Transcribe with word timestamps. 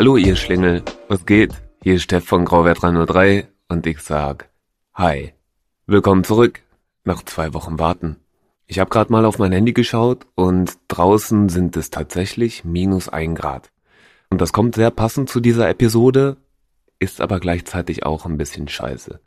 Hallo 0.00 0.16
ihr 0.16 0.34
Schlingel, 0.34 0.82
was 1.08 1.26
geht? 1.26 1.52
Hier 1.82 1.96
ist 1.96 2.04
Steff 2.04 2.24
von 2.24 2.46
Grauwert 2.46 2.80
303 2.80 3.46
und 3.68 3.86
ich 3.86 4.00
sag 4.00 4.48
Hi. 4.94 5.34
Willkommen 5.86 6.24
zurück. 6.24 6.62
Nach 7.04 7.22
zwei 7.22 7.52
Wochen 7.52 7.78
warten. 7.78 8.16
Ich 8.66 8.78
habe 8.78 8.88
gerade 8.88 9.12
mal 9.12 9.26
auf 9.26 9.38
mein 9.38 9.52
Handy 9.52 9.74
geschaut 9.74 10.26
und 10.36 10.78
draußen 10.88 11.50
sind 11.50 11.76
es 11.76 11.90
tatsächlich 11.90 12.64
minus 12.64 13.10
ein 13.10 13.34
Grad. 13.34 13.72
Und 14.30 14.40
das 14.40 14.54
kommt 14.54 14.74
sehr 14.74 14.90
passend 14.90 15.28
zu 15.28 15.38
dieser 15.38 15.68
Episode, 15.68 16.38
ist 16.98 17.20
aber 17.20 17.38
gleichzeitig 17.38 18.06
auch 18.06 18.24
ein 18.24 18.38
bisschen 18.38 18.68
scheiße. 18.68 19.20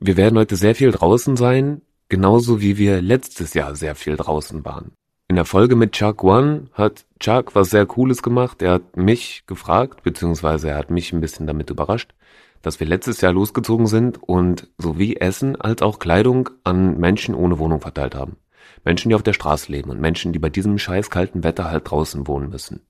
Wir 0.00 0.16
werden 0.16 0.38
heute 0.38 0.56
sehr 0.56 0.74
viel 0.74 0.90
draußen 0.90 1.36
sein, 1.36 1.82
genauso 2.08 2.62
wie 2.62 2.78
wir 2.78 3.02
letztes 3.02 3.52
Jahr 3.52 3.76
sehr 3.76 3.94
viel 3.94 4.16
draußen 4.16 4.64
waren. 4.64 4.92
In 5.30 5.36
der 5.36 5.44
Folge 5.44 5.76
mit 5.76 5.92
Chuck 5.92 6.24
One 6.24 6.68
hat 6.72 7.04
Chuck 7.20 7.54
was 7.54 7.68
sehr 7.68 7.84
Cooles 7.84 8.22
gemacht. 8.22 8.62
Er 8.62 8.72
hat 8.72 8.96
mich 8.96 9.44
gefragt, 9.46 10.02
beziehungsweise 10.02 10.70
er 10.70 10.78
hat 10.78 10.90
mich 10.90 11.12
ein 11.12 11.20
bisschen 11.20 11.46
damit 11.46 11.68
überrascht, 11.68 12.14
dass 12.62 12.80
wir 12.80 12.86
letztes 12.86 13.20
Jahr 13.20 13.34
losgezogen 13.34 13.86
sind 13.86 14.22
und 14.22 14.68
sowie 14.78 15.16
Essen 15.16 15.54
als 15.60 15.82
auch 15.82 15.98
Kleidung 15.98 16.48
an 16.64 16.98
Menschen 16.98 17.34
ohne 17.34 17.58
Wohnung 17.58 17.82
verteilt 17.82 18.14
haben. 18.14 18.38
Menschen, 18.86 19.10
die 19.10 19.14
auf 19.14 19.22
der 19.22 19.34
Straße 19.34 19.70
leben 19.70 19.90
und 19.90 20.00
Menschen, 20.00 20.32
die 20.32 20.38
bei 20.38 20.48
diesem 20.48 20.78
scheiß 20.78 21.10
kalten 21.10 21.44
Wetter 21.44 21.70
halt 21.70 21.90
draußen 21.90 22.26
wohnen 22.26 22.48
müssen. 22.48 22.80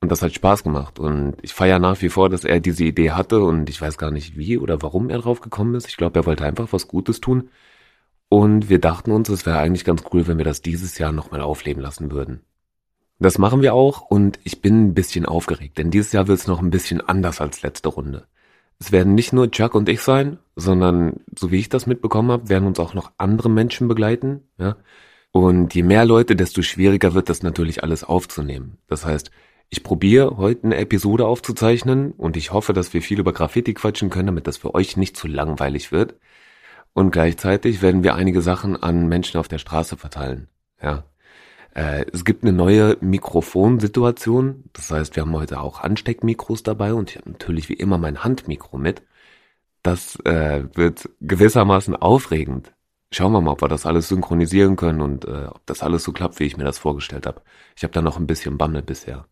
Und 0.00 0.10
das 0.10 0.22
hat 0.22 0.32
Spaß 0.32 0.62
gemacht 0.62 0.98
und 0.98 1.34
ich 1.42 1.52
feiere 1.52 1.80
nach 1.80 2.00
wie 2.00 2.08
vor, 2.08 2.30
dass 2.30 2.44
er 2.44 2.60
diese 2.60 2.84
Idee 2.84 3.10
hatte 3.10 3.42
und 3.42 3.68
ich 3.68 3.80
weiß 3.80 3.98
gar 3.98 4.10
nicht 4.10 4.38
wie 4.38 4.56
oder 4.56 4.80
warum 4.80 5.10
er 5.10 5.18
drauf 5.18 5.42
gekommen 5.42 5.74
ist. 5.74 5.88
Ich 5.88 5.98
glaube, 5.98 6.18
er 6.18 6.24
wollte 6.24 6.46
einfach 6.46 6.72
was 6.72 6.88
Gutes 6.88 7.20
tun 7.20 7.50
und 8.34 8.68
wir 8.68 8.80
dachten 8.80 9.12
uns, 9.12 9.28
es 9.28 9.46
wäre 9.46 9.58
eigentlich 9.58 9.84
ganz 9.84 10.02
cool, 10.12 10.26
wenn 10.26 10.38
wir 10.38 10.44
das 10.44 10.60
dieses 10.60 10.98
Jahr 10.98 11.12
nochmal 11.12 11.40
aufleben 11.40 11.80
lassen 11.80 12.10
würden. 12.10 12.40
Das 13.20 13.38
machen 13.38 13.62
wir 13.62 13.74
auch 13.74 14.00
und 14.00 14.40
ich 14.42 14.60
bin 14.60 14.86
ein 14.86 14.94
bisschen 14.94 15.24
aufgeregt, 15.24 15.78
denn 15.78 15.92
dieses 15.92 16.10
Jahr 16.10 16.26
wird 16.26 16.40
es 16.40 16.48
noch 16.48 16.60
ein 16.60 16.70
bisschen 16.70 17.00
anders 17.00 17.40
als 17.40 17.62
letzte 17.62 17.90
Runde. 17.90 18.26
Es 18.80 18.90
werden 18.90 19.14
nicht 19.14 19.32
nur 19.32 19.52
Chuck 19.52 19.76
und 19.76 19.88
ich 19.88 20.00
sein, 20.00 20.38
sondern, 20.56 21.20
so 21.38 21.52
wie 21.52 21.60
ich 21.60 21.68
das 21.68 21.86
mitbekommen 21.86 22.32
habe, 22.32 22.48
werden 22.48 22.66
uns 22.66 22.80
auch 22.80 22.92
noch 22.92 23.12
andere 23.18 23.48
Menschen 23.48 23.86
begleiten. 23.86 24.40
Ja? 24.58 24.78
Und 25.30 25.72
je 25.72 25.84
mehr 25.84 26.04
Leute, 26.04 26.34
desto 26.34 26.62
schwieriger 26.62 27.14
wird 27.14 27.28
das 27.28 27.44
natürlich 27.44 27.84
alles 27.84 28.02
aufzunehmen. 28.02 28.78
Das 28.88 29.06
heißt, 29.06 29.30
ich 29.70 29.84
probiere 29.84 30.38
heute 30.38 30.64
eine 30.64 30.78
Episode 30.78 31.24
aufzuzeichnen 31.24 32.10
und 32.10 32.36
ich 32.36 32.52
hoffe, 32.52 32.72
dass 32.72 32.92
wir 32.94 33.00
viel 33.00 33.20
über 33.20 33.32
Graffiti 33.32 33.74
quatschen 33.74 34.10
können, 34.10 34.26
damit 34.26 34.48
das 34.48 34.56
für 34.56 34.74
euch 34.74 34.96
nicht 34.96 35.16
zu 35.16 35.28
langweilig 35.28 35.92
wird. 35.92 36.16
Und 36.94 37.10
gleichzeitig 37.10 37.82
werden 37.82 38.04
wir 38.04 38.14
einige 38.14 38.40
Sachen 38.40 38.80
an 38.82 39.08
Menschen 39.08 39.38
auf 39.38 39.48
der 39.48 39.58
Straße 39.58 39.96
verteilen. 39.96 40.48
Ja. 40.80 41.04
Äh, 41.74 42.06
es 42.12 42.24
gibt 42.24 42.44
eine 42.44 42.52
neue 42.52 42.96
Mikrofonsituation. 43.00 44.64
Das 44.72 44.90
heißt, 44.90 45.16
wir 45.16 45.22
haben 45.24 45.32
heute 45.32 45.60
auch 45.60 45.80
Ansteckmikros 45.80 46.62
dabei 46.62 46.94
und 46.94 47.10
ich 47.10 47.16
habe 47.16 47.30
natürlich 47.30 47.68
wie 47.68 47.74
immer 47.74 47.98
mein 47.98 48.22
Handmikro 48.24 48.78
mit. 48.78 49.02
Das 49.82 50.16
äh, 50.24 50.64
wird 50.74 51.10
gewissermaßen 51.20 51.96
aufregend. 51.96 52.72
Schauen 53.10 53.32
wir 53.32 53.40
mal, 53.40 53.52
ob 53.52 53.62
wir 53.62 53.68
das 53.68 53.86
alles 53.86 54.08
synchronisieren 54.08 54.76
können 54.76 55.00
und 55.00 55.24
äh, 55.26 55.46
ob 55.46 55.66
das 55.66 55.82
alles 55.82 56.04
so 56.04 56.12
klappt, 56.12 56.40
wie 56.40 56.44
ich 56.44 56.56
mir 56.56 56.64
das 56.64 56.78
vorgestellt 56.78 57.26
habe. 57.26 57.42
Ich 57.76 57.82
habe 57.84 57.92
da 57.92 58.02
noch 58.02 58.18
ein 58.18 58.26
bisschen 58.26 58.56
Bammel 58.58 58.82
bisher. 58.82 59.26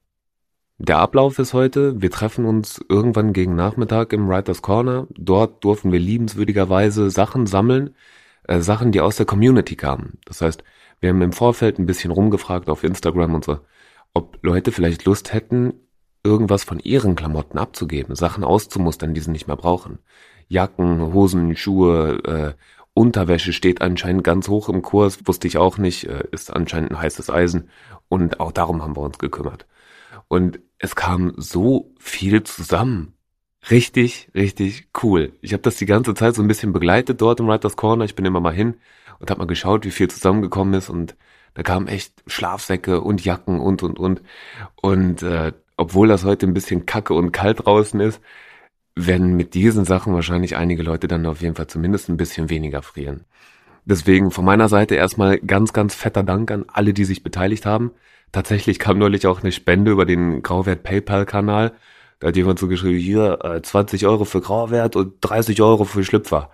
Der 0.79 0.99
Ablauf 0.99 1.39
ist 1.39 1.55
heute, 1.55 2.01
wir 2.03 2.11
treffen 2.11 2.45
uns 2.45 2.81
irgendwann 2.89 3.33
gegen 3.33 3.55
Nachmittag 3.55 4.13
im 4.13 4.29
Writers 4.29 4.63
Corner. 4.63 5.07
Dort 5.11 5.63
durften 5.65 5.93
wir 5.93 6.01
liebenswürdigerweise 6.01 7.11
Sachen 7.11 7.47
sammeln, 7.47 7.95
äh, 8.45 8.61
Sachen, 8.61 8.91
die 8.91 9.01
aus 9.01 9.17
der 9.17 9.27
Community 9.27 9.77
kamen. 9.77 10.19
Das 10.25 10.41
heißt, 10.41 10.65
wir 11.01 11.11
haben 11.11 11.23
im 11.23 11.33
Vorfeld 11.33 11.79
ein 11.79 11.87
bisschen 11.87 12.11
rumgefragt 12.11 12.69
auf 12.69 12.85
Instagram 12.85 13.35
und 13.35 13.45
so, 13.45 13.61
ob 14.15 14.39
Leute 14.43 14.73
vielleicht 14.73 15.05
Lust 15.05 15.33
hätten, 15.33 15.75
irgendwas 16.25 16.65
von 16.65 16.79
ihren 16.81 17.17
Klamotten 17.17 17.59
abzugeben, 17.59 18.15
Sachen 18.17 18.45
auszumustern, 18.45 19.15
die 19.15 19.21
sie 19.21 19.31
nicht 19.31 19.47
mehr 19.47 19.57
brauchen. 19.57 19.99
Jacken, 20.49 21.13
Hosen, 21.13 21.57
Schuhe, 21.57 22.19
äh, 22.25 22.55
Unterwäsche 22.95 23.53
steht 23.53 23.81
anscheinend 23.83 24.25
ganz 24.25 24.49
hoch 24.49 24.69
im 24.69 24.83
Kurs, 24.83 25.21
wusste 25.27 25.49
ich 25.49 25.59
auch 25.59 25.79
nicht, 25.79 26.05
äh, 26.05 26.25
ist 26.31 26.53
anscheinend 26.53 26.91
ein 26.93 27.01
heißes 27.01 27.31
Eisen 27.31 27.71
und 28.09 28.41
auch 28.41 28.53
darum 28.53 28.83
haben 28.83 28.97
wir 28.97 29.03
uns 29.03 29.19
gekümmert. 29.19 29.67
Und 30.33 30.61
es 30.79 30.97
kam 30.97 31.35
so 31.37 31.93
viel 31.99 32.43
zusammen. 32.43 33.13
Richtig, 33.71 34.31
richtig 34.35 34.89
cool. 35.03 35.35
Ich 35.43 35.53
habe 35.53 35.63
das 35.63 35.77
die 35.77 35.85
ganze 35.85 36.15
Zeit 36.15 36.35
so 36.35 36.41
ein 36.41 36.49
bisschen 36.49 36.73
begleitet 36.73 37.21
dort 37.21 37.39
im 37.39 37.49
Writers 37.49 37.77
Corner. 37.77 38.07
Ich 38.07 38.15
bin 38.15 38.25
immer 38.25 38.41
mal 38.41 38.55
hin 38.55 38.77
und 39.19 39.29
habe 39.29 39.41
mal 39.41 39.47
geschaut, 39.47 39.85
wie 39.85 39.91
viel 39.91 40.09
zusammengekommen 40.09 40.73
ist. 40.73 40.89
Und 40.89 41.17
da 41.53 41.63
kamen 41.63 41.87
echt 41.87 42.15
Schlafsäcke 42.27 43.03
und 43.03 43.23
Jacken 43.23 43.61
und, 43.61 43.83
und, 43.83 43.99
und. 43.99 44.23
Und 44.81 45.23
äh, 45.23 45.53
obwohl 45.77 46.09
das 46.09 46.25
heute 46.25 46.47
ein 46.47 46.55
bisschen 46.55 46.87
kacke 46.87 47.13
und 47.13 47.33
kalt 47.33 47.67
draußen 47.67 48.01
ist, 48.01 48.23
werden 48.95 49.37
mit 49.37 49.53
diesen 49.53 49.85
Sachen 49.85 50.15
wahrscheinlich 50.15 50.57
einige 50.57 50.83
Leute 50.83 51.09
dann 51.09 51.27
auf 51.27 51.43
jeden 51.43 51.57
Fall 51.57 51.67
zumindest 51.67 52.09
ein 52.09 52.17
bisschen 52.17 52.49
weniger 52.49 52.81
frieren. 52.81 53.27
Deswegen 53.85 54.31
von 54.31 54.47
meiner 54.47 54.71
Seite 54.71 54.95
erstmal 54.95 55.39
ganz, 55.41 55.75
ganz 55.75 55.95
fetter 55.95 56.23
Dank 56.23 56.51
an 56.51 56.65
alle, 56.69 56.95
die 56.95 57.05
sich 57.05 57.23
beteiligt 57.23 57.67
haben. 57.67 57.91
Tatsächlich 58.33 58.79
kam 58.79 58.99
neulich 58.99 59.27
auch 59.27 59.43
eine 59.43 59.53
Spende 59.53 59.91
über 59.93 60.07
den 60.07 60.43
Grauwert 60.43 60.83
PayPal-Kanal. 60.83 61.73
Da 62.19 62.29
hat 62.29 62.37
jemand 62.37 62.59
so 62.59 62.67
geschrieben, 62.67 62.99
hier 62.99 63.39
äh, 63.45 63.61
20 63.61 64.07
Euro 64.07 64.25
für 64.25 64.41
Grauwert 64.41 64.97
und 64.97 65.17
30 65.21 65.61
Euro 65.61 65.85
für 65.85 66.03
Schlüpfer. 66.03 66.51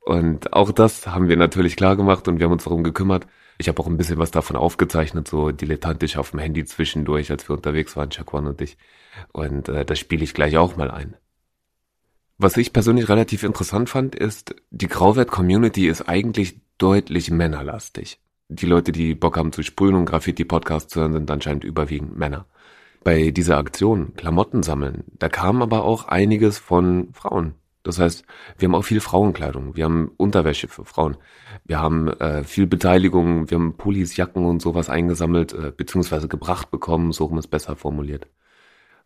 Und 0.00 0.52
auch 0.52 0.72
das 0.72 1.06
haben 1.06 1.28
wir 1.28 1.36
natürlich 1.36 1.76
klar 1.76 1.96
gemacht 1.96 2.26
und 2.26 2.38
wir 2.38 2.46
haben 2.46 2.52
uns 2.52 2.64
darum 2.64 2.82
gekümmert. 2.82 3.26
Ich 3.58 3.68
habe 3.68 3.80
auch 3.80 3.86
ein 3.86 3.96
bisschen 3.96 4.18
was 4.18 4.32
davon 4.32 4.56
aufgezeichnet, 4.56 5.28
so 5.28 5.52
dilettantisch 5.52 6.16
auf 6.16 6.30
dem 6.30 6.40
Handy 6.40 6.64
zwischendurch, 6.64 7.30
als 7.30 7.48
wir 7.48 7.54
unterwegs 7.54 7.96
waren, 7.96 8.10
Shaquan 8.10 8.46
und 8.46 8.60
ich. 8.60 8.76
Und 9.32 9.68
äh, 9.68 9.84
das 9.84 9.98
spiele 9.98 10.24
ich 10.24 10.34
gleich 10.34 10.56
auch 10.56 10.76
mal 10.76 10.90
ein. 10.90 11.16
Was 12.38 12.56
ich 12.56 12.72
persönlich 12.72 13.08
relativ 13.08 13.42
interessant 13.44 13.90
fand, 13.90 14.14
ist, 14.16 14.56
die 14.70 14.88
Grauwert-Community 14.88 15.86
ist 15.86 16.08
eigentlich 16.08 16.60
deutlich 16.78 17.30
männerlastig 17.30 18.18
die 18.50 18.66
Leute, 18.66 18.90
die 18.92 19.14
Bock 19.14 19.36
haben 19.36 19.52
zu 19.52 19.62
sprühen 19.62 19.94
und 19.94 20.06
Graffiti-Podcasts 20.06 20.92
zu 20.92 21.00
hören, 21.00 21.12
sind 21.12 21.30
anscheinend 21.30 21.64
überwiegend 21.64 22.16
Männer. 22.18 22.46
Bei 23.04 23.30
dieser 23.30 23.56
Aktion, 23.58 24.14
Klamotten 24.16 24.62
sammeln, 24.62 25.04
da 25.18 25.28
kam 25.28 25.62
aber 25.62 25.84
auch 25.84 26.08
einiges 26.08 26.58
von 26.58 27.08
Frauen. 27.12 27.54
Das 27.82 27.98
heißt, 27.98 28.24
wir 28.58 28.66
haben 28.68 28.74
auch 28.74 28.84
viel 28.84 29.00
Frauenkleidung, 29.00 29.76
wir 29.76 29.84
haben 29.84 30.10
Unterwäsche 30.18 30.68
für 30.68 30.84
Frauen, 30.84 31.16
wir 31.64 31.78
haben 31.78 32.08
äh, 32.08 32.44
viel 32.44 32.66
Beteiligung, 32.66 33.48
wir 33.48 33.56
haben 33.56 33.76
Pullis, 33.78 34.16
Jacken 34.16 34.44
und 34.44 34.60
sowas 34.60 34.90
eingesammelt, 34.90 35.54
äh, 35.54 35.72
beziehungsweise 35.74 36.28
gebracht 36.28 36.70
bekommen, 36.70 37.12
so 37.12 37.24
rum 37.26 37.38
ist 37.38 37.48
besser 37.48 37.76
formuliert. 37.76 38.26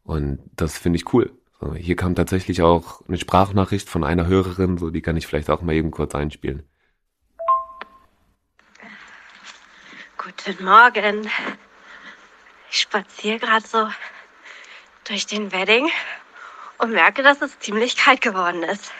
Und 0.03 0.41
das 0.57 0.77
finde 0.79 0.97
ich 0.97 1.13
cool. 1.15 1.33
Hier 1.77 1.97
kam 1.97 2.15
tatsächlich 2.15 2.63
auch 2.63 3.07
eine 3.07 3.17
Sprachnachricht 3.17 3.89
von 3.89 4.05
einer 4.05 4.27
Hörerin, 4.27 4.77
so 4.77 4.91
die 4.91 5.03
kann 5.03 5.17
ich 5.17 5.27
vielleicht 5.27 5.51
auch 5.51 5.63
mal 5.63 5.75
eben 5.75 5.91
kurz 5.93 6.15
einspielen. 6.15 6.65
Guten 10.25 10.65
Morgen. 10.65 11.31
Ich 12.71 12.81
spaziere 12.81 13.39
gerade 13.39 13.67
so 13.67 13.91
durch 15.07 15.27
den 15.27 15.53
Wedding 15.53 15.91
und 16.79 16.93
merke, 16.93 17.23
dass 17.23 17.43
es 17.43 17.59
ziemlich 17.59 17.99
kalt 17.99 18.23
geworden 18.23 18.63
ist. 18.63 18.91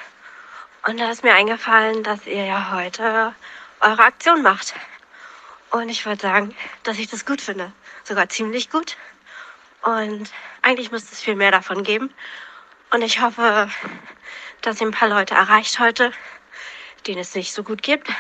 Und 0.87 1.01
da 1.01 1.11
ist 1.11 1.25
mir 1.25 1.33
eingefallen, 1.33 2.03
dass 2.03 2.27
ihr 2.27 2.45
ja 2.45 2.73
heute 2.73 3.35
eure 3.81 4.03
Aktion 4.03 4.43
macht. 4.43 4.75
Und 5.71 5.89
ich 5.89 6.05
wollte 6.05 6.27
sagen, 6.27 6.55
dass 6.83 6.99
ich 6.99 7.09
das 7.09 7.25
gut 7.25 7.41
finde. 7.41 7.73
Sogar 8.03 8.29
ziemlich 8.29 8.69
gut. 8.69 8.99
Und 9.81 10.31
eigentlich 10.61 10.91
müsste 10.91 11.15
es 11.15 11.23
viel 11.23 11.37
mehr 11.37 11.53
davon 11.53 11.85
geben. 11.85 12.13
Und 12.91 13.01
ich 13.01 13.23
hoffe, 13.23 13.71
dass 14.61 14.79
ihr 14.79 14.89
ein 14.89 14.93
paar 14.93 15.09
Leute 15.09 15.33
erreicht 15.33 15.79
heute, 15.79 16.13
denen 17.07 17.21
es 17.21 17.35
nicht 17.35 17.55
so 17.55 17.63
gut 17.63 17.83
gibt 17.83 18.11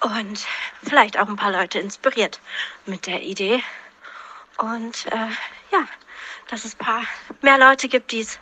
und 0.00 0.46
vielleicht 0.82 1.18
auch 1.18 1.28
ein 1.28 1.36
paar 1.36 1.52
Leute 1.52 1.78
inspiriert 1.78 2.40
mit 2.86 3.06
der 3.06 3.22
Idee. 3.22 3.62
Und 4.58 5.06
äh, 5.06 5.28
ja, 5.72 5.86
dass 6.48 6.64
es 6.64 6.74
ein 6.74 6.78
paar 6.78 7.02
mehr 7.42 7.58
Leute 7.58 7.88
gibt, 7.88 8.12
die 8.12 8.20
es 8.20 8.38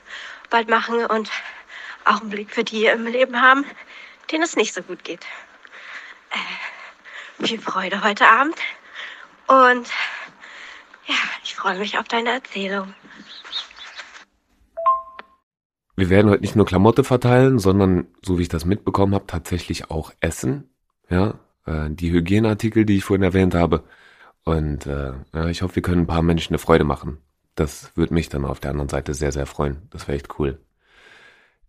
bald 0.50 0.68
machen 0.68 1.04
und 1.06 1.30
auch 2.04 2.20
einen 2.20 2.30
Blick 2.30 2.50
für 2.50 2.64
die 2.64 2.86
im 2.86 3.06
Leben 3.06 3.40
haben, 3.40 3.64
denen 4.30 4.44
es 4.44 4.56
nicht 4.56 4.74
so 4.74 4.82
gut 4.82 5.04
geht. 5.04 5.26
Äh, 6.30 7.46
viel 7.46 7.60
Freude 7.60 8.02
heute 8.02 8.26
Abend 8.26 8.56
und 9.46 9.88
ja, 11.06 11.14
ich 11.42 11.54
freue 11.54 11.78
mich 11.78 11.98
auf 11.98 12.08
deine 12.08 12.30
Erzählung. 12.30 12.94
Wir 15.96 16.10
werden 16.10 16.30
heute 16.30 16.42
nicht 16.42 16.54
nur 16.54 16.66
Klamotte 16.66 17.02
verteilen, 17.02 17.58
sondern, 17.58 18.06
so 18.24 18.38
wie 18.38 18.42
ich 18.42 18.48
das 18.48 18.64
mitbekommen 18.64 19.14
habe, 19.14 19.26
tatsächlich 19.26 19.90
auch 19.90 20.12
Essen. 20.20 20.70
Ja, 21.10 21.40
äh, 21.68 21.90
die 21.90 22.10
Hygieneartikel, 22.12 22.84
die 22.84 22.96
ich 22.96 23.04
vorhin 23.04 23.22
erwähnt 23.22 23.54
habe. 23.54 23.84
Und 24.44 24.86
äh, 24.86 25.12
ja, 25.34 25.48
ich 25.48 25.62
hoffe, 25.62 25.76
wir 25.76 25.82
können 25.82 26.02
ein 26.02 26.06
paar 26.06 26.22
Menschen 26.22 26.52
eine 26.52 26.58
Freude 26.58 26.84
machen. 26.84 27.18
Das 27.54 27.96
würde 27.96 28.14
mich 28.14 28.28
dann 28.28 28.44
auf 28.44 28.60
der 28.60 28.70
anderen 28.70 28.88
Seite 28.88 29.14
sehr, 29.14 29.32
sehr 29.32 29.46
freuen. 29.46 29.82
Das 29.90 30.08
wäre 30.08 30.16
echt 30.16 30.38
cool. 30.38 30.58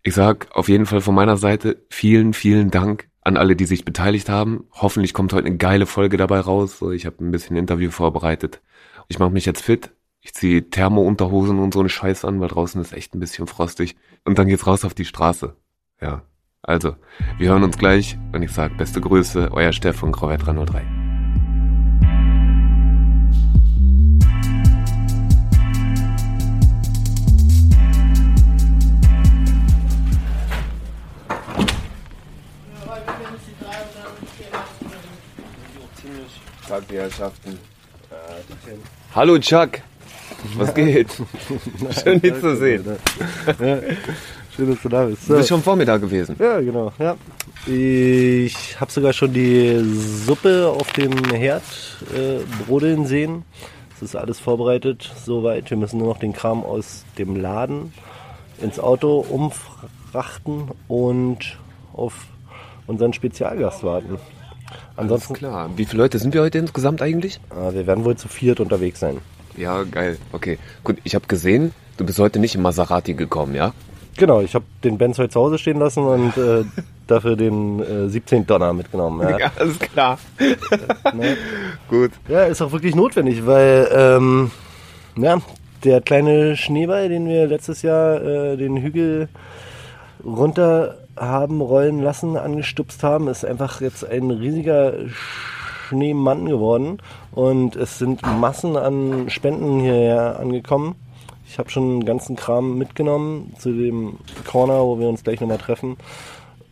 Ich 0.01 0.13
sag 0.13 0.47
auf 0.55 0.69
jeden 0.69 0.85
Fall 0.85 1.01
von 1.01 1.15
meiner 1.15 1.35
Seite 1.35 1.83
vielen, 1.89 2.33
vielen 2.33 2.71
Dank 2.71 3.09
an 3.21 3.37
alle, 3.37 3.55
die 3.55 3.65
sich 3.65 3.83
beteiligt 3.85 4.29
haben. 4.29 4.65
Hoffentlich 4.71 5.13
kommt 5.13 5.33
heute 5.33 5.47
eine 5.47 5.57
geile 5.57 5.85
Folge 5.85 6.17
dabei 6.17 6.39
raus. 6.39 6.81
Ich 6.93 7.05
habe 7.05 7.23
ein 7.23 7.31
bisschen 7.31 7.57
Interview 7.57 7.91
vorbereitet. 7.91 8.61
Ich 9.09 9.19
mache 9.19 9.31
mich 9.31 9.45
jetzt 9.45 9.61
fit 9.61 9.91
Ich 10.21 10.33
ziehe 10.33 10.69
Thermo-Unterhosen 10.69 11.59
und 11.59 11.73
so 11.73 11.79
einen 11.79 11.89
Scheiß 11.89 12.23
an, 12.25 12.39
weil 12.39 12.47
draußen 12.47 12.81
ist 12.81 12.93
echt 12.93 13.13
ein 13.15 13.19
bisschen 13.19 13.47
frostig. 13.47 13.97
Und 14.23 14.39
dann 14.39 14.47
geht's 14.47 14.67
raus 14.67 14.85
auf 14.85 14.93
die 14.93 15.05
Straße. 15.05 15.55
Ja. 16.01 16.23
Also, 16.61 16.97
wir 17.37 17.49
hören 17.49 17.63
uns 17.63 17.77
gleich 17.77 18.17
und 18.33 18.43
ich 18.43 18.51
sag 18.51 18.77
beste 18.77 18.99
Grüße, 18.99 19.49
euer 19.53 19.71
Steff 19.71 19.95
von 19.95 20.11
Grauwert 20.11 20.45
303. 20.45 20.85
Tag, 36.67 36.87
die 36.87 36.97
Herrschaften. 36.97 37.57
Hallo 39.15 39.39
Chuck, 39.39 39.79
was 40.55 40.73
geht? 40.75 41.09
Schön, 42.03 42.21
dich 42.21 42.39
zu 42.39 42.55
sehen. 42.57 42.85
Schön, 44.59 44.71
dass 44.71 44.81
du 44.81 44.89
da 44.89 45.05
bist. 45.05 45.29
Du 45.29 45.37
bist 45.37 45.47
schon 45.47 45.63
Vormittag 45.63 46.01
gewesen. 46.01 46.35
Ja, 46.37 46.59
genau. 46.59 46.91
Ja. 46.99 47.15
Ich 47.65 48.77
habe 48.77 48.91
sogar 48.91 49.13
schon 49.13 49.31
die 49.31 49.79
Suppe 50.25 50.67
auf 50.67 50.91
dem 50.91 51.13
Herd 51.31 51.63
äh, 52.13 52.39
brodeln 52.65 53.05
sehen. 53.05 53.43
Es 53.95 54.01
ist 54.01 54.17
alles 54.17 54.37
vorbereitet 54.37 55.09
soweit. 55.23 55.69
Wir 55.69 55.77
müssen 55.77 55.99
nur 55.99 56.09
noch 56.09 56.19
den 56.19 56.33
Kram 56.33 56.65
aus 56.65 57.05
dem 57.17 57.37
Laden 57.37 57.93
ins 58.61 58.81
Auto 58.81 59.25
umfrachten 59.29 60.71
und 60.89 61.57
auf 61.93 62.27
unseren 62.85 63.13
Spezialgast 63.13 63.85
warten. 63.85 64.17
Ansonsten 64.97 65.35
klar. 65.35 65.69
Wie 65.77 65.85
viele 65.85 66.03
Leute 66.03 66.19
sind 66.19 66.33
wir 66.33 66.41
heute 66.41 66.57
insgesamt 66.57 67.01
eigentlich? 67.01 67.39
Äh, 67.49 67.73
wir 67.75 67.87
werden 67.87 68.03
wohl 68.03 68.17
zu 68.17 68.27
viert 68.27 68.59
unterwegs 68.59 68.99
sein. 68.99 69.19
Ja, 69.55 69.83
geil. 69.83 70.17
Okay. 70.33 70.57
Gut, 70.83 70.97
ich 71.05 71.15
habe 71.15 71.27
gesehen, 71.27 71.73
du 71.95 72.05
bist 72.05 72.19
heute 72.19 72.39
nicht 72.39 72.55
im 72.55 72.61
Maserati 72.61 73.13
gekommen, 73.13 73.55
ja? 73.55 73.71
Genau, 74.19 74.41
ich 74.41 74.53
habe 74.53 74.65
den 74.83 74.97
Benz 74.97 75.17
heute 75.17 75.29
zu 75.29 75.39
Hause 75.39 75.57
stehen 75.57 75.79
lassen 75.79 76.03
und 76.03 76.35
äh, 76.37 76.65
dafür 77.07 77.37
den 77.37 77.79
äh, 77.79 78.09
17 78.09 78.45
Donner 78.45 78.73
mitgenommen. 78.73 79.21
Ja, 79.21 79.39
Ja, 79.39 79.51
alles 79.57 79.79
klar. 79.79 80.19
ne? 81.13 81.37
Gut. 81.89 82.11
ja 82.27 82.43
ist 82.43 82.61
auch 82.61 82.73
wirklich 82.73 82.95
notwendig, 82.95 83.45
weil 83.45 83.89
ähm, 83.93 84.51
ja, 85.15 85.37
der 85.85 86.01
kleine 86.01 86.57
Schneeball, 86.57 87.07
den 87.07 87.27
wir 87.27 87.47
letztes 87.47 87.81
Jahr 87.81 88.21
äh, 88.21 88.57
den 88.57 88.75
Hügel 88.77 89.29
runter 90.23 90.97
haben 91.15 91.61
rollen 91.61 92.01
lassen, 92.01 92.35
angestupst 92.35 93.03
haben, 93.03 93.29
ist 93.29 93.45
einfach 93.45 93.79
jetzt 93.79 94.05
ein 94.05 94.31
riesiger 94.31 94.93
Schneemann 95.87 96.45
geworden 96.45 96.97
und 97.31 97.77
es 97.77 97.99
sind 97.99 98.21
Massen 98.39 98.75
an 98.75 99.29
Spenden 99.29 99.79
hierher 99.79 100.39
angekommen. 100.39 100.95
Ich 101.49 101.57
habe 101.57 101.69
schon 101.71 101.83
einen 101.83 102.05
ganzen 102.05 102.35
Kram 102.35 102.77
mitgenommen 102.77 103.53
zu 103.57 103.73
dem 103.73 104.19
Corner, 104.45 104.83
wo 104.83 104.99
wir 104.99 105.09
uns 105.09 105.23
gleich 105.23 105.41
nochmal 105.41 105.57
treffen 105.57 105.97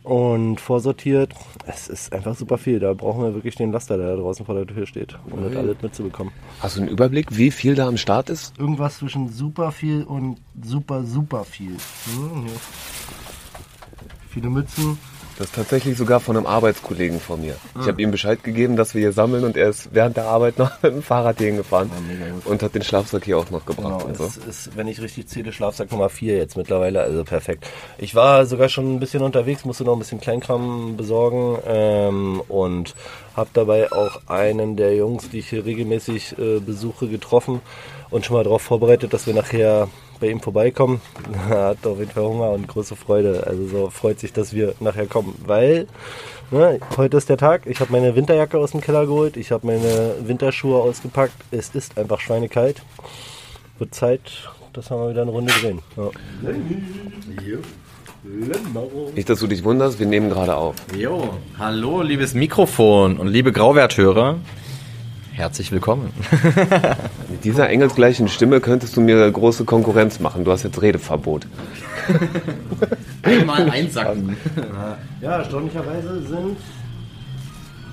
und 0.04 0.60
vorsortiert. 0.60 1.34
Es 1.66 1.88
ist 1.88 2.12
einfach 2.12 2.36
super 2.36 2.58
viel. 2.58 2.78
Da 2.78 2.94
brauchen 2.94 3.24
wir 3.24 3.34
wirklich 3.34 3.56
den 3.56 3.72
Laster, 3.72 3.98
der 3.98 4.10
da 4.10 4.16
draußen 4.22 4.46
vor 4.46 4.54
der 4.54 4.66
Tür 4.66 4.86
steht, 4.86 5.18
um 5.30 5.42
das 5.42 5.56
alles 5.56 5.82
mitzubekommen. 5.82 6.32
Hast 6.60 6.76
du 6.76 6.82
einen 6.82 6.90
Überblick, 6.90 7.36
wie 7.36 7.50
viel 7.50 7.74
da 7.74 7.88
am 7.88 7.96
Start 7.96 8.30
ist? 8.30 8.56
Irgendwas 8.56 8.98
zwischen 8.98 9.28
super 9.30 9.72
viel 9.72 10.04
und 10.04 10.38
super, 10.62 11.02
super 11.02 11.44
viel. 11.44 11.76
Hm. 12.14 12.46
Viele 14.30 14.48
Mützen. 14.48 14.96
Das 15.38 15.46
ist 15.46 15.54
tatsächlich 15.54 15.96
sogar 15.96 16.18
von 16.18 16.36
einem 16.36 16.46
Arbeitskollegen 16.46 17.20
von 17.20 17.40
mir. 17.40 17.54
Ich 17.80 17.86
habe 17.86 18.02
ihm 18.02 18.10
Bescheid 18.10 18.42
gegeben, 18.42 18.74
dass 18.74 18.94
wir 18.94 19.02
hier 19.02 19.12
sammeln 19.12 19.44
und 19.44 19.56
er 19.56 19.68
ist 19.68 19.90
während 19.92 20.16
der 20.16 20.24
Arbeit 20.24 20.58
noch 20.58 20.72
mit 20.82 20.92
dem 20.92 21.02
Fahrrad 21.02 21.38
hier 21.38 21.46
hingefahren 21.46 21.88
mega 22.08 22.28
gut. 22.32 22.44
und 22.46 22.60
hat 22.60 22.74
den 22.74 22.82
Schlafsack 22.82 23.24
hier 23.24 23.38
auch 23.38 23.48
noch 23.50 23.64
gebracht 23.64 24.00
Genau, 24.00 24.04
und 24.08 24.16
so. 24.16 24.24
es 24.24 24.36
ist, 24.36 24.76
wenn 24.76 24.88
ich 24.88 25.00
richtig 25.00 25.28
zähle, 25.28 25.52
Schlafsack 25.52 25.92
Nummer 25.92 26.08
4 26.08 26.36
jetzt 26.36 26.56
mittlerweile, 26.56 27.02
also 27.02 27.22
perfekt. 27.22 27.68
Ich 27.98 28.16
war 28.16 28.46
sogar 28.46 28.68
schon 28.68 28.92
ein 28.96 28.98
bisschen 28.98 29.22
unterwegs, 29.22 29.64
musste 29.64 29.84
noch 29.84 29.92
ein 29.92 30.00
bisschen 30.00 30.20
Kleinkram 30.20 30.96
besorgen 30.96 31.56
ähm, 31.68 32.42
und 32.48 32.96
habe 33.36 33.50
dabei 33.52 33.92
auch 33.92 34.20
einen 34.26 34.74
der 34.74 34.96
Jungs, 34.96 35.30
die 35.30 35.38
ich 35.38 35.50
hier 35.50 35.64
regelmäßig 35.64 36.36
äh, 36.36 36.58
besuche, 36.58 37.06
getroffen 37.06 37.60
und 38.10 38.26
schon 38.26 38.34
mal 38.36 38.42
darauf 38.42 38.62
vorbereitet, 38.62 39.12
dass 39.12 39.28
wir 39.28 39.34
nachher 39.34 39.86
bei 40.18 40.28
ihm 40.28 40.40
vorbeikommen. 40.40 41.00
Er 41.50 41.68
hat 41.68 41.86
auf 41.86 41.98
jeden 41.98 42.10
Fall 42.10 42.24
Hunger 42.24 42.50
und 42.50 42.68
große 42.68 42.96
Freude. 42.96 43.46
Also 43.46 43.66
so 43.68 43.90
freut 43.90 44.20
sich, 44.20 44.32
dass 44.32 44.52
wir 44.52 44.74
nachher 44.80 45.06
kommen, 45.06 45.34
weil 45.46 45.86
ne, 46.50 46.80
heute 46.96 47.16
ist 47.16 47.28
der 47.28 47.36
Tag. 47.36 47.66
Ich 47.66 47.80
habe 47.80 47.92
meine 47.92 48.14
Winterjacke 48.14 48.58
aus 48.58 48.72
dem 48.72 48.80
Keller 48.80 49.06
geholt, 49.06 49.36
ich 49.36 49.50
habe 49.50 49.66
meine 49.66 50.14
Winterschuhe 50.22 50.80
ausgepackt. 50.80 51.34
Es 51.50 51.70
ist 51.70 51.98
einfach 51.98 52.20
schweinekalt. 52.20 52.82
Wird 53.78 53.94
Zeit, 53.94 54.48
dass 54.72 54.90
wir 54.90 54.96
mal 54.96 55.10
wieder 55.10 55.22
eine 55.22 55.30
Runde 55.30 55.52
drehen. 55.52 55.80
Ja. 55.96 56.10
Nicht, 59.14 59.28
dass 59.30 59.38
du 59.38 59.46
dich 59.46 59.64
wunderst, 59.64 59.98
wir 59.98 60.06
nehmen 60.06 60.28
gerade 60.28 60.56
auf. 60.56 60.74
Jo, 60.96 61.34
hallo, 61.58 62.02
liebes 62.02 62.34
Mikrofon 62.34 63.16
und 63.16 63.28
liebe 63.28 63.52
Grauwerthörer. 63.52 64.38
Herzlich 65.38 65.70
willkommen. 65.70 66.12
Mit 67.30 67.44
dieser 67.44 67.70
engelsgleichen 67.70 68.26
Stimme 68.26 68.60
könntest 68.60 68.96
du 68.96 69.00
mir 69.00 69.30
große 69.30 69.64
Konkurrenz 69.64 70.18
machen. 70.18 70.44
Du 70.44 70.50
hast 70.50 70.64
jetzt 70.64 70.82
Redeverbot. 70.82 71.46
Einmal 73.22 73.70
einsacken. 73.70 74.36
ja, 75.22 75.38
erstaunlicherweise 75.38 76.22
sind 76.22 76.56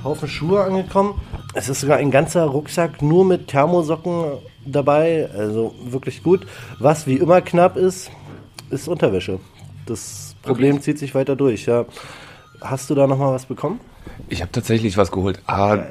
Haufen 0.03 0.27
Schuhe 0.27 0.63
angekommen. 0.63 1.21
Es 1.53 1.69
ist 1.69 1.81
sogar 1.81 1.97
ein 1.97 2.09
ganzer 2.09 2.45
Rucksack 2.45 3.03
nur 3.03 3.23
mit 3.23 3.47
Thermosocken 3.47 4.39
dabei. 4.65 5.29
Also 5.37 5.75
wirklich 5.85 6.23
gut. 6.23 6.47
Was 6.79 7.05
wie 7.05 7.17
immer 7.17 7.41
knapp 7.41 7.77
ist, 7.77 8.09
ist 8.71 8.87
Unterwäsche. 8.87 9.39
Das 9.85 10.35
Problem 10.41 10.81
zieht 10.81 10.97
sich 10.97 11.13
weiter 11.13 11.35
durch. 11.35 11.67
Ja. 11.67 11.85
Hast 12.59 12.89
du 12.89 12.95
da 12.95 13.05
noch 13.05 13.19
mal 13.19 13.33
was 13.33 13.45
bekommen? 13.45 13.79
Ich 14.29 14.41
habe 14.41 14.51
tatsächlich 14.51 14.97
was 14.97 15.11
geholt. 15.11 15.43
Ah, 15.45 15.83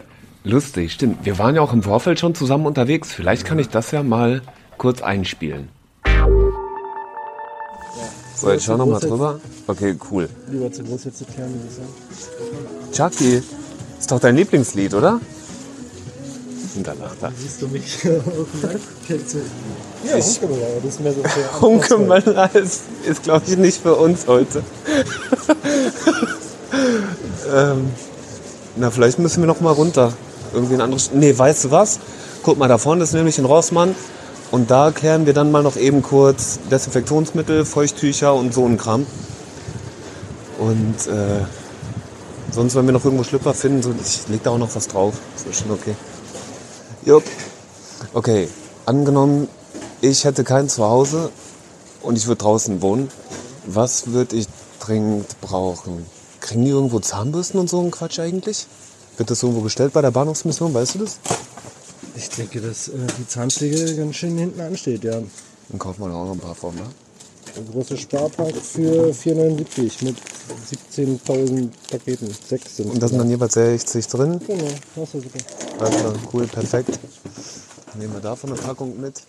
lustig, 0.44 0.92
stimmt. 0.92 1.24
Wir 1.24 1.38
waren 1.38 1.56
ja 1.56 1.62
auch 1.62 1.72
im 1.72 1.82
Vorfeld 1.82 2.20
schon 2.20 2.34
zusammen 2.34 2.66
unterwegs. 2.66 3.12
Vielleicht 3.12 3.44
kann 3.44 3.58
ich 3.58 3.68
das 3.68 3.90
ja 3.90 4.02
mal 4.02 4.42
kurz 4.78 5.02
einspielen. 5.02 5.68
So, 8.36 8.50
jetzt 8.50 8.64
schau 8.64 8.76
noch 8.76 8.86
mal 8.86 9.00
drüber. 9.00 9.40
Okay, 9.66 9.96
cool. 10.10 10.28
Lieber 10.50 10.70
zu 10.70 10.84
groß 10.84 11.04
jetzt 11.04 11.18
zu 11.18 11.24
klären, 11.24 11.52
würde 11.54 11.66
ich 11.68 11.74
sagen. 11.74 13.10
Chucky, 13.10 13.42
ist 13.98 14.10
doch 14.10 14.20
dein 14.20 14.36
Lieblingslied, 14.36 14.92
oder? 14.94 15.20
Und 16.76 16.86
da 16.86 16.92
lacht 16.92 17.22
er. 17.22 17.32
Siehst 17.36 17.62
du 17.62 17.68
mich? 17.68 17.98
Ja, 20.04 20.10
aber 20.10 20.18
das 20.18 20.94
ist 20.94 21.00
mehr 21.00 21.12
so 21.14 21.22
für 21.22 21.60
Hunkemöller 21.62 22.54
ist, 22.54 22.82
ist 23.06 23.22
glaube 23.22 23.44
ich, 23.46 23.56
nicht 23.56 23.80
für 23.80 23.94
uns 23.94 24.26
heute. 24.26 24.62
ähm, 27.54 27.88
na, 28.76 28.90
vielleicht 28.90 29.18
müssen 29.18 29.42
wir 29.42 29.46
noch 29.46 29.62
mal 29.62 29.72
runter. 29.72 30.12
Irgendwie 30.54 30.74
ein 30.74 30.80
anderes. 30.80 31.10
Nee, 31.12 31.36
weißt 31.36 31.64
du 31.64 31.70
was? 31.70 31.98
Guck 32.42 32.58
mal, 32.58 32.68
da 32.68 32.78
vorne 32.78 33.04
ist 33.04 33.12
nämlich 33.12 33.38
ein 33.38 33.44
Rossmann. 33.44 33.94
Und 34.50 34.70
da 34.70 34.92
kehren 34.92 35.26
wir 35.26 35.32
dann 35.32 35.50
mal 35.50 35.62
noch 35.62 35.76
eben 35.76 36.02
kurz 36.02 36.60
Desinfektionsmittel, 36.70 37.64
Feuchttücher 37.64 38.34
und 38.34 38.54
so 38.54 38.64
ein 38.64 38.78
Kram. 38.78 39.04
Und 40.58 41.06
äh, 41.08 41.44
sonst, 42.52 42.76
wenn 42.76 42.86
wir 42.86 42.92
noch 42.92 43.04
irgendwo 43.04 43.24
Schlüpper 43.24 43.52
finden, 43.52 43.82
so, 43.82 43.92
ich 44.00 44.28
leg 44.28 44.42
da 44.44 44.50
auch 44.50 44.58
noch 44.58 44.74
was 44.74 44.86
drauf. 44.86 45.14
Ist 45.50 45.60
schon 45.60 45.72
okay. 45.72 45.94
Jupp. 47.04 47.24
Okay, 48.12 48.48
angenommen, 48.86 49.48
ich 50.00 50.24
hätte 50.24 50.44
kein 50.44 50.68
Zuhause 50.68 51.30
und 52.02 52.16
ich 52.16 52.26
würde 52.26 52.42
draußen 52.42 52.80
wohnen. 52.80 53.10
Was 53.66 54.12
würde 54.12 54.36
ich 54.36 54.46
dringend 54.78 55.40
brauchen? 55.40 56.06
Kriegen 56.40 56.64
die 56.64 56.70
irgendwo 56.70 57.00
Zahnbürsten 57.00 57.58
und 57.58 57.68
so 57.68 57.80
ein 57.80 57.90
Quatsch 57.90 58.20
eigentlich? 58.20 58.66
Wird 59.16 59.30
das 59.30 59.42
irgendwo 59.42 59.62
gestellt 59.62 59.92
bei 59.92 60.02
der 60.02 60.10
Bahnhofsmission, 60.10 60.74
weißt 60.74 60.96
du 60.96 60.98
das? 61.00 61.18
Ich 62.16 62.28
denke, 62.30 62.60
dass 62.60 62.88
äh, 62.88 62.92
die 63.18 63.26
Zahnpflege 63.26 63.96
ganz 63.96 64.16
schön 64.16 64.36
hinten 64.36 64.60
ansteht, 64.60 65.04
ja. 65.04 65.20
Dann 65.68 65.78
kaufen 65.78 66.04
wir 66.04 66.14
auch 66.14 66.26
noch 66.26 66.32
ein 66.32 66.38
paar 66.38 66.54
von, 66.54 66.74
ne? 66.74 66.82
Ein 67.56 67.70
großer 67.70 67.96
Sparpack 67.96 68.56
für 68.56 69.10
4,79 69.12 70.04
mit 70.04 70.16
17.000 70.96 71.68
Paketen. 71.90 72.28
Sechs 72.48 72.76
sind 72.76 72.90
Und 72.90 73.00
da 73.00 73.08
sind 73.08 73.18
dann 73.18 73.30
jeweils 73.30 73.54
60 73.54 74.06
drin. 74.08 74.40
Genau, 74.46 74.64
das 74.96 75.14
ist 75.14 75.22
super. 75.22 75.38
Klar, 75.78 76.14
cool, 76.32 76.46
perfekt. 76.46 76.98
Dann 77.86 78.00
nehmen 78.00 78.14
wir 78.14 78.20
davon 78.20 78.52
eine 78.52 78.60
Packung 78.60 79.00
mit. 79.00 79.22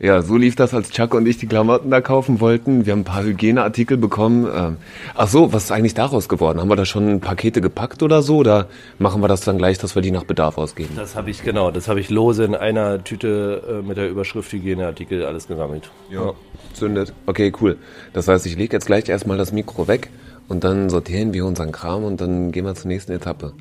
Ja, 0.00 0.22
so 0.22 0.36
lief 0.36 0.54
das, 0.54 0.74
als 0.74 0.90
Chuck 0.90 1.12
und 1.12 1.26
ich 1.26 1.38
die 1.38 1.48
Klamotten 1.48 1.90
da 1.90 2.00
kaufen 2.00 2.40
wollten. 2.40 2.86
Wir 2.86 2.92
haben 2.92 3.00
ein 3.00 3.04
paar 3.04 3.24
Hygieneartikel 3.24 3.96
bekommen. 3.96 4.48
Ähm, 4.54 4.76
Ach 5.16 5.26
so, 5.26 5.52
was 5.52 5.64
ist 5.64 5.72
eigentlich 5.72 5.94
daraus 5.94 6.28
geworden? 6.28 6.60
Haben 6.60 6.68
wir 6.68 6.76
da 6.76 6.84
schon 6.84 7.18
Pakete 7.18 7.60
gepackt 7.60 8.04
oder 8.04 8.22
so? 8.22 8.36
Oder 8.36 8.68
machen 9.00 9.20
wir 9.20 9.26
das 9.26 9.40
dann 9.40 9.58
gleich, 9.58 9.78
dass 9.78 9.96
wir 9.96 10.02
die 10.02 10.12
nach 10.12 10.22
Bedarf 10.22 10.56
ausgeben? 10.56 10.90
Das 10.94 11.16
habe 11.16 11.30
ich, 11.30 11.42
genau, 11.42 11.72
das 11.72 11.88
habe 11.88 11.98
ich 11.98 12.10
lose 12.10 12.44
in 12.44 12.54
einer 12.54 13.02
Tüte 13.02 13.80
äh, 13.82 13.86
mit 13.86 13.96
der 13.96 14.08
Überschrift 14.08 14.52
Hygieneartikel 14.52 15.24
alles 15.24 15.48
gesammelt. 15.48 15.90
Ja. 16.10 16.32
Zündet. 16.74 17.12
Okay, 17.26 17.52
cool. 17.60 17.76
Das 18.12 18.28
heißt, 18.28 18.46
ich 18.46 18.56
lege 18.56 18.76
jetzt 18.76 18.86
gleich 18.86 19.08
erstmal 19.08 19.36
das 19.36 19.50
Mikro 19.50 19.88
weg 19.88 20.10
und 20.46 20.62
dann 20.62 20.90
sortieren 20.90 21.34
wir 21.34 21.44
unseren 21.44 21.72
Kram 21.72 22.04
und 22.04 22.20
dann 22.20 22.52
gehen 22.52 22.64
wir 22.64 22.76
zur 22.76 22.86
nächsten 22.86 23.10
Etappe. 23.10 23.52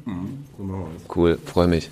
Cool, 1.09 1.39
freue 1.45 1.67
mich. 1.67 1.89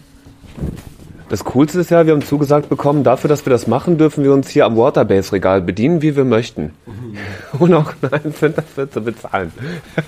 Das 1.28 1.44
Coolste 1.44 1.80
ist 1.80 1.90
ja, 1.90 2.06
wir 2.06 2.14
haben 2.14 2.22
zugesagt 2.22 2.70
bekommen, 2.70 3.04
dafür, 3.04 3.28
dass 3.28 3.46
wir 3.46 3.50
das 3.50 3.66
machen, 3.66 3.98
dürfen 3.98 4.24
wir 4.24 4.32
uns 4.32 4.50
hier 4.50 4.66
am 4.66 4.78
Waterbase-Regal 4.78 5.62
bedienen, 5.62 6.04
wie 6.04 6.16
wir 6.16 6.24
möchten. 6.24 6.74
Und 7.60 7.74
auch 7.74 7.94
einen 8.12 8.36
Cent 8.36 8.58
dafür 8.58 8.90
zu 8.90 9.02
bezahlen. 9.02 9.52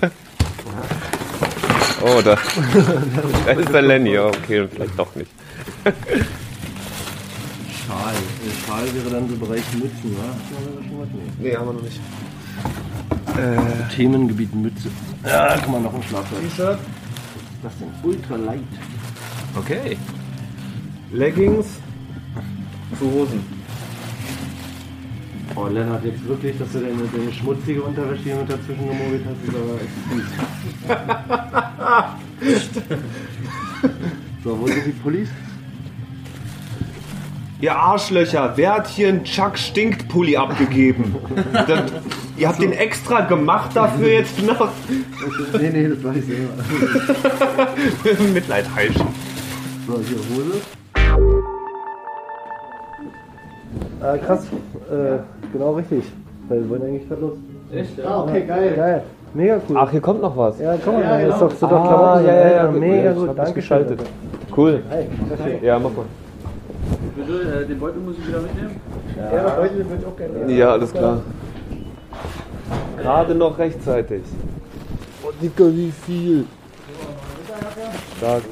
oh, 2.02 2.20
da, 2.24 2.36
da 3.46 3.52
ist 3.52 3.72
der 3.72 3.82
Lenny. 3.82 4.14
Ja, 4.14 4.26
okay, 4.26 4.68
vielleicht 4.72 4.96
doch 4.96 5.12
nicht. 5.16 5.30
Schal. 7.86 8.14
Äh, 8.14 8.66
Schal 8.66 8.84
wäre 8.94 9.10
dann 9.10 9.28
so 9.28 9.36
Bereich 9.36 9.64
Mützen, 9.74 10.16
was? 10.16 10.36
Nee. 11.40 11.56
Haben 11.56 11.66
wir 11.66 11.72
noch 11.72 11.82
nicht. 11.82 12.00
Themengebiet 13.94 14.54
Mütze. 14.54 14.88
Ja, 15.24 15.56
guck 15.62 15.72
mal, 15.72 15.80
noch 15.80 15.94
ein 15.94 16.02
Schlafsack. 16.02 16.42
Ist 16.44 16.58
das 16.58 17.72
denn? 17.78 17.88
Ultralight. 18.02 18.60
Okay. 19.56 19.96
Leggings 21.12 21.66
zu 22.98 23.10
Hosen. 23.10 23.40
Oh, 25.54 25.66
Lennart, 25.66 26.04
jetzt 26.04 26.26
wirklich, 26.28 26.58
dass 26.58 26.70
du 26.72 26.80
deine, 26.80 27.02
deine 27.10 27.32
schmutzige 27.32 27.82
Unterwäsche 27.82 28.22
hier 28.22 28.36
mit 28.36 28.50
dazwischen 28.50 28.88
gemogelt 28.88 29.24
hast, 29.24 29.42
ist 29.48 29.56
aber 29.56 29.74
echt 29.80 29.96
fies. 32.50 32.70
so, 34.44 34.60
wo 34.60 34.66
sind 34.66 34.86
die 34.86 34.92
Pullis? 34.92 35.28
Ihr 37.60 37.74
Arschlöcher, 37.74 38.52
wer 38.56 38.74
hat 38.74 38.86
hier 38.86 39.08
einen 39.08 39.24
Chuck 39.24 39.58
Stinkt 39.58 40.08
Pulli 40.08 40.36
abgegeben? 40.36 41.16
Das, 41.52 41.90
ihr 42.36 42.48
habt 42.48 42.62
den 42.62 42.72
extra 42.72 43.22
gemacht 43.22 43.70
dafür 43.74 44.08
jetzt 44.08 44.40
noch 44.42 44.68
nee, 45.58 45.70
nee, 45.70 45.88
das 45.88 46.04
war 46.04 46.14
ich 46.14 46.24
selber. 46.24 46.52
Mitleid 48.32 48.66
heischen. 48.76 49.08
So, 49.88 50.00
hier 50.06 50.18
Hose. 50.36 50.60
Ah, 54.00 54.16
krass. 54.16 54.46
Äh, 54.90 55.18
genau 55.52 55.72
richtig. 55.72 56.04
Weil 56.48 56.60
wir 56.62 56.70
wollen 56.70 56.82
eigentlich 56.82 57.08
gerade 57.08 57.20
los. 57.22 57.32
Echt? 57.72 58.04
Ah, 58.06 58.22
okay, 58.22 58.42
geil. 58.46 58.72
Geil. 58.76 59.02
Mega 59.34 59.60
cool. 59.68 59.76
Ach, 59.78 59.90
hier 59.90 60.00
kommt 60.00 60.22
noch 60.22 60.36
was. 60.36 60.58
ja, 60.58 60.74
komm 60.82 60.94
mal, 60.94 61.02
ja, 61.20 61.26
das 61.26 61.34
ist 61.34 61.42
doch, 61.42 61.50
sind 61.50 61.70
doch 61.72 61.84
Ah, 61.84 61.88
Klamotten. 61.88 62.26
ja, 62.26 62.34
ja, 62.34 62.50
ja. 62.64 62.70
Mega 62.70 62.94
Ja, 63.04 63.10
ich 63.12 63.16
gut, 63.18 63.30
danke 63.38 63.52
geschaltet. 63.54 64.00
Cool. 64.56 64.82
Hey, 64.88 65.06
perfekt. 65.28 65.62
Ja, 65.62 65.78
mach 65.78 65.90
mal. 65.90 66.04
Bitte, 67.16 67.62
äh, 67.62 67.66
den 67.66 67.78
Beutel 67.78 68.00
muss 68.00 68.14
ich 68.18 68.26
wieder 68.28 68.40
mitnehmen. 68.40 68.80
Ja, 69.16 69.40
aber 69.40 69.62
heute 69.62 69.76
würde 69.76 69.96
ich 70.00 70.06
auch 70.06 70.16
gerne. 70.16 70.52
Ja, 70.52 70.72
alles 70.72 70.92
klar. 70.92 71.20
Gerade 72.96 73.34
noch 73.34 73.58
rechtzeitig. 73.58 74.22
Oh, 75.22 75.30
Dicker, 75.42 75.70
wie 75.74 75.90
viel? 75.90 76.44
Stark. 78.16 78.42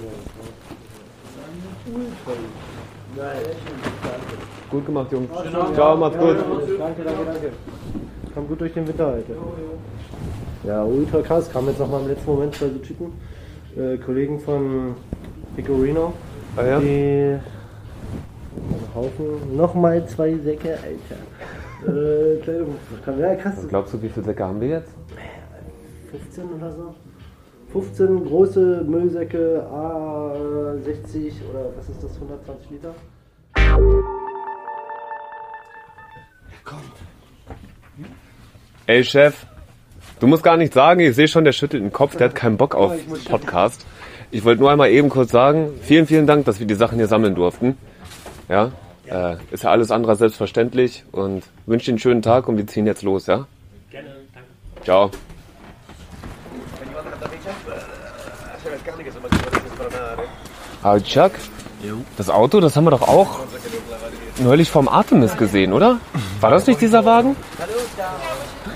Gut 4.71 4.87
gemacht, 4.87 5.13
Jungs. 5.13 5.31
Ciao, 5.75 5.97
macht's 5.97 6.19
gut. 6.19 6.37
Danke, 6.79 7.03
danke, 7.05 7.25
danke. 7.25 7.53
Komm 8.35 8.49
gut 8.49 8.61
durch 8.61 8.75
den 8.75 8.87
Winter 8.87 9.07
heute. 9.13 9.33
Ja, 10.65 10.85
ultra 10.85 11.23
krass. 11.23 11.51
Kam 11.51 11.67
jetzt 11.69 11.79
nochmal 11.79 12.03
im 12.03 12.09
letzten 12.09 12.31
Moment 12.31 12.55
zwei 12.55 12.69
so 12.69 12.79
Typen, 12.79 13.13
äh, 13.77 13.97
Kollegen 13.99 14.41
von 14.41 14.95
Pecorino, 15.55 16.13
Ah, 16.57 16.65
ja? 16.65 16.81
die 16.81 16.87
einen 16.87 17.41
Haufen, 18.95 19.57
nochmal 19.57 20.07
zwei 20.07 20.35
Säcke, 20.37 20.73
Alter. 20.73 21.93
Äh, 21.93 22.41
Kleidung. 22.43 22.75
Ja, 23.21 23.35
krass. 23.37 23.67
Glaubst 23.69 23.95
du, 23.95 24.03
wie 24.03 24.09
viele 24.09 24.27
Säcke 24.27 24.45
haben 24.45 24.61
wir 24.61 24.69
jetzt? 24.69 24.91
15 26.11 26.45
oder 26.53 26.73
so. 26.73 26.95
15 27.73 28.25
große 28.25 28.85
Müllsäcke, 28.87 29.67
A60 29.71 31.33
oder 31.51 31.71
was 31.77 31.89
ist 31.89 32.03
das, 32.03 32.15
120 32.15 32.71
Liter? 32.71 32.95
Ey, 38.87 39.03
Chef, 39.03 39.47
du 40.21 40.27
musst 40.29 40.45
gar 40.45 40.57
nichts 40.57 40.75
sagen. 40.75 41.01
Ich 41.01 41.17
sehe 41.17 41.27
schon, 41.27 41.45
der 41.45 41.53
schüttelt 41.53 41.83
den 41.83 41.93
Kopf. 41.93 42.17
Der 42.17 42.29
hat 42.29 42.37
keinen 42.37 42.57
Bock 42.57 42.75
auf 42.75 42.95
Podcast. 43.25 43.85
Ich 44.31 44.45
wollte 44.45 44.61
nur 44.61 44.71
einmal 44.71 44.91
eben 44.91 45.09
kurz 45.09 45.33
sagen, 45.33 45.71
vielen, 45.83 46.07
vielen 46.07 46.27
Dank, 46.27 46.45
dass 46.45 46.61
wir 46.61 46.67
die 46.67 46.75
Sachen 46.75 46.99
hier 46.99 47.09
sammeln 47.09 47.35
durften. 47.35 47.77
Ja, 48.49 48.73
äh, 49.07 49.37
ist 49.51 49.65
ja 49.65 49.71
alles 49.71 49.91
andere 49.91 50.15
selbstverständlich 50.17 51.05
und 51.13 51.45
wünsche 51.67 51.87
dir 51.87 51.93
einen 51.93 51.99
schönen 51.99 52.23
Tag 52.23 52.49
und 52.49 52.57
wir 52.57 52.67
ziehen 52.67 52.87
jetzt 52.87 53.03
los, 53.03 53.27
ja? 53.27 53.47
Gerne, 53.91 54.09
danke. 54.35 54.49
Ciao. 54.85 55.11
Ah, 60.87 61.01
Chuck, 61.01 61.33
das 62.17 62.31
Auto, 62.31 62.61
das 62.61 62.77
haben 62.77 62.85
wir 62.85 62.93
doch 62.93 63.03
auch 63.09 63.41
neulich 64.39 64.71
vom 64.71 64.87
Artemis 64.87 65.37
gesehen, 65.37 65.73
oder? 65.73 65.99
War 66.41 66.53
das 66.53 66.69
nicht 66.69 66.81
dieser 66.81 67.05
Wagen? 67.05 67.35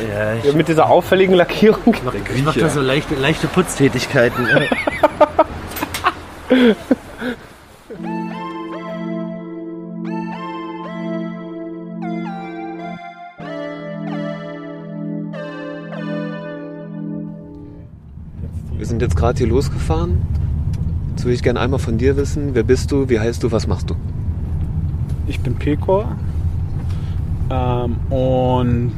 Ja, 0.00 0.34
ich, 0.34 0.44
Ja, 0.44 0.52
mit 0.52 0.66
dieser 0.66 0.90
auffälligen 0.90 1.36
Lackierung. 1.36 1.94
ich 2.34 2.42
mache 2.42 2.58
da 2.58 2.68
so 2.68 2.80
leichte, 2.80 3.14
leichte 3.14 3.46
Putztätigkeiten. 3.46 4.44
Wir 18.76 18.86
sind 18.86 19.00
jetzt 19.00 19.14
gerade 19.14 19.38
hier 19.38 19.46
losgefahren. 19.46 20.39
Jetzt 21.20 21.26
würde 21.26 21.34
ich 21.34 21.42
gerne 21.42 21.60
einmal 21.60 21.78
von 21.78 21.98
dir 21.98 22.16
wissen, 22.16 22.54
wer 22.54 22.62
bist 22.62 22.90
du, 22.92 23.10
wie 23.10 23.20
heißt 23.20 23.42
du, 23.42 23.52
was 23.52 23.66
machst 23.66 23.90
du? 23.90 23.94
Ich 25.26 25.38
bin 25.40 25.54
Pekor. 25.54 26.16
Ähm, 27.50 27.96
und 28.08 28.94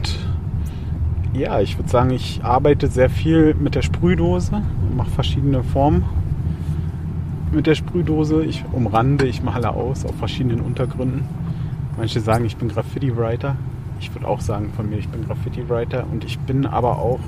ja, 1.32 1.60
ich 1.60 1.76
würde 1.78 1.90
sagen, 1.90 2.10
ich 2.10 2.44
arbeite 2.44 2.86
sehr 2.86 3.10
viel 3.10 3.54
mit 3.54 3.74
der 3.74 3.82
Sprühdose, 3.82 4.62
mache 4.96 5.10
verschiedene 5.10 5.64
Formen 5.64 6.04
mit 7.50 7.66
der 7.66 7.74
Sprühdose. 7.74 8.44
Ich 8.44 8.64
umrande, 8.70 9.26
ich 9.26 9.42
male 9.42 9.70
aus 9.70 10.04
auf 10.04 10.14
verschiedenen 10.14 10.60
Untergründen. 10.60 11.24
Manche 11.96 12.20
sagen, 12.20 12.44
ich 12.44 12.56
bin 12.56 12.68
Graffiti-Writer. 12.68 13.56
Ich 13.98 14.14
würde 14.14 14.28
auch 14.28 14.40
sagen 14.40 14.70
von 14.76 14.88
mir, 14.88 14.98
ich 14.98 15.08
bin 15.08 15.26
Graffiti-Writer. 15.26 16.06
Und 16.08 16.22
ich 16.22 16.38
bin 16.38 16.66
aber 16.66 17.00
auch 17.00 17.18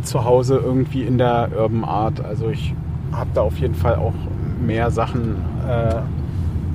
zu 0.00 0.24
Hause 0.24 0.56
irgendwie 0.56 1.02
in 1.02 1.18
der 1.18 1.50
Urban 1.54 1.84
Art. 1.84 2.24
Also 2.24 2.48
ich 2.48 2.74
habe 3.16 3.30
da 3.34 3.42
auf 3.42 3.58
jeden 3.58 3.74
Fall 3.74 3.96
auch 3.96 4.14
mehr 4.60 4.90
Sachen, 4.90 5.36
äh, 5.68 6.00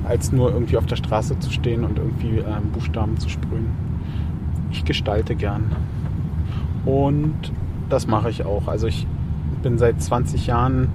als 0.08 0.32
nur 0.32 0.52
irgendwie 0.52 0.76
auf 0.76 0.86
der 0.86 0.96
Straße 0.96 1.38
zu 1.38 1.50
stehen 1.50 1.84
und 1.84 1.98
irgendwie 1.98 2.38
ähm, 2.38 2.70
Buchstaben 2.72 3.18
zu 3.18 3.28
sprühen. 3.28 3.70
Ich 4.70 4.84
gestalte 4.84 5.34
gern. 5.34 5.72
Und 6.84 7.52
das 7.88 8.06
mache 8.06 8.30
ich 8.30 8.44
auch. 8.44 8.68
Also 8.68 8.86
ich 8.86 9.06
bin 9.62 9.78
seit 9.78 10.02
20 10.02 10.46
Jahren, 10.46 10.88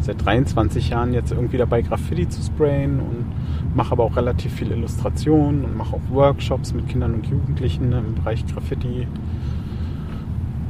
seit 0.00 0.24
23 0.24 0.90
Jahren 0.90 1.12
jetzt 1.12 1.32
irgendwie 1.32 1.58
dabei, 1.58 1.82
Graffiti 1.82 2.28
zu 2.28 2.42
sprayen 2.42 3.00
und 3.00 3.26
mache 3.74 3.92
aber 3.92 4.04
auch 4.04 4.16
relativ 4.16 4.52
viel 4.52 4.70
Illustration 4.70 5.64
und 5.64 5.76
mache 5.76 5.96
auch 5.96 6.10
Workshops 6.10 6.72
mit 6.72 6.88
Kindern 6.88 7.14
und 7.14 7.26
Jugendlichen 7.26 7.92
im 7.92 8.14
Bereich 8.14 8.46
Graffiti. 8.46 9.06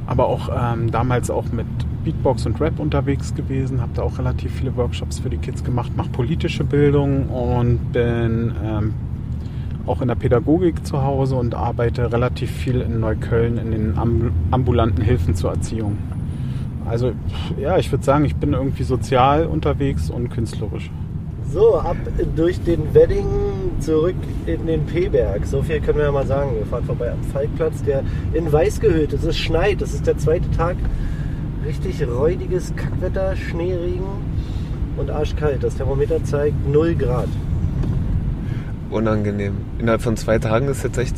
Aber 0.08 0.26
auch 0.26 0.48
ähm, 0.48 0.90
damals 0.90 1.30
auch 1.30 1.52
mit 1.52 1.66
Beatbox 2.02 2.46
und 2.46 2.58
Rap 2.62 2.80
unterwegs 2.80 3.34
gewesen, 3.34 3.82
habe 3.82 3.92
da 3.94 4.02
auch 4.02 4.18
relativ 4.18 4.52
viele 4.54 4.74
Workshops 4.74 5.18
für 5.18 5.28
die 5.28 5.36
Kids 5.36 5.62
gemacht, 5.62 5.94
mache 5.96 6.08
politische 6.08 6.64
Bildung 6.64 7.28
und 7.28 7.92
bin 7.92 8.54
ähm, 8.64 8.94
auch 9.86 10.00
in 10.00 10.08
der 10.08 10.14
Pädagogik 10.14 10.86
zu 10.86 11.02
Hause 11.02 11.36
und 11.36 11.54
arbeite 11.54 12.10
relativ 12.10 12.50
viel 12.50 12.80
in 12.80 13.00
Neukölln 13.00 13.58
in 13.58 13.70
den 13.70 13.98
amb 13.98 14.32
ambulanten 14.50 15.02
Hilfen 15.02 15.34
zur 15.34 15.50
Erziehung. 15.50 15.98
Also 16.88 17.12
ja, 17.60 17.76
ich 17.76 17.92
würde 17.92 18.04
sagen, 18.04 18.24
ich 18.24 18.36
bin 18.36 18.54
irgendwie 18.54 18.84
sozial 18.84 19.44
unterwegs 19.44 20.08
und 20.08 20.30
künstlerisch. 20.30 20.90
So, 21.52 21.76
ab 21.78 21.96
durch 22.36 22.60
den 22.60 22.94
Wedding 22.94 23.26
zurück 23.80 24.16
in 24.44 24.66
den 24.66 24.84
P-Berg. 24.84 25.46
So 25.46 25.62
viel 25.62 25.80
können 25.80 25.98
wir 25.98 26.04
ja 26.04 26.12
mal 26.12 26.26
sagen. 26.26 26.50
Wir 26.56 26.66
fahren 26.66 26.84
vorbei 26.84 27.10
am 27.10 27.22
Falkplatz, 27.32 27.82
der 27.82 28.02
in 28.34 28.52
weiß 28.52 28.80
gehüllt 28.80 29.14
ist. 29.14 29.24
Es 29.24 29.38
schneit, 29.38 29.80
es 29.80 29.94
ist 29.94 30.06
der 30.06 30.18
zweite 30.18 30.50
Tag. 30.50 30.76
Richtig 31.66 32.06
räudiges 32.06 32.74
Kackwetter, 32.76 33.34
Schneeregen 33.34 34.06
und 34.98 35.10
arschkalt. 35.10 35.64
Das 35.64 35.76
Thermometer 35.76 36.22
zeigt 36.22 36.68
0 36.68 36.94
Grad. 36.96 37.28
Unangenehm. 38.90 39.54
Innerhalb 39.78 40.02
von 40.02 40.16
zwei 40.18 40.38
Tagen 40.38 40.68
ist 40.68 40.84
jetzt 40.84 40.98
echt 40.98 41.16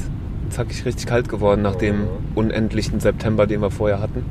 zackig 0.50 0.84
richtig 0.84 1.06
kalt 1.06 1.28
geworden 1.28 1.62
nach 1.62 1.76
dem 1.76 2.06
unendlichen 2.37 3.00
September, 3.00 3.46
den 3.46 3.62
wir 3.62 3.70
vorher 3.70 4.00
hatten. 4.00 4.25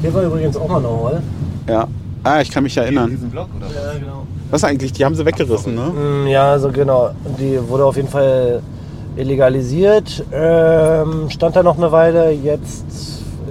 Hier 0.00 0.14
war 0.14 0.22
übrigens 0.22 0.56
auch 0.56 0.68
mal 0.68 0.78
eine 0.78 0.88
Hall. 0.88 1.22
Ja. 1.68 1.88
Ah, 2.22 2.40
ich 2.40 2.50
kann 2.50 2.62
mich 2.62 2.76
erinnern. 2.76 3.10
Diesen 3.10 3.30
Block, 3.30 3.48
oder? 3.56 3.66
Ja, 3.66 3.98
genau. 3.98 4.26
Was 4.54 4.62
eigentlich? 4.62 4.92
Die 4.92 5.04
haben 5.04 5.16
sie 5.16 5.26
weggerissen, 5.26 5.74
ne? 5.74 5.82
Mm, 5.90 6.26
Ja, 6.28 6.56
so 6.60 6.70
genau. 6.70 7.10
Die 7.40 7.58
wurde 7.68 7.84
auf 7.86 7.96
jeden 7.96 8.06
Fall 8.06 8.62
illegalisiert. 9.16 10.24
Ähm, 10.32 11.28
stand 11.28 11.56
da 11.56 11.64
noch 11.64 11.76
eine 11.76 11.90
Weile. 11.90 12.30
Jetzt 12.30 12.84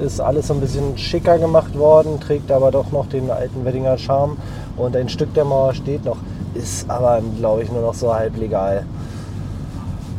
ist 0.01 0.21
alles 0.21 0.47
so 0.47 0.53
ein 0.53 0.61
bisschen 0.61 0.97
schicker 0.97 1.37
gemacht 1.39 1.77
worden, 1.77 2.21
trägt 2.21 2.49
aber 2.53 2.71
doch 2.71 2.93
noch 2.93 3.07
den 3.07 3.29
alten 3.29 3.65
Weddinger 3.65 3.97
Charme. 3.97 4.37
und 4.77 4.95
ein 4.95 5.09
Stück 5.09 5.33
der 5.33 5.43
Mauer 5.43 5.73
steht 5.73 6.05
noch, 6.05 6.15
ist 6.55 6.89
aber, 6.89 7.21
glaube 7.37 7.63
ich, 7.63 7.69
nur 7.71 7.81
noch 7.81 7.93
so 7.95 8.13
halb 8.13 8.37
legal. 8.37 8.85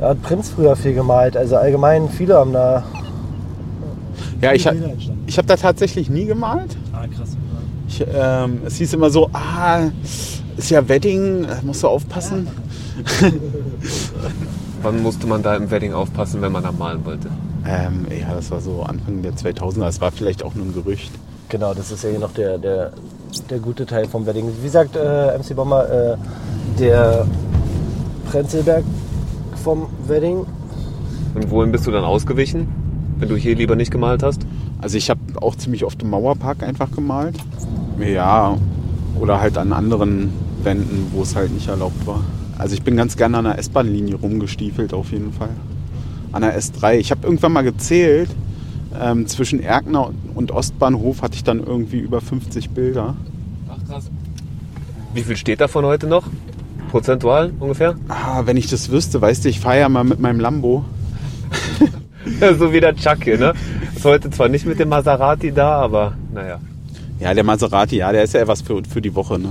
Da 0.01 0.11
hat 0.11 0.23
Prinz 0.23 0.51
früher 0.51 0.77
viel 0.77 0.93
gemalt, 0.93 1.35
also 1.35 1.57
allgemein 1.57 2.11
viele 2.11 2.35
haben 2.37 2.53
da. 2.53 2.83
Ja, 4.43 4.53
ich, 4.53 4.67
ha- 4.67 4.75
ich 5.27 5.39
habe 5.39 5.49
da 5.49 5.57
tatsächlich 5.57 6.11
nie 6.11 6.27
gemalt. 6.27 6.77
Ah, 6.93 7.07
krass. 7.07 7.31
Ich, 7.89 8.05
ähm, 8.15 8.61
es 8.67 8.77
hieß 8.77 8.93
immer 8.93 9.09
so, 9.09 9.31
ah, 9.33 9.81
ist 10.57 10.71
ja 10.71 10.89
Wedding, 10.89 11.45
äh, 11.45 11.57
musst 11.63 11.83
du 11.83 11.89
aufpassen. 11.89 12.49
Wann 14.83 15.03
musste 15.03 15.27
man 15.27 15.43
da 15.43 15.57
im 15.57 15.71
Wedding 15.71 15.93
aufpassen, 15.95 16.43
wenn 16.43 16.53
man 16.53 16.63
da 16.63 16.73
malen 16.73 17.05
wollte? 17.05 17.29
Ähm, 17.67 18.07
ja, 18.11 18.35
das 18.35 18.51
war 18.51 18.61
so 18.61 18.83
Anfang 18.83 19.23
der 19.23 19.33
2000er. 19.33 19.81
Das 19.81 20.01
war 20.01 20.13
vielleicht 20.13 20.43
auch 20.43 20.55
nur 20.55 20.67
ein 20.67 20.75
Gerücht. 20.75 21.11
Genau, 21.49 21.73
das 21.75 21.91
ist 21.91 22.05
ja 22.05 22.11
hier 22.11 22.19
noch 22.19 22.33
der, 22.33 22.59
der, 22.59 22.93
der 23.49 23.59
gute 23.59 23.87
Teil 23.87 24.07
vom 24.07 24.27
Wedding. 24.27 24.51
Wie 24.63 24.69
sagt 24.69 24.97
äh, 24.97 25.39
MC 25.39 25.57
Bomber, 25.57 25.89
äh, 25.89 26.17
der 26.79 27.27
Prenzlberg 28.31 28.85
vom 29.63 29.87
Wedding. 30.07 30.47
Und 31.35 31.51
wohin 31.51 31.73
bist 31.73 31.87
du 31.87 31.91
dann 31.91 32.05
ausgewichen, 32.05 32.69
wenn 33.19 33.29
du 33.29 33.37
hier 33.37 33.57
lieber 33.57 33.77
nicht 33.77 33.91
gemalt 33.91 34.23
hast? 34.23 34.43
Also 34.81 34.99
ich 34.99 35.09
habe 35.09 35.21
auch 35.41 35.57
ziemlich 35.57 35.85
oft 35.85 36.03
im 36.03 36.11
Mauerpark 36.11 36.63
einfach 36.63 36.91
gemalt. 36.91 37.37
Ja, 37.99 38.57
oder 39.19 39.41
halt 39.41 39.59
an 39.59 39.73
anderen 39.73 40.33
Wänden, 40.63 41.09
wo 41.13 41.23
es 41.23 41.37
halt 41.37 41.53
nicht 41.53 41.69
erlaubt 41.69 42.07
war. 42.07 42.25
Also 42.59 42.75
ich 42.75 42.83
bin 42.83 42.97
ganz 42.97 43.17
gerne 43.17 43.39
an 43.39 43.45
der 43.45 43.59
S-Bahn-Linie 43.59 44.17
rumgestiefelt 44.17 44.95
auf 44.95 45.11
jeden 45.13 45.33
Fall. 45.33 45.51
An 46.33 46.43
der 46.43 46.59
S3. 46.59 46.95
Ich 46.95 47.11
habe 47.11 47.27
irgendwann 47.27 47.53
mal 47.53 47.63
gezählt, 47.63 48.31
ähm, 49.01 49.27
zwischen 49.27 49.61
Erkner 49.61 50.13
und 50.35 50.53
Ostbahnhof 50.53 51.23
hatte 51.23 51.35
ich 51.35 51.45
dann 51.45 51.65
irgendwie 51.65 51.99
über 51.99 52.21
50 52.21 52.71
Bilder. 52.71 53.17
Ach 53.69 53.89
krass. 53.89 54.11
Wie 55.13 55.23
viel 55.23 55.37
steht 55.37 55.61
davon 55.61 55.85
heute 55.85 56.07
noch? 56.07 56.25
Prozentual 56.91 57.53
ungefähr? 57.59 57.97
Ah, 58.09 58.43
wenn 58.45 58.57
ich 58.57 58.69
das 58.69 58.91
wüsste, 58.91 59.21
weißt 59.21 59.45
du, 59.45 59.49
ich 59.49 59.61
fahre 59.61 59.81
ja 59.81 59.89
mal 59.89 60.05
mit 60.05 60.21
meinem 60.21 60.39
Lambo. 60.39 60.85
so 62.59 62.73
wie 62.73 62.81
der 62.81 62.95
Chuck 62.95 63.25
hier, 63.25 63.39
ne? 63.39 63.53
Ist 63.95 64.05
heute 64.05 64.31
zwar 64.31 64.49
nicht 64.49 64.67
mit 64.67 64.79
dem 64.79 64.89
Maserati 64.89 65.53
da, 65.53 65.81
aber 65.81 66.15
naja. 66.33 66.61
Ja, 67.21 67.33
der 67.33 67.45
Maserati, 67.45 67.97
ja, 67.97 68.13
der 68.13 68.25
ist 68.25 68.35
ja 68.35 68.41
etwas 68.41 68.63
für, 68.63 68.83
für 68.89 69.01
die 69.01 69.15
Woche. 69.15 69.39
Ne? 69.39 69.49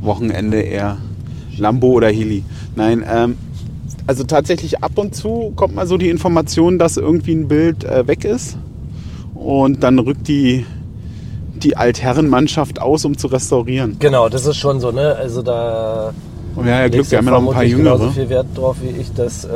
Wochenende 0.00 0.60
eher 0.60 0.98
Lambo 1.56 1.88
oder 1.88 2.08
Heli. 2.08 2.44
Nein, 2.76 3.04
ähm, 3.08 3.36
also 4.06 4.24
tatsächlich 4.24 4.82
ab 4.82 4.92
und 4.96 5.14
zu 5.14 5.52
kommt 5.56 5.74
mal 5.74 5.86
so 5.86 5.96
die 5.96 6.08
Information, 6.08 6.78
dass 6.78 6.96
irgendwie 6.96 7.32
ein 7.34 7.48
Bild 7.48 7.84
äh, 7.84 8.06
weg 8.06 8.24
ist. 8.24 8.56
Und 9.34 9.82
dann 9.82 9.98
rückt 9.98 10.28
die, 10.28 10.64
die 11.56 11.76
Altherrenmannschaft 11.76 12.80
aus, 12.80 13.04
um 13.04 13.16
zu 13.18 13.28
restaurieren. 13.28 13.96
Genau, 13.98 14.28
das 14.28 14.46
ist 14.46 14.56
schon 14.56 14.80
so, 14.80 14.90
ne? 14.90 15.14
Also 15.16 15.42
da. 15.42 16.12
Und 16.54 16.64
wir 16.64 16.72
haben 16.74 16.80
ja 16.80 16.88
Glück, 16.88 17.10
wir 17.10 17.18
haben 17.18 17.26
ja 17.26 17.30
noch 17.32 17.38
ein 17.38 17.44
paar 17.44 17.54
vermutlich 17.54 17.76
genauso 17.76 18.04
Jüngere. 18.04 18.14
viel 18.14 18.28
Wert 18.30 18.46
drauf 18.54 18.76
wie 18.82 19.00
ich, 19.00 19.12
dass 19.12 19.44
äh, 19.44 19.48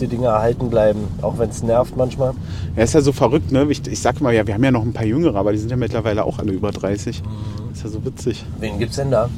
die 0.00 0.06
Dinge 0.06 0.26
erhalten 0.26 0.70
bleiben, 0.70 1.00
auch 1.22 1.38
wenn 1.38 1.50
es 1.50 1.62
nervt 1.62 1.96
manchmal. 1.96 2.32
Ja, 2.76 2.84
ist 2.84 2.94
ja 2.94 3.00
so 3.00 3.12
verrückt, 3.12 3.52
ne? 3.52 3.66
Ich, 3.70 3.86
ich 3.86 4.00
sag 4.00 4.20
mal, 4.20 4.34
ja, 4.34 4.46
wir 4.46 4.54
haben 4.54 4.64
ja 4.64 4.70
noch 4.70 4.82
ein 4.82 4.92
paar 4.92 5.04
Jüngere, 5.06 5.36
aber 5.36 5.52
die 5.52 5.58
sind 5.58 5.70
ja 5.70 5.76
mittlerweile 5.76 6.24
auch 6.24 6.38
alle 6.38 6.52
über 6.52 6.70
30. 6.70 7.22
Ist 7.72 7.84
ja 7.84 7.90
so 7.90 8.04
witzig. 8.04 8.44
Wen 8.58 8.78
gibt's 8.78 8.96
denn 8.96 9.10
da? 9.10 9.28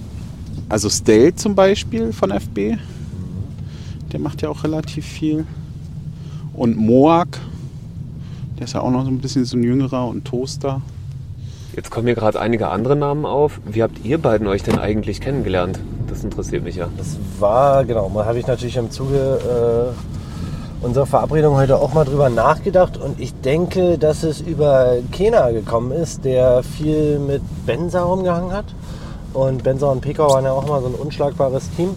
Also 0.69 0.89
Stale 0.89 1.35
zum 1.35 1.55
Beispiel 1.55 2.13
von 2.13 2.31
FB. 2.31 2.77
Der 4.13 4.21
macht 4.21 4.43
ja 4.43 4.49
auch 4.49 4.65
relativ 4.65 5.05
viel. 5.05 5.47
Und 6.55 6.77
Moak. 6.77 7.29
Der 8.59 8.65
ist 8.65 8.75
ja 8.75 8.81
auch 8.81 8.91
noch 8.91 9.05
so 9.05 9.11
ein 9.11 9.19
bisschen 9.19 9.45
so 9.45 9.57
ein 9.57 9.63
jüngerer 9.63 10.07
und 10.07 10.25
Toaster. 10.25 10.83
Jetzt 11.75 11.91
kommen 11.91 12.07
mir 12.07 12.15
gerade 12.15 12.41
einige 12.41 12.69
andere 12.69 12.97
Namen 12.97 13.25
auf. 13.25 13.61
Wie 13.65 13.83
habt 13.83 14.05
ihr 14.05 14.19
beiden 14.19 14.47
euch 14.47 14.63
denn 14.63 14.79
eigentlich 14.79 15.21
kennengelernt? 15.21 15.79
Das 16.09 16.25
interessiert 16.25 16.65
mich 16.65 16.77
ja. 16.77 16.89
Das 16.97 17.17
war, 17.39 17.85
genau, 17.85 18.09
mal 18.09 18.27
habe 18.27 18.39
ich 18.39 18.47
natürlich 18.47 18.77
im 18.77 18.91
Zuge 18.91 19.95
äh, 19.95 20.20
unserer 20.83 21.07
Verabredung 21.07 21.57
heute 21.57 21.77
auch 21.79 21.93
mal 21.93 22.05
drüber 22.05 22.31
nachgedacht 22.31 22.97
und 22.97 23.21
ich 23.21 23.35
denke, 23.35 23.99
dass 23.99 24.23
es 24.23 24.41
über 24.41 24.97
Kena 25.13 25.51
gekommen 25.51 25.93
ist, 25.93 26.25
der 26.25 26.63
viel 26.63 27.19
mit 27.19 27.43
Benza 27.67 28.03
rumgehangen 28.03 28.53
hat. 28.53 28.67
Und 29.33 29.63
Benza 29.63 29.87
und 29.87 30.01
Pekau 30.01 30.29
waren 30.31 30.45
ja 30.45 30.53
auch 30.53 30.67
mal 30.67 30.81
so 30.81 30.89
ein 30.89 30.95
unschlagbares 30.95 31.71
Team. 31.77 31.91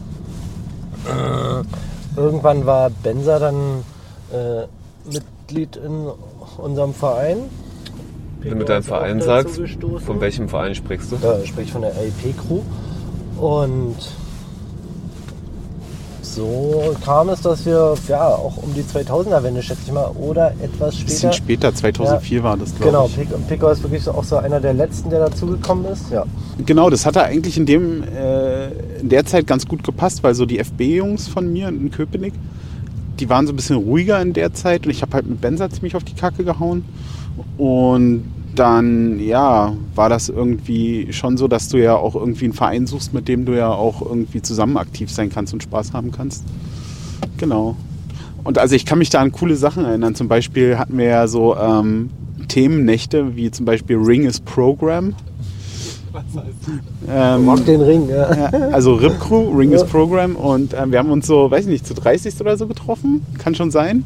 Äh, 1.08 2.20
irgendwann 2.20 2.66
war 2.66 2.90
Benza 2.90 3.40
dann 3.40 3.84
äh, 4.32 4.68
Mitglied 5.12 5.78
in 5.78 6.08
unserem 6.58 6.94
Verein. 6.94 7.38
Wenn 8.42 8.60
du 8.60 8.66
deinen 8.66 8.82
ist 8.82 8.92
auch 8.92 8.98
Verein 8.98 9.22
sagst, 9.22 9.58
gestoßen. 9.58 10.06
von 10.06 10.22
welchem 10.22 10.50
Verein 10.50 10.76
sprichst 10.76 11.12
du? 11.12 11.18
Ja, 11.24 11.40
ich 11.40 11.50
spreche 11.50 11.72
von 11.72 11.82
der 11.82 11.92
LP-Crew. 11.92 12.60
Und 13.40 13.96
so 16.36 16.94
kam 17.04 17.30
es, 17.30 17.42
dass 17.42 17.66
wir 17.66 17.96
ja 18.08 18.28
auch 18.28 18.58
um 18.58 18.74
die 18.74 18.82
2000er-Wende, 18.84 19.62
schätze 19.62 19.82
ich 19.86 19.92
mal, 19.92 20.08
oder 20.20 20.52
etwas 20.62 20.98
Ein 21.00 21.06
bisschen 21.06 21.34
später. 21.34 21.70
später, 21.70 21.76
2004 21.76 22.44
war 22.44 22.58
das, 22.58 22.70
glaube 22.76 22.86
Genau, 22.86 23.06
ich. 23.08 23.16
Pick- 23.16 23.48
Pickau 23.48 23.70
ist 23.70 23.84
wirklich 23.84 24.04
so 24.04 24.12
auch 24.12 24.24
so 24.24 24.38
einer 24.38 24.60
der 24.60 24.74
letzten, 24.74 25.10
der 25.10 25.20
dazugekommen 25.20 25.86
ist. 25.92 26.10
Ja. 26.12 26.24
Genau, 26.66 26.90
das 26.90 27.06
hatte 27.06 27.24
eigentlich 27.24 27.58
in, 27.58 27.66
dem, 27.66 28.04
äh, 28.04 28.68
in 29.00 29.10
der 29.10 29.26
Zeit 29.26 29.48
ganz 29.48 29.68
gut 29.68 29.84
gepasst, 29.84 30.24
weil 30.24 30.36
so 30.36 30.46
die 30.46 30.60
FB-Jungs 30.60 31.28
von 31.28 31.52
mir 31.52 31.68
in 31.70 31.92
Köpenick, 31.92 32.34
die 33.20 33.30
waren 33.30 33.46
so 33.48 33.54
ein 33.54 33.56
bisschen 33.56 33.78
ruhiger 33.78 34.22
in 34.22 34.34
der 34.34 34.54
Zeit 34.54 34.86
und 34.86 34.92
ich 34.92 35.02
habe 35.02 35.14
halt 35.14 35.28
mit 35.28 35.40
Benza 35.40 35.70
ziemlich 35.70 35.96
auf 35.96 36.04
die 36.04 36.16
Kacke 36.16 36.44
gehauen. 36.44 36.84
Und 37.58 38.24
dann, 38.56 39.20
ja, 39.20 39.74
war 39.96 40.10
das 40.10 40.30
irgendwie 40.30 41.12
schon 41.12 41.38
so, 41.38 41.48
dass 41.48 41.70
du 41.70 41.78
ja 41.78 41.96
auch 41.96 42.16
irgendwie 42.16 42.46
einen 42.46 42.54
Verein 42.54 42.88
suchst, 42.88 43.14
mit 43.14 43.28
dem 43.28 43.46
du 43.46 43.54
ja 43.58 43.70
auch 43.70 44.02
irgendwie 44.02 44.42
zusammen 44.42 44.78
aktiv 44.78 45.12
sein 45.12 45.30
kannst 45.30 45.54
und 45.54 45.64
Spaß 45.64 45.94
haben 45.94 46.12
kannst. 46.12 46.44
Genau. 47.38 47.76
Und 48.44 48.58
also 48.58 48.76
ich 48.76 48.86
kann 48.86 48.98
mich 49.00 49.10
da 49.10 49.20
an 49.22 49.32
coole 49.32 49.56
Sachen 49.56 49.86
erinnern. 49.86 50.16
Zum 50.16 50.28
Beispiel 50.28 50.78
hatten 50.78 50.98
wir 50.98 51.06
ja 51.06 51.28
so 51.28 51.56
ähm, 51.56 52.10
Themennächte, 52.48 53.36
wie 53.36 53.50
zum 53.52 53.66
Beispiel 53.66 53.98
Ring 53.98 54.26
is 54.26 54.40
Program. 54.40 55.14
Ähm, 57.10 57.50
Rock 57.50 57.66
den 57.66 57.82
Ring. 57.82 58.08
Ja. 58.08 58.26
also 58.72 58.94
Rip 58.94 59.20
Crew, 59.20 59.50
Ring 59.58 59.72
Ja. 59.72 59.78
is 59.78 59.84
Program 59.84 60.36
und 60.36 60.74
ähm, 60.74 60.92
wir 60.92 61.00
haben 61.00 61.12
uns 61.12 61.28
so, 61.28 61.50
weiß 61.52 61.66
ich 61.66 61.72
nicht, 61.72 61.88
zu 61.88 61.94
30 61.96 62.40
oder 62.40 62.56
so 62.56 62.68
getroffen, 62.68 63.26
kann 63.40 63.56
schon 63.56 63.72
sein. 63.72 64.04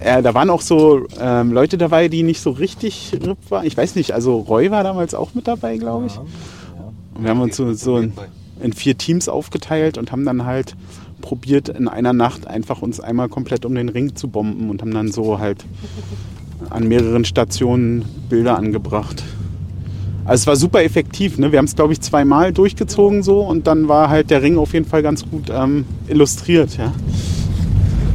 Äh, 0.00 0.22
da 0.22 0.32
waren 0.32 0.48
auch 0.48 0.62
so 0.62 1.06
ähm, 1.20 1.52
Leute 1.52 1.76
dabei, 1.76 2.08
die 2.08 2.22
nicht 2.22 2.40
so 2.40 2.50
richtig 2.50 3.12
Rip 3.22 3.38
waren. 3.50 3.66
Ich 3.66 3.76
weiß 3.76 3.94
nicht, 3.96 4.12
also 4.12 4.38
Roy 4.38 4.70
war 4.70 4.82
damals 4.82 5.14
auch 5.14 5.34
mit 5.34 5.46
dabei, 5.46 5.76
glaube 5.76 6.06
ich. 6.06 6.18
Und 7.14 7.22
wir 7.22 7.30
haben 7.30 7.40
uns 7.40 7.56
so, 7.56 7.72
so 7.74 7.98
in, 7.98 8.14
in 8.62 8.72
vier 8.72 8.96
Teams 8.96 9.28
aufgeteilt 9.28 9.98
und 9.98 10.10
haben 10.10 10.24
dann 10.24 10.46
halt 10.46 10.74
probiert, 11.20 11.68
in 11.68 11.86
einer 11.86 12.14
Nacht 12.14 12.46
einfach 12.46 12.80
uns 12.80 12.98
einmal 12.98 13.28
komplett 13.28 13.66
um 13.66 13.74
den 13.74 13.90
Ring 13.90 14.16
zu 14.16 14.28
bomben 14.28 14.70
und 14.70 14.80
haben 14.80 14.94
dann 14.94 15.12
so 15.12 15.38
halt 15.38 15.66
an 16.70 16.88
mehreren 16.88 17.26
Stationen 17.26 18.06
Bilder 18.30 18.56
angebracht. 18.56 19.22
Also 20.24 20.42
es 20.42 20.46
war 20.46 20.56
super 20.56 20.82
effektiv. 20.82 21.38
Ne? 21.38 21.52
Wir 21.52 21.58
haben 21.58 21.66
es, 21.66 21.76
glaube 21.76 21.92
ich, 21.92 22.00
zweimal 22.00 22.52
durchgezogen 22.52 23.22
so 23.22 23.40
und 23.40 23.66
dann 23.66 23.88
war 23.88 24.08
halt 24.08 24.30
der 24.30 24.42
Ring 24.42 24.56
auf 24.56 24.72
jeden 24.72 24.86
Fall 24.86 25.02
ganz 25.02 25.28
gut 25.28 25.50
ähm, 25.52 25.84
illustriert. 26.08 26.76
Ja? 26.78 26.92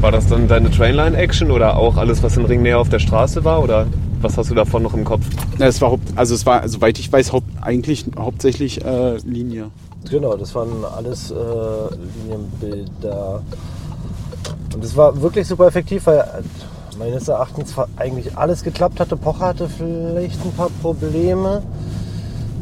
War 0.06 0.12
das 0.12 0.28
dann 0.28 0.48
deine 0.48 0.70
Trainline-Action 0.70 1.50
oder 1.50 1.78
auch 1.78 1.98
alles, 1.98 2.22
was 2.22 2.38
in 2.38 2.46
Ringnähe 2.46 2.78
auf 2.78 2.90
der 2.90 3.00
Straße 3.00 3.44
war? 3.44 3.64
Oder 3.64 3.88
was 4.22 4.38
hast 4.38 4.52
du 4.52 4.54
davon 4.54 4.84
noch 4.84 4.94
im 4.94 5.04
Kopf? 5.04 5.24
Ja, 5.58 5.66
Es 5.66 5.82
war, 5.82 5.90
haupt- 5.90 6.14
also 6.16 6.36
es 6.36 6.46
war, 6.46 6.70
soweit 6.70 7.00
ich 7.00 7.12
weiß, 7.12 7.34
haupt, 7.34 7.48
eigentlich 7.60 8.06
hauptsächlich 8.16 8.86
äh, 8.86 9.18
Linie. 9.26 9.72
Genau, 10.08 10.36
das 10.38 10.54
waren 10.54 10.86
alles 10.96 11.32
äh, 11.32 11.34
Linienbilder. 12.22 13.42
Und 14.76 14.84
es 14.84 14.96
war 14.96 15.20
wirklich 15.24 15.48
super 15.48 15.66
effektiv, 15.66 16.06
weil 16.06 16.20
äh, 16.20 16.98
meines 17.00 17.28
Erachtens 17.28 17.74
eigentlich 17.98 18.38
alles 18.38 18.64
geklappt 18.64 19.00
hatte. 19.00 19.18
Pocher 19.18 19.48
hatte 19.48 19.68
vielleicht 19.68 20.40
ein 20.46 20.52
paar 20.52 20.70
Probleme. 20.84 21.64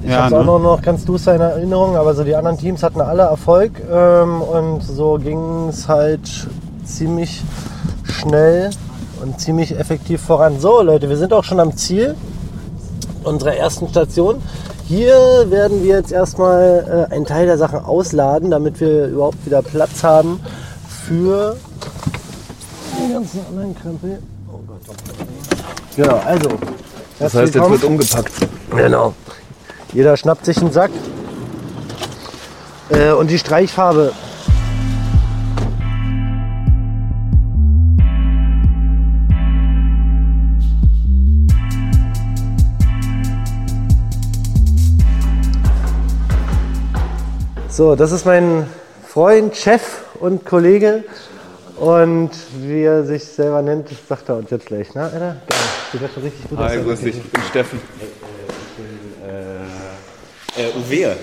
Ich 0.01 0.09
Ja, 0.11 0.23
habe 0.23 0.35
auch 0.37 0.39
ne? 0.39 0.45
noch, 0.45 0.59
noch 0.59 0.81
ganz 0.81 1.03
du 1.03 1.15
in 1.17 1.41
Erinnerung, 1.41 1.97
aber 1.97 2.13
so 2.15 2.23
die 2.23 2.35
anderen 2.37 2.57
Teams 2.57 2.81
hatten 2.83 3.01
alle 3.01 3.23
Erfolg 3.23 3.81
ähm, 3.91 4.41
und 4.41 4.81
so 4.81 5.19
ging 5.21 5.67
es 5.67 5.89
halt 5.89 6.47
ziemlich 6.85 7.41
schnell 8.03 8.69
und 9.21 9.39
ziemlich 9.39 9.77
effektiv 9.77 10.21
voran. 10.21 10.59
So 10.59 10.81
Leute, 10.81 11.09
wir 11.09 11.17
sind 11.17 11.33
auch 11.33 11.43
schon 11.43 11.59
am 11.59 11.75
Ziel 11.75 12.15
unserer 13.23 13.55
ersten 13.55 13.87
Station. 13.87 14.41
Hier 14.87 15.15
werden 15.49 15.83
wir 15.83 15.95
jetzt 15.95 16.11
erstmal 16.11 17.07
äh, 17.09 17.13
einen 17.13 17.25
Teil 17.25 17.45
der 17.45 17.57
Sachen 17.57 17.79
ausladen, 17.79 18.51
damit 18.51 18.79
wir 18.79 19.07
überhaupt 19.07 19.45
wieder 19.45 19.61
Platz 19.61 20.03
haben 20.03 20.39
für 21.05 21.55
den 22.99 23.13
ganzen 23.13 23.39
anderen 23.47 23.75
Krempel. 23.75 24.19
Oh 24.51 24.59
Gott. 24.67 24.81
Genau, 25.95 26.21
also. 26.25 26.49
Das 27.19 27.33
heißt, 27.33 27.55
jetzt 27.55 27.69
wird 27.69 27.83
umgepackt. 27.83 28.33
Genau. 28.75 29.13
Jeder 29.93 30.17
schnappt 30.17 30.45
sich 30.45 30.57
einen 30.57 30.71
Sack. 30.71 30.91
Äh, 32.89 33.11
und 33.11 33.29
die 33.29 33.39
Streichfarbe. 33.39 34.11
So, 47.75 47.95
das 47.95 48.11
ist 48.11 48.23
mein 48.23 48.67
Freund, 49.07 49.55
Chef 49.55 49.81
und 50.19 50.45
Kollege. 50.45 51.05
Und 51.75 52.29
wie 52.59 52.83
er 52.83 53.03
sich 53.03 53.25
selber 53.25 53.63
nennt, 53.63 53.89
das 53.89 53.97
sagt 54.07 54.29
er 54.29 54.37
uns 54.37 54.51
jetzt 54.51 54.67
gleich. 54.67 54.89
Na, 54.93 55.05
Alter? 55.05 55.19
Geil. 55.19 55.59
Sieht 55.91 56.03
das 56.03 56.13
schon 56.13 56.21
richtig 56.21 56.49
gut 56.51 56.59
aus. 56.59 56.69
Hi, 56.69 56.83
grüß 56.83 56.99
dich, 56.99 57.17
ich 57.17 57.31
bin 57.31 57.41
Steffen. 57.49 57.81
Äh, 60.55 60.67
Uwe. 60.77 61.15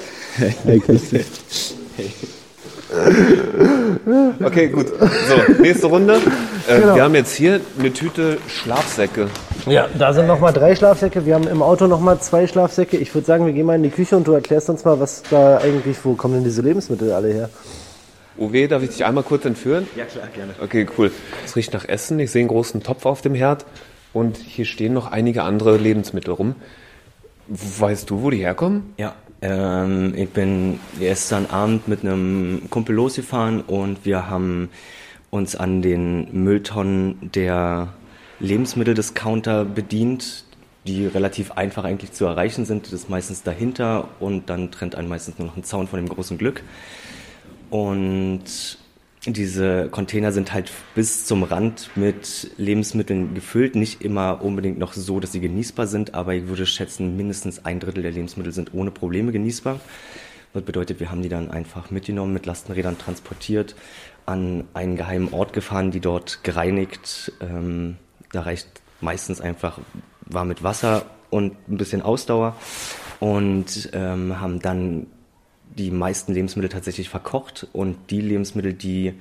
Okay, 4.44 4.68
gut. 4.68 4.88
So, 4.88 5.62
nächste 5.62 5.87
Runde. 5.87 6.14
Äh, 6.68 6.81
Genau. 6.81 6.94
Wir 6.94 7.03
haben 7.05 7.14
jetzt 7.14 7.35
hier 7.35 7.61
eine 7.79 7.92
Tüte 7.92 8.38
Schlafsäcke. 8.48 9.29
Ja, 9.66 9.88
da 9.98 10.12
sind 10.12 10.26
nochmal 10.26 10.53
drei 10.53 10.74
Schlafsäcke. 10.76 11.26
Wir 11.26 11.35
haben 11.35 11.46
im 11.48 11.62
Auto 11.62 11.87
nochmal 11.87 12.18
zwei 12.20 12.46
Schlafsäcke. 12.46 12.96
Ich 12.96 13.14
würde 13.14 13.26
sagen, 13.26 13.44
wir 13.46 13.53
gehen 13.53 13.66
mal 13.66 13.76
in 13.76 13.83
die 13.83 13.90
Küche 13.90 14.16
und 14.16 14.26
du 14.26 14.33
erklärst 14.33 14.70
uns 14.70 14.85
mal, 14.85 14.98
was 15.00 15.22
da 15.31 15.59
eigentlich, 15.59 15.96
wo 16.05 16.14
kommen 16.14 16.35
denn 16.35 16.44
diese 16.44 16.62
Lebensmittel 16.62 17.12
alle 17.12 17.29
her? 17.33 17.50
Uwe, 18.38 18.68
darf 18.68 18.83
ich 18.83 18.90
dich 18.90 19.05
einmal 19.05 19.24
kurz 19.24 19.44
entführen? 19.44 19.87
Ja, 19.96 20.05
klar, 20.05 20.29
gerne. 20.35 20.55
Okay, 20.62 20.87
cool. 20.96 21.11
Es 21.44 21.57
riecht 21.57 21.72
nach 21.74 21.87
Essen. 21.87 22.18
Ich 22.20 22.31
sehe 22.31 22.40
einen 22.40 22.48
großen 22.48 22.83
Topf 22.83 23.05
auf 23.05 23.20
dem 23.20 23.35
Herd. 23.35 23.66
Und 24.12 24.37
hier 24.38 24.64
stehen 24.64 24.92
noch 24.94 25.11
einige 25.11 25.42
andere 25.42 25.76
Lebensmittel 25.76 26.33
rum. 26.35 26.55
Weißt 27.48 28.09
du, 28.11 28.22
wo 28.22 28.31
die 28.31 28.38
herkommen? 28.38 28.94
Ja, 28.96 29.14
ähm, 29.42 30.14
ich 30.16 30.29
bin 30.31 30.81
gestern 30.98 31.46
Abend 31.46 31.88
mit 31.88 32.05
einem 32.05 32.68
Kumpel 32.70 32.94
losgefahren 32.94 33.62
und 33.62 34.05
wir 34.05 34.29
haben 34.29 34.68
uns 35.31 35.57
an 35.57 35.83
den 35.83 36.29
Mülltonnen 36.33 37.31
der 37.35 37.94
Lebensmitteldiscounter 38.40 39.64
bedient, 39.64 40.44
die 40.87 41.07
relativ 41.07 41.53
einfach 41.53 41.85
eigentlich 41.85 42.12
zu 42.12 42.24
erreichen 42.24 42.64
sind. 42.64 42.87
Das 42.87 42.92
ist 42.92 43.11
meistens 43.11 43.42
dahinter 43.42 44.09
und 44.18 44.50
dann 44.50 44.70
trennt 44.70 44.94
einen 44.94 45.09
meistens 45.09 45.38
nur 45.38 45.48
noch 45.48 45.57
ein 45.57 45.64
Zaun 45.64 45.87
von 45.88 45.98
dem 45.98 46.09
großen 46.09 46.38
Glück. 46.38 46.62
Und 47.70 48.79
diese 49.26 49.88
Container 49.90 50.33
sind 50.33 50.54
halt 50.54 50.72
bis 50.94 51.26
zum 51.26 51.42
Rand 51.42 51.90
mit 51.94 52.50
Lebensmitteln 52.56 53.35
gefüllt. 53.35 53.76
Nicht 53.76 54.02
immer 54.02 54.42
unbedingt 54.42 54.78
noch 54.78 54.94
so, 54.94 55.20
dass 55.20 55.33
sie 55.33 55.40
genießbar 55.40 55.87
sind, 55.87 56.14
aber 56.14 56.35
ich 56.35 56.48
würde 56.48 56.64
schätzen, 56.64 57.16
mindestens 57.16 57.64
ein 57.64 57.80
Drittel 57.80 58.02
der 58.02 58.12
Lebensmittel 58.12 58.52
sind 58.52 58.72
ohne 58.72 58.90
Probleme 58.90 59.30
genießbar. 59.30 59.80
Das 60.54 60.62
bedeutet, 60.62 61.00
wir 61.00 61.11
haben 61.11 61.22
die 61.22 61.28
dann 61.28 61.50
einfach 61.50 61.90
mitgenommen, 61.90 62.33
mit 62.33 62.46
Lastenrädern 62.46 62.98
transportiert, 62.98 63.76
an 64.26 64.64
einen 64.74 64.96
geheimen 64.96 65.33
Ort 65.33 65.52
gefahren, 65.52 65.90
die 65.90 66.00
dort 66.00 66.42
gereinigt. 66.42 67.33
Ähm, 67.40 67.96
da 68.33 68.42
reicht 68.42 68.68
meistens 69.00 69.40
einfach 69.40 69.78
war 70.24 70.44
mit 70.44 70.62
Wasser 70.62 71.04
und 71.30 71.56
ein 71.68 71.76
bisschen 71.76 72.02
Ausdauer 72.02 72.56
und 73.18 73.90
ähm, 73.92 74.40
haben 74.40 74.61
dann 74.61 75.06
die 75.76 75.90
meisten 75.90 76.33
Lebensmittel 76.33 76.70
tatsächlich 76.70 77.09
verkocht 77.09 77.66
und 77.72 77.96
die 78.11 78.20
Lebensmittel, 78.20 78.72
die 78.72 79.14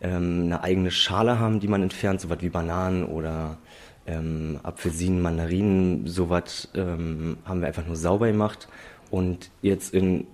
ähm, 0.00 0.44
eine 0.44 0.62
eigene 0.62 0.90
Schale 0.90 1.38
haben, 1.38 1.60
die 1.60 1.68
man 1.68 1.82
entfernt, 1.82 2.20
sowas 2.20 2.38
wie 2.40 2.48
Bananen 2.48 3.04
oder 3.04 3.58
ähm, 4.06 4.58
Apfelsinen, 4.62 5.20
Mandarinen, 5.20 6.06
sowas 6.06 6.68
ähm, 6.74 7.38
haben 7.44 7.60
wir 7.60 7.68
einfach 7.68 7.86
nur 7.86 7.96
sauber 7.96 8.26
gemacht 8.26 8.68
und 9.10 9.50
jetzt 9.62 9.92
in 9.92 10.26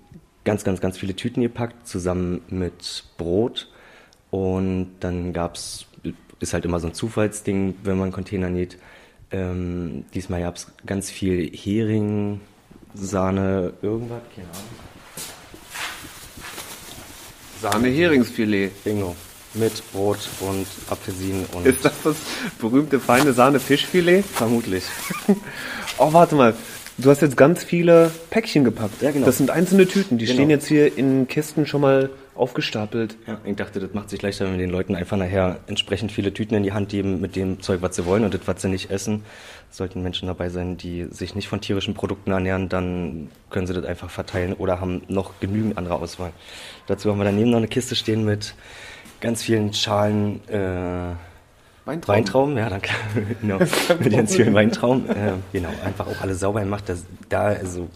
ganz, 0.45 0.63
ganz, 0.63 0.81
ganz 0.81 0.99
viele 0.99 1.17
Tüten 1.17 1.43
gepackt, 1.43 1.87
zusammen 1.87 2.43
mit 2.49 3.05
Brot 3.17 3.71
und 4.31 4.91
dann 5.01 5.33
gab's 5.33 5.87
ist 6.41 6.53
halt 6.53 6.65
immer 6.65 6.81
so 6.81 6.89
ein 6.89 6.95
Zufallsding, 6.95 7.77
wenn 7.83 7.99
man 7.99 8.13
Container 8.13 8.51
näht. 8.51 8.79
Ähm, 9.31 10.05
diesmal 10.15 10.43
gab's 10.43 10.73
ganz 10.85 11.11
viel 11.11 11.51
Hering, 11.51 12.41
Sahne, 12.95 13.73
irgendwas, 13.83 14.23
keine 14.35 14.49
Ahnung. 14.49 14.86
Sahne-Heringsfilet. 17.63 18.85
Bingo. 18.85 19.15
Mit 19.55 19.73
Brot 19.93 20.19
und 20.41 20.67
Apfelsinen 20.91 21.47
und 21.55 21.67
Ist 21.67 21.83
das 21.85 21.95
das 22.05 22.17
berühmte 22.61 23.01
feine 23.01 23.33
Sahne-Fischfilet? 23.33 24.23
vermutlich. 24.25 24.85
Oh, 25.99 26.13
warte 26.13 26.35
mal. 26.35 26.53
Du 26.99 27.09
hast 27.09 27.23
jetzt 27.23 27.39
ganz 27.39 27.65
viele 27.65 28.11
Päckchen 28.29 28.65
gepackt. 28.65 29.01
Ja, 29.01 29.13
genau. 29.13 29.25
Das 29.25 29.39
sind 29.39 29.51
einzelne 29.51 29.87
Tüten. 29.87 30.19
Die 30.19 30.27
Genau. 30.27 30.35
stehen 30.37 30.51
jetzt 30.51 30.67
hier 30.67 30.99
in 30.99 31.27
Kisten 31.27 31.67
schon 31.67 31.81
mal 31.81 32.11
aufgestapelt. 32.35 33.17
Ja, 33.27 33.39
ich 33.47 33.57
dachte, 33.57 33.81
das 33.81 33.95
macht 33.95 34.11
sich 34.11 34.21
leichter, 34.21 34.45
wenn 34.45 34.53
wir 34.53 34.59
den 34.59 34.69
Leuten 34.69 34.95
einfach 34.95 35.17
nachher 35.17 35.59
entsprechend 35.69 36.13
viele 36.13 36.35
Tüten 36.35 36.55
in 36.55 36.63
die 36.65 36.73
Hand 36.73 36.91
geben 36.91 37.19
mit 37.23 37.35
dem 37.35 37.63
Zeug, 37.63 37.81
was 37.81 37.97
sie 37.97 38.05
wollen 38.05 38.25
und 38.25 38.35
das, 38.35 38.43
was 38.45 38.61
sie 38.61 38.69
nicht 38.69 38.91
essen. 38.91 39.25
Sollten 39.77 40.03
Menschen 40.03 40.27
dabei 40.27 40.49
sein, 40.49 40.79
die 40.79 41.05
sich 41.11 41.35
nicht 41.35 41.49
von 41.49 41.61
tierischen 41.61 41.93
Produkten 41.93 42.31
ernähren, 42.31 42.71
dann 42.71 43.31
können 43.51 43.67
sie 43.67 43.75
das 43.75 43.85
einfach 43.85 44.09
verteilen 44.09 44.55
oder 44.55 44.81
haben 44.81 45.03
noch 45.09 45.39
genügend 45.39 45.77
andere 45.77 45.97
Auswahl. 45.97 46.33
Dazu 46.87 47.11
haben 47.11 47.19
wir 47.19 47.25
daneben 47.25 47.51
noch 47.51 47.59
eine 47.59 47.69
Kiste 47.69 47.95
stehen 47.95 48.25
mit 48.25 48.55
ganz 49.21 49.43
vielen 49.43 49.75
Schalen 49.75 50.41
äh, 50.49 51.13
Weintrauben. 51.85 52.09
Weintrauben, 52.17 52.57
ja, 52.57 52.71
danke. 52.71 52.89
genau. 53.43 53.59
Mit 53.59 54.13
ganz 54.13 54.35
vielen 54.35 54.55
Weintrauben. 54.55 55.11
Äh, 55.11 55.33
genau, 55.53 55.69
einfach 55.85 56.07
auch 56.07 56.23
alle 56.23 56.35
sauber 56.35 56.61
gemacht. 56.61 56.85
Das, 56.89 57.05
da, 57.29 57.43
also, 57.49 57.89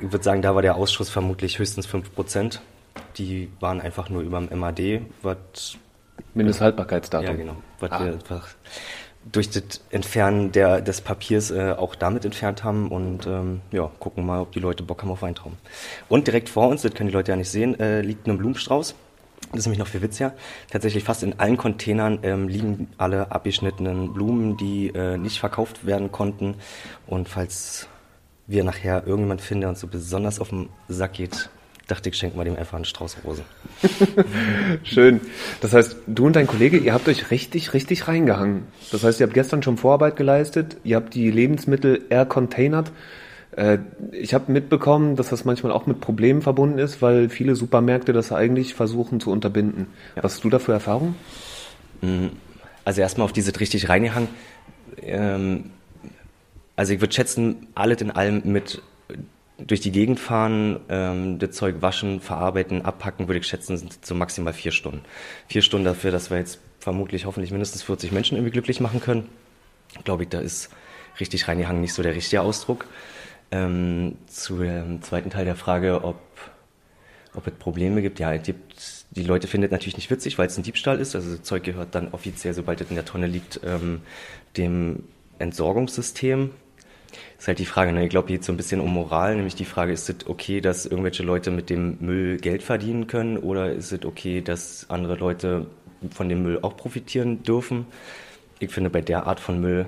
ich 0.00 0.10
würde 0.12 0.24
sagen, 0.24 0.42
da 0.42 0.54
war 0.56 0.62
der 0.62 0.74
Ausschuss 0.74 1.08
vermutlich 1.10 1.60
höchstens 1.60 1.88
5%. 1.88 2.58
Die 3.18 3.50
waren 3.60 3.80
einfach 3.80 4.10
nur 4.10 4.22
über 4.22 4.40
dem 4.40 4.58
MAD, 4.58 5.00
was 5.22 5.76
Mindesthaltbarkeitsdatum. 6.34 7.26
ja, 7.28 7.34
genau. 7.34 7.56
Was 7.78 7.90
Ah. 7.92 8.04
wir 8.04 8.12
einfach 8.14 8.48
durch 9.30 9.50
das 9.50 9.80
Entfernen 9.90 10.52
der, 10.52 10.80
des 10.80 11.00
Papiers 11.00 11.50
äh, 11.50 11.74
auch 11.76 11.94
damit 11.94 12.24
entfernt 12.24 12.64
haben 12.64 12.88
und 12.88 13.26
ähm, 13.26 13.60
ja, 13.70 13.90
gucken 14.00 14.26
mal, 14.26 14.40
ob 14.40 14.52
die 14.52 14.58
Leute 14.58 14.82
Bock 14.82 15.02
haben 15.02 15.10
auf 15.10 15.22
Weintrauben. 15.22 15.58
Und 16.08 16.26
direkt 16.26 16.48
vor 16.48 16.68
uns, 16.68 16.82
das 16.82 16.94
können 16.94 17.08
die 17.08 17.14
Leute 17.14 17.32
ja 17.32 17.36
nicht 17.36 17.50
sehen, 17.50 17.78
äh, 17.78 18.00
liegt 18.00 18.26
ein 18.26 18.38
Blumenstrauß. 18.38 18.94
Das 19.50 19.60
ist 19.60 19.66
nämlich 19.66 19.78
noch 19.78 19.86
viel 19.86 20.02
witziger. 20.02 20.32
Tatsächlich 20.70 21.04
fast 21.04 21.22
in 21.22 21.38
allen 21.38 21.56
Containern 21.56 22.20
ähm, 22.22 22.48
liegen 22.48 22.88
alle 22.96 23.30
abgeschnittenen 23.30 24.12
Blumen, 24.12 24.56
die 24.56 24.88
äh, 24.88 25.18
nicht 25.18 25.40
verkauft 25.40 25.84
werden 25.84 26.10
konnten. 26.10 26.54
Und 27.06 27.28
falls 27.28 27.88
wir 28.46 28.64
nachher 28.64 29.06
irgendjemand 29.06 29.40
finden, 29.40 29.62
der 29.62 29.70
uns 29.70 29.80
so 29.80 29.86
besonders 29.86 30.40
auf 30.40 30.48
den 30.48 30.68
Sack 30.88 31.14
geht, 31.14 31.50
dachte 31.92 32.08
ich, 32.08 32.16
schenken 32.16 32.38
wir 32.38 32.44
dem 32.44 32.56
einfach 32.56 32.74
einen 32.74 32.84
Strauß 32.84 33.18
Rosen. 33.24 33.44
Schön. 34.82 35.20
Das 35.60 35.72
heißt, 35.72 35.96
du 36.06 36.26
und 36.26 36.36
dein 36.36 36.46
Kollege, 36.46 36.78
ihr 36.78 36.94
habt 36.94 37.06
euch 37.08 37.30
richtig, 37.30 37.74
richtig 37.74 38.08
reingehangen. 38.08 38.64
Das 38.90 39.04
heißt, 39.04 39.20
ihr 39.20 39.26
habt 39.26 39.34
gestern 39.34 39.62
schon 39.62 39.76
Vorarbeit 39.76 40.16
geleistet, 40.16 40.76
ihr 40.84 40.96
habt 40.96 41.14
die 41.14 41.30
Lebensmittel 41.30 42.02
air 42.08 42.26
containert. 42.26 42.90
Äh, 43.56 43.78
Ich 44.12 44.34
habe 44.34 44.50
mitbekommen, 44.50 45.16
dass 45.16 45.28
das 45.28 45.44
manchmal 45.44 45.72
auch 45.72 45.86
mit 45.86 46.00
Problemen 46.00 46.42
verbunden 46.42 46.78
ist, 46.78 47.02
weil 47.02 47.28
viele 47.28 47.54
Supermärkte 47.54 48.12
das 48.12 48.32
eigentlich 48.32 48.74
versuchen 48.74 49.20
zu 49.20 49.30
unterbinden. 49.30 49.86
Was 50.16 50.34
hast 50.34 50.44
du 50.44 50.50
da 50.50 50.58
für 50.58 50.72
Erfahrung? 50.72 51.14
Also 52.84 53.00
erstmal 53.00 53.26
auf 53.26 53.32
diese 53.32 53.58
richtig 53.60 53.88
reingehangen. 53.88 54.28
Ähm, 55.00 55.70
also 56.74 56.94
ich 56.94 57.00
würde 57.00 57.14
schätzen, 57.14 57.68
alles 57.74 58.00
in 58.00 58.10
allem 58.10 58.42
mit 58.44 58.82
durch 59.58 59.80
die 59.80 59.92
Gegend 59.92 60.18
fahren, 60.18 60.80
ähm, 60.88 61.38
das 61.38 61.52
Zeug 61.52 61.76
waschen, 61.80 62.20
verarbeiten, 62.20 62.82
abpacken, 62.82 63.28
würde 63.28 63.38
ich 63.38 63.46
schätzen, 63.46 63.76
sind 63.76 64.04
so 64.04 64.14
maximal 64.14 64.52
vier 64.52 64.72
Stunden. 64.72 65.02
Vier 65.48 65.62
Stunden 65.62 65.84
dafür, 65.84 66.10
dass 66.10 66.30
wir 66.30 66.38
jetzt 66.38 66.60
vermutlich 66.80 67.26
hoffentlich 67.26 67.50
mindestens 67.50 67.82
40 67.82 68.12
Menschen 68.12 68.36
irgendwie 68.36 68.52
glücklich 68.52 68.80
machen 68.80 69.00
können. 69.00 69.28
Glaube 70.04 70.24
ich, 70.24 70.30
da 70.30 70.40
ist 70.40 70.70
richtig 71.20 71.46
reingehangen 71.46 71.80
nicht 71.80 71.94
so 71.94 72.02
der 72.02 72.14
richtige 72.14 72.42
Ausdruck. 72.42 72.86
Ähm, 73.50 74.16
zu 74.26 74.58
dem 74.58 75.02
zweiten 75.02 75.30
Teil 75.30 75.44
der 75.44 75.56
Frage, 75.56 76.02
ob 76.02 76.16
ob 77.34 77.46
es 77.46 77.54
Probleme 77.54 78.02
gibt. 78.02 78.18
Ja, 78.18 78.32
es 78.34 78.42
gibt, 78.42 79.06
die 79.10 79.22
Leute 79.22 79.48
finden 79.48 79.66
es 79.66 79.70
natürlich 79.70 79.96
nicht 79.96 80.10
witzig, 80.10 80.38
weil 80.38 80.46
es 80.46 80.56
ein 80.56 80.62
Diebstahl 80.62 81.00
ist. 81.00 81.14
Also 81.14 81.36
das 81.36 81.42
Zeug 81.42 81.62
gehört 81.62 81.94
dann 81.94 82.08
offiziell, 82.12 82.54
sobald 82.54 82.80
es 82.80 82.90
in 82.90 82.96
der 82.96 83.04
Tonne 83.04 83.26
liegt, 83.26 83.60
ähm, 83.64 84.02
dem 84.56 85.04
Entsorgungssystem. 85.38 86.50
Ist 87.38 87.48
halt 87.48 87.58
die 87.58 87.66
Frage, 87.66 87.92
ne? 87.92 88.04
ich 88.04 88.10
glaube, 88.10 88.28
hier 88.28 88.38
geht 88.38 88.44
so 88.44 88.52
ein 88.52 88.56
bisschen 88.56 88.80
um 88.80 88.92
Moral, 88.92 89.36
nämlich 89.36 89.54
die 89.54 89.64
Frage, 89.64 89.92
ist 89.92 90.08
es 90.08 90.26
okay, 90.26 90.60
dass 90.60 90.86
irgendwelche 90.86 91.22
Leute 91.22 91.50
mit 91.50 91.70
dem 91.70 91.96
Müll 92.00 92.36
Geld 92.36 92.62
verdienen 92.62 93.06
können 93.06 93.36
oder 93.36 93.72
ist 93.72 93.92
es 93.92 94.04
okay, 94.04 94.40
dass 94.40 94.86
andere 94.88 95.16
Leute 95.16 95.66
von 96.10 96.28
dem 96.28 96.42
Müll 96.42 96.58
auch 96.62 96.76
profitieren 96.76 97.42
dürfen? 97.42 97.86
Ich 98.58 98.70
finde, 98.70 98.90
bei 98.90 99.00
der 99.00 99.26
Art 99.26 99.40
von 99.40 99.60
Müll 99.60 99.86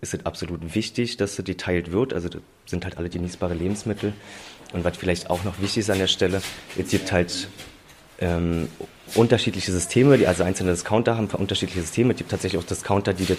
ist 0.00 0.14
es 0.14 0.26
absolut 0.26 0.74
wichtig, 0.74 1.16
dass 1.16 1.38
es 1.38 1.44
geteilt 1.44 1.92
wird. 1.92 2.12
Also 2.12 2.28
das 2.28 2.42
sind 2.66 2.84
halt 2.84 2.98
alle 2.98 3.08
genießbare 3.08 3.54
Lebensmittel. 3.54 4.12
Und 4.72 4.84
was 4.84 4.96
vielleicht 4.96 5.30
auch 5.30 5.44
noch 5.44 5.60
wichtig 5.60 5.78
ist 5.78 5.90
an 5.90 5.98
der 5.98 6.06
Stelle, 6.06 6.42
es 6.76 6.90
gibt 6.90 7.12
halt 7.12 7.48
ähm, 8.20 8.68
unterschiedliche 9.14 9.70
Systeme, 9.70 10.18
die 10.18 10.26
also 10.26 10.42
einzelne 10.42 10.72
Discounter 10.72 11.16
haben 11.16 11.28
für 11.28 11.36
unterschiedliche 11.36 11.80
Systeme. 11.82 12.12
Es 12.12 12.18
gibt 12.18 12.30
tatsächlich 12.30 12.60
auch 12.60 12.66
Discounter, 12.66 13.12
die 13.12 13.26
das 13.26 13.38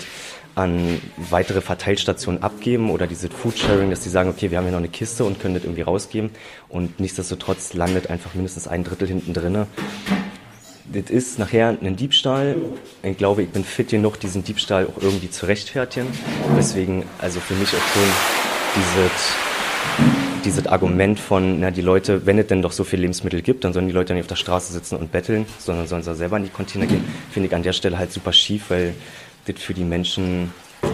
an 0.56 1.02
weitere 1.18 1.62
Verteilstationen 1.62 2.44
abgeben 2.44 2.92
oder 2.92 3.08
diese 3.08 3.30
Foodsharing, 3.30 3.90
dass 3.90 4.02
die 4.02 4.10
sagen, 4.10 4.30
okay, 4.30 4.52
wir 4.52 4.58
haben 4.58 4.66
hier 4.66 4.72
noch 4.72 4.80
eine 4.80 4.90
Kiste 4.90 5.26
und 5.26 5.40
können 5.40 5.56
das 5.56 5.64
irgendwie 5.64 5.82
rausgeben 5.82 6.30
und 6.70 7.00
nichtsdestotrotz 7.00 7.74
landet 7.74 8.10
einfach 8.10 8.34
mindestens 8.36 8.68
ein 8.68 8.84
Drittel 8.84 9.08
hinten 9.08 9.34
drinne. 9.34 9.68
Das 10.94 11.10
ist 11.10 11.40
nachher 11.40 11.70
ein 11.70 11.96
Diebstahl. 11.96 12.58
Ich 13.02 13.18
glaube, 13.18 13.42
ich 13.42 13.50
bin 13.50 13.64
fit 13.64 13.90
genug, 13.90 14.20
diesen 14.20 14.44
Diebstahl 14.44 14.86
auch 14.86 15.02
irgendwie 15.02 15.32
zu 15.32 15.48
rechtfertigen. 15.48 16.08
Deswegen, 16.56 17.04
also 17.20 17.40
für 17.40 17.56
mich 17.56 17.70
auch 17.70 17.88
schon 17.94 18.04
dieses 18.76 20.25
dieses 20.46 20.68
Argument 20.68 21.20
von, 21.20 21.60
na, 21.60 21.72
die 21.72 21.82
Leute, 21.82 22.26
wenn 22.26 22.38
es 22.38 22.48
denn 22.48 22.62
doch 22.62 22.72
so 22.72 22.84
viel 22.84 23.00
Lebensmittel 23.00 23.42
gibt, 23.42 23.64
dann 23.64 23.74
sollen 23.74 23.88
die 23.88 23.94
Leute 23.94 24.14
nicht 24.14 24.22
auf 24.22 24.28
der 24.28 24.36
Straße 24.36 24.72
sitzen 24.72 24.96
und 24.96 25.12
betteln, 25.12 25.46
sondern 25.60 25.88
sollen 25.88 26.04
sie 26.04 26.16
selber 26.16 26.38
in 26.38 26.44
die 26.44 26.50
Container 26.50 26.86
gehen, 26.86 27.04
finde 27.32 27.48
ich 27.48 27.56
an 27.56 27.64
der 27.64 27.74
Stelle 27.74 27.98
halt 27.98 28.12
super 28.12 28.32
schief, 28.32 28.70
weil 28.70 28.94
das 29.48 29.60
für 29.60 29.74
die 29.74 29.84
Menschen, 29.84 30.54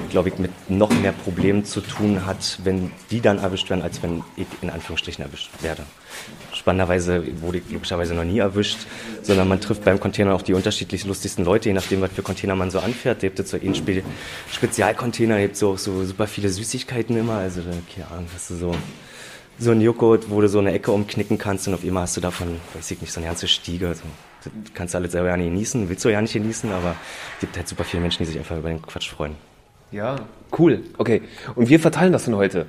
glaube 0.09 0.29
ich, 0.29 0.37
mit 0.37 0.51
noch 0.69 0.89
mehr 1.01 1.11
Problemen 1.11 1.65
zu 1.65 1.81
tun 1.81 2.25
hat, 2.25 2.59
wenn 2.63 2.91
die 3.11 3.19
dann 3.19 3.39
erwischt 3.39 3.69
werden, 3.69 3.81
als 3.81 4.01
wenn 4.01 4.23
ich 4.37 4.47
in 4.61 4.69
Anführungsstrichen 4.69 5.25
erwischt 5.25 5.51
werde. 5.61 5.83
Spannenderweise 6.53 7.23
wurde 7.41 7.57
ich 7.57 7.69
logischerweise 7.69 8.13
noch 8.13 8.23
nie 8.23 8.39
erwischt, 8.39 8.79
sondern 9.21 9.49
man 9.49 9.59
trifft 9.59 9.83
beim 9.83 9.99
Container 9.99 10.33
auch 10.33 10.43
die 10.43 10.53
unterschiedlich 10.53 11.05
lustigsten 11.05 11.43
Leute, 11.43 11.69
je 11.69 11.73
nachdem, 11.73 11.99
was 12.01 12.11
für 12.11 12.21
Container 12.21 12.55
man 12.55 12.71
so 12.71 12.79
anfährt. 12.79 13.17
Da 13.17 13.27
gibt 13.27 13.39
es 13.39 13.49
so 13.49 13.57
einen 13.57 13.75
Spe 13.75 14.03
Spezialcontainer, 14.51 15.35
da 15.35 15.41
gibt 15.41 15.57
so, 15.57 15.75
so 15.75 16.05
super 16.05 16.27
viele 16.27 16.49
Süßigkeiten 16.49 17.17
immer, 17.17 17.35
also 17.35 17.61
keine 17.93 18.11
Ahnung, 18.11 18.27
hast 18.33 18.49
du 18.51 18.55
so 18.55 18.75
so 19.61 19.71
ein 19.71 19.81
Joghurt, 19.81 20.29
wo 20.29 20.41
du 20.41 20.47
so 20.49 20.59
eine 20.59 20.71
Ecke 20.73 20.91
umknicken 20.91 21.37
kannst 21.37 21.67
und 21.67 21.73
auf 21.75 21.83
einmal 21.83 22.03
hast 22.03 22.17
du 22.17 22.21
davon, 22.21 22.47
weiß 22.73 22.91
ich 22.91 23.01
nicht, 23.01 23.11
so 23.13 23.19
eine 23.19 23.27
ganze 23.27 23.47
Stiege. 23.47 23.87
Also, 23.89 24.01
das 24.43 24.51
kannst 24.73 24.93
du 24.93 24.97
alles 24.97 25.11
selber 25.11 25.29
ja 25.29 25.37
nicht 25.37 25.47
genießen, 25.49 25.87
willst 25.87 26.03
du 26.03 26.09
ja 26.09 26.19
nicht 26.21 26.33
genießen, 26.33 26.71
aber 26.71 26.95
es 27.35 27.41
gibt 27.41 27.55
halt 27.57 27.67
super 27.67 27.83
viele 27.83 28.01
Menschen, 28.01 28.23
die 28.23 28.25
sich 28.31 28.37
einfach 28.39 28.57
über 28.57 28.69
den 28.69 28.81
Quatsch 28.81 29.09
freuen. 29.11 29.35
Ja, 29.91 30.15
cool. 30.57 30.83
Okay. 30.97 31.21
Und 31.55 31.69
wir 31.69 31.79
verteilen 31.79 32.11
das 32.13 32.25
dann 32.25 32.35
heute. 32.35 32.65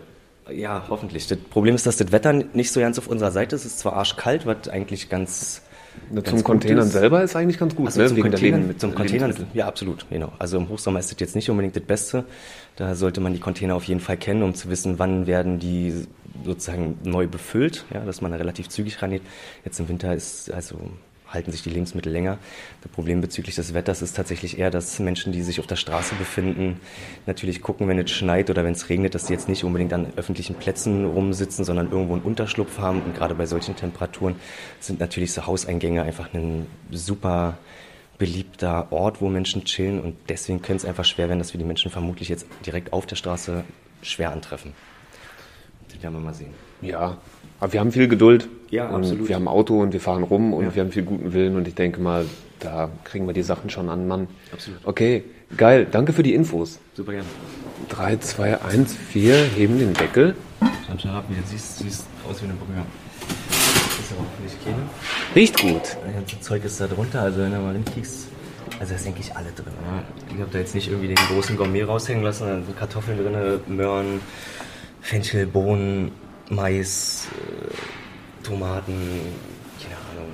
Ja, 0.51 0.85
hoffentlich. 0.89 1.27
Das 1.29 1.39
Problem 1.39 1.75
ist, 1.75 1.87
dass 1.87 1.97
das 1.97 2.13
Wetter 2.13 2.33
nicht 2.33 2.73
so 2.73 2.81
ganz 2.81 2.99
auf 2.99 3.07
unserer 3.07 3.31
Seite 3.31 3.55
ist. 3.57 3.65
Es 3.65 3.73
ist 3.73 3.79
zwar 3.79 3.95
arschkalt, 3.95 4.45
was 4.45 4.69
eigentlich 4.69 5.09
ganz. 5.09 5.63
Na, 6.11 6.25
zum 6.25 6.43
Containern 6.43 6.87
ist. 6.87 6.93
selber 6.93 7.23
ist 7.23 7.37
eigentlich 7.37 7.59
ganz 7.59 7.77
gut, 7.77 7.87
Also 7.87 8.01
ne? 8.01 8.09
zum 8.09 8.21
Containern, 8.23 8.63
Leben- 8.69 8.79
zum 8.79 8.95
Containern, 8.95 9.35
ja 9.53 9.67
absolut, 9.67 10.07
genau. 10.09 10.33
Also 10.39 10.57
im 10.57 10.71
Hochsommer 10.71 10.99
ist 10.99 11.13
das 11.13 11.21
jetzt 11.21 11.35
nicht 11.37 11.51
unbedingt 11.51 11.77
das 11.77 11.83
Beste. 11.83 12.25
Da 12.77 12.95
sollte 12.95 13.21
man 13.21 13.35
die 13.35 13.41
Container 13.41 13.75
auf 13.75 13.85
jeden 13.85 14.01
Fall 14.01 14.17
kennen, 14.17 14.43
um 14.43 14.55
zu 14.55 14.71
wissen, 14.71 14.99
wann 14.99 15.27
werden 15.27 15.59
die 15.59 16.07
sozusagen 16.45 16.99
neu 17.05 17.27
befüllt, 17.27 17.85
ja, 17.93 18.05
dass 18.05 18.21
man 18.21 18.31
da 18.31 18.39
relativ 18.39 18.69
zügig 18.69 19.03
rangeht. 19.03 19.23
Jetzt 19.65 19.79
im 19.81 19.89
Winter 19.89 20.15
ist 20.15 20.51
also 20.51 20.79
halten 21.33 21.51
sich 21.51 21.63
die 21.63 21.71
Lebensmittel 21.71 22.13
länger. 22.13 22.39
Das 22.83 22.93
Problem 22.93 23.21
bezüglich 23.21 23.55
des 23.55 23.75
Wetters 23.75 24.03
ist 24.03 24.15
tatsächlich 24.15 24.59
eher, 24.59 24.71
dass 24.71 24.99
Menschen, 24.99 25.33
die 25.33 25.43
sich 25.43 25.61
auf 25.61 25.67
der 25.67 25.77
Straße 25.77 26.15
befinden, 26.15 26.81
natürlich 27.27 27.63
gucken, 27.63 27.89
wenn 27.89 27.99
es 27.99 28.11
schneit 28.11 28.51
oder 28.51 28.65
wenn 28.65 28.73
es 28.73 28.89
regnet, 28.89 29.15
dass 29.15 29.27
die 29.27 29.33
jetzt 29.33 29.49
nicht 29.49 29.65
unbedingt 29.65 29.93
an 29.93 30.13
öffentlichen 30.17 30.55
Plätzen 30.57 31.05
rumsitzen, 31.05 31.65
sondern 31.65 31.91
irgendwo 31.91 32.15
einen 32.15 32.23
Unterschlupf 32.23 32.79
haben. 32.79 33.03
Und 33.03 33.15
gerade 33.15 33.35
bei 33.35 33.47
solchen 33.47 33.77
Temperaturen 33.77 34.37
sind 34.81 35.01
natürlich 35.01 35.33
so 35.33 35.47
Hauseingänge 35.47 36.03
einfach 36.03 36.33
ein 36.35 36.67
super 36.91 37.59
beliebter 38.19 38.93
Ort, 38.93 39.21
wo 39.21 39.29
Menschen 39.29 39.65
chillen 39.65 40.01
und 40.01 40.17
deswegen 40.29 40.63
könnte 40.63 40.83
es 40.83 40.89
einfach 40.89 41.05
schwer 41.05 41.29
werden, 41.29 41.41
dass 41.41 41.55
wir 41.55 41.59
die 41.59 41.65
Menschen 41.65 41.91
vermutlich 41.91 42.29
jetzt 42.29 42.47
direkt 42.65 42.93
auf 42.93 43.07
der 43.07 43.17
Straße 43.17 43.65
schwer 44.03 44.33
antreffen. 44.33 44.75
Das 45.93 46.03
werden 46.03 46.15
wir 46.15 46.21
mal 46.21 46.35
sehen. 46.35 46.51
Ja, 46.81 47.19
aber 47.61 47.73
wir 47.73 47.81
haben 47.81 47.93
viel 47.93 48.09
Geduld. 48.09 48.49
Ja, 48.71 48.89
und 48.89 49.03
absolut. 49.03 49.29
Wir 49.29 49.37
haben 49.37 49.45
ein 49.45 49.55
Auto 49.55 49.81
und 49.81 49.93
wir 49.93 50.01
fahren 50.01 50.23
rum 50.23 50.53
und 50.55 50.65
Ja. 50.65 50.75
wir 50.75 50.83
haben 50.83 50.91
viel 50.93 51.03
guten 51.03 51.33
Willen 51.33 51.57
und 51.57 51.69
ich 51.69 51.75
denke 51.75 52.01
mal, 52.01 52.25
da 52.61 52.89
kriegen 53.05 53.27
wir 53.27 53.35
die 53.35 53.43
Sachen 53.43 53.71
schon 53.71 53.89
an, 53.91 54.09
Mann. 54.09 54.29
Absolut. 54.53 54.81
Okay, 54.85 55.25
geil. 55.57 55.87
Danke 55.91 56.13
für 56.13 56.23
die 56.23 56.35
Infos. 56.35 56.79
Super 56.95 57.13
gerne. 57.13 57.27
3, 57.91 58.17
2, 58.17 58.63
1, 58.63 58.95
4, 58.95 59.35
heben 59.57 59.79
den 59.79 59.93
Deckel. 59.93 60.35
Schon 61.01 61.11
ab, 61.11 61.25
wie 61.29 61.35
du 61.35 61.41
siehst, 61.47 61.79
siehst 61.79 62.07
aus 62.29 62.41
wie 62.43 62.47
eine 62.47 62.55
Brühe. 62.55 62.83
Ist 64.01 64.13
aber 64.13 64.21
hoffentlich 64.21 64.65
keine. 64.65 64.77
Riecht 65.35 65.61
gut. 65.61 65.97
Das 66.05 66.15
ganze 66.15 66.41
Zeug 66.41 66.65
ist 66.65 66.81
da 66.81 66.87
drunter, 66.87 67.23
also 67.23 67.41
wenn 67.41 67.51
du 67.53 67.59
mal 67.59 67.73
hinkickst, 67.75 68.29
also 68.79 68.91
da 68.93 68.97
ist 68.97 69.07
eigentlich 69.07 69.35
alle 69.35 69.51
drin. 69.53 69.73
Ja. 69.87 70.03
Ich 70.35 70.41
habe 70.41 70.51
da 70.53 70.59
jetzt 70.59 70.75
nicht 70.75 70.89
irgendwie 70.89 71.09
den 71.09 71.17
großen 71.17 71.57
Gourmet 71.57 71.83
raushängen 71.83 72.23
lassen, 72.23 72.47
da 72.47 72.55
sind 72.55 72.77
Kartoffeln 72.79 73.19
drin, 73.19 73.61
Möhren, 73.77 74.21
Fenchel, 75.03 75.47
Bohnen, 75.47 76.13
Mais, 76.49 77.29
äh, 77.33 78.45
Tomaten, 78.47 78.95
keine 79.83 79.97
Ahnung. 80.11 80.31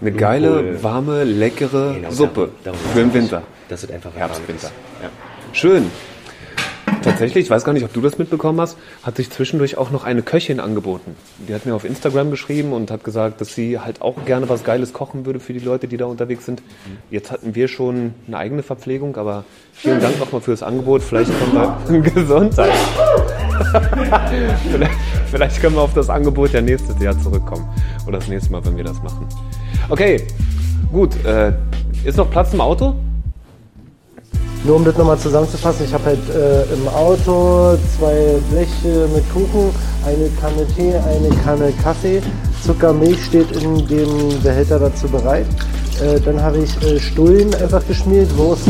Eine 0.00 0.12
geile, 0.12 0.50
Blumenkohl. 0.50 0.82
warme, 0.82 1.24
leckere 1.24 1.94
Genau, 1.94 2.10
Suppe 2.10 2.50
darum- 2.64 2.78
darum 2.78 2.80
für 2.92 2.98
den. 3.00 3.14
Winter. 3.14 3.42
Das 3.68 3.84
ist 3.84 3.90
einfach 3.92 4.14
Herbst, 4.14 4.40
Winter. 4.48 4.70
Ja. 5.02 5.10
Schön. 5.52 5.90
Tatsächlich, 7.02 7.44
ich 7.44 7.50
weiß 7.50 7.64
gar 7.64 7.72
nicht, 7.72 7.84
ob 7.84 7.92
du 7.92 8.00
das 8.00 8.18
mitbekommen 8.18 8.60
hast, 8.60 8.76
hat 9.02 9.16
sich 9.16 9.30
zwischendurch 9.30 9.78
auch 9.78 9.90
noch 9.90 10.04
eine 10.04 10.22
Köchin 10.22 10.60
angeboten. 10.60 11.16
Die 11.48 11.54
hat 11.54 11.66
mir 11.66 11.74
auf 11.74 11.84
Instagram 11.84 12.30
geschrieben 12.30 12.72
und 12.72 12.90
hat 12.90 13.04
gesagt, 13.04 13.40
dass 13.40 13.54
sie 13.54 13.78
halt 13.78 14.02
auch 14.02 14.24
gerne 14.24 14.48
was 14.48 14.64
Geiles 14.64 14.92
kochen 14.92 15.26
würde 15.26 15.40
für 15.40 15.52
die 15.52 15.58
Leute, 15.58 15.88
die 15.88 15.96
da 15.96 16.06
unterwegs 16.06 16.46
sind. 16.46 16.62
Jetzt 17.10 17.30
hatten 17.30 17.54
wir 17.54 17.68
schon 17.68 18.14
eine 18.26 18.38
eigene 18.38 18.62
Verpflegung, 18.62 19.16
aber 19.16 19.44
vielen 19.72 20.00
Dank 20.00 20.18
nochmal 20.18 20.40
für 20.40 20.52
das 20.52 20.62
Angebot. 20.62 21.02
Vielleicht 21.02 21.30
können 21.38 21.54
wir 21.54 22.00
Gesundheit. 22.14 22.72
vielleicht 25.30 25.60
können 25.60 25.76
wir 25.76 25.82
auf 25.82 25.94
das 25.94 26.10
Angebot 26.10 26.52
ja 26.52 26.60
nächstes 26.60 27.00
Jahr 27.00 27.18
zurückkommen. 27.18 27.68
Oder 28.06 28.18
das 28.18 28.28
nächste 28.28 28.52
Mal, 28.52 28.64
wenn 28.64 28.76
wir 28.76 28.84
das 28.84 29.02
machen. 29.02 29.26
Okay, 29.88 30.26
gut. 30.92 31.12
Äh, 31.24 31.52
ist 32.04 32.16
noch 32.16 32.30
Platz 32.30 32.52
im 32.52 32.60
Auto? 32.60 32.94
Nur 34.64 34.76
um 34.76 34.84
das 34.84 34.96
nochmal 34.96 35.18
zusammenzufassen, 35.18 35.86
ich 35.86 35.92
habe 35.92 36.04
halt 36.04 36.30
äh, 36.30 36.72
im 36.72 36.86
Auto 36.88 37.76
zwei 37.98 38.36
Bleche 38.50 39.08
mit 39.12 39.28
Kuchen, 39.32 39.70
eine 40.06 40.28
Kanne 40.40 40.66
Tee, 40.76 40.94
eine 40.94 41.34
Kanne 41.42 41.72
Kaffee, 41.82 42.22
Zucker, 42.64 42.92
Milch 42.92 43.24
steht 43.24 43.50
in 43.50 43.86
dem 43.88 44.40
Behälter 44.40 44.78
dazu 44.78 45.08
bereit. 45.08 45.46
Äh, 46.00 46.20
dann 46.20 46.40
habe 46.40 46.58
ich 46.58 46.80
äh, 46.82 47.00
Stullen 47.00 47.52
einfach 47.56 47.84
geschmiert, 47.86 48.36
Wurst, 48.36 48.68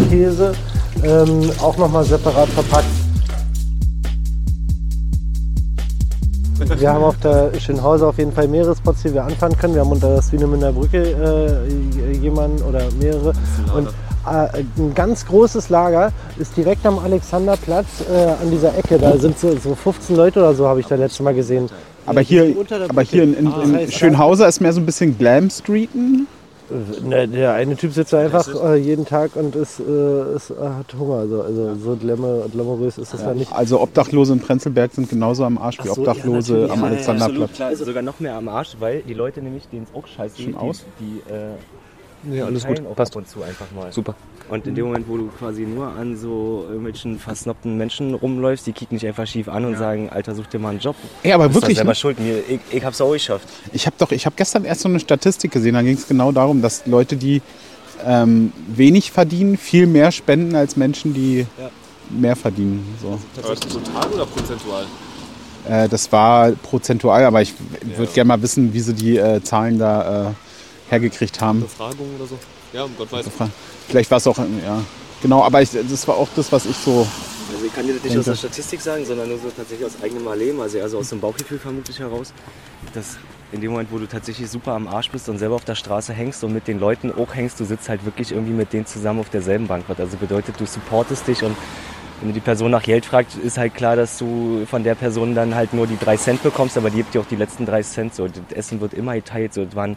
ähm, 1.05 1.51
auch 1.61 1.77
nochmal 1.77 2.05
separat 2.05 2.49
verpackt. 2.49 2.87
Wir 6.79 6.91
haben 6.91 7.05
auf 7.05 7.17
der 7.19 7.53
Schönhauser 7.61 8.09
auf 8.09 8.19
jeden 8.19 8.33
Fall 8.33 8.49
mehrere 8.49 8.75
Spots, 8.75 9.03
die 9.03 9.13
wir 9.13 9.25
anfahren 9.25 9.57
können. 9.57 9.75
Wir 9.75 9.83
haben 9.83 9.93
unter 9.93 10.09
der 10.09 10.23
Swinemünder 10.23 10.73
Brücke 10.73 11.03
äh, 11.03 12.15
jemanden 12.15 12.63
oder 12.63 12.83
mehrere. 12.99 13.33
Und 13.75 13.89
ein 14.25 14.93
ganz 14.95 15.27
großes 15.27 15.69
Lager 15.69 16.13
ist 16.39 16.57
direkt 16.57 16.87
am 16.87 16.99
Alexanderplatz 16.99 17.87
äh, 18.11 18.43
an 18.43 18.51
dieser 18.51 18.77
Ecke. 18.77 18.99
Da 18.99 19.17
sind 19.19 19.39
so, 19.39 19.57
so 19.57 19.75
15 19.75 20.17
Leute 20.17 20.41
oder 20.41 20.55
so, 20.55 20.67
habe 20.67 20.81
ich 20.81 20.87
da 20.87 20.95
letztes 20.95 21.21
Mal 21.21 21.35
gesehen. 21.35 21.69
Aber 22.07 22.21
hier, 22.21 22.55
aber 22.89 23.03
hier 23.03 23.23
in, 23.23 23.35
in, 23.35 23.47
in 23.47 23.75
heißt, 23.77 23.95
Schönhauser 23.95 24.49
ist 24.49 24.61
mehr 24.61 24.73
so 24.73 24.81
ein 24.81 24.87
bisschen 24.87 25.17
Glam 25.19 25.51
Streeten. 25.51 26.27
Ne, 27.05 27.29
der 27.29 27.53
eine 27.53 27.77
Typ 27.77 27.93
sitzt 27.93 28.13
da 28.15 28.21
einfach 28.21 28.49
äh, 28.65 28.77
jeden 28.77 29.05
Tag 29.05 29.37
und 29.37 29.55
ist, 29.55 29.79
äh, 29.79 30.35
ist, 30.35 30.51
äh, 30.51 30.55
hat 30.59 30.95
Hunger. 30.99 31.17
Also, 31.17 31.43
also 31.43 31.75
so 31.75 31.97
glamour, 31.97 32.49
glamourös 32.51 32.97
ist 32.99 33.13
das 33.13 33.21
ja, 33.23 33.35
nicht. 33.35 33.53
Also 33.53 33.81
Obdachlose 33.81 34.33
in 34.33 34.41
Prenzlberg 34.41 34.93
sind 34.93 35.11
genauso 35.11 35.45
am 35.45 35.59
Arsch 35.59 35.79
wie 35.83 35.89
so, 35.89 36.03
ja, 36.03 36.11
Obdachlose 36.11 36.53
natürlich. 36.53 36.73
am 36.73 36.79
Ja, 36.79 36.85
ja, 36.87 36.93
Alexanderplatz. 36.93 37.53
klar, 37.53 37.69
also 37.69 37.85
sogar 37.85 38.03
noch 38.03 38.21
mehr 38.21 38.37
am 38.37 38.49
Arsch, 38.49 38.77
weil 38.81 39.03
die 39.03 39.15
Leute 39.15 39.43
nämlich, 39.43 39.69
denen 39.69 39.85
es 39.85 39.95
auch 39.95 40.07
scheiße 40.07 40.41
Schon 40.43 40.53
geht, 40.53 40.61
aus? 40.61 40.85
die, 40.99 41.05
die 41.05 41.33
äh, 41.33 41.51
Ja, 42.31 42.45
alles 42.47 42.65
gut. 42.67 42.81
auch 42.87 42.95
Passt. 42.97 43.13
ab 43.13 43.17
und 43.23 43.29
zu 43.29 43.43
einfach 43.43 43.67
mal. 43.75 43.93
Super. 43.93 44.15
Und 44.49 44.67
in 44.67 44.75
dem 44.75 44.87
Moment, 44.87 45.09
wo 45.09 45.17
du 45.17 45.29
quasi 45.39 45.63
nur 45.63 45.89
an 45.89 46.17
so 46.17 46.65
irgendwelchen 46.69 47.19
versnobten 47.19 47.77
Menschen 47.77 48.15
rumläufst, 48.15 48.67
die 48.67 48.73
kicken 48.73 48.99
dich 48.99 49.07
einfach 49.07 49.27
schief 49.27 49.49
an 49.49 49.65
und 49.65 49.77
sagen, 49.77 50.11
Alter, 50.11 50.35
such 50.35 50.47
dir 50.47 50.59
mal 50.59 50.71
einen 50.71 50.79
Job. 50.81 50.95
Ey, 51.23 51.33
aber 51.33 51.45
Du 51.45 51.51
bist 51.51 51.63
wirklich, 51.63 51.77
selber 51.79 51.93
ne? 51.93 51.95
schuld. 51.95 52.21
Mir, 52.21 52.39
ich, 52.49 52.61
ich 52.71 52.85
hab's 52.85 53.01
auch 53.01 53.13
geschafft. 53.13 53.49
Ich 53.73 53.87
habe 53.87 53.97
doch, 53.99 54.13
ich 54.13 54.27
habe 54.27 54.35
gestern 54.37 54.65
erst 54.65 54.83
so 54.83 54.89
eine 54.89 55.01
Statistik 55.01 55.53
gesehen. 55.53 55.75
Da 55.75 55.83
ging 55.83 55.95
es 55.95 56.07
genau 56.07 56.33
darum, 56.33 56.61
dass 56.63 56.87
Leute, 56.87 57.17
die 57.17 57.41
ähm, 58.05 58.53
wenig 58.67 59.11
verdienen, 59.13 59.57
viel 59.57 59.87
mehr 59.87 60.13
spenden 60.13 60.55
als 60.55 60.77
Menschen, 60.77 61.15
die 61.15 61.47
mehr 62.11 62.37
verdienen. 62.37 62.85
So. 63.01 63.19
Total 63.35 64.13
oder 64.13 64.27
prozentual? 64.27 64.85
Äh, 65.69 65.89
das 65.89 66.11
war 66.13 66.51
prozentual, 66.51 67.25
aber 67.25 67.43
ich 67.43 67.55
würde 67.97 68.13
gerne 68.13 68.29
mal 68.29 68.43
wissen, 68.43 68.73
wie 68.75 68.81
sie 68.81 68.95
die 68.95 69.17
äh, 69.17 69.43
Zahlen 69.43 69.79
da 69.79 70.31
äh, 70.31 70.33
hergekriegt 70.93 71.41
haben. 71.41 71.63
Befragung 71.63 72.07
oder 72.17 72.27
so? 72.27 72.39
Ja, 72.73 72.85
um 72.85 72.97
Gott 72.97 73.11
weiß. 73.11 73.27
Vielleicht 73.89 74.11
war 74.11 74.19
es 74.19 74.27
auch, 74.27 74.39
ja, 74.39 74.83
genau. 75.21 75.43
Aber 75.43 75.61
ich, 75.61 75.71
das 75.71 76.07
war 76.07 76.17
auch 76.17 76.29
das, 76.37 76.53
was 76.53 76.67
ich 76.67 76.77
so. 76.77 77.07
Also 77.53 77.67
ich 77.67 77.75
kann 77.75 77.87
dir 77.87 77.95
das 77.95 78.05
nicht 78.05 78.17
aus 78.17 78.25
der 78.27 78.37
Statistik 78.37 78.81
sagen, 78.81 79.05
sondern 79.05 79.29
nur 79.29 79.39
so 79.39 79.51
tatsächlich 79.55 79.87
aus 79.87 80.03
eigenem 80.03 80.27
Erleben, 80.27 80.61
also 80.61 80.79
eher 80.79 80.89
so 80.89 80.99
aus 80.99 81.09
dem 81.09 81.21
Bauchgefühl 81.21 81.59
vermutlich 81.59 81.99
heraus, 81.99 82.33
dass 82.95 83.17
in 83.51 83.61
dem 83.61 83.73
Moment, 83.73 83.93
wo 83.93 83.99
du 83.99 84.07
tatsächlich 84.07 84.49
super 84.49 84.73
am 84.73 84.89
Arsch 84.89 85.11
bist 85.11 85.29
und 85.29 85.39
selber 85.39 85.57
auf 85.57 85.65
der 85.65 85.75
Straße 85.75 86.15
hängst 86.15 86.43
und 86.45 86.55
mit 86.55 86.67
den 86.69 86.79
Leuten 86.79 87.13
auch 87.13 87.35
hängst, 87.35 87.61
du 87.61 87.65
sitzt 87.65 87.89
halt 87.91 88.05
wirklich 88.07 88.33
irgendwie 88.33 88.53
mit 88.53 88.73
denen 88.73 88.87
zusammen 88.87 89.21
auf 89.21 89.29
derselben 89.29 89.67
Bank. 89.67 89.85
Also 89.89 90.17
bedeutet, 90.17 90.59
du 90.59 90.65
supportest 90.65 91.27
dich 91.29 91.43
und 91.43 91.55
wenn 92.21 92.29
du 92.29 92.35
die 92.35 92.41
Person 92.41 92.71
nach 92.71 92.85
Geld 92.85 93.05
fragst, 93.05 93.37
ist 93.37 93.59
halt 93.59 93.75
klar, 93.75 93.97
dass 93.97 94.17
du 94.17 94.65
von 94.71 94.85
der 94.85 94.95
Person 94.95 95.35
dann 95.35 95.55
halt 95.55 95.75
nur 95.75 95.89
die 95.89 95.99
drei 95.99 96.17
Cent 96.17 96.43
bekommst, 96.43 96.77
aber 96.79 96.89
die 96.89 96.99
gibt 96.99 97.15
dir 97.15 97.21
auch 97.21 97.27
die 97.27 97.37
letzten 97.37 97.67
drei 97.67 97.83
Cent. 97.83 98.15
So, 98.15 98.29
das 98.29 98.57
Essen 98.57 98.81
wird 98.81 98.95
immer 98.95 99.15
geteilt. 99.15 99.53
So, 99.53 99.65
das 99.65 99.75
waren 99.75 99.97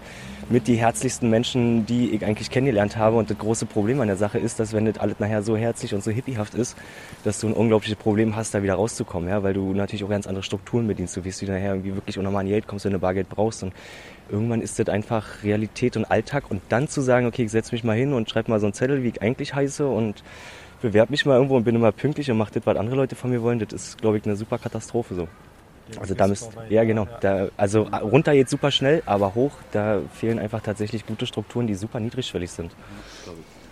mit 0.49 0.67
die 0.67 0.75
herzlichsten 0.75 1.29
Menschen, 1.29 1.85
die 1.85 2.11
ich 2.11 2.23
eigentlich 2.23 2.49
kennengelernt 2.49 2.97
habe. 2.97 3.17
Und 3.17 3.29
das 3.29 3.37
große 3.37 3.65
Problem 3.65 3.99
an 4.01 4.07
der 4.07 4.17
Sache 4.17 4.37
ist, 4.37 4.59
dass 4.59 4.73
wenn 4.73 4.85
das 4.85 4.97
alles 4.97 5.19
nachher 5.19 5.41
so 5.41 5.57
herzlich 5.57 5.93
und 5.93 6.03
so 6.03 6.11
hippiehaft 6.11 6.53
ist, 6.53 6.77
dass 7.23 7.39
du 7.39 7.47
ein 7.47 7.53
unglaubliches 7.53 7.97
Problem 7.97 8.35
hast, 8.35 8.53
da 8.53 8.61
wieder 8.61 8.75
rauszukommen, 8.75 9.29
ja, 9.29 9.43
weil 9.43 9.53
du 9.53 9.73
natürlich 9.73 10.03
auch 10.03 10.09
ganz 10.09 10.27
andere 10.27 10.43
Strukturen 10.43 10.87
bedienst. 10.87 11.17
Du 11.17 11.25
wirst 11.25 11.41
wieder 11.41 11.53
nachher 11.53 11.71
irgendwie 11.71 11.95
wirklich 11.95 12.17
unnormal 12.19 12.41
an 12.41 12.47
Geld 12.47 12.67
kommst, 12.67 12.85
wenn 12.85 12.93
du 12.93 12.99
Bargeld 12.99 13.29
brauchst. 13.29 13.63
Und 13.63 13.73
irgendwann 14.29 14.61
ist 14.61 14.77
das 14.77 14.87
einfach 14.89 15.43
Realität 15.43 15.97
und 15.97 16.05
Alltag. 16.05 16.49
Und 16.49 16.61
dann 16.69 16.87
zu 16.87 17.01
sagen, 17.01 17.25
okay, 17.25 17.43
ich 17.43 17.51
setz 17.51 17.71
mich 17.71 17.83
mal 17.83 17.97
hin 17.97 18.13
und 18.13 18.29
schreib 18.29 18.47
mal 18.47 18.59
so 18.59 18.67
einen 18.67 18.73
Zettel, 18.73 19.03
wie 19.03 19.09
ich 19.09 19.21
eigentlich 19.21 19.55
heiße 19.55 19.87
und 19.87 20.23
bewerb 20.81 21.09
mich 21.09 21.25
mal 21.25 21.35
irgendwo 21.35 21.57
und 21.57 21.63
bin 21.63 21.75
immer 21.75 21.91
pünktlich 21.91 22.29
und 22.29 22.37
mach 22.37 22.51
das, 22.51 22.65
was 22.65 22.77
andere 22.77 22.95
Leute 22.95 23.15
von 23.15 23.31
mir 23.31 23.41
wollen, 23.41 23.59
das 23.59 23.73
ist, 23.73 23.97
glaube 23.97 24.17
ich, 24.17 24.25
eine 24.25 24.35
super 24.35 24.59
Katastrophe 24.59 25.15
so. 25.15 25.27
Also 25.99 26.15
da 26.15 26.27
müsst, 26.27 26.49
ja 26.69 26.83
genau, 26.83 27.07
da, 27.21 27.49
also 27.57 27.83
runter 27.83 28.33
geht 28.33 28.49
super 28.49 28.71
schnell, 28.71 29.03
aber 29.05 29.35
hoch, 29.35 29.51
da 29.71 30.01
fehlen 30.13 30.39
einfach 30.39 30.61
tatsächlich 30.61 31.05
gute 31.05 31.27
Strukturen, 31.27 31.67
die 31.67 31.75
super 31.75 31.99
niedrigschwellig 31.99 32.51
sind. 32.51 32.71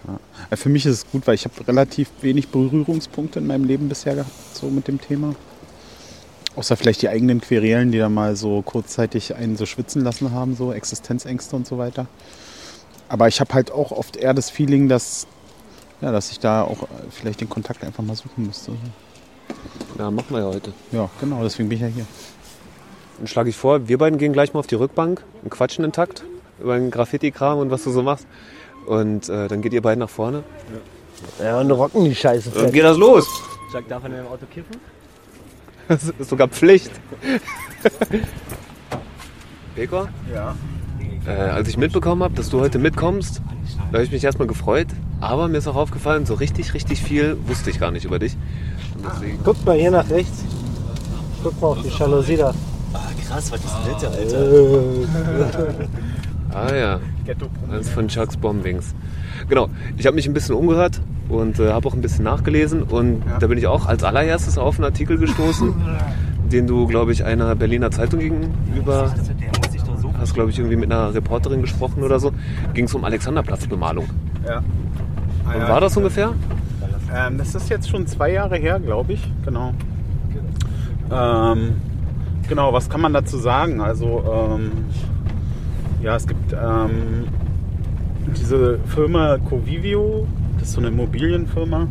Ja. 0.07 0.55
Für 0.55 0.69
mich 0.69 0.85
ist 0.85 0.93
es 0.93 1.11
gut, 1.11 1.25
weil 1.25 1.35
ich 1.35 1.45
habe 1.45 1.67
relativ 1.67 2.09
wenig 2.21 2.49
Berührungspunkte 2.49 3.39
in 3.39 3.47
meinem 3.47 3.63
Leben 3.63 3.89
bisher 3.89 4.15
gehabt, 4.15 4.31
so 4.53 4.67
mit 4.67 4.87
dem 4.87 5.01
Thema. 5.01 5.33
Außer 6.55 6.77
vielleicht 6.77 7.01
die 7.01 7.09
eigenen 7.09 7.41
Querelen, 7.41 7.91
die 7.91 7.97
dann 7.97 8.13
mal 8.13 8.35
so 8.35 8.61
kurzzeitig 8.61 9.35
einen 9.35 9.57
so 9.57 9.65
schwitzen 9.65 10.03
lassen 10.03 10.31
haben, 10.31 10.55
so 10.55 10.71
Existenzängste 10.71 11.55
und 11.55 11.65
so 11.65 11.79
weiter. 11.79 12.05
Aber 13.09 13.27
ich 13.27 13.39
habe 13.39 13.53
halt 13.53 13.71
auch 13.71 13.91
oft 13.91 14.17
eher 14.17 14.35
das 14.35 14.51
Feeling, 14.51 14.87
dass, 14.87 15.25
ja, 16.01 16.11
dass 16.11 16.31
ich 16.31 16.39
da 16.39 16.61
auch 16.63 16.87
vielleicht 17.09 17.41
den 17.41 17.49
Kontakt 17.49 17.83
einfach 17.83 18.03
mal 18.03 18.15
suchen 18.15 18.45
müsste. 18.45 18.73
Ja, 19.97 20.11
machen 20.11 20.27
wir 20.29 20.39
ja 20.39 20.45
heute. 20.45 20.73
Ja, 20.91 21.09
genau, 21.19 21.43
deswegen 21.43 21.69
bin 21.69 21.77
ich 21.77 21.81
ja 21.81 21.87
hier. 21.87 22.05
Dann 23.17 23.27
schlage 23.27 23.49
ich 23.49 23.55
vor, 23.55 23.87
wir 23.87 23.97
beiden 23.97 24.17
gehen 24.17 24.33
gleich 24.33 24.53
mal 24.53 24.59
auf 24.59 24.67
die 24.67 24.75
Rückbank 24.75 25.23
und 25.43 25.49
quatschen 25.49 25.85
in 25.85 25.91
Takt 25.91 26.23
über 26.59 26.77
den 26.77 26.91
Graffiti-Kram 26.91 27.59
und 27.59 27.71
was 27.71 27.83
du 27.83 27.91
so 27.91 28.01
machst. 28.01 28.25
Und 28.85 29.29
äh, 29.29 29.47
dann 29.47 29.61
geht 29.61 29.73
ihr 29.73 29.81
beiden 29.81 29.99
nach 29.99 30.09
vorne. 30.09 30.43
Ja, 31.39 31.59
und 31.59 31.71
rocken 31.71 32.05
die 32.05 32.15
Scheiße. 32.15 32.49
Dann 32.51 32.71
geht 32.71 32.83
das 32.83 32.97
los. 32.97 33.27
Jack, 33.71 33.87
darf 33.87 34.03
in 34.05 34.11
deinem 34.11 34.27
Auto 34.27 34.45
kiffen? 34.51 34.75
Das 35.87 36.03
ist 36.03 36.29
sogar 36.29 36.47
Pflicht. 36.47 36.91
Pekor? 39.75 40.09
Ja. 40.33 40.55
Äh, 41.25 41.31
als 41.31 41.67
ich 41.67 41.77
mitbekommen 41.77 42.23
habe, 42.23 42.33
dass 42.33 42.49
du 42.49 42.59
heute 42.59 42.79
mitkommst, 42.79 43.41
da 43.91 43.93
habe 43.93 44.03
ich 44.03 44.11
mich 44.11 44.23
erstmal 44.23 44.47
gefreut. 44.47 44.87
Aber 45.21 45.47
mir 45.47 45.57
ist 45.57 45.67
auch 45.67 45.75
aufgefallen, 45.75 46.25
so 46.25 46.33
richtig, 46.33 46.73
richtig 46.73 47.01
viel 47.01 47.37
wusste 47.47 47.69
ich 47.69 47.79
gar 47.79 47.91
nicht 47.91 48.05
über 48.05 48.19
dich. 48.19 48.35
Deswegen, 48.95 49.39
Guck 49.43 49.65
mal 49.65 49.77
hier 49.77 49.91
nach 49.91 50.09
rechts. 50.09 50.43
Guck 51.43 51.61
mal 51.61 51.67
auf 51.69 51.81
die 51.81 51.89
Jalousie 51.89 52.37
da. 52.37 52.53
Ah, 52.93 52.99
krass, 53.27 53.51
was 53.51 53.59
ist 53.59 53.75
denn 53.85 53.93
das, 53.93 54.35
Alter? 54.35 55.87
ah 56.53 56.75
ja, 56.75 56.99
das 57.69 57.81
ist 57.81 57.89
von 57.89 58.07
Chucks 58.07 58.37
Bombings. 58.37 58.93
Genau, 59.49 59.69
ich 59.97 60.05
habe 60.05 60.15
mich 60.15 60.27
ein 60.27 60.33
bisschen 60.33 60.55
umgehört 60.55 61.01
und 61.29 61.59
äh, 61.59 61.71
habe 61.71 61.87
auch 61.87 61.93
ein 61.93 62.01
bisschen 62.01 62.23
nachgelesen. 62.23 62.83
Und 62.83 63.23
da 63.39 63.47
bin 63.47 63.57
ich 63.57 63.67
auch 63.67 63.85
als 63.85 64.03
allererstes 64.03 64.57
auf 64.57 64.75
einen 64.75 64.85
Artikel 64.85 65.17
gestoßen, 65.17 65.73
den 66.51 66.67
du, 66.67 66.87
glaube 66.87 67.11
ich, 67.11 67.23
einer 67.23 67.55
Berliner 67.55 67.91
Zeitung 67.91 68.19
gegenüber 68.19 69.13
hast, 70.19 70.33
glaube 70.33 70.51
ich, 70.51 70.59
irgendwie 70.59 70.77
mit 70.77 70.91
einer 70.91 71.13
Reporterin 71.13 71.61
gesprochen 71.61 72.03
oder 72.03 72.19
so. 72.19 72.31
Ging 72.73 72.85
es 72.85 72.93
um 72.93 73.03
Alexanderplatzbemalung. 73.03 74.05
Ja. 74.47 74.63
Und 75.45 75.67
war 75.67 75.81
das 75.81 75.97
ungefähr? 75.97 76.33
Ähm, 77.13 77.37
das 77.37 77.53
ist 77.53 77.69
jetzt 77.69 77.89
schon 77.89 78.07
zwei 78.07 78.31
Jahre 78.31 78.57
her, 78.57 78.79
glaube 78.79 79.13
ich. 79.13 79.31
Genau. 79.45 79.73
Ähm, 81.11 81.75
genau, 82.49 82.73
was 82.73 82.89
kann 82.89 83.01
man 83.01 83.13
dazu 83.13 83.37
sagen? 83.37 83.81
Also, 83.81 84.23
ähm, 84.25 84.71
ja, 86.01 86.15
es 86.15 86.25
gibt 86.25 86.53
ähm, 86.53 87.27
diese 88.35 88.79
Firma 88.79 89.37
Covivio, 89.37 90.27
das 90.57 90.69
ist 90.69 90.73
so 90.73 90.79
eine 90.79 90.87
Immobilienfirma, 90.87 91.87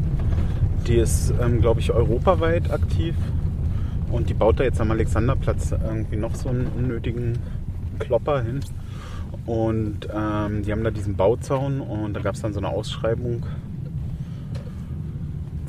die 0.89 0.97
ist, 0.97 1.33
ähm, 1.41 1.61
glaube 1.61 1.81
ich, 1.81 1.93
europaweit 1.93 2.71
aktiv. 2.73 3.15
Und 4.11 4.29
die 4.29 4.35
baut 4.35 4.61
da 4.61 4.65
jetzt 4.65 4.81
am 4.81 4.91
Alexanderplatz 4.91 5.73
irgendwie 5.73 6.17
noch 6.17 6.35
so 6.35 6.49
einen 6.49 6.67
unnötigen 6.77 7.39
Klopper 7.99 8.43
hin. 8.43 8.61
Und 9.47 10.09
ähm, 10.13 10.63
die 10.63 10.73
haben 10.73 10.85
da 10.85 10.91
diesen 10.91 11.17
Bauzaun 11.17 11.81
und 11.81 12.15
da 12.15 12.21
gab 12.21 12.35
es 12.35 12.43
dann 12.43 12.53
so 12.53 12.61
eine 12.61 12.69
Ausschreibung 12.69 13.45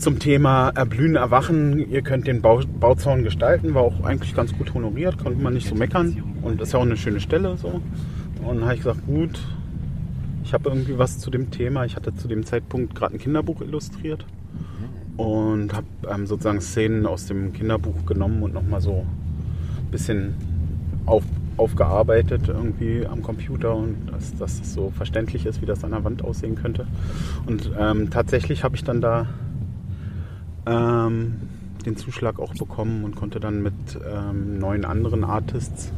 zum 0.04 0.20
Thema 0.20 0.70
Erblühen, 0.70 1.16
Erwachen. 1.16 1.90
Ihr 1.90 2.02
könnt 2.02 2.28
den 2.28 2.42
Bau, 2.42 2.62
Bauzaun 2.80 3.24
gestalten. 3.24 3.74
War 3.74 3.84
auch 3.84 4.04
eigentlich 4.04 4.36
ganz 4.36 4.52
gut 4.58 4.74
honoriert, 4.74 5.18
konnte 5.18 5.42
man 5.42 5.54
nicht 5.54 5.68
so 5.68 5.76
meckern. 5.76 6.22
Und 6.42 6.60
das 6.60 6.70
ist 6.70 6.74
ja 6.74 6.80
auch 6.80 6.84
eine 6.84 6.98
schöne 6.98 7.22
Stelle 7.22 7.56
so. 7.56 7.82
Und 8.44 8.58
dann 8.60 8.66
habe 8.66 8.74
ich 8.74 8.82
gesagt, 8.82 9.06
gut, 9.06 9.40
ich 10.44 10.54
habe 10.54 10.68
irgendwie 10.68 10.98
was 10.98 11.20
zu 11.20 11.32
dem 11.32 11.52
Thema. 11.52 11.86
Ich 11.86 11.96
hatte 11.96 12.14
zu 12.14 12.28
dem 12.28 12.46
Zeitpunkt 12.46 12.96
gerade 12.96 13.16
ein 13.16 13.18
Kinderbuch 13.18 13.62
illustriert 13.62 14.26
und 15.16 15.74
habe 15.74 15.88
ähm, 16.14 16.28
sozusagen 16.28 16.60
Szenen 16.60 17.06
aus 17.06 17.28
dem 17.28 17.54
Kinderbuch 17.54 18.06
genommen 18.06 18.44
und 18.44 18.54
nochmal 18.54 18.82
so 18.82 19.06
ein 19.80 19.92
bisschen 19.92 20.34
auf, 21.06 21.24
aufgearbeitet 21.56 22.50
irgendwie 22.50 23.06
am 23.06 23.22
Computer 23.22 23.74
und 23.74 23.96
dass, 24.12 24.36
dass 24.36 24.60
es 24.60 24.74
so 24.74 24.90
verständlich 24.90 25.46
ist, 25.46 25.62
wie 25.62 25.66
das 25.66 25.86
an 25.86 25.92
der 25.92 26.04
Wand 26.04 26.26
aussehen 26.26 26.56
könnte. 26.56 26.88
Und 27.46 27.72
ähm, 27.80 28.10
tatsächlich 28.10 28.66
habe 28.66 28.76
ich 28.76 28.84
dann 28.84 29.00
da 29.00 29.28
ähm, 30.66 31.36
den 31.86 31.98
Zuschlag 31.98 32.40
auch 32.40 32.54
bekommen 32.54 33.04
und 33.04 33.16
konnte 33.16 33.40
dann 33.40 33.62
mit 33.62 33.74
ähm, 33.96 34.60
neun 34.60 34.86
anderen 34.86 35.24
Artists 35.24 35.92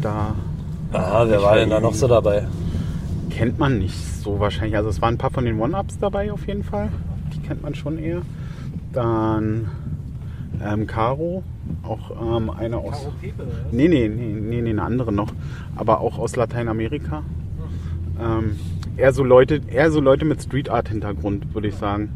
da 0.00 0.34
Ah, 0.92 1.24
wer 1.28 1.42
war 1.42 1.54
denn 1.56 1.70
da 1.70 1.78
noch 1.80 1.94
so 1.94 2.08
dabei? 2.08 2.46
kennt 3.30 3.58
man 3.58 3.78
nicht 3.78 3.96
so 3.96 4.40
wahrscheinlich. 4.40 4.76
Also 4.76 4.90
es 4.90 5.00
waren 5.00 5.14
ein 5.14 5.18
paar 5.18 5.30
von 5.30 5.44
den 5.44 5.58
One-Ups 5.60 5.98
dabei 5.98 6.32
auf 6.32 6.46
jeden 6.46 6.64
Fall. 6.64 6.88
Die 7.32 7.38
kennt 7.40 7.62
man 7.62 7.74
schon 7.74 7.98
eher. 7.98 8.22
Dann 8.92 9.68
ähm, 10.62 10.86
Caro, 10.86 11.42
auch 11.82 12.36
ähm, 12.36 12.50
eine 12.50 12.78
aus. 12.78 13.08
Nee, 13.70 13.88
nee, 13.88 14.08
nee, 14.08 14.34
nee, 14.34 14.60
nee, 14.60 14.70
eine 14.70 14.82
andere 14.82 15.12
noch. 15.12 15.32
Aber 15.76 16.00
auch 16.00 16.18
aus 16.18 16.36
Lateinamerika. 16.36 17.22
Ähm, 18.20 18.58
eher 18.96 19.12
so 19.12 19.24
Leute, 19.24 19.60
eher 19.68 19.90
so 19.90 20.00
Leute 20.00 20.24
mit 20.24 20.42
Street 20.42 20.68
Art 20.68 20.88
Hintergrund, 20.88 21.54
würde 21.54 21.68
ich 21.68 21.76
sagen. 21.76 22.10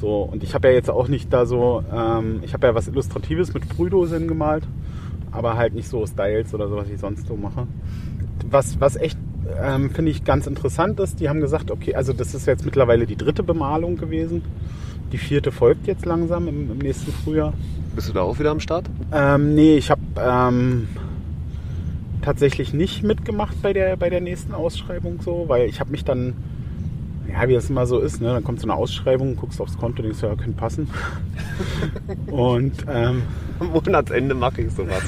So, 0.00 0.22
und 0.22 0.42
ich 0.42 0.54
habe 0.54 0.68
ja 0.68 0.74
jetzt 0.74 0.90
auch 0.90 1.08
nicht 1.08 1.32
da 1.32 1.46
so, 1.46 1.82
ähm, 1.92 2.40
ich 2.42 2.52
habe 2.52 2.66
ja 2.66 2.74
was 2.74 2.88
Illustratives 2.88 3.54
mit 3.54 3.64
Sprühdosen 3.64 4.28
gemalt, 4.28 4.64
aber 5.32 5.56
halt 5.56 5.74
nicht 5.74 5.88
so 5.88 6.06
Styles 6.06 6.52
oder 6.54 6.68
so, 6.68 6.76
was 6.76 6.88
ich 6.88 7.00
sonst 7.00 7.26
so 7.26 7.36
mache. 7.36 7.66
Was, 8.50 8.80
was 8.80 8.96
echt, 8.96 9.18
ähm, 9.62 9.90
finde 9.90 10.10
ich, 10.10 10.24
ganz 10.24 10.46
interessant 10.46 11.00
ist, 11.00 11.20
die 11.20 11.28
haben 11.28 11.40
gesagt, 11.40 11.70
okay, 11.70 11.94
also 11.94 12.12
das 12.12 12.34
ist 12.34 12.46
jetzt 12.46 12.64
mittlerweile 12.64 13.06
die 13.06 13.16
dritte 13.16 13.42
Bemalung 13.42 13.96
gewesen. 13.96 14.42
Die 15.12 15.18
vierte 15.18 15.52
folgt 15.52 15.86
jetzt 15.86 16.04
langsam 16.04 16.48
im, 16.48 16.70
im 16.70 16.78
nächsten 16.78 17.12
Frühjahr. 17.12 17.52
Bist 17.94 18.08
du 18.08 18.12
da 18.12 18.22
auch 18.22 18.38
wieder 18.38 18.50
am 18.50 18.60
Start? 18.60 18.90
Ähm, 19.12 19.54
nee, 19.54 19.76
ich 19.76 19.90
habe 19.90 20.02
ähm, 20.18 20.88
tatsächlich 22.20 22.74
nicht 22.74 23.04
mitgemacht 23.04 23.62
bei 23.62 23.72
der, 23.72 23.96
bei 23.96 24.10
der 24.10 24.20
nächsten 24.20 24.52
Ausschreibung 24.52 25.20
so, 25.22 25.44
weil 25.46 25.68
ich 25.68 25.80
habe 25.80 25.92
mich 25.92 26.04
dann, 26.04 26.34
ja, 27.30 27.48
wie 27.48 27.54
das 27.54 27.70
immer 27.70 27.86
so 27.86 27.98
ist, 27.98 28.20
ne, 28.20 28.28
dann 28.28 28.44
kommt 28.44 28.60
so 28.60 28.66
eine 28.66 28.74
Ausschreibung, 28.74 29.36
guckst 29.36 29.60
aufs 29.60 29.76
Konto, 29.76 30.02
denkst 30.02 30.22
ja, 30.22 30.34
könnte 30.34 30.52
passen. 30.52 30.88
Und 32.26 32.84
ähm, 32.88 33.22
Am 33.58 33.70
Monatsende 33.70 34.34
mache 34.34 34.62
ich 34.62 34.72
sowas. 34.72 35.02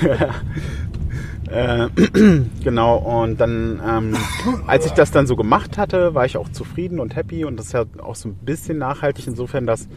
Äh, 1.50 1.88
genau, 2.62 2.96
und 2.98 3.40
dann, 3.40 3.80
ähm, 3.84 4.16
als 4.68 4.86
ich 4.86 4.92
das 4.92 5.10
dann 5.10 5.26
so 5.26 5.34
gemacht 5.34 5.78
hatte, 5.78 6.14
war 6.14 6.24
ich 6.24 6.36
auch 6.36 6.48
zufrieden 6.48 7.00
und 7.00 7.16
happy 7.16 7.44
und 7.44 7.56
das 7.56 7.66
ist 7.66 7.72
ja 7.72 7.86
auch 8.02 8.14
so 8.14 8.28
ein 8.28 8.34
bisschen 8.34 8.78
nachhaltig 8.78 9.26
insofern, 9.26 9.66
dass 9.66 9.88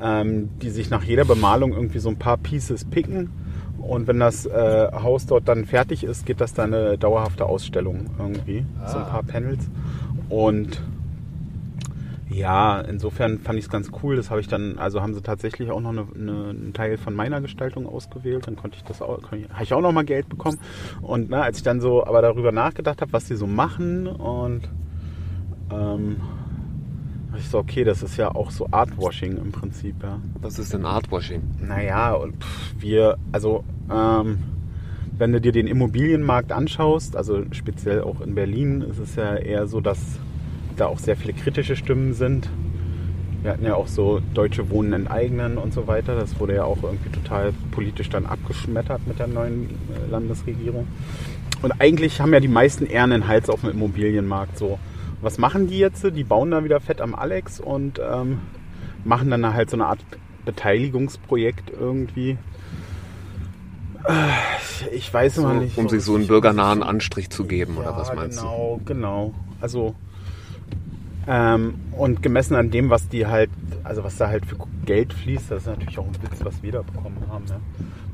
ähm, 0.00 0.48
die 0.60 0.70
sich 0.70 0.90
nach 0.90 1.04
jeder 1.04 1.24
Bemalung 1.24 1.72
irgendwie 1.72 2.00
so 2.00 2.08
ein 2.08 2.18
paar 2.18 2.36
Pieces 2.38 2.84
picken 2.84 3.30
und 3.88 4.06
wenn 4.06 4.18
das 4.18 4.46
äh, 4.46 4.88
Haus 4.92 5.26
dort 5.26 5.48
dann 5.48 5.64
fertig 5.64 6.04
ist, 6.04 6.26
geht 6.26 6.40
das 6.40 6.54
dann 6.54 6.74
eine 6.74 6.98
dauerhafte 6.98 7.46
Ausstellung 7.46 8.06
irgendwie, 8.18 8.64
so 8.86 8.98
ein 8.98 9.06
paar 9.06 9.22
Panels 9.22 9.68
und 10.28 10.80
ja, 12.28 12.80
insofern 12.80 13.38
fand 13.38 13.58
ich 13.58 13.66
es 13.66 13.70
ganz 13.70 13.90
cool. 14.02 14.16
Das 14.16 14.30
habe 14.30 14.40
ich 14.40 14.48
dann, 14.48 14.78
also 14.78 15.00
haben 15.00 15.14
sie 15.14 15.22
tatsächlich 15.22 15.70
auch 15.70 15.80
noch 15.80 15.90
eine, 15.90 16.06
eine, 16.14 16.50
einen 16.50 16.72
Teil 16.74 16.98
von 16.98 17.14
meiner 17.14 17.40
Gestaltung 17.40 17.86
ausgewählt. 17.86 18.46
Dann 18.46 18.56
konnte 18.56 18.76
ich 18.76 18.84
das 18.84 19.00
auch, 19.00 19.22
habe 19.30 19.62
ich 19.62 19.72
auch 19.72 19.80
noch 19.80 19.92
mal 19.92 20.04
Geld 20.04 20.28
bekommen. 20.28 20.58
Und 21.00 21.30
na, 21.30 21.42
als 21.42 21.58
ich 21.58 21.62
dann 21.62 21.80
so 21.80 22.04
aber 22.04 22.20
darüber 22.22 22.52
nachgedacht 22.52 23.00
habe, 23.00 23.12
was 23.12 23.24
die 23.24 23.36
so 23.36 23.46
machen 23.46 24.06
und 24.06 24.68
ähm, 25.72 26.16
ich 27.38 27.48
so, 27.48 27.58
okay, 27.58 27.84
das 27.84 28.02
ist 28.02 28.16
ja 28.16 28.34
auch 28.34 28.50
so 28.50 28.68
Artwashing 28.70 29.36
im 29.36 29.52
Prinzip, 29.52 29.96
ja. 30.02 30.20
Was 30.40 30.58
ist 30.58 30.72
denn 30.72 30.84
Artwashing? 30.84 31.42
Naja, 31.60 32.12
und 32.12 32.42
pff, 32.42 32.74
wir, 32.78 33.16
also 33.32 33.64
ähm, 33.90 34.38
wenn 35.18 35.32
du 35.32 35.40
dir 35.40 35.52
den 35.52 35.66
Immobilienmarkt 35.66 36.52
anschaust, 36.52 37.16
also 37.16 37.44
speziell 37.52 38.02
auch 38.02 38.20
in 38.20 38.34
Berlin, 38.34 38.82
ist 38.82 38.98
es 38.98 39.16
ja 39.16 39.36
eher 39.36 39.66
so, 39.66 39.80
dass 39.80 39.98
da 40.76 40.86
auch 40.86 40.98
sehr 40.98 41.16
viele 41.16 41.32
kritische 41.32 41.74
Stimmen 41.74 42.12
sind. 42.12 42.50
Wir 43.42 43.52
hatten 43.52 43.64
ja 43.64 43.74
auch 43.74 43.88
so 43.88 44.20
Deutsche 44.34 44.70
Wohnen 44.70 44.92
enteignen 44.92 45.56
und 45.56 45.72
so 45.72 45.86
weiter. 45.86 46.16
Das 46.16 46.38
wurde 46.40 46.56
ja 46.56 46.64
auch 46.64 46.82
irgendwie 46.82 47.10
total 47.10 47.52
politisch 47.70 48.10
dann 48.10 48.26
abgeschmettert 48.26 49.06
mit 49.06 49.18
der 49.18 49.28
neuen 49.28 49.70
äh, 49.70 50.10
Landesregierung. 50.10 50.86
Und 51.62 51.80
eigentlich 51.80 52.20
haben 52.20 52.32
ja 52.32 52.40
die 52.40 52.48
meisten 52.48 52.86
eher 52.86 53.04
einen 53.04 53.26
Hals 53.26 53.48
auf 53.48 53.60
dem 53.60 53.70
Immobilienmarkt. 53.70 54.58
So, 54.58 54.78
was 55.20 55.38
machen 55.38 55.66
die 55.68 55.78
jetzt? 55.78 56.04
Die 56.04 56.24
bauen 56.24 56.50
da 56.50 56.62
wieder 56.64 56.80
fett 56.80 57.00
am 57.00 57.14
Alex 57.14 57.60
und 57.60 58.00
ähm, 58.00 58.38
machen 59.04 59.30
dann 59.30 59.54
halt 59.54 59.70
so 59.70 59.76
eine 59.76 59.86
Art 59.86 60.00
Beteiligungsprojekt 60.44 61.70
irgendwie. 61.70 62.38
Äh, 64.06 64.94
Ich 64.94 65.12
weiß 65.12 65.38
immer 65.38 65.54
So, 65.54 65.60
nicht. 65.60 65.78
um 65.78 65.88
sich 65.88 66.02
so 66.02 66.14
einen 66.14 66.26
bürgernahen 66.26 66.82
Anstrich 66.82 67.30
zu 67.30 67.44
geben, 67.44 67.76
oder 67.78 67.90
Ja, 67.90 67.96
was 67.96 68.14
meinst 68.14 68.38
genau, 68.40 68.80
genau. 68.84 69.34
Also 69.60 69.94
Ähm, 71.28 71.74
und 71.92 72.22
gemessen 72.22 72.54
an 72.54 72.70
dem, 72.70 72.88
was 72.88 73.08
die 73.08 73.26
halt, 73.26 73.50
also 73.82 74.04
was 74.04 74.16
da 74.16 74.28
halt 74.28 74.46
für 74.46 74.56
Geld 74.84 75.12
fließt, 75.12 75.50
das 75.50 75.62
ist 75.62 75.66
natürlich 75.66 75.98
auch 75.98 76.06
ein 76.06 76.14
Witz, 76.22 76.44
was 76.44 76.62
wir 76.62 76.70
da 76.70 76.82
bekommen 76.82 77.16
haben. 77.28 77.44
Ja. 77.48 77.56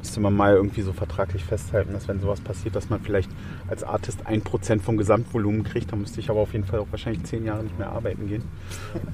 Müsste 0.03 0.21
man 0.21 0.35
mal 0.35 0.55
irgendwie 0.55 0.83
so 0.83 0.93
vertraglich 0.93 1.45
festhalten, 1.45 1.93
dass 1.93 2.09
wenn 2.09 2.21
sowas 2.21 2.41
passiert, 2.41 2.75
dass 2.75 2.91
man 2.91 3.01
vielleicht 3.01 3.31
als 3.69 3.85
Artist 3.85 4.27
ein 4.27 4.43
Prozent 4.43 4.83
vom 4.83 4.97
Gesamtvolumen 4.97 5.63
kriegt. 5.63 5.93
Dann 5.93 6.01
müsste 6.01 6.21
ich 6.21 6.29
aber 6.29 6.41
auf 6.41 6.53
jeden 6.53 6.65
Fall 6.65 6.81
auch 6.81 6.89
wahrscheinlich 6.91 7.23
zehn 7.25 7.45
Jahre 7.45 7.63
nicht 7.63 7.79
mehr 7.79 7.91
arbeiten 7.91 8.29
gehen. 8.29 8.43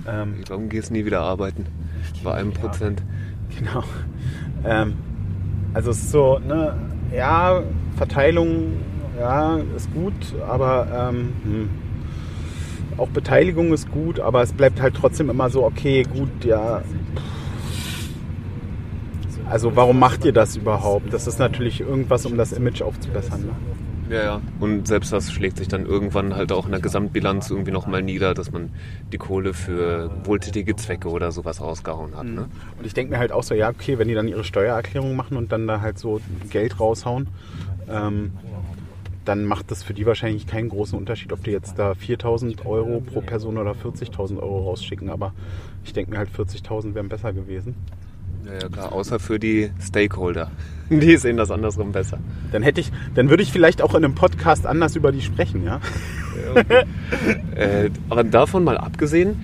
Ähm, 0.06 0.36
ich 0.38 0.46
glaube, 0.46 0.62
du 0.62 0.68
gehst 0.70 0.90
nie 0.90 1.04
wieder 1.04 1.20
arbeiten. 1.20 1.66
Bei 2.24 2.34
einem 2.34 2.52
Prozent. 2.52 3.02
Genau. 3.58 3.84
Ähm, 4.64 4.94
also 5.74 5.90
es 5.90 5.98
ist 5.98 6.10
so, 6.10 6.38
ne, 6.38 6.74
ja, 7.14 7.62
Verteilung, 7.96 8.74
ja, 9.18 9.58
ist 9.76 9.92
gut, 9.92 10.14
aber 10.48 11.10
ähm, 11.10 11.32
hm 11.44 11.68
auch 12.98 13.08
Beteiligung 13.08 13.72
ist 13.72 13.90
gut, 13.90 14.20
aber 14.20 14.42
es 14.42 14.52
bleibt 14.52 14.82
halt 14.82 14.94
trotzdem 14.94 15.30
immer 15.30 15.50
so, 15.50 15.64
okay, 15.64 16.02
gut, 16.02 16.44
ja. 16.44 16.82
Also 19.50 19.74
warum 19.74 19.98
macht 19.98 20.24
ihr 20.24 20.32
das 20.32 20.56
überhaupt? 20.56 21.12
Das 21.12 21.26
ist 21.26 21.38
natürlich 21.38 21.80
irgendwas, 21.80 22.26
um 22.26 22.36
das 22.36 22.52
Image 22.52 22.82
aufzubessern. 22.82 23.42
Ne? 23.42 23.52
Ja, 24.10 24.22
ja. 24.22 24.40
Und 24.60 24.86
selbst 24.86 25.12
das 25.12 25.30
schlägt 25.32 25.58
sich 25.58 25.68
dann 25.68 25.86
irgendwann 25.86 26.34
halt 26.34 26.52
auch 26.52 26.66
in 26.66 26.72
der 26.72 26.80
Gesamtbilanz 26.80 27.50
irgendwie 27.50 27.70
nochmal 27.70 28.02
nieder, 28.02 28.34
dass 28.34 28.50
man 28.52 28.70
die 29.12 29.18
Kohle 29.18 29.54
für 29.54 30.10
wohltätige 30.24 30.76
Zwecke 30.76 31.08
oder 31.08 31.32
sowas 31.32 31.60
rausgehauen 31.60 32.16
hat. 32.16 32.26
Ne? 32.26 32.48
Und 32.78 32.86
ich 32.86 32.94
denke 32.94 33.12
mir 33.12 33.18
halt 33.18 33.32
auch 33.32 33.42
so, 33.42 33.54
ja, 33.54 33.68
okay, 33.70 33.98
wenn 33.98 34.08
die 34.08 34.14
dann 34.14 34.28
ihre 34.28 34.44
Steuererklärung 34.44 35.16
machen 35.16 35.36
und 35.36 35.52
dann 35.52 35.66
da 35.66 35.80
halt 35.80 35.98
so 35.98 36.20
Geld 36.50 36.80
raushauen, 36.80 37.28
ähm, 37.90 38.32
dann 39.24 39.44
macht 39.44 39.70
das 39.70 39.82
für 39.82 39.92
die 39.92 40.06
wahrscheinlich 40.06 40.46
keinen 40.46 40.70
großen 40.70 40.98
Unterschied, 40.98 41.32
ob 41.32 41.44
die 41.44 41.50
jetzt 41.50 41.78
da 41.78 41.92
4.000 41.92 42.64
Euro 42.64 43.00
pro 43.00 43.20
Person 43.20 43.58
oder 43.58 43.72
40.000 43.72 44.38
Euro 44.38 44.70
rausschicken. 44.70 45.10
Aber 45.10 45.34
ich 45.84 45.92
denke 45.92 46.12
mir 46.12 46.18
halt, 46.18 46.30
40.000 46.30 46.94
wären 46.94 47.10
besser 47.10 47.34
gewesen. 47.34 47.74
Ja, 48.48 48.68
klar, 48.68 48.92
außer 48.92 49.18
für 49.18 49.38
die 49.38 49.70
Stakeholder. 49.80 50.50
Die 50.90 51.18
sehen 51.18 51.36
das 51.36 51.50
andersrum 51.50 51.92
besser. 51.92 52.18
Dann 52.50 52.62
hätte 52.62 52.80
ich, 52.80 52.90
dann 53.14 53.28
würde 53.28 53.42
ich 53.42 53.52
vielleicht 53.52 53.82
auch 53.82 53.94
in 53.94 54.04
einem 54.04 54.14
Podcast 54.14 54.64
anders 54.64 54.96
über 54.96 55.12
die 55.12 55.20
sprechen, 55.20 55.62
ja. 55.62 55.80
ja 56.54 56.60
okay. 56.62 56.84
äh, 57.56 57.90
aber 58.08 58.24
davon 58.24 58.64
mal 58.64 58.78
abgesehen, 58.78 59.38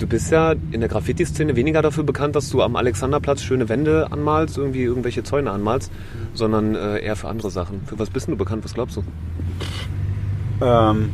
du 0.00 0.08
bist 0.08 0.32
ja 0.32 0.52
in 0.72 0.80
der 0.80 0.88
Graffiti-Szene 0.88 1.54
weniger 1.54 1.82
dafür 1.82 2.02
bekannt, 2.02 2.34
dass 2.34 2.50
du 2.50 2.62
am 2.62 2.74
Alexanderplatz 2.74 3.42
schöne 3.42 3.68
Wände 3.68 4.08
anmalst, 4.10 4.58
irgendwie 4.58 4.82
irgendwelche 4.82 5.22
Zäune 5.22 5.52
anmalst, 5.52 5.92
sondern 6.34 6.74
äh, 6.74 6.98
eher 6.98 7.14
für 7.14 7.28
andere 7.28 7.50
Sachen. 7.50 7.82
Für 7.86 7.98
was 7.98 8.10
bist 8.10 8.26
du 8.26 8.36
bekannt? 8.36 8.64
Was 8.64 8.74
glaubst 8.74 8.96
du? 8.96 9.04
Ähm, 10.60 11.10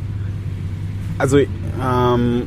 also, 1.17 1.37
ähm, 1.37 2.43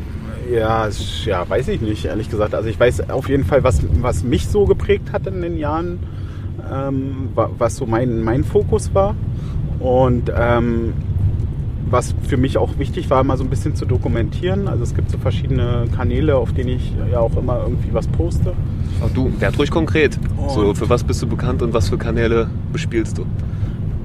ja, 0.53 0.89
ja, 1.25 1.49
weiß 1.49 1.69
ich 1.69 1.81
nicht, 1.81 2.05
ehrlich 2.05 2.31
gesagt. 2.31 2.55
Also 2.55 2.69
ich 2.69 2.79
weiß 2.79 3.11
auf 3.11 3.29
jeden 3.29 3.45
Fall, 3.45 3.65
was, 3.65 3.83
was 4.01 4.25
mich 4.25 4.49
so 4.49 4.65
geprägt 4.65 5.13
hat 5.13 5.27
in 5.27 5.43
den 5.43 5.57
Jahren, 5.57 6.01
ähm, 6.71 7.31
was 7.35 7.77
so 7.77 7.87
mein, 7.87 8.23
mein 8.23 8.45
Fokus 8.45 8.95
war. 8.95 9.15
Und 9.79 10.31
ähm, 10.37 10.93
was 11.91 12.15
für 12.29 12.37
mich 12.37 12.59
auch 12.59 12.79
wichtig 12.79 13.11
war, 13.11 13.25
mal 13.25 13.37
so 13.37 13.45
ein 13.45 13.51
bisschen 13.51 13.75
zu 13.75 13.85
dokumentieren. 13.85 14.69
Also 14.69 14.85
es 14.85 14.95
gibt 14.95 15.11
so 15.11 15.19
verschiedene 15.19 15.87
Kanäle, 15.95 16.37
auf 16.37 16.53
denen 16.53 16.71
ich 16.71 16.93
ja 17.11 17.21
auch 17.21 17.37
immer 17.37 17.61
irgendwie 17.63 17.93
was 17.93 18.07
poste. 18.07 18.53
Ach 19.05 19.11
du, 19.13 19.33
werd 19.41 19.59
ruhig 19.59 19.71
konkret. 19.71 20.19
Und 20.37 20.51
so, 20.51 20.75
für 20.75 20.89
was 20.89 21.05
bist 21.05 21.23
du 21.23 21.27
bekannt 21.27 21.63
und 21.63 21.73
was 21.75 21.89
für 21.89 21.99
Kanäle 21.99 22.49
bespielst 22.73 23.19
du? 23.19 23.27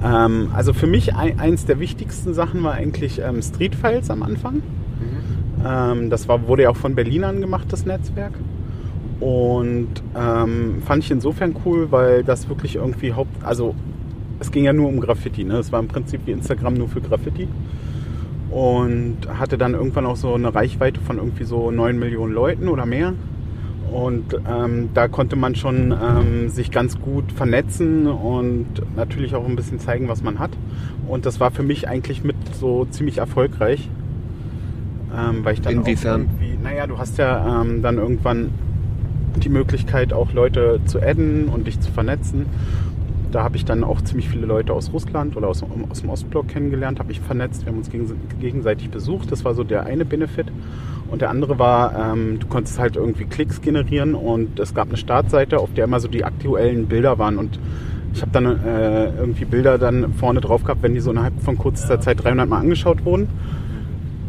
Ähm, 0.02 0.48
also 0.54 0.72
für 0.72 0.86
mich 0.86 1.14
ein, 1.14 1.38
eins 1.38 1.66
der 1.66 1.78
wichtigsten 1.78 2.34
Sachen 2.34 2.62
war 2.62 2.72
eigentlich 2.74 3.20
ähm, 3.20 3.42
Street 3.42 3.74
Files 3.74 4.10
am 4.10 4.22
Anfang. 4.22 4.62
Ähm, 5.66 6.10
das 6.10 6.28
war, 6.28 6.46
wurde 6.46 6.64
ja 6.64 6.70
auch 6.70 6.76
von 6.76 6.94
Berlinern 6.94 7.40
gemacht, 7.40 7.66
das 7.70 7.86
Netzwerk. 7.86 8.34
Und 9.20 9.88
ähm, 10.14 10.82
fand 10.84 11.04
ich 11.04 11.10
insofern 11.10 11.56
cool, 11.64 11.90
weil 11.90 12.22
das 12.22 12.48
wirklich 12.48 12.76
irgendwie 12.76 13.14
Haupt, 13.14 13.44
also 13.44 13.74
es 14.40 14.50
ging 14.50 14.64
ja 14.64 14.72
nur 14.72 14.88
um 14.88 15.00
Graffiti. 15.00 15.44
Ne? 15.44 15.54
Es 15.54 15.72
war 15.72 15.80
im 15.80 15.88
Prinzip 15.88 16.20
wie 16.26 16.32
Instagram 16.32 16.74
nur 16.74 16.88
für 16.88 17.00
Graffiti. 17.00 17.48
Und 18.50 19.16
hatte 19.38 19.58
dann 19.58 19.74
irgendwann 19.74 20.06
auch 20.06 20.16
so 20.16 20.34
eine 20.34 20.54
Reichweite 20.54 21.00
von 21.00 21.18
irgendwie 21.18 21.44
so 21.44 21.70
9 21.70 21.98
Millionen 21.98 22.32
Leuten 22.32 22.68
oder 22.68 22.86
mehr. 22.86 23.14
Und 23.90 24.36
ähm, 24.48 24.90
da 24.94 25.08
konnte 25.08 25.36
man 25.36 25.54
schon 25.54 25.92
ähm, 25.92 26.48
sich 26.48 26.70
ganz 26.70 27.00
gut 27.00 27.32
vernetzen 27.32 28.06
und 28.06 28.66
natürlich 28.96 29.34
auch 29.34 29.46
ein 29.46 29.56
bisschen 29.56 29.78
zeigen, 29.78 30.08
was 30.08 30.22
man 30.22 30.38
hat. 30.38 30.50
Und 31.06 31.24
das 31.24 31.40
war 31.40 31.50
für 31.50 31.62
mich 31.62 31.88
eigentlich 31.88 32.24
mit 32.24 32.36
so 32.58 32.84
ziemlich 32.86 33.18
erfolgreich. 33.18 33.88
Ähm, 35.14 35.44
weil 35.44 35.54
ich 35.54 35.60
dann 35.60 35.74
Inwiefern? 35.74 36.28
naja, 36.62 36.86
du 36.86 36.98
hast 36.98 37.18
ja 37.18 37.62
ähm, 37.62 37.82
dann 37.82 37.98
irgendwann 37.98 38.50
die 39.36 39.48
Möglichkeit, 39.48 40.12
auch 40.12 40.32
Leute 40.32 40.80
zu 40.86 41.00
adden 41.00 41.48
und 41.48 41.66
dich 41.66 41.80
zu 41.80 41.92
vernetzen 41.92 42.46
da 43.36 43.42
habe 43.42 43.56
ich 43.56 43.66
dann 43.66 43.84
auch 43.84 44.00
ziemlich 44.00 44.30
viele 44.30 44.46
Leute 44.46 44.72
aus 44.72 44.92
Russland 44.94 45.36
oder 45.36 45.48
aus, 45.48 45.62
aus 45.90 46.00
dem 46.00 46.08
Ostblock 46.08 46.48
kennengelernt, 46.48 46.98
habe 46.98 47.08
mich 47.08 47.20
vernetzt, 47.20 47.66
wir 47.66 47.72
haben 47.72 47.78
uns 47.78 47.90
gegenseitig 48.40 48.90
besucht. 48.90 49.30
Das 49.30 49.44
war 49.44 49.54
so 49.54 49.62
der 49.62 49.84
eine 49.84 50.06
Benefit. 50.06 50.46
Und 51.10 51.20
der 51.20 51.28
andere 51.30 51.58
war, 51.58 52.12
ähm, 52.12 52.38
du 52.40 52.46
konntest 52.46 52.78
halt 52.78 52.96
irgendwie 52.96 53.26
Klicks 53.26 53.60
generieren 53.60 54.14
und 54.14 54.58
es 54.58 54.74
gab 54.74 54.88
eine 54.88 54.96
Startseite, 54.96 55.58
auf 55.58 55.72
der 55.74 55.84
immer 55.84 56.00
so 56.00 56.08
die 56.08 56.24
aktuellen 56.24 56.86
Bilder 56.86 57.18
waren. 57.18 57.36
Und 57.36 57.60
ich 58.14 58.22
habe 58.22 58.32
dann 58.32 58.46
äh, 58.64 59.10
irgendwie 59.16 59.44
Bilder 59.44 59.76
dann 59.76 60.14
vorne 60.14 60.40
drauf 60.40 60.64
gehabt, 60.64 60.82
wenn 60.82 60.94
die 60.94 61.00
so 61.00 61.10
innerhalb 61.10 61.40
von 61.42 61.58
kurzer 61.58 62.00
Zeit 62.00 62.24
300 62.24 62.48
Mal 62.48 62.60
angeschaut 62.60 63.04
wurden. 63.04 63.28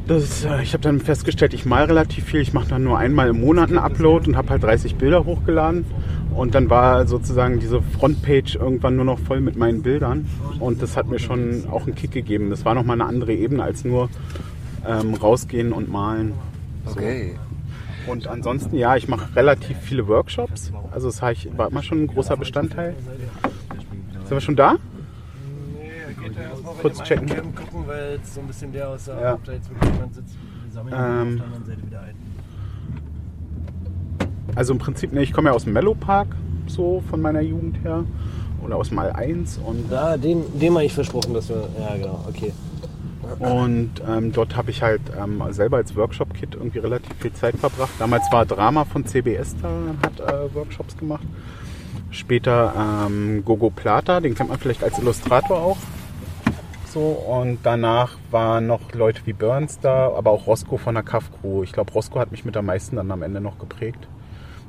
Das, 0.07 0.45
äh, 0.45 0.63
ich 0.63 0.73
habe 0.73 0.83
dann 0.83 0.99
festgestellt, 0.99 1.53
ich 1.53 1.65
mal 1.65 1.83
relativ 1.83 2.25
viel. 2.25 2.39
Ich 2.39 2.53
mache 2.53 2.69
dann 2.69 2.83
nur 2.83 2.97
einmal 2.97 3.29
im 3.29 3.41
Monat 3.41 3.69
einen 3.69 3.79
Upload 3.79 4.27
und 4.27 4.37
habe 4.37 4.49
halt 4.49 4.63
30 4.63 4.95
Bilder 4.95 5.25
hochgeladen. 5.25 5.85
Und 6.33 6.55
dann 6.55 6.69
war 6.69 7.07
sozusagen 7.07 7.59
diese 7.59 7.81
Frontpage 7.81 8.55
irgendwann 8.55 8.95
nur 8.95 9.05
noch 9.05 9.19
voll 9.19 9.41
mit 9.41 9.57
meinen 9.57 9.81
Bildern. 9.81 10.27
Und 10.59 10.81
das 10.81 10.95
hat 10.95 11.07
mir 11.07 11.19
schon 11.19 11.65
auch 11.69 11.85
einen 11.85 11.95
Kick 11.95 12.11
gegeben. 12.11 12.49
Das 12.49 12.63
war 12.63 12.75
nochmal 12.75 13.01
eine 13.01 13.09
andere 13.09 13.33
Ebene 13.33 13.63
als 13.63 13.83
nur 13.83 14.09
ähm, 14.87 15.15
rausgehen 15.15 15.73
und 15.73 15.91
malen. 15.91 16.33
So. 16.85 16.91
Okay. 16.99 17.35
Und 18.05 18.27
ansonsten, 18.27 18.77
ja, 18.77 18.95
ich 18.95 19.09
mache 19.09 19.35
relativ 19.35 19.77
viele 19.79 20.07
Workshops. 20.07 20.71
Also 20.91 21.07
das 21.07 21.21
war 21.21 21.69
immer 21.69 21.83
schon 21.83 22.03
ein 22.03 22.07
großer 22.07 22.37
Bestandteil. 22.37 22.95
Sind 24.23 24.31
wir 24.31 24.39
schon 24.39 24.55
da? 24.55 24.75
Kurz 26.81 27.03
checken. 27.03 27.27
gucken, 27.55 27.87
weil 27.87 28.13
jetzt 28.13 28.33
so 28.33 28.41
ein 28.41 28.47
bisschen 28.47 28.71
der 28.71 28.89
aussah, 28.89 29.19
ja. 29.19 29.33
ob 29.33 29.43
da 29.43 29.53
jetzt 29.53 29.69
wirklich 29.69 29.93
jemand 29.93 30.15
sitzt. 30.15 30.35
Wir 30.63 30.71
sammeln 30.71 30.95
ähm, 30.95 31.01
auf 31.01 31.35
der 31.35 31.45
anderen 31.45 31.65
Seite 31.65 31.83
wieder 31.85 32.01
ein. 32.01 32.15
Also 34.55 34.73
im 34.73 34.79
Prinzip, 34.79 35.13
ne, 35.13 35.21
ich 35.23 35.33
komme 35.33 35.49
ja 35.49 35.55
aus 35.55 35.65
dem 35.65 35.73
Mellow 35.73 35.95
Park, 35.95 36.29
so 36.67 37.03
von 37.09 37.21
meiner 37.21 37.41
Jugend 37.41 37.83
her. 37.83 38.03
Oder 38.63 38.75
aus 38.77 38.91
Mal 38.91 39.11
1. 39.11 39.59
Und 39.59 39.91
ja, 39.91 40.17
dem, 40.17 40.43
dem 40.59 40.73
habe 40.73 40.85
ich 40.85 40.93
versprochen, 40.93 41.33
dass 41.33 41.49
wir. 41.49 41.69
Ja, 41.79 41.95
genau, 41.95 42.25
okay. 42.27 42.51
Und 43.39 43.91
ähm, 44.07 44.31
dort 44.31 44.55
habe 44.55 44.71
ich 44.71 44.81
halt 44.81 45.01
ähm, 45.21 45.43
selber 45.51 45.77
als 45.77 45.95
Workshop-Kit 45.95 46.55
irgendwie 46.55 46.79
relativ 46.79 47.13
viel 47.19 47.33
Zeit 47.33 47.55
verbracht. 47.57 47.91
Damals 47.99 48.23
war 48.31 48.45
Drama 48.45 48.85
von 48.85 49.05
CBS 49.05 49.55
da, 49.61 49.69
hat 50.01 50.19
äh, 50.19 50.55
Workshops 50.55 50.97
gemacht. 50.97 51.25
Später 52.09 52.73
ähm, 53.05 53.43
Gogo 53.43 53.69
Plata, 53.69 54.21
den 54.21 54.33
kennt 54.33 54.49
man 54.49 54.57
vielleicht 54.57 54.83
als 54.83 54.97
Illustrator 54.97 55.57
auch. 55.57 55.77
So, 56.97 57.09
und 57.09 57.59
danach 57.61 58.17
waren 58.31 58.65
noch 58.65 58.91
Leute 58.93 59.21
wie 59.25 59.33
Burns 59.33 59.79
da, 59.79 60.11
aber 60.15 60.31
auch 60.31 60.47
Roscoe 60.47 60.79
von 60.79 60.95
der 60.95 61.03
Kaff 61.03 61.29
Crew. 61.31 61.61
Ich 61.61 61.71
glaube, 61.71 61.91
Roscoe 61.91 62.19
hat 62.19 62.31
mich 62.31 62.43
mit 62.43 62.57
am 62.57 62.65
meisten 62.65 62.95
dann 62.95 63.11
am 63.11 63.21
Ende 63.21 63.39
noch 63.39 63.59
geprägt. 63.59 64.07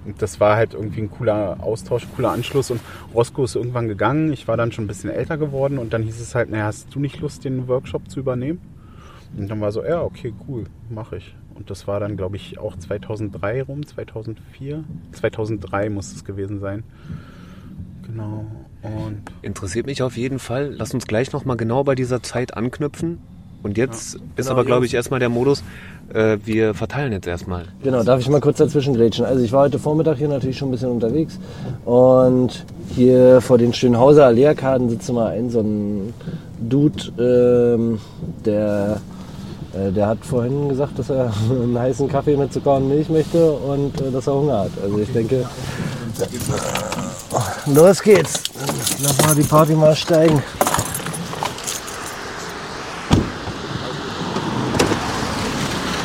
Und 0.04 0.20
das 0.20 0.38
war 0.38 0.56
halt 0.56 0.74
irgendwie 0.74 1.00
ein 1.00 1.10
cooler 1.10 1.56
Austausch, 1.62 2.06
cooler 2.14 2.32
Anschluss. 2.32 2.70
Und 2.70 2.82
Roscoe 3.14 3.44
ist 3.44 3.56
irgendwann 3.56 3.88
gegangen. 3.88 4.30
Ich 4.30 4.46
war 4.46 4.58
dann 4.58 4.72
schon 4.72 4.84
ein 4.84 4.88
bisschen 4.88 5.08
älter 5.08 5.38
geworden. 5.38 5.78
Und 5.78 5.94
dann 5.94 6.02
hieß 6.02 6.20
es 6.20 6.34
halt, 6.34 6.50
naja, 6.50 6.64
hast 6.64 6.94
du 6.94 7.00
nicht 7.00 7.18
Lust, 7.18 7.46
den 7.46 7.66
Workshop 7.66 8.10
zu 8.10 8.20
übernehmen? 8.20 8.60
Und 9.34 9.50
dann 9.50 9.62
war 9.62 9.72
so, 9.72 9.82
ja, 9.82 10.02
okay, 10.02 10.34
cool, 10.46 10.64
mache 10.90 11.16
ich. 11.16 11.34
Und 11.54 11.70
das 11.70 11.88
war 11.88 11.98
dann, 11.98 12.18
glaube 12.18 12.36
ich, 12.36 12.58
auch 12.58 12.76
2003 12.76 13.62
rum, 13.62 13.86
2004. 13.86 14.84
2003 15.12 15.88
muss 15.88 16.12
es 16.12 16.26
gewesen 16.26 16.60
sein. 16.60 16.84
Genau. 18.06 18.44
Und 18.82 19.22
Interessiert 19.42 19.86
mich 19.86 20.02
auf 20.02 20.16
jeden 20.16 20.38
Fall. 20.38 20.72
Lass 20.76 20.94
uns 20.94 21.06
gleich 21.06 21.32
nochmal 21.32 21.56
genau 21.56 21.84
bei 21.84 21.94
dieser 21.94 22.22
Zeit 22.22 22.54
anknüpfen. 22.56 23.18
Und 23.62 23.76
jetzt 23.76 24.14
ja, 24.14 24.20
ist 24.36 24.46
genau, 24.46 24.50
aber, 24.52 24.64
glaube 24.64 24.86
ich, 24.86 24.94
erstmal 24.94 25.18
der 25.18 25.30
Modus, 25.30 25.64
äh, 26.14 26.38
wir 26.44 26.74
verteilen 26.74 27.12
jetzt 27.12 27.26
erstmal. 27.26 27.64
Genau, 27.82 28.04
darf 28.04 28.20
ich 28.20 28.28
mal 28.28 28.40
kurz 28.40 28.58
dazwischen 28.58 28.94
grätschen? 28.94 29.24
Also 29.24 29.42
ich 29.42 29.50
war 29.50 29.62
heute 29.62 29.80
Vormittag 29.80 30.18
hier 30.18 30.28
natürlich 30.28 30.56
schon 30.56 30.68
ein 30.68 30.72
bisschen 30.72 30.90
unterwegs 30.90 31.40
und 31.84 32.64
hier 32.94 33.40
vor 33.40 33.58
den 33.58 33.72
Schönhauser 33.72 34.26
Allee-Arkaden 34.26 34.88
sitzt 34.90 35.12
mal 35.12 35.32
ein 35.32 35.50
so 35.50 35.60
ein 35.60 36.14
Dude, 36.60 37.12
ähm, 37.18 37.98
der 38.44 39.00
äh, 39.74 39.92
der 39.92 40.06
hat 40.06 40.18
vorhin 40.22 40.68
gesagt, 40.68 40.98
dass 40.98 41.10
er 41.10 41.32
einen 41.50 41.78
heißen 41.78 42.08
Kaffee 42.08 42.36
mit 42.36 42.52
Zucker 42.52 42.76
und 42.76 42.88
Milch 42.88 43.08
möchte 43.08 43.52
und 43.52 44.00
äh, 44.00 44.10
dass 44.10 44.26
er 44.26 44.34
Hunger 44.34 44.60
hat. 44.60 44.70
Also 44.82 44.98
ich 44.98 45.12
denke, 45.12 45.44
los 47.74 48.02
geht's. 48.02 48.42
Lass 49.00 49.18
mal 49.26 49.34
die 49.34 49.42
Party 49.42 49.74
mal 49.74 49.94
steigen. 49.94 50.42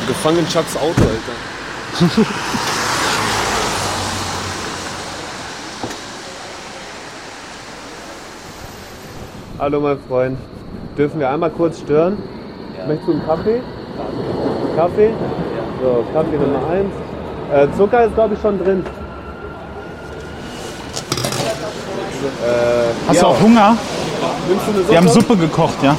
Gefangen 0.06 0.38
in 0.38 0.48
Chucks 0.48 0.76
Auto, 0.76 1.02
Alter. 1.02 1.32
Hallo 9.58 9.80
mein 9.80 9.98
Freund. 10.08 10.36
Dürfen 10.98 11.20
wir 11.20 11.30
einmal 11.30 11.50
kurz 11.50 11.80
stören? 11.80 12.18
Möchtest 12.86 13.08
du 13.08 13.12
einen 13.12 13.24
Kaffee? 13.24 13.62
Kaffee? 14.76 15.10
So, 15.80 16.04
Kaffee 16.12 16.36
Nummer 16.36 16.68
1. 16.70 16.92
Äh, 17.52 17.68
Zucker 17.76 18.04
ist 18.04 18.14
glaube 18.14 18.34
ich 18.34 18.40
schon 18.40 18.58
drin. 18.58 18.84
Äh, 22.24 23.08
Hast 23.08 23.16
ja. 23.16 23.22
du 23.22 23.28
auch 23.28 23.40
Hunger? 23.40 23.76
Wir 24.88 24.96
haben 24.96 25.08
Suppe 25.08 25.36
gekocht, 25.36 25.82
ja. 25.82 25.96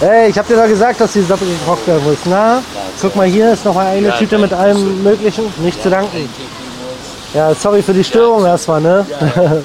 Hey, 0.00 0.30
ich 0.30 0.38
hab 0.38 0.46
dir 0.46 0.56
doch 0.56 0.68
gesagt, 0.68 1.00
dass 1.00 1.12
die 1.12 1.22
Suppe 1.22 1.44
gekocht 1.44 1.86
werden 1.86 2.04
muss. 2.04 2.18
Na, 2.24 2.62
guck 3.00 3.16
mal, 3.16 3.26
hier 3.26 3.52
ist 3.52 3.64
noch 3.64 3.74
mal 3.74 3.86
eine 3.86 4.16
Tüte 4.16 4.38
mit 4.38 4.52
allem 4.52 5.02
Möglichen. 5.02 5.44
Nicht 5.58 5.82
zu 5.82 5.90
danken. 5.90 6.28
Ja, 7.34 7.52
sorry 7.54 7.82
für 7.82 7.92
die 7.92 8.04
Störung 8.04 8.44
erstmal, 8.46 8.80
ne? 8.80 9.04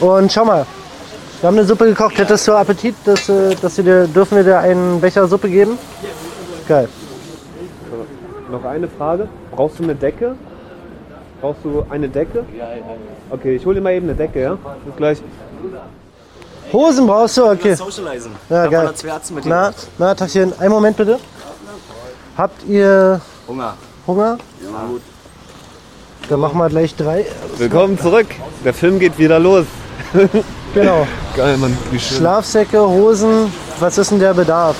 Und 0.00 0.32
schau 0.32 0.44
mal, 0.44 0.64
wir 1.40 1.46
haben 1.48 1.58
eine 1.58 1.66
Suppe 1.66 1.86
gekocht. 1.86 2.16
Hättest 2.16 2.46
du 2.46 2.52
Appetit, 2.52 2.94
dass, 3.04 3.28
äh, 3.28 3.54
dass 3.60 3.76
wir 3.76 3.84
dir, 3.84 4.06
dürfen 4.06 4.36
wir 4.36 4.44
dir 4.44 4.58
einen 4.58 5.00
Becher 5.00 5.26
Suppe 5.26 5.48
geben? 5.48 5.78
Geil. 6.68 6.88
Noch 8.50 8.64
eine 8.64 8.88
Frage. 8.88 9.28
Brauchst 9.50 9.78
du 9.78 9.84
eine 9.84 9.94
Decke? 9.94 10.36
Brauchst 11.40 11.64
du 11.64 11.84
eine 11.88 12.08
Decke? 12.08 12.44
Okay, 13.30 13.56
ich 13.56 13.64
hole 13.64 13.76
dir 13.76 13.80
mal 13.80 13.92
eben 13.94 14.06
eine 14.06 14.14
Decke, 14.14 14.40
ja? 14.40 14.58
Bis 14.84 14.96
gleich. 14.96 15.22
Hosen 16.72 17.06
brauchst 17.06 17.36
du? 17.38 17.46
Okay. 17.46 17.74
Socializen. 17.74 18.32
Ja, 18.48 18.66
geil. 18.66 18.90
Na, 19.44 19.72
na, 19.98 20.14
Tachchen, 20.14 20.52
einen 20.60 20.70
Moment 20.70 20.96
bitte. 20.96 21.18
Habt 22.36 22.62
ihr 22.68 23.20
Hunger. 23.48 23.74
Hunger? 24.06 24.38
Dann 26.28 26.40
machen 26.40 26.58
wir 26.58 26.68
gleich 26.68 26.94
drei. 26.94 27.26
Willkommen 27.56 27.98
zurück. 27.98 28.28
Der 28.64 28.74
Film 28.74 28.98
geht 28.98 29.18
wieder 29.18 29.38
los. 29.38 29.66
Genau. 30.74 31.06
Geil, 31.36 31.56
Mann. 31.56 31.76
Wie 31.90 31.98
schön. 31.98 32.18
Schlafsäcke, 32.18 32.80
Hosen, 32.80 33.52
was 33.78 33.98
ist 33.98 34.10
denn 34.10 34.20
der 34.20 34.34
Bedarf? 34.34 34.76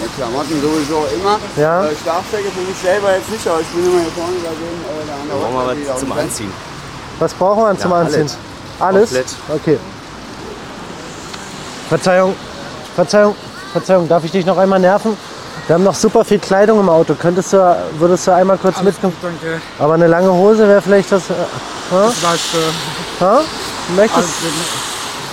Mit 0.00 0.16
Klamotten 0.16 0.60
sowieso 0.62 1.06
immer. 1.14 1.38
Ja. 1.56 1.84
Äh, 1.84 1.94
Schlafsäcke 2.02 2.50
für 2.50 2.60
mich 2.62 2.76
selber 2.82 3.14
jetzt 3.16 3.30
nicht, 3.30 3.46
aber 3.46 3.60
ich 3.60 3.66
bin 3.68 3.84
immer 3.84 4.00
hier 4.00 4.10
vorne 4.12 4.36
da 4.42 4.50
sehen, 4.50 4.80
äh, 4.80 5.06
da 5.06 5.12
an 5.14 5.28
der 5.28 5.34
Brauchen 5.34 5.78
wir 5.78 5.88
was 5.92 6.00
zum 6.00 6.12
Anziehen. 6.12 6.52
Was 7.18 7.34
brauchen 7.34 7.62
wir 7.64 7.78
zum 7.78 7.90
Ja, 7.90 7.96
Anziehen? 7.98 8.30
alles. 8.80 9.12
Alles? 9.14 9.34
Okay. 9.48 9.78
Verzeihung, 11.88 12.34
Verzeihung, 12.94 13.34
Verzeihung, 13.72 14.08
darf 14.08 14.24
ich 14.24 14.30
dich 14.30 14.46
noch 14.46 14.56
einmal 14.56 14.78
nerven? 14.78 15.16
Wir 15.66 15.74
haben 15.74 15.84
noch 15.84 15.94
super 15.94 16.24
viel 16.24 16.38
Kleidung 16.38 16.80
im 16.80 16.88
Auto. 16.88 17.14
Könntest 17.14 17.52
du, 17.52 17.76
würdest 17.98 18.26
du 18.26 18.32
einmal 18.34 18.56
kurz 18.58 18.80
mitkommen? 18.82 19.14
Danke. 19.22 19.60
Aber 19.78 19.94
eine 19.94 20.06
lange 20.06 20.32
Hose 20.32 20.66
wäre 20.66 20.80
vielleicht 20.80 21.12
was. 21.12 21.28
Äh, 21.30 21.34
ha? 21.92 22.06
Weißt 22.06 22.44
du, 22.54 23.24
Ha? 23.24 23.40
Möchtest, 23.96 24.28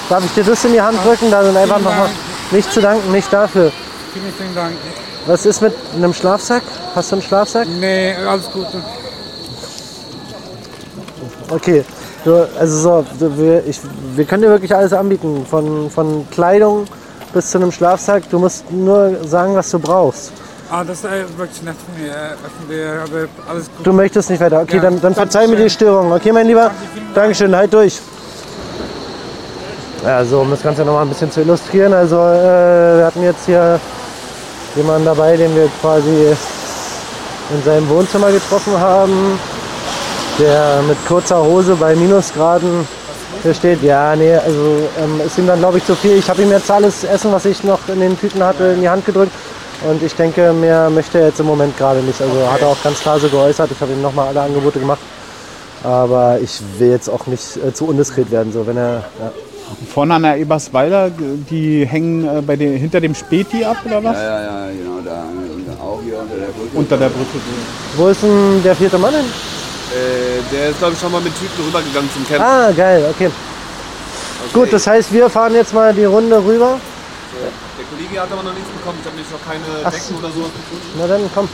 darf 0.09 0.23
ich 0.25 0.33
dir 0.33 0.43
das 0.43 0.63
in 0.65 0.73
die 0.73 0.81
Hand 0.81 0.97
drücken? 1.05 1.31
Da 1.31 1.43
sind 1.43 1.55
einfach 1.55 1.79
noch 1.79 1.95
mal. 1.95 2.09
Nicht 2.51 2.71
zu 2.71 2.81
danken, 2.81 3.11
nicht 3.11 3.31
dafür. 3.31 3.71
Vielen, 4.13 4.33
vielen 4.37 4.55
Dank. 4.55 4.73
Was 5.25 5.45
ist 5.45 5.61
mit 5.61 5.73
einem 5.95 6.13
Schlafsack? 6.13 6.63
Hast 6.95 7.11
du 7.11 7.15
einen 7.15 7.21
Schlafsack? 7.23 7.67
Nee, 7.79 8.13
alles 8.27 8.49
Gute. 8.51 8.81
Okay. 11.49 11.83
Du, 12.23 12.47
also 12.59 12.77
so, 12.77 13.05
du, 13.19 13.37
wir, 13.37 13.65
ich, 13.65 13.79
wir 14.15 14.25
können 14.25 14.43
dir 14.43 14.49
wirklich 14.49 14.75
alles 14.75 14.91
anbieten. 14.93 15.45
Von, 15.49 15.89
von 15.89 16.27
Kleidung 16.31 16.85
bis 17.33 17.51
zu 17.51 17.57
einem 17.57 17.71
Schlafsack. 17.71 18.23
Du 18.29 18.39
musst 18.39 18.69
nur 18.71 19.17
sagen, 19.25 19.55
was 19.55 19.69
du 19.71 19.79
brauchst. 19.79 20.31
Ah, 20.69 20.83
das 20.83 20.97
ist 20.99 21.05
äh, 21.05 21.23
wirklich 21.37 21.61
nett 21.63 21.75
von 21.85 22.01
mir. 22.03 22.11
äh, 22.11 23.05
Von 23.05 23.15
aber 23.15 23.27
alles 23.49 23.65
gut. 23.77 23.85
Du 23.85 23.93
möchtest 23.93 24.29
nicht 24.29 24.41
weiter. 24.41 24.61
Okay, 24.61 24.77
Ja, 24.77 24.81
dann, 24.81 24.99
dann 24.99 25.15
verzeih 25.15 25.47
mir 25.47 25.55
die. 25.55 25.69
Störung. 25.69 26.11
Okay, 26.11 26.31
mein 26.33 26.47
Lieber? 26.47 26.71
Dankeschön, 27.15 27.55
halt 27.55 27.73
durch. 27.73 27.99
Ja, 30.03 30.23
so, 30.25 30.41
um 30.41 30.51
das 30.51 30.61
Ganze 30.61 30.83
nochmal 30.83 31.03
ein 31.03 31.09
bisschen 31.09 31.31
zu 31.31 31.41
illustrieren. 31.41 31.93
Also, 31.93 32.17
äh, 32.17 32.97
wir 32.97 33.05
hatten 33.05 33.23
jetzt 33.23 33.45
hier 33.45 33.79
jemanden 34.77 35.05
dabei, 35.05 35.35
den 35.35 35.55
wir 35.55 35.69
quasi 35.81 36.35
in 37.49 37.63
seinem 37.63 37.89
Wohnzimmer 37.89 38.31
getroffen 38.31 38.77
haben, 38.79 39.39
der 40.39 40.81
mit 40.87 40.97
kurzer 41.07 41.43
Hose 41.43 41.75
bei 41.75 41.95
Minusgraden 41.95 42.87
hier 43.43 43.53
steht. 43.53 43.83
Ja, 43.83 44.15
nee, 44.15 44.33
also 44.33 44.89
ähm, 45.01 45.21
ist 45.25 45.37
ihm 45.37 45.47
dann, 45.47 45.59
glaube 45.59 45.77
ich, 45.77 45.85
zu 45.85 45.95
viel. 45.95 46.17
Ich 46.17 46.29
habe 46.29 46.41
ihm 46.41 46.51
jetzt 46.51 46.69
alles 46.69 47.03
Essen, 47.03 47.31
was 47.31 47.45
ich 47.45 47.63
noch 47.63 47.79
in 47.87 47.99
den 47.99 48.19
Tüten 48.19 48.43
hatte, 48.43 48.65
in 48.65 48.81
die 48.81 48.89
Hand 48.89 49.05
gedrückt. 49.05 49.31
Und 49.87 50.01
ich 50.01 50.15
denke, 50.15 50.53
mehr 50.53 50.89
möchte 50.89 51.19
er 51.19 51.27
jetzt 51.27 51.39
im 51.39 51.45
Moment 51.45 51.77
gerade 51.77 51.99
nicht. 51.99 52.19
Also 52.21 52.51
hat 52.51 52.61
er 52.61 52.67
auch 52.67 52.83
ganz 52.83 52.99
klar 52.99 53.19
so 53.19 53.29
geäußert. 53.29 53.69
Ich 53.71 53.79
habe 53.79 53.91
ihm 53.91 54.01
nochmal 54.01 54.27
alle 54.29 54.41
Angebote 54.41 54.79
gemacht. 54.79 54.99
Aber 55.83 56.39
ich 56.41 56.59
will 56.79 56.89
jetzt 56.89 57.09
auch 57.09 57.27
nicht 57.27 57.57
äh, 57.57 57.73
zu 57.73 57.85
undiskret 57.85 58.31
werden. 58.31 58.51
So, 58.51 58.65
wenn 58.65 58.77
er, 58.77 59.03
ja. 59.19 59.31
Vorne 59.93 60.15
an 60.15 60.23
der 60.23 60.37
Ebersweiler, 60.37 61.11
die 61.49 61.85
hängen 61.85 62.25
äh, 62.25 62.41
bei 62.41 62.55
den, 62.55 62.77
hinter 62.77 63.01
dem 63.01 63.13
Späti 63.15 63.63
ab 63.63 63.77
oder 63.85 64.03
was? 64.03 64.15
Ja, 64.17 64.23
ja, 64.23 64.41
ja, 64.41 64.71
genau, 64.71 64.99
da, 65.03 65.23
und 65.53 65.81
auch 65.81 65.99
hier 66.03 66.19
unter 66.19 66.35
der 66.35 66.47
Brücke. 66.47 66.77
Unter 66.77 66.97
der 66.97 67.09
Brücke. 67.09 67.39
Wo 67.95 68.07
ist 68.07 68.23
denn 68.23 68.63
der 68.63 68.75
vierte 68.75 68.97
Mann 68.97 69.13
hin? 69.13 69.25
Äh, 69.25 70.53
der 70.53 70.69
ist, 70.69 70.79
glaube 70.79 70.93
ich, 70.93 70.99
schon 70.99 71.11
mal 71.11 71.21
mit 71.21 71.33
Tüten 71.37 71.63
rübergegangen 71.65 72.09
zum 72.11 72.27
Camp. 72.27 72.43
Ah, 72.43 72.71
geil, 72.71 73.05
okay. 73.09 73.29
Gut, 74.53 74.71
das 74.71 74.87
heißt, 74.87 75.11
wir 75.13 75.29
fahren 75.29 75.53
jetzt 75.55 75.73
mal 75.73 75.93
die 75.93 76.05
Runde 76.05 76.37
rüber. 76.37 76.79
Der 77.77 77.85
Kollege 77.85 78.21
hat 78.21 78.31
aber 78.31 78.43
noch 78.43 78.53
nichts 78.53 78.69
bekommen. 78.69 78.97
Ich 79.01 79.05
habe 79.05 79.15
nämlich 79.15 79.31
noch 79.31 79.45
keine 79.45 79.63
Ach 79.83 79.91
Decken 79.91 80.17
oder 80.17 80.29
so. 80.29 80.49
Na 80.97 81.07
dann, 81.07 81.29
komm. 81.33 81.49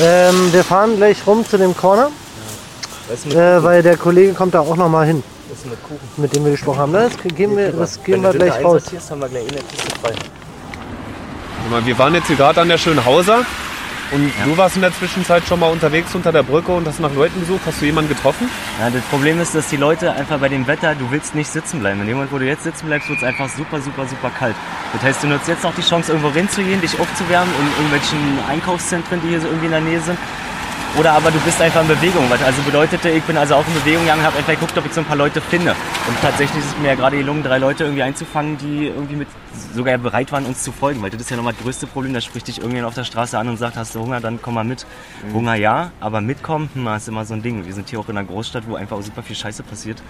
Ähm, 0.00 0.52
wir 0.52 0.62
fahren 0.62 0.96
gleich 0.96 1.26
rum 1.26 1.44
zu 1.48 1.58
dem 1.58 1.76
Corner, 1.76 2.10
äh, 3.30 3.62
weil 3.62 3.82
der 3.82 3.96
Kollege 3.96 4.32
kommt 4.32 4.54
da 4.54 4.60
auch 4.60 4.76
noch 4.76 4.88
mal 4.88 5.06
hin, 5.06 5.24
Ist 5.52 5.66
mit 5.66 5.82
Kuchen? 5.82 6.00
mit 6.16 6.34
dem 6.34 6.44
wir 6.44 6.52
gesprochen 6.52 6.78
haben. 6.78 6.92
Das 6.92 7.16
geben 7.34 7.56
wir, 7.56 7.72
das 7.72 8.02
geben 8.02 8.22
wir 8.22 8.32
gleich 8.32 8.62
raus. 8.62 8.84
haben 9.10 9.20
wir 9.20 9.28
gleich 9.28 9.44
in 9.44 9.52
der 9.52 9.62
Kiste 9.62 9.90
frei. 10.00 10.12
Mal, 11.70 11.84
Wir 11.84 11.98
waren 11.98 12.14
jetzt 12.14 12.26
hier 12.26 12.36
gerade 12.36 12.60
an 12.60 12.68
der 12.68 12.78
Schönhauser. 12.78 13.44
Und 14.10 14.32
du 14.42 14.56
warst 14.56 14.74
in 14.76 14.80
der 14.80 14.92
Zwischenzeit 14.92 15.46
schon 15.46 15.60
mal 15.60 15.70
unterwegs 15.70 16.14
unter 16.14 16.32
der 16.32 16.42
Brücke 16.42 16.72
und 16.72 16.86
hast 16.86 16.98
nach 16.98 17.12
Leuten 17.12 17.40
gesucht. 17.40 17.60
Hast 17.66 17.82
du 17.82 17.84
jemanden 17.84 18.08
getroffen? 18.08 18.48
Ja, 18.80 18.88
das 18.88 19.02
Problem 19.04 19.38
ist, 19.38 19.54
dass 19.54 19.68
die 19.68 19.76
Leute 19.76 20.12
einfach 20.12 20.38
bei 20.38 20.48
dem 20.48 20.66
Wetter, 20.66 20.94
du 20.94 21.10
willst 21.10 21.34
nicht 21.34 21.50
sitzen 21.50 21.80
bleiben. 21.80 22.00
In 22.00 22.06
dem 22.06 22.16
Moment, 22.16 22.32
wo 22.32 22.38
du 22.38 22.46
jetzt 22.46 22.64
sitzen 22.64 22.86
bleibst, 22.86 23.10
wird 23.10 23.18
es 23.18 23.24
einfach 23.24 23.50
super, 23.50 23.82
super, 23.82 24.06
super 24.06 24.30
kalt. 24.30 24.56
Das 24.94 25.02
heißt, 25.02 25.22
du 25.22 25.26
nutzt 25.26 25.46
jetzt 25.46 25.62
noch 25.62 25.74
die 25.74 25.82
Chance, 25.82 26.12
irgendwo 26.12 26.32
hinzugehen, 26.32 26.80
dich 26.80 26.98
aufzuwärmen 26.98 27.52
in 27.60 27.66
irgendwelchen 27.84 28.38
Einkaufszentren, 28.48 29.20
die 29.22 29.28
hier 29.28 29.40
so 29.42 29.46
irgendwie 29.46 29.66
in 29.66 29.72
der 29.72 29.80
Nähe 29.82 30.00
sind. 30.00 30.18
Oder 30.98 31.12
aber 31.12 31.30
du 31.30 31.38
bist 31.40 31.60
einfach 31.62 31.82
in 31.82 31.88
Bewegung. 31.88 32.24
Was 32.28 32.42
also 32.42 32.60
bedeutete, 32.62 33.08
ich 33.10 33.22
bin 33.22 33.36
also 33.36 33.54
auch 33.54 33.66
in 33.68 33.74
Bewegung 33.74 34.02
gegangen, 34.02 34.22
habe 34.24 34.36
einfach 34.36 34.52
geguckt, 34.54 34.76
ob 34.76 34.84
ich 34.84 34.92
so 34.92 35.00
ein 35.00 35.06
paar 35.06 35.16
Leute 35.16 35.40
finde. 35.40 35.70
Und 36.08 36.20
tatsächlich 36.20 36.58
ist 36.58 36.72
es 36.72 36.78
mir 36.78 36.88
ja 36.88 36.94
gerade 36.96 37.16
gelungen, 37.16 37.44
drei 37.44 37.58
Leute 37.58 37.84
irgendwie 37.84 38.02
einzufangen, 38.02 38.58
die 38.58 38.88
irgendwie 38.88 39.14
mit 39.14 39.28
sogar 39.72 39.96
bereit 39.98 40.32
waren, 40.32 40.44
uns 40.44 40.64
zu 40.64 40.72
folgen. 40.72 41.00
Weil 41.00 41.10
das 41.10 41.20
ist 41.20 41.30
ja 41.30 41.36
nochmal 41.36 41.52
das 41.52 41.62
größte 41.62 41.86
Problem. 41.86 42.14
Da 42.14 42.20
spricht 42.20 42.48
dich 42.48 42.58
irgendjemand 42.58 42.88
auf 42.88 42.94
der 42.94 43.04
Straße 43.04 43.38
an 43.38 43.48
und 43.48 43.58
sagt, 43.58 43.76
hast 43.76 43.94
du 43.94 44.00
Hunger, 44.00 44.20
dann 44.20 44.42
komm 44.42 44.54
mal 44.54 44.64
mit. 44.64 44.86
Hunger 45.32 45.54
ja, 45.54 45.92
aber 46.00 46.20
mitkommen, 46.20 46.68
hm, 46.74 46.88
ist 46.88 47.06
immer 47.06 47.24
so 47.24 47.34
ein 47.34 47.42
Ding. 47.42 47.64
Wir 47.64 47.74
sind 47.74 47.88
hier 47.88 48.00
auch 48.00 48.08
in 48.08 48.18
einer 48.18 48.26
Großstadt, 48.26 48.64
wo 48.66 48.74
einfach 48.74 48.96
auch 48.96 49.02
super 49.02 49.22
viel 49.22 49.36
Scheiße 49.36 49.62
passiert. 49.62 50.02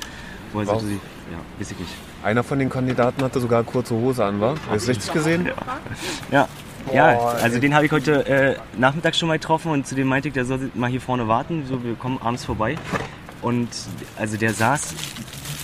Wo 0.54 0.60
also 0.60 0.72
Wow. 0.72 0.82
die, 0.82 0.94
ja, 0.94 1.38
weiß 1.58 1.70
ich 1.72 1.78
nicht. 1.78 1.92
Einer 2.22 2.42
von 2.42 2.58
den 2.58 2.70
Kandidaten 2.70 3.22
hatte 3.22 3.40
sogar 3.40 3.62
kurze 3.62 3.94
Hose 3.94 4.24
an, 4.24 4.40
war? 4.40 4.54
Hast 4.70 4.86
du 4.86 4.90
richtig 4.90 5.12
gesehen? 5.12 5.46
Ja. 5.46 5.52
Ja, 6.30 6.48
also 7.42 7.58
den 7.58 7.74
habe 7.74 7.86
ich 7.86 7.92
heute 7.92 8.26
äh, 8.26 8.56
Nachmittag 8.76 9.14
schon 9.14 9.28
mal 9.28 9.38
getroffen 9.38 9.70
und 9.70 9.86
zu 9.86 9.94
dem 9.94 10.08
meinte 10.08 10.28
ich, 10.28 10.34
der 10.34 10.44
soll 10.44 10.70
mal 10.74 10.90
hier 10.90 11.00
vorne 11.00 11.28
warten. 11.28 11.64
So, 11.68 11.82
wir 11.82 11.94
kommen 11.94 12.18
abends 12.22 12.44
vorbei. 12.44 12.76
Und 13.42 13.68
also 14.18 14.36
der 14.36 14.52
saß 14.52 14.94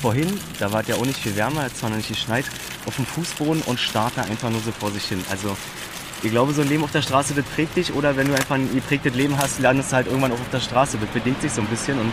vorhin, 0.01 0.29
da 0.59 0.73
war 0.73 0.83
es 0.83 0.89
ja 0.89 0.97
auch 0.97 1.07
nicht 1.07 1.19
viel 1.19 1.37
wärmer, 1.37 1.63
hat 1.63 1.77
zwar 1.77 1.91
noch 1.91 1.97
nicht 1.97 2.09
geschneit, 2.09 2.45
auf 2.87 2.97
dem 2.97 3.07
Fußboden 3.07 3.63
und 3.63 3.81
starrte 3.81 4.23
einfach 4.23 4.51
nur 4.51 4.61
so 4.61 4.71
vor 4.71 4.91
sich 4.91 5.05
hin. 5.05 5.25
Also 5.31 5.57
ich 6.23 6.31
glaube, 6.31 6.53
so 6.53 6.63
ein 6.63 6.69
Leben 6.69 6.85
auf 6.85 6.93
der 6.93 7.03
Straße, 7.03 7.35
das 7.35 7.45
prägt 7.45 7.77
dich. 7.77 7.93
Oder 7.95 8.17
wenn 8.17 8.29
du 8.29 8.35
einfach 8.35 8.55
ein 8.55 8.73
geprägtes 8.73 9.15
Leben 9.15 9.37
hast, 9.37 9.61
landest 9.61 9.93
du 9.93 9.97
halt 9.97 10.07
irgendwann 10.07 10.33
auch 10.33 10.41
auf 10.41 10.51
der 10.51 10.61
Straße. 10.61 10.99
Das 10.99 11.09
bedingt 11.11 11.41
sich 11.43 11.53
so 11.53 11.61
ein 11.61 11.67
bisschen 11.67 11.99
und 11.99 12.13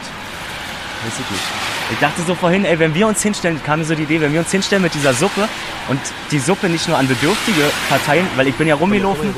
weiß 1.06 1.14
ich 1.20 1.32
nicht. 1.32 1.44
Ich 1.92 2.00
dachte 2.00 2.22
so 2.24 2.36
vorhin, 2.36 2.66
ey, 2.66 2.80
wenn 2.80 2.94
wir 2.94 3.08
uns 3.08 3.22
hinstellen, 3.22 3.62
kam 3.64 3.80
mir 3.80 3.86
so 3.86 3.96
die 3.96 4.04
Idee, 4.04 4.22
wenn 4.22 4.34
wir 4.34 4.40
uns 4.40 4.52
hinstellen 4.52 4.84
mit 4.84 4.94
dieser 4.94 5.14
Suppe 5.14 5.48
und 5.90 6.00
die 6.32 6.40
Suppe 6.40 6.70
nicht 6.70 6.88
nur 6.88 6.98
an 6.98 7.08
Bedürftige 7.08 7.64
verteilen, 7.90 8.28
weil 8.36 8.48
ich 8.48 8.56
bin 8.56 8.68
ja 8.68 8.76
rumgelaufen, 8.76 9.34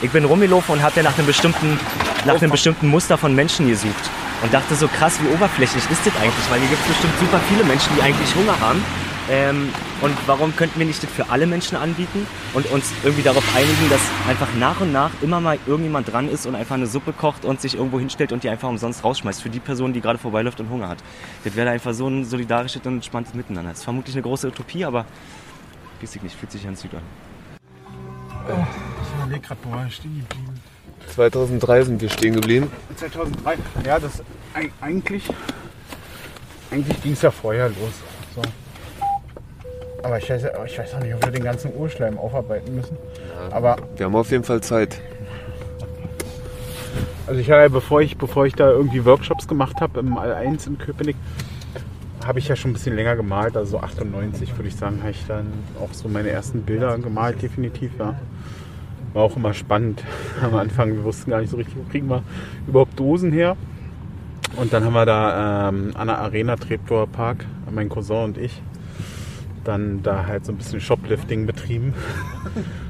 ich 0.00 0.10
bin 0.10 0.24
rumgelaufen 0.24 0.74
und 0.74 0.82
habe 0.82 0.96
ja 0.96 1.02
nach 1.02 1.16
einem 1.16 1.26
bestimmten, 1.26 1.78
nach 2.24 2.40
einem 2.40 2.50
bestimmten 2.50 2.88
Muster 2.88 3.18
von 3.18 3.34
Menschen 3.34 3.68
gesucht. 3.68 4.10
Und 4.42 4.52
dachte 4.52 4.74
so 4.74 4.88
krass, 4.88 5.20
wie 5.22 5.32
oberflächlich 5.32 5.84
ist 5.88 6.00
das 6.04 6.16
eigentlich, 6.16 6.50
weil 6.50 6.58
hier 6.58 6.68
gibt 6.68 6.82
es 6.82 6.88
bestimmt 6.88 7.14
super 7.20 7.40
viele 7.48 7.62
Menschen, 7.62 7.94
die 7.96 8.02
eigentlich 8.02 8.34
Hunger 8.34 8.58
haben. 8.58 8.82
Ähm, 9.30 9.68
und 10.00 10.12
warum 10.26 10.54
könnten 10.56 10.78
wir 10.80 10.86
nicht 10.86 11.02
das 11.02 11.08
für 11.10 11.28
alle 11.30 11.46
Menschen 11.46 11.76
anbieten 11.76 12.26
und 12.54 12.66
uns 12.72 12.90
irgendwie 13.04 13.22
darauf 13.22 13.44
einigen, 13.56 13.88
dass 13.88 14.00
einfach 14.28 14.48
nach 14.58 14.80
und 14.80 14.92
nach 14.92 15.10
immer 15.22 15.40
mal 15.40 15.58
irgendjemand 15.66 16.12
dran 16.12 16.28
ist 16.28 16.44
und 16.46 16.54
einfach 16.56 16.74
eine 16.74 16.86
Suppe 16.88 17.12
kocht 17.12 17.44
und 17.44 17.60
sich 17.60 17.76
irgendwo 17.76 17.98
hinstellt 18.00 18.32
und 18.32 18.42
die 18.42 18.48
einfach 18.48 18.68
umsonst 18.68 19.04
rausschmeißt 19.04 19.40
für 19.42 19.48
die 19.50 19.60
Person, 19.60 19.92
die 19.92 20.00
gerade 20.00 20.18
vorbeiläuft 20.18 20.58
und 20.60 20.68
Hunger 20.70 20.88
hat. 20.88 20.98
Das 21.44 21.54
wäre 21.54 21.70
einfach 21.70 21.94
so 21.94 22.08
ein 22.08 22.24
solidarisches 22.24 22.82
und 22.84 22.94
entspanntes 22.94 23.34
Miteinander. 23.34 23.70
Das 23.70 23.78
ist 23.78 23.84
vermutlich 23.84 24.14
eine 24.16 24.22
große 24.22 24.48
Utopie, 24.48 24.84
aber 24.84 25.04
weiß 26.00 26.16
ich 26.16 26.22
nicht, 26.22 26.34
fühlt 26.36 26.50
sich 26.50 26.64
ganz 26.64 26.82
gut 26.82 26.94
an. 26.94 27.02
Ich 28.48 29.22
überlege 29.24 29.40
gerade, 29.46 29.60
wo 29.62 29.70
war 29.70 29.86
ich 29.86 29.94
stehen 29.94 30.26
geblieben? 30.28 30.60
2003 31.14 31.82
sind 31.84 32.00
wir 32.00 32.08
stehen 32.10 32.34
geblieben. 32.34 32.70
2003. 32.96 33.56
Ja, 33.84 33.98
das 34.00 34.20
eig- 34.54 34.70
eigentlich, 34.80 35.22
eigentlich 36.72 37.02
ging 37.02 37.12
es 37.12 37.22
ja 37.22 37.30
vorher 37.30 37.68
los. 37.68 37.92
So. 38.34 38.42
Aber 40.02 40.18
ich 40.18 40.28
weiß, 40.28 40.44
ich 40.66 40.78
weiß 40.78 40.94
auch 40.94 41.00
nicht, 41.00 41.14
ob 41.14 41.24
wir 41.24 41.30
den 41.30 41.44
ganzen 41.44 41.74
Urschleim 41.76 42.18
aufarbeiten 42.18 42.74
müssen. 42.74 42.96
Aber 43.50 43.76
Wir 43.96 44.06
haben 44.06 44.16
auf 44.16 44.30
jeden 44.30 44.44
Fall 44.44 44.60
Zeit. 44.60 45.00
Also 47.26 47.40
ich 47.40 47.50
habe, 47.50 47.70
bevor 47.70 48.02
ich, 48.02 48.18
bevor 48.18 48.46
ich 48.46 48.54
da 48.54 48.70
irgendwie 48.70 49.04
Workshops 49.04 49.46
gemacht 49.46 49.80
habe 49.80 50.00
im 50.00 50.18
All 50.18 50.34
1 50.34 50.66
in 50.66 50.78
Köpenick, 50.78 51.16
habe 52.26 52.38
ich 52.40 52.48
ja 52.48 52.56
schon 52.56 52.72
ein 52.72 52.74
bisschen 52.74 52.96
länger 52.96 53.16
gemalt. 53.16 53.56
Also 53.56 53.72
so 53.72 53.78
98 53.78 54.56
würde 54.56 54.68
ich 54.68 54.76
sagen, 54.76 54.98
habe 55.00 55.12
ich 55.12 55.24
dann 55.26 55.46
auch 55.80 55.92
so 55.92 56.08
meine 56.08 56.30
ersten 56.30 56.62
Bilder 56.62 56.98
gemalt, 56.98 57.40
definitiv, 57.40 57.92
ja. 57.98 58.14
War 59.12 59.22
auch 59.22 59.36
immer 59.36 59.54
spannend. 59.54 60.02
Am 60.42 60.54
Anfang, 60.56 60.94
wir 60.94 61.04
wussten 61.04 61.30
gar 61.30 61.40
nicht 61.40 61.50
so 61.50 61.56
richtig, 61.56 61.76
wo 61.76 61.88
kriegen 61.90 62.08
wir 62.08 62.22
überhaupt 62.66 62.98
Dosen 62.98 63.32
her. 63.32 63.56
Und 64.56 64.72
dann 64.72 64.84
haben 64.84 64.92
wir 64.92 65.06
da 65.06 65.68
ähm, 65.68 65.92
an 65.94 66.08
der 66.08 66.18
Arena 66.18 66.56
Treptower 66.56 67.06
Park, 67.06 67.46
mein 67.70 67.88
Cousin 67.88 68.24
und 68.24 68.38
ich, 68.38 68.60
dann 69.64 70.02
da 70.02 70.26
halt 70.26 70.44
so 70.44 70.52
ein 70.52 70.56
bisschen 70.58 70.80
Shoplifting 70.80 71.46
betrieben. 71.46 71.94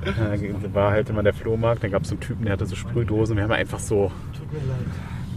Da 0.05 0.75
war 0.75 0.91
halt 0.93 1.11
immer 1.11 1.23
der 1.23 1.35
Flohmarkt, 1.35 1.85
dann 1.85 1.91
gab 1.91 2.03
es 2.03 2.09
so 2.09 2.15
einen 2.15 2.21
Typen, 2.21 2.45
der 2.45 2.55
hatte 2.55 2.67
so 2.67 2.77
Sprühdosen. 2.77 3.37
Wir 3.37 3.45
haben 3.45 3.53
einfach 3.53 3.79
so, 3.79 4.11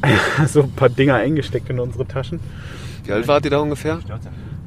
so 0.47 0.63
ein 0.63 0.71
paar 0.71 0.89
Dinger 0.89 1.15
eingesteckt 1.15 1.69
in 1.69 1.79
unsere 1.79 2.05
Taschen. 2.07 2.39
Wie 3.03 3.11
alt 3.11 3.27
wart 3.27 3.45
ihr 3.45 3.51
da 3.51 3.59
ungefähr? 3.59 3.99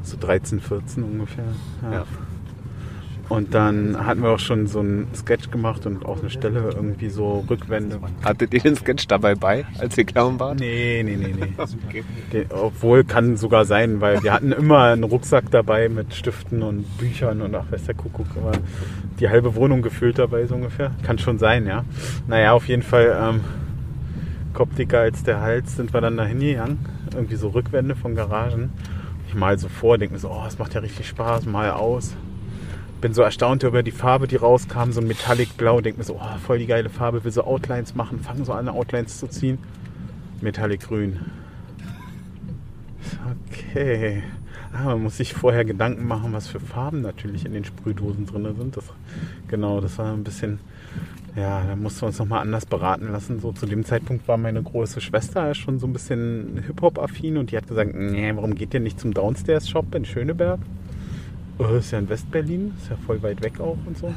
So 0.02 0.16
13, 0.18 0.60
14 0.60 1.02
ungefähr. 1.02 1.44
Ja. 1.82 1.92
Ja. 1.92 2.04
Und 3.28 3.52
dann 3.52 4.06
hatten 4.06 4.22
wir 4.22 4.30
auch 4.30 4.38
schon 4.38 4.66
so 4.66 4.78
einen 4.80 5.06
Sketch 5.14 5.50
gemacht 5.50 5.84
und 5.84 6.06
auch 6.06 6.20
eine 6.20 6.30
Stelle 6.30 6.70
irgendwie 6.74 7.10
so 7.10 7.44
Rückwände. 7.50 7.98
Hattet 8.24 8.54
ihr 8.54 8.60
den 8.60 8.74
Sketch 8.74 9.06
dabei 9.06 9.34
bei, 9.34 9.66
als 9.78 9.98
ihr 9.98 10.04
Clown 10.04 10.40
wart? 10.40 10.60
Nee, 10.60 11.02
nee, 11.04 11.16
nee, 11.16 11.34
nee. 11.38 11.52
Den- 12.32 12.46
Obwohl 12.50 13.04
kann 13.04 13.36
sogar 13.36 13.66
sein, 13.66 14.00
weil 14.00 14.22
wir 14.22 14.32
hatten 14.32 14.52
immer 14.52 14.84
einen 14.84 15.04
Rucksack 15.04 15.50
dabei 15.50 15.90
mit 15.90 16.14
Stiften 16.14 16.62
und 16.62 16.84
Büchern 16.96 17.42
und 17.42 17.54
ach, 17.54 17.64
weiß 17.70 17.84
der 17.84 17.94
Kuckuck, 17.96 18.28
aber 18.36 18.52
die 19.20 19.28
halbe 19.28 19.54
Wohnung 19.56 19.82
gefüllt 19.82 20.18
dabei 20.18 20.46
so 20.46 20.54
ungefähr. 20.54 20.92
Kann 21.02 21.18
schon 21.18 21.38
sein, 21.38 21.66
ja. 21.66 21.84
Naja, 22.28 22.52
auf 22.52 22.66
jeden 22.66 22.82
Fall 22.82 23.14
ähm, 23.20 23.40
Kopf 24.54 24.74
dicker 24.74 25.00
als 25.00 25.22
der 25.22 25.42
Hals 25.42 25.76
sind 25.76 25.92
wir 25.92 26.00
dann 26.00 26.16
da 26.16 26.24
hingegangen. 26.24 26.78
Irgendwie 27.14 27.36
so 27.36 27.48
Rückwände 27.48 27.94
von 27.94 28.14
Garagen. 28.14 28.70
Ich 29.28 29.34
mal 29.34 29.58
so 29.58 29.68
vor, 29.68 29.98
denke 29.98 30.14
mir 30.14 30.18
so, 30.18 30.30
oh, 30.30 30.40
das 30.44 30.58
macht 30.58 30.72
ja 30.72 30.80
richtig 30.80 31.06
Spaß, 31.08 31.44
mal 31.44 31.70
aus. 31.72 32.14
Bin 33.00 33.14
so 33.14 33.22
erstaunt 33.22 33.62
über 33.62 33.84
die 33.84 33.92
Farbe, 33.92 34.26
die 34.26 34.36
rauskam, 34.36 34.90
so 34.90 35.00
ein 35.00 35.06
Metallic 35.06 35.56
Blau. 35.56 35.80
Denke 35.80 35.98
mir 35.98 36.04
so, 36.04 36.16
oh, 36.16 36.38
voll 36.44 36.58
die 36.58 36.66
geile 36.66 36.88
Farbe, 36.88 37.22
will 37.22 37.30
so 37.30 37.44
Outlines 37.44 37.94
machen, 37.94 38.18
fangen 38.20 38.44
so 38.44 38.52
an, 38.52 38.68
Outlines 38.68 39.18
zu 39.18 39.28
ziehen. 39.28 39.58
Metallic 40.40 40.80
Grün. 40.80 41.20
Okay. 43.50 44.22
Ah, 44.72 44.84
man 44.84 45.04
muss 45.04 45.16
sich 45.16 45.32
vorher 45.32 45.64
Gedanken 45.64 46.06
machen, 46.06 46.32
was 46.32 46.48
für 46.48 46.60
Farben 46.60 47.00
natürlich 47.00 47.46
in 47.46 47.52
den 47.52 47.64
Sprühdosen 47.64 48.26
drin 48.26 48.54
sind. 48.56 48.76
Das, 48.76 48.84
genau, 49.48 49.80
das 49.80 49.96
war 49.98 50.12
ein 50.12 50.24
bisschen, 50.24 50.60
ja, 51.36 51.62
da 51.66 51.74
mussten 51.74 52.02
wir 52.02 52.08
uns 52.08 52.18
nochmal 52.18 52.40
anders 52.40 52.66
beraten 52.66 53.10
lassen. 53.10 53.40
So 53.40 53.52
zu 53.52 53.66
dem 53.66 53.84
Zeitpunkt 53.84 54.28
war 54.28 54.36
meine 54.36 54.62
große 54.62 55.00
Schwester 55.00 55.54
schon 55.54 55.78
so 55.78 55.86
ein 55.86 55.92
bisschen 55.92 56.62
Hip-Hop-affin 56.66 57.38
und 57.38 57.50
die 57.50 57.56
hat 57.56 57.66
gesagt, 57.66 57.94
nee, 57.94 58.30
warum 58.34 58.54
geht 58.54 58.74
ihr 58.74 58.80
nicht 58.80 59.00
zum 59.00 59.14
Downstairs-Shop 59.14 59.94
in 59.94 60.04
Schöneberg? 60.04 60.60
Oh, 61.58 61.74
ist 61.76 61.90
ja 61.90 61.98
in 61.98 62.08
West-Berlin, 62.08 62.72
ist 62.80 62.90
ja 62.90 62.96
voll 63.04 63.20
weit 63.22 63.42
weg 63.42 63.60
auch 63.60 63.76
und 63.84 63.98
so. 63.98 64.14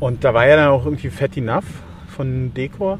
Und 0.00 0.24
da 0.24 0.34
war 0.34 0.46
ja 0.46 0.56
dann 0.56 0.68
auch 0.68 0.84
irgendwie 0.84 1.10
Fat 1.10 1.36
Enough 1.36 1.64
von 2.08 2.52
Dekor. 2.54 2.98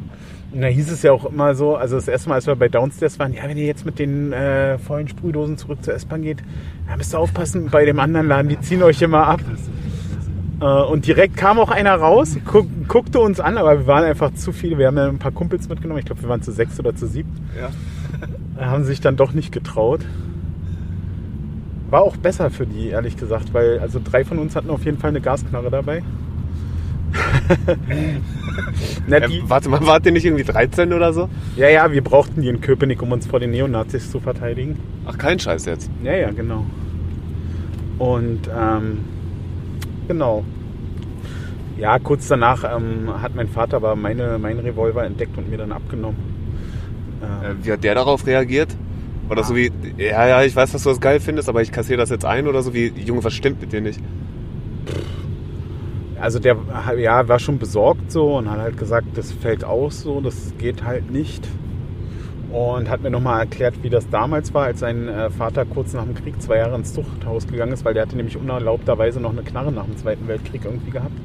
Und 0.53 0.61
da 0.61 0.69
hieß 0.69 0.93
es 0.93 1.03
ja 1.03 1.11
auch 1.11 1.25
immer 1.25 1.57
so, 1.57 1.75
also 1.75 1.97
das 1.97 2.07
erste 2.07 2.29
Mal, 2.29 2.37
als 2.37 2.47
wir 2.47 2.55
bei 2.55 2.69
Downstairs 2.69 3.19
waren, 3.19 3.33
ja, 3.33 3.43
wenn 3.45 3.57
ihr 3.57 3.67
jetzt 3.67 3.85
mit 3.85 3.99
den 3.99 4.33
äh, 4.33 4.79
vollen 4.79 5.09
Sprühdosen 5.09 5.59
zurück 5.59 5.83
zur 5.83 5.95
S-Bahn 5.95 6.23
geht, 6.23 6.45
ja, 6.89 6.97
müsst 6.97 7.13
ihr 7.13 7.19
aufpassen, 7.19 7.71
bei 7.71 7.85
dem 7.85 7.99
anderen 7.99 8.29
Laden, 8.29 8.49
die 8.49 8.61
ziehen 8.61 8.83
euch 8.85 9.03
immer 9.03 9.27
ab. 9.27 9.41
Äh, 10.61 10.65
und 10.65 11.07
direkt 11.09 11.37
kam 11.37 11.59
auch 11.59 11.71
einer 11.71 11.97
raus, 11.97 12.37
guck, 12.45 12.69
guckte 12.87 13.19
uns 13.19 13.41
an, 13.41 13.59
aber 13.59 13.81
wir 13.81 13.87
waren 13.89 14.05
einfach 14.05 14.33
zu 14.35 14.53
viele. 14.53 14.79
Wir 14.79 14.87
haben 14.87 14.97
ja 14.97 15.09
ein 15.09 15.19
paar 15.19 15.33
Kumpels 15.33 15.69
mitgenommen, 15.69 15.99
ich 15.99 16.07
glaube, 16.07 16.23
wir 16.23 16.29
waren 16.29 16.43
zu 16.43 16.53
sechs 16.53 16.79
oder 16.79 16.95
zu 16.95 17.09
sieben. 17.09 17.33
Ja. 17.59 18.65
Haben 18.65 18.85
sich 18.85 19.01
dann 19.01 19.17
doch 19.17 19.33
nicht 19.33 19.51
getraut. 19.51 20.03
War 21.91 22.03
auch 22.03 22.17
besser 22.17 22.51
für 22.51 22.67
die, 22.67 22.89
ehrlich 22.89 23.17
gesagt, 23.17 23.53
weil 23.55 23.79
also 23.79 24.01
drei 24.03 24.25
von 24.25 24.39
uns 24.39 24.57
hatten 24.57 24.71
auf 24.71 24.85
jeden 24.85 24.99
Fall 24.99 25.11
eine 25.11 25.21
Gasknarre 25.21 25.71
dabei. 25.71 26.03
Na, 29.07 29.21
die, 29.21 29.39
Äh, 29.39 29.43
warte 29.49 29.69
mal, 29.69 29.85
wart 29.87 30.07
ihr 30.07 30.13
nicht 30.13 30.25
irgendwie 30.25 30.45
13 30.45 30.93
oder 30.93 31.13
so? 31.13 31.29
ja, 31.57 31.69
ja, 31.69 31.93
wir 31.93 32.03
brauchten 32.03 32.41
die 32.43 32.49
in 32.49 32.61
Köpenick, 32.61 33.03
um 33.03 33.13
uns 33.13 33.27
vor 33.27 33.41
den 33.41 33.51
Neonazis 33.51 34.11
zu 34.11 34.21
verteidigen. 34.21 34.79
Ach, 35.05 35.17
kein 35.19 35.39
Scheiß 35.39 35.67
jetzt. 35.67 35.91
Ja, 36.03 36.15
ja, 36.15 36.31
genau. 36.31 36.65
Und 37.99 38.49
ähm, 38.55 39.05
genau. 40.09 40.45
Ja, 41.77 41.99
kurz 41.99 42.29
danach 42.29 42.65
ähm, 42.77 43.11
hat 43.21 43.35
mein 43.35 43.49
Vater 43.49 43.77
aber 43.77 43.97
meine, 43.97 44.39
meinen 44.39 44.61
Revolver 44.61 45.05
entdeckt 45.05 45.37
und 45.39 45.51
mir 45.51 45.59
dann 45.59 45.73
abgenommen. 45.73 46.19
Ähm, 47.23 47.61
Äh, 47.61 47.65
wie 47.67 47.73
hat 47.73 47.85
der 47.85 47.95
darauf 47.95 48.27
reagiert? 48.27 48.75
Oder 49.31 49.43
so 49.43 49.57
wie, 49.57 49.73
ja, 49.97 50.27
ja, 50.27 50.43
ich 50.43 50.55
weiß, 50.55 50.73
dass 50.73 50.83
du 50.83 50.91
das 50.91 51.01
geil 51.01 51.19
findest, 51.19 51.49
aber 51.49 51.63
ich 51.63 51.73
kassiere 51.73 51.99
das 51.99 52.11
jetzt 52.11 52.25
ein 52.25 52.47
oder 52.47 52.63
so 52.63 52.75
wie, 52.75 52.89
Junge, 52.89 53.25
was 53.25 53.33
stimmt 53.33 53.61
mit 53.61 53.73
dir 53.73 53.81
nicht? 53.81 54.01
Also 56.21 56.39
der 56.39 56.57
ja, 56.99 57.29
war 57.29 57.39
schon 57.39 57.59
besorgt 57.59 58.11
so 58.11 58.37
und 58.37 58.51
hat 58.51 58.59
halt 58.59 58.79
gesagt, 58.79 59.09
das 59.15 59.33
fällt 59.33 59.65
aus 59.65 60.03
so, 60.03 60.21
das 60.21 60.55
geht 60.59 60.85
halt 60.85 61.11
nicht. 61.11 61.47
Und 62.51 62.89
hat 62.89 63.03
mir 63.03 63.11
nochmal 63.11 63.41
erklärt, 63.41 63.83
wie 63.83 63.91
das 63.91 64.09
damals 64.11 64.55
war, 64.55 64.67
als 64.67 64.79
sein 64.79 65.09
äh, 65.09 65.29
Vater 65.29 65.65
kurz 65.65 65.93
nach 65.93 66.05
dem 66.05 66.15
Krieg 66.15 66.41
zwei 66.41 66.59
Jahre 66.59 66.77
ins 66.77 66.95
Zuchthaus 66.95 67.49
gegangen 67.49 67.73
ist, 67.73 67.85
weil 67.85 67.95
der 67.95 68.05
hatte 68.05 68.17
nämlich 68.17 68.37
unerlaubterweise 68.37 69.21
noch 69.21 69.33
eine 69.33 69.43
Knarre 69.43 69.73
nach 69.73 69.87
dem 69.87 69.97
Zweiten 69.97 70.29
Weltkrieg 70.29 70.65
irgendwie 70.65 70.93
gehabt. 70.93 71.19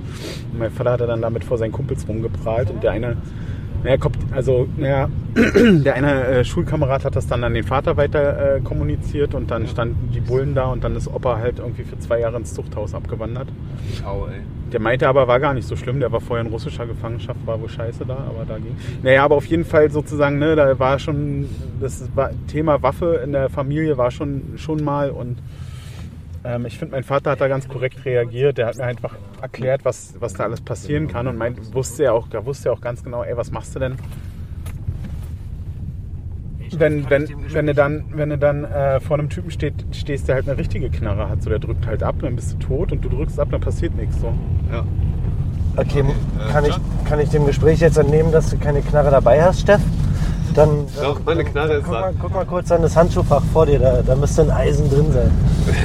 Und 0.51 0.57
mein 0.57 0.71
Vater 0.71 0.93
hatte 0.93 1.05
dann 1.05 1.21
damit 1.21 1.43
vor 1.43 1.59
seinen 1.59 1.71
Kumpels 1.71 2.07
rumgeprahlt 2.07 2.71
und 2.71 2.81
der 2.81 2.91
eine, 2.91 3.17
naja, 3.83 3.97
kommt, 3.97 4.17
also, 4.31 4.67
naja, 4.77 5.09
der 5.35 5.95
eine 5.95 6.25
äh, 6.25 6.43
Schulkamerad 6.43 7.05
hat 7.05 7.15
das 7.15 7.27
dann 7.27 7.43
an 7.43 7.53
den 7.53 7.63
Vater 7.63 7.97
weiter 7.97 8.55
äh, 8.55 8.61
kommuniziert 8.61 9.33
und 9.33 9.51
dann 9.51 9.67
standen 9.67 10.11
die 10.13 10.19
Bullen 10.19 10.55
da 10.55 10.65
und 10.65 10.83
dann 10.83 10.95
ist 10.95 11.07
Opa 11.07 11.37
halt 11.37 11.59
irgendwie 11.59 11.83
für 11.83 11.97
zwei 11.99 12.19
Jahre 12.19 12.37
ins 12.37 12.53
Zuchthaus 12.53 12.93
abgewandert. 12.93 13.47
Ciao, 13.95 14.27
ey. 14.27 14.41
Der 14.71 14.79
meinte 14.79 15.07
aber, 15.07 15.27
war 15.27 15.39
gar 15.39 15.53
nicht 15.53 15.67
so 15.67 15.75
schlimm. 15.75 15.99
Der 15.99 16.11
war 16.11 16.21
vorher 16.21 16.45
in 16.45 16.51
russischer 16.51 16.85
Gefangenschaft, 16.85 17.39
war 17.45 17.59
wohl 17.59 17.69
scheiße 17.69 18.05
da, 18.05 18.17
aber 18.17 18.45
da 18.47 18.57
ging. 18.57 18.75
Naja, 19.01 19.23
aber 19.23 19.35
auf 19.35 19.45
jeden 19.45 19.65
Fall 19.65 19.89
sozusagen, 19.89 20.37
ne, 20.37 20.55
da 20.55 20.77
war 20.77 20.99
schon, 20.99 21.49
das 21.79 22.07
war, 22.15 22.31
Thema 22.47 22.83
Waffe 22.83 23.21
in 23.23 23.31
der 23.31 23.49
Familie 23.49 23.97
war 23.97 24.11
schon, 24.11 24.43
schon 24.57 24.83
mal 24.83 25.09
und 25.09 25.37
ähm, 26.43 26.65
ich 26.65 26.77
finde, 26.77 26.95
mein 26.95 27.03
Vater 27.03 27.31
hat 27.31 27.41
da 27.41 27.47
ganz 27.47 27.67
korrekt 27.67 28.05
reagiert. 28.05 28.57
Der 28.57 28.67
hat 28.67 28.77
mir 28.77 28.85
einfach 28.85 29.15
erklärt, 29.41 29.83
was, 29.83 30.15
was 30.19 30.33
da 30.33 30.43
alles 30.43 30.61
passieren 30.61 31.07
kann 31.07 31.27
und 31.27 31.37
meint, 31.37 31.73
wusste 31.73 32.03
er 32.05 32.13
auch, 32.13 32.27
da 32.27 32.45
wusste 32.45 32.69
er 32.69 32.73
auch 32.73 32.81
ganz 32.81 33.03
genau, 33.03 33.23
ey, 33.23 33.35
was 33.35 33.51
machst 33.51 33.75
du 33.75 33.79
denn? 33.79 33.95
Wenn, 36.77 37.09
wenn, 37.09 37.27
wenn 37.51 37.65
du 37.65 37.73
dann, 37.73 38.05
wenn 38.11 38.29
du 38.29 38.37
dann 38.37 38.63
äh, 38.63 38.99
vor 38.99 39.17
einem 39.17 39.29
Typen 39.29 39.49
steht, 39.49 39.73
stehst, 39.91 40.27
der 40.27 40.35
halt 40.35 40.47
eine 40.47 40.57
richtige 40.57 40.89
Knarre 40.89 41.27
hat, 41.27 41.41
so 41.41 41.49
der 41.49 41.57
drückt 41.57 41.87
halt 41.87 42.03
ab, 42.03 42.15
dann 42.21 42.35
bist 42.35 42.53
du 42.53 42.57
tot 42.57 42.91
und 42.91 43.03
du 43.03 43.09
drückst 43.09 43.39
ab, 43.39 43.47
dann 43.51 43.61
passiert 43.61 43.95
nichts. 43.95 44.19
So. 44.21 44.31
Ja. 44.71 44.85
Okay, 45.77 46.03
kann 46.51 46.65
ich, 46.65 46.75
kann 47.05 47.19
ich 47.19 47.29
dem 47.29 47.45
Gespräch 47.45 47.79
jetzt 47.79 47.97
entnehmen, 47.97 48.31
dass 48.31 48.49
du 48.51 48.57
keine 48.57 48.81
Knarre 48.81 49.09
dabei 49.09 49.41
hast, 49.41 49.61
Steff? 49.61 49.81
Dann, 50.53 50.85
Doch, 51.01 51.19
meine 51.25 51.43
Knarre 51.43 51.75
ist 51.75 51.85
guck, 51.85 51.93
da. 51.93 52.01
mal, 52.01 52.13
guck 52.19 52.33
mal 52.33 52.45
kurz 52.45 52.71
an 52.71 52.81
das 52.81 52.95
Handschuhfach 52.95 53.43
vor 53.53 53.65
dir, 53.65 53.79
da, 53.79 54.01
da 54.01 54.15
müsste 54.15 54.41
ein 54.43 54.51
Eisen 54.51 54.89
drin 54.89 55.11
sein. 55.11 55.31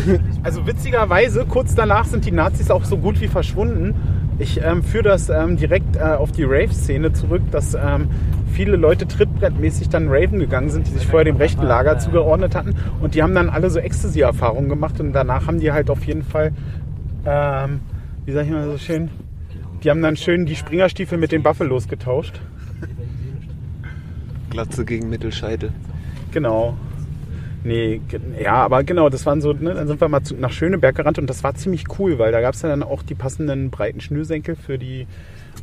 Also 0.45 0.66
witzigerweise, 0.66 1.47
kurz 1.47 1.74
danach 1.74 2.05
sind 2.05 2.26
die 2.26 2.30
Nazis 2.30 2.70
auch 2.70 2.84
so 2.84 2.99
gut 2.99 3.18
wie 3.22 3.28
verschwunden. 3.28 3.95
Ich 4.38 4.61
ähm, 4.62 4.82
führe 4.82 5.05
das 5.05 5.30
ähm, 5.30 5.57
direkt 5.57 5.97
äh, 5.97 6.01
auf 6.01 6.32
die 6.32 6.45
Rave-Szene 6.45 7.14
zurück, 7.14 7.40
dass 7.51 7.72
ähm, 7.74 8.09
viele 8.53 8.76
Leute 8.76 9.09
trittbrettmäßig 9.09 9.88
dann 9.88 10.09
Raven 10.09 10.38
gegangen 10.38 10.68
sind, 10.68 10.86
die 10.86 10.92
sich 10.92 11.07
vorher 11.07 11.24
dem 11.24 11.36
rechten 11.36 11.62
Lager 11.62 11.99
zugeordnet 11.99 12.55
hatten. 12.55 12.74
Und 13.01 13.14
die 13.14 13.22
haben 13.22 13.34
dann 13.34 13.49
alle 13.49 13.70
so 13.70 13.78
Ecstasy-Erfahrungen 13.78 14.68
gemacht 14.68 15.01
und 15.01 15.14
danach 15.14 15.47
haben 15.47 15.61
die 15.61 15.72
halt 15.72 15.88
auf 15.88 16.05
jeden 16.05 16.22
Fall, 16.22 16.53
ähm, 17.24 17.80
wie 18.26 18.32
sag 18.32 18.45
ich 18.45 18.51
mal 18.51 18.66
so 18.66 18.76
schön, 18.76 19.09
die 19.82 19.88
haben 19.88 20.03
dann 20.03 20.16
schön 20.16 20.45
die 20.45 20.57
Springerstiefel 20.57 21.16
mit 21.16 21.32
den 21.32 21.42
Buffalos 21.42 21.88
getauscht. 21.88 22.38
Glatze 24.51 24.84
gegen 24.84 25.09
Mittelscheitel. 25.09 25.72
Genau. 26.32 26.76
Nee, 27.65 28.03
ja, 28.41 28.57
aber 28.57 28.85
genau, 28.85 29.09
das 29.09 29.25
waren 29.25 29.41
so, 29.41 29.55
ne, 29.55 29.73
dann 29.73 29.89
sind 29.89 29.99
wir 30.01 30.09
mal 30.09 30.23
zu, 30.23 30.35
nach 30.35 30.53
Schöneberg 30.53 30.95
gerannt 30.95 31.19
und 31.19 31.29
das 31.29 31.43
war 31.43 31.55
ziemlich 31.55 31.85
cool, 31.99 32.19
weil 32.19 32.31
da 32.31 32.43
gab 32.43 32.55
es 32.55 32.61
dann 32.61 32.83
auch 32.83 33.03
die 33.03 33.15
passenden 33.15 33.71
breiten 33.71 34.03
Schnürsenkel 34.03 34.55
für 34.55 34.79
die 34.79 35.07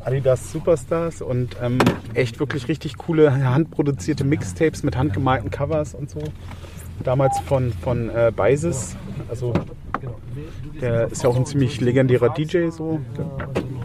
Adidas 0.04 0.52
Superstars 0.52 1.22
und 1.22 1.58
ähm, 1.62 1.78
echt 2.16 2.40
wirklich 2.40 2.68
richtig 2.68 2.98
coole 2.98 3.32
handproduzierte 3.32 4.24
Mixtapes 4.24 4.82
mit 4.82 4.98
handgemalten 4.98 5.52
Covers 5.52 5.94
und 5.94 6.10
so. 6.10 6.24
Damals 7.04 7.40
von, 7.46 7.72
von 7.72 8.10
äh, 8.10 8.32
Beises, 8.36 8.96
also 9.30 9.54
Der 10.82 11.12
ist 11.12 11.24
ja 11.24 11.30
auch 11.30 11.36
ein 11.36 11.46
ziemlich 11.46 11.80
legendärer 11.82 12.30
DJ, 12.30 12.70
so 12.70 13.00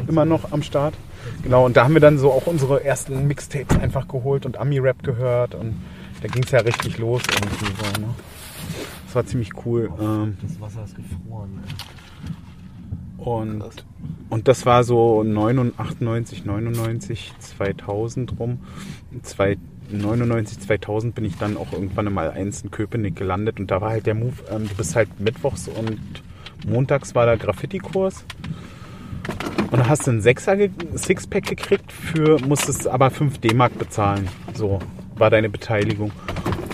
immer 0.08 0.24
noch 0.24 0.52
am 0.52 0.62
Start. 0.62 0.94
Genau, 1.42 1.66
und 1.66 1.76
da 1.76 1.84
haben 1.84 1.94
wir 1.94 2.00
dann 2.00 2.18
so 2.18 2.32
auch 2.32 2.46
unsere 2.46 2.82
ersten 2.84 3.26
Mixtapes 3.26 3.78
einfach 3.78 4.08
geholt 4.08 4.46
und 4.46 4.58
Ami-Rap 4.58 5.02
gehört 5.02 5.54
und 5.54 5.74
da 6.22 6.28
ging 6.28 6.42
es 6.44 6.50
ja 6.50 6.60
richtig 6.60 6.98
los 6.98 7.22
irgendwie 7.32 7.66
so, 7.66 8.00
ne? 8.00 8.08
Das 9.06 9.14
war 9.14 9.26
ziemlich 9.26 9.50
cool. 9.64 9.90
Ähm, 10.00 10.36
Das 10.42 10.60
Wasser 10.60 10.84
ist 10.84 10.96
gefroren. 10.96 11.62
und, 13.18 13.62
und 14.30 14.48
das 14.48 14.66
war 14.66 14.84
so 14.84 15.22
99, 15.22 16.44
99, 16.44 17.32
2000 17.38 18.38
rum. 18.38 18.58
Zwei- 19.22 19.56
99, 19.90 20.58
2000 20.60 21.14
bin 21.14 21.24
ich 21.24 21.36
dann 21.38 21.56
auch 21.56 21.72
irgendwann 21.72 22.12
mal 22.12 22.30
eins 22.32 22.62
in 22.62 22.72
Köpenick 22.72 23.14
gelandet 23.14 23.60
und 23.60 23.70
da 23.70 23.80
war 23.80 23.90
halt 23.90 24.06
der 24.06 24.16
Move, 24.16 24.32
ähm, 24.50 24.68
du 24.68 24.74
bist 24.74 24.96
halt 24.96 25.20
mittwochs 25.20 25.68
und 25.68 26.00
montags 26.66 27.14
war 27.14 27.24
da 27.24 27.36
Graffiti-Kurs 27.36 28.24
und 29.70 29.78
da 29.78 29.88
hast 29.88 30.08
du 30.08 30.10
einen 30.10 30.22
Sechser 30.22 30.56
Sixpack 30.96 31.46
gekriegt, 31.46 31.92
für, 31.92 32.40
musstest 32.44 32.88
aber 32.88 33.10
5 33.12 33.38
D-Mark 33.38 33.78
bezahlen. 33.78 34.28
So 34.54 34.80
war 35.16 35.30
deine 35.30 35.48
Beteiligung. 35.48 36.12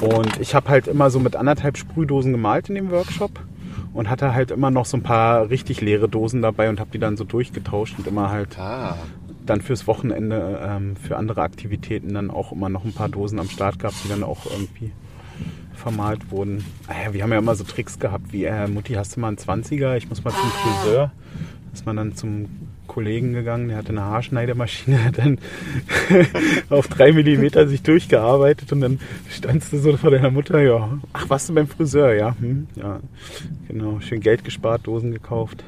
Und 0.01 0.40
ich 0.40 0.55
habe 0.55 0.68
halt 0.68 0.88
immer 0.88 1.11
so 1.11 1.20
mit 1.20 1.36
anderthalb 1.36 1.76
Sprühdosen 1.76 2.32
gemalt 2.32 2.68
in 2.68 2.74
dem 2.74 2.90
Workshop 2.90 3.40
und 3.95 4.11
hatte 4.11 4.34
halt 4.34 4.51
immer 4.51 4.70
noch 4.70 4.84
so 4.84 4.97
ein 4.97 5.03
paar 5.03 5.49
richtig 5.51 5.80
leere 5.80 6.09
Dosen 6.09 6.43
dabei 6.43 6.68
und 6.68 6.80
habe 6.80 6.90
die 6.93 6.99
dann 6.99 7.16
so 7.16 7.24
durchgetauscht 7.24 7.99
und 7.99 8.07
immer 8.07 8.30
halt 8.30 8.59
Ah, 8.59 8.97
dann 9.47 9.61
fürs 9.61 9.86
Wochenende 9.86 10.61
ähm, 10.64 10.97
für 10.97 11.16
andere 11.16 11.43
Aktivitäten 11.43 12.14
dann 12.14 12.30
auch 12.30 12.53
immer 12.53 12.68
noch 12.68 12.84
ein 12.84 12.93
paar 12.93 13.09
Dosen 13.09 13.38
am 13.38 13.49
Start 13.49 13.78
gehabt, 13.78 13.97
die 14.05 14.09
dann 14.09 14.22
auch 14.24 14.47
irgendwie 14.47 14.93
vermalt 15.74 16.30
wurden. 16.30 16.64
Ah 16.86 16.95
ja, 17.05 17.12
wir 17.12 17.22
haben 17.22 17.32
ja 17.32 17.38
immer 17.38 17.55
so 17.55 17.64
Tricks 17.64 17.99
gehabt, 17.99 18.32
wie 18.32 18.45
äh, 18.45 18.68
Mutti, 18.68 18.95
hast 18.95 19.16
du 19.16 19.20
mal 19.20 19.28
einen 19.28 19.36
20er? 19.36 19.97
Ich 19.97 20.09
muss 20.09 20.22
mal 20.22 20.30
zum 20.30 20.51
Friseur. 20.51 21.11
Ist 21.72 21.86
man 21.86 21.96
dann 21.96 22.14
zum 22.14 22.48
Kollegen 22.86 23.32
gegangen, 23.32 23.68
der 23.68 23.78
hatte 23.78 23.90
eine 23.90 24.02
Haarschneidemaschine, 24.02 25.04
hat 25.04 25.18
dann 25.18 25.38
auf 26.68 26.88
drei 26.88 27.12
Millimeter 27.12 27.66
sich 27.66 27.82
durchgearbeitet 27.82 28.72
und 28.72 28.80
dann 28.80 29.00
standst 29.28 29.72
du 29.72 29.78
so 29.78 29.96
vor 29.96 30.10
deiner 30.10 30.30
Mutter, 30.30 30.60
ja, 30.60 30.98
ach, 31.12 31.30
warst 31.30 31.48
du 31.48 31.54
beim 31.54 31.66
Friseur, 31.66 32.14
ja, 32.14 32.36
hm, 32.38 32.66
ja, 32.76 33.00
genau, 33.68 34.00
schön 34.00 34.20
Geld 34.20 34.44
gespart, 34.44 34.86
Dosen 34.86 35.12
gekauft. 35.12 35.64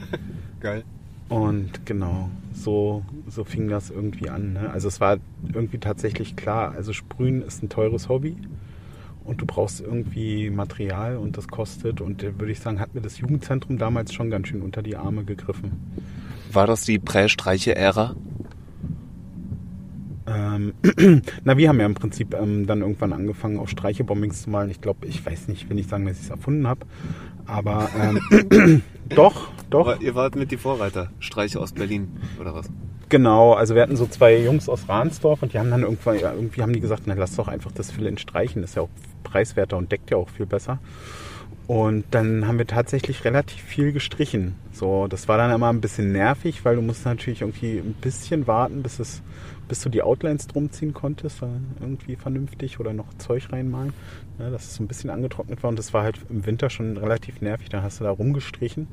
geil. 0.60 0.82
Und 1.28 1.86
genau, 1.86 2.30
so, 2.52 3.04
so 3.28 3.44
fing 3.44 3.68
das 3.68 3.90
irgendwie 3.90 4.30
an. 4.30 4.52
Ne? 4.52 4.70
Also 4.70 4.86
es 4.88 5.00
war 5.00 5.18
irgendwie 5.52 5.78
tatsächlich 5.78 6.36
klar, 6.36 6.72
also 6.76 6.92
Sprühen 6.92 7.42
ist 7.42 7.62
ein 7.62 7.68
teures 7.68 8.08
Hobby 8.08 8.36
und 9.26 9.40
du 9.40 9.46
brauchst 9.46 9.80
irgendwie 9.80 10.50
Material 10.50 11.16
und 11.16 11.36
das 11.36 11.48
kostet. 11.48 12.00
Und 12.00 12.22
da 12.22 12.38
würde 12.38 12.52
ich 12.52 12.60
sagen, 12.60 12.80
hat 12.80 12.94
mir 12.94 13.00
das 13.00 13.18
Jugendzentrum 13.18 13.78
damals 13.78 14.14
schon 14.14 14.30
ganz 14.30 14.48
schön 14.48 14.62
unter 14.62 14.82
die 14.82 14.96
Arme 14.96 15.24
gegriffen. 15.24 15.72
War 16.52 16.66
das 16.66 16.82
die 16.82 16.98
Prä-Streiche-Ära? 16.98 18.14
Ähm, 20.26 20.74
na, 21.44 21.56
wir 21.56 21.68
haben 21.68 21.80
ja 21.80 21.86
im 21.86 21.94
Prinzip 21.94 22.34
ähm, 22.34 22.66
dann 22.66 22.80
irgendwann 22.80 23.12
angefangen, 23.12 23.58
auch 23.58 23.68
Streichebombings 23.68 24.42
zu 24.42 24.50
malen. 24.50 24.70
Ich 24.70 24.80
glaube, 24.80 25.06
ich 25.06 25.24
weiß 25.24 25.48
nicht, 25.48 25.68
will 25.68 25.76
nicht 25.76 25.88
sagen, 25.88 26.06
dass 26.06 26.16
ich 26.18 26.24
es 26.24 26.30
erfunden 26.30 26.66
habe, 26.66 26.86
aber 27.46 27.88
ähm, 27.98 28.82
doch, 29.08 29.48
doch. 29.70 29.88
Aber 29.88 30.02
ihr 30.02 30.14
wart 30.14 30.34
mit 30.34 30.50
die 30.50 30.56
Vorreiter. 30.56 31.10
Streiche 31.20 31.60
aus 31.60 31.72
Berlin, 31.72 32.08
oder 32.40 32.54
was? 32.54 32.70
Genau, 33.08 33.52
also 33.52 33.76
wir 33.76 33.82
hatten 33.82 33.96
so 33.96 34.06
zwei 34.06 34.36
Jungs 34.36 34.68
aus 34.68 34.88
Ransdorf 34.88 35.42
und 35.42 35.52
die 35.52 35.60
haben 35.60 35.70
dann 35.70 35.82
irgendwann, 35.82 36.18
ja, 36.18 36.32
irgendwie 36.32 36.62
haben 36.62 36.72
die 36.72 36.80
gesagt, 36.80 37.02
na 37.06 37.14
lass 37.14 37.36
doch 37.36 37.46
einfach 37.46 37.70
das 37.70 37.92
Fill 37.92 38.18
streichen, 38.18 38.62
das 38.62 38.70
ist 38.70 38.76
ja 38.76 38.82
auch 38.82 38.88
preiswerter 39.36 39.76
und 39.76 39.92
deckt 39.92 40.10
ja 40.10 40.16
auch 40.16 40.30
viel 40.30 40.46
besser. 40.46 40.78
Und 41.66 42.04
dann 42.12 42.46
haben 42.46 42.58
wir 42.58 42.66
tatsächlich 42.66 43.24
relativ 43.24 43.60
viel 43.60 43.92
gestrichen. 43.92 44.54
So, 44.72 45.08
das 45.08 45.26
war 45.26 45.36
dann 45.36 45.50
immer 45.50 45.68
ein 45.68 45.80
bisschen 45.80 46.12
nervig, 46.12 46.64
weil 46.64 46.76
du 46.76 46.82
musst 46.82 47.04
natürlich 47.04 47.40
irgendwie 47.40 47.78
ein 47.78 47.94
bisschen 48.00 48.46
warten, 48.46 48.82
bis 48.82 48.98
es, 48.98 49.20
bis 49.68 49.80
du 49.80 49.88
die 49.88 50.02
Outlines 50.02 50.46
drum 50.46 50.70
ziehen 50.70 50.94
konntest, 50.94 51.42
irgendwie 51.80 52.14
vernünftig 52.16 52.78
oder 52.78 52.92
noch 52.92 53.12
Zeug 53.18 53.52
reinmalen. 53.52 53.92
Ja, 54.38 54.48
dass 54.48 54.66
es 54.66 54.74
so 54.76 54.84
ein 54.84 54.86
bisschen 54.86 55.10
angetrocknet 55.10 55.62
war 55.62 55.70
und 55.70 55.78
das 55.78 55.92
war 55.92 56.04
halt 56.04 56.20
im 56.30 56.46
Winter 56.46 56.70
schon 56.70 56.96
relativ 56.96 57.40
nervig. 57.40 57.68
Dann 57.68 57.82
hast 57.82 58.00
du 58.00 58.04
da 58.04 58.10
rumgestrichen. 58.10 58.86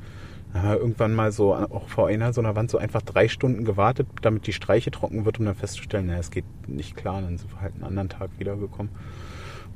Dann 0.52 0.64
haben 0.64 0.70
wir 0.70 0.80
irgendwann 0.80 1.14
mal 1.14 1.32
so 1.32 1.54
auch 1.54 1.88
vor 1.88 2.08
einer 2.08 2.34
so 2.34 2.42
einer 2.42 2.56
Wand 2.56 2.72
so 2.72 2.80
einfach 2.80 3.04
drei 3.04 3.28
Stunden 3.28 3.66
gewartet, 3.66 4.08
damit 4.22 4.48
die 4.48 4.54
Streiche 4.54 4.90
trocken 4.90 5.26
wird, 5.26 5.40
um 5.40 5.46
dann 5.46 5.56
festzustellen, 5.56 6.08
naja, 6.08 6.20
es 6.20 6.32
geht 6.32 6.46
nicht 6.68 6.98
klar. 6.98 7.22
Dann 7.22 7.38
sind 7.38 7.52
wir 7.54 7.62
halt 7.62 7.76
einen 7.76 7.84
anderen 7.84 8.10
Tag 8.10 8.32
wiedergekommen. 8.40 8.92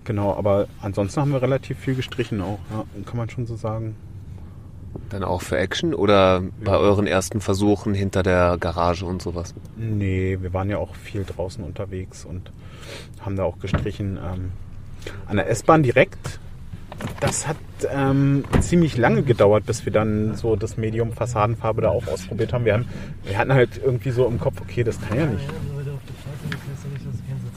Genau, 0.08 0.34
aber 0.34 0.68
ansonsten 0.82 1.20
haben 1.20 1.34
wir 1.34 1.42
relativ 1.42 1.78
viel 1.80 1.94
gestrichen 1.94 2.40
auch, 2.42 2.60
ja, 2.72 2.86
kann 3.06 3.18
man 3.18 3.30
schon 3.30 3.46
so 3.46 3.58
sagen. 3.58 3.98
Dann 5.10 5.26
auch 5.26 5.42
für 5.42 5.58
Action 5.58 5.94
oder 5.94 6.44
bei 6.64 6.78
euren 6.78 7.08
ersten 7.08 7.42
Versuchen 7.42 7.94
hinter 7.94 8.24
der 8.24 8.58
Garage 8.58 9.06
und 9.06 9.22
sowas? 9.22 9.54
Nee, 9.76 10.38
wir 10.40 10.54
waren 10.54 10.70
ja 10.70 10.78
auch 10.78 10.96
viel 10.96 11.26
draußen 11.26 11.62
unterwegs 11.62 12.24
und 12.24 12.54
haben 13.20 13.36
da 13.36 13.44
auch 13.44 13.60
gestrichen. 13.60 14.18
Ähm, 14.18 14.52
an 15.26 15.36
der 15.36 15.50
S-Bahn 15.50 15.84
direkt. 15.84 16.40
Das 17.20 17.46
hat 17.46 17.58
ähm, 17.94 18.46
ziemlich 18.62 18.96
lange 18.96 19.24
gedauert, 19.24 19.66
bis 19.66 19.84
wir 19.84 19.92
dann 19.92 20.36
so 20.36 20.56
das 20.56 20.78
Medium 20.78 21.12
Fassadenfarbe 21.12 21.82
da 21.82 21.90
auch 21.90 22.08
ausprobiert 22.08 22.54
haben. 22.54 22.64
Wir, 22.64 22.76
haben. 22.76 22.86
wir 23.26 23.38
hatten 23.38 23.54
halt 23.54 23.82
irgendwie 23.84 24.12
so 24.12 24.26
im 24.26 24.40
Kopf, 24.40 24.62
okay, 24.62 24.86
das 24.86 25.02
kann 25.02 25.18
ja 25.18 25.26
nicht, 25.26 25.46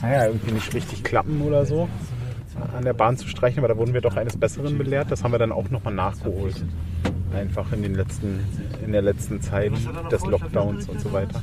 kann 0.01 0.11
ja 0.11 0.27
irgendwie 0.27 0.53
nicht 0.53 0.75
richtig 0.75 1.05
klappen 1.05 1.43
oder 1.43 1.65
so, 1.65 1.89
an 2.63 2.85
der 2.85 2.93
Bahn 2.93 3.17
zu 3.17 3.29
streichen, 3.29 3.59
aber 3.59 3.69
da 3.69 3.77
wurden 3.77 3.95
wir 3.95 4.01
doch 4.01 4.17
eines 4.17 4.37
Besseren 4.37 4.79
belehrt. 4.79 5.11
Das 5.11 5.25
haben 5.25 5.33
wir 5.33 5.39
dann 5.39 5.53
auch 5.53 5.71
nochmal 5.71 5.95
nachgeholt. 5.95 6.65
Einfach 7.35 7.73
in 7.73 7.83
den 7.83 7.95
letzten, 7.95 8.41
in 8.85 8.93
der 8.93 9.03
letzten 9.03 9.41
Zeit 9.41 9.73
des 10.11 10.27
Lockdowns 10.27 10.89
und 10.89 11.01
so 11.01 11.13
weiter. 11.13 11.41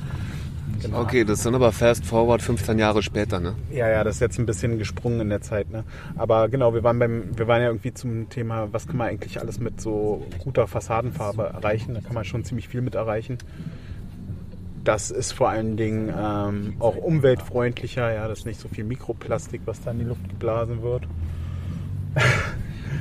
Genau. 0.82 1.02
Okay, 1.02 1.24
das 1.24 1.44
sind 1.44 1.56
aber 1.56 1.72
fast 1.72 2.06
forward 2.06 2.42
15 2.42 2.78
Jahre 2.78 3.02
später, 3.02 3.40
ne? 3.40 3.56
Ja, 3.72 3.90
ja, 3.90 4.04
das 4.04 4.16
ist 4.16 4.22
jetzt 4.22 4.38
ein 4.38 4.46
bisschen 4.46 4.78
gesprungen 4.78 5.22
in 5.22 5.30
der 5.30 5.42
Zeit, 5.42 5.72
ne? 5.72 5.84
Aber 6.18 6.50
genau, 6.50 6.74
wir 6.74 6.84
waren 6.84 7.00
beim, 7.00 7.38
wir 7.38 7.48
waren 7.48 7.62
ja 7.62 7.68
irgendwie 7.68 7.94
zum 7.94 8.30
Thema, 8.30 8.68
was 8.72 8.86
kann 8.86 8.98
man 8.98 9.08
eigentlich 9.08 9.40
alles 9.40 9.60
mit 9.60 9.82
so 9.82 10.26
guter 10.40 10.68
Fassadenfarbe 10.68 11.44
erreichen? 11.44 11.96
Da 11.96 12.02
kann 12.02 12.14
man 12.14 12.26
schon 12.26 12.44
ziemlich 12.44 12.68
viel 12.68 12.82
mit 12.82 12.96
erreichen. 12.96 13.38
Das 14.84 15.12
ist 15.12 15.34
vor 15.34 15.50
allen 15.50 15.76
Dingen 15.76 16.14
ähm, 16.18 16.76
auch 16.80 16.96
umweltfreundlicher, 16.96 18.14
ja, 18.14 18.28
das 18.28 18.40
ist 18.40 18.46
nicht 18.46 18.60
so 18.60 18.70
viel 18.70 18.86
Mikroplastik, 18.86 19.62
was 19.66 19.82
da 19.82 19.92
in 19.92 20.00
die 20.00 20.06
Luft 20.06 20.28
geblasen 20.30 20.82
wird. 20.82 21.04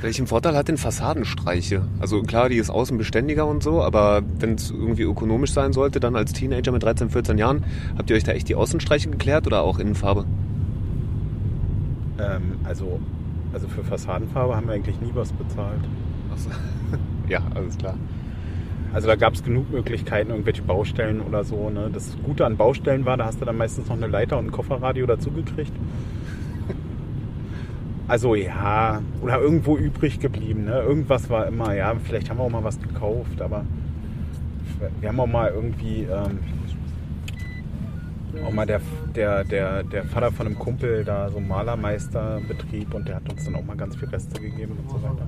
Welchen 0.01 0.27
Vorteil 0.27 0.55
hat 0.55 0.67
denn 0.67 0.77
Fassadenstreiche? 0.77 1.83
Also 1.99 2.21
klar, 2.21 2.49
die 2.49 2.57
ist 2.57 2.69
außen 2.69 2.97
beständiger 2.97 3.47
und 3.47 3.63
so, 3.63 3.81
aber 3.81 4.21
wenn 4.39 4.55
es 4.55 4.69
irgendwie 4.69 5.03
ökonomisch 5.03 5.51
sein 5.51 5.73
sollte, 5.73 5.99
dann 5.99 6.15
als 6.15 6.33
Teenager 6.33 6.71
mit 6.71 6.83
13, 6.83 7.09
14 7.09 7.37
Jahren, 7.37 7.63
habt 7.97 8.09
ihr 8.09 8.15
euch 8.15 8.23
da 8.23 8.33
echt 8.33 8.49
die 8.49 8.55
Außenstreiche 8.55 9.09
geklärt 9.09 9.47
oder 9.47 9.61
auch 9.61 9.79
Innenfarbe? 9.79 10.25
Ähm, 12.19 12.57
also, 12.63 12.99
also 13.53 13.67
für 13.67 13.83
Fassadenfarbe 13.83 14.55
haben 14.55 14.67
wir 14.67 14.73
eigentlich 14.73 14.99
nie 15.01 15.11
was 15.13 15.31
bezahlt. 15.31 15.81
Achso. 16.31 16.49
ja, 17.29 17.41
alles 17.55 17.77
klar. 17.77 17.95
Also 18.97 19.07
da 19.09 19.15
gab 19.15 19.35
es 19.35 19.43
genug 19.43 19.69
Möglichkeiten, 19.69 20.31
irgendwelche 20.31 20.63
Baustellen 20.63 21.21
oder 21.21 21.43
so. 21.43 21.69
Ne? 21.69 21.91
Das 21.93 22.17
Gute 22.23 22.47
an 22.47 22.57
Baustellen 22.57 23.05
war, 23.05 23.15
da 23.15 23.25
hast 23.25 23.39
du 23.39 23.45
dann 23.45 23.55
meistens 23.55 23.89
noch 23.89 23.95
eine 23.95 24.07
Leiter 24.07 24.39
und 24.39 24.47
ein 24.47 24.51
Kofferradio 24.51 25.05
dazu 25.05 25.29
gekriegt. 25.29 25.71
Also 28.07 28.33
ja, 28.33 29.03
oder 29.21 29.39
irgendwo 29.39 29.77
übrig 29.77 30.19
geblieben. 30.19 30.63
Ne? 30.63 30.79
Irgendwas 30.79 31.29
war 31.29 31.45
immer, 31.45 31.75
ja, 31.75 31.93
vielleicht 32.03 32.29
haben 32.29 32.37
wir 32.37 32.43
auch 32.45 32.49
mal 32.49 32.63
was 32.63 32.81
gekauft, 32.81 33.39
aber 33.39 33.65
wir 34.99 35.09
haben 35.09 35.19
auch 35.19 35.27
mal 35.27 35.51
irgendwie 35.53 36.07
ähm, 36.09 36.39
auch 38.43 38.51
mal 38.51 38.65
der, 38.65 38.81
der, 39.13 39.43
der, 39.43 39.83
der 39.83 40.05
Vater 40.05 40.31
von 40.31 40.47
einem 40.47 40.57
Kumpel 40.57 41.03
da 41.03 41.29
so 41.29 41.37
einen 41.37 41.47
Malermeisterbetrieb 41.49 42.95
und 42.95 43.07
der 43.07 43.17
hat 43.17 43.29
uns 43.29 43.45
dann 43.45 43.55
auch 43.55 43.65
mal 43.65 43.77
ganz 43.77 43.95
viel 43.95 44.09
Reste 44.09 44.41
gegeben 44.41 44.77
und 44.81 44.89
so 44.89 45.03
weiter. 45.03 45.27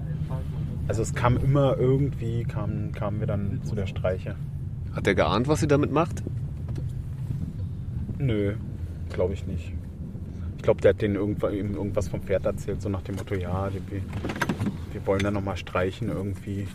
Also 0.90 1.04
es 1.04 1.14
kam 1.14 1.38
immer 1.38 1.78
irgendwie, 1.78 2.46
kamen, 2.46 2.92
kamen 2.94 3.20
wir 3.20 3.28
dann 3.28 3.62
zu 3.64 3.76
der 3.76 3.86
Streiche. 3.86 4.36
Hat 4.92 5.06
der 5.06 5.14
geahnt, 5.14 5.48
was 5.48 5.62
ihr 5.62 5.68
damit 5.68 5.92
macht? 5.92 6.24
Nö, 8.18 8.56
glaube 9.14 9.36
ich 9.36 9.46
nicht. 9.46 9.72
Ich 10.58 10.64
glaube, 10.64 10.82
der 10.82 10.90
hat 10.90 11.02
denen 11.04 11.14
irgendwas, 11.14 11.54
ihm 11.54 11.76
irgendwas 11.76 12.08
vom 12.08 12.24
Pferd 12.24 12.44
erzählt, 12.44 12.82
so 12.82 12.90
nach 12.90 13.04
dem 13.04 13.18
Motto, 13.18 13.36
ja, 13.36 13.70
wir, 13.72 14.02
wir 14.92 15.06
wollen 15.06 15.22
da 15.22 15.30
nochmal 15.30 15.58
streichen 15.58 16.10
irgendwie. 16.10 16.68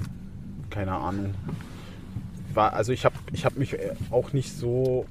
Keine 0.71 0.93
Ahnung. 0.93 1.35
War, 2.55 2.73
also 2.73 2.93
ich 2.93 3.05
habe 3.05 3.17
ich 3.33 3.45
hab 3.45 3.57
mich 3.57 3.77
auch 4.13 4.33
nicht 4.33 4.53
so... 4.53 5.07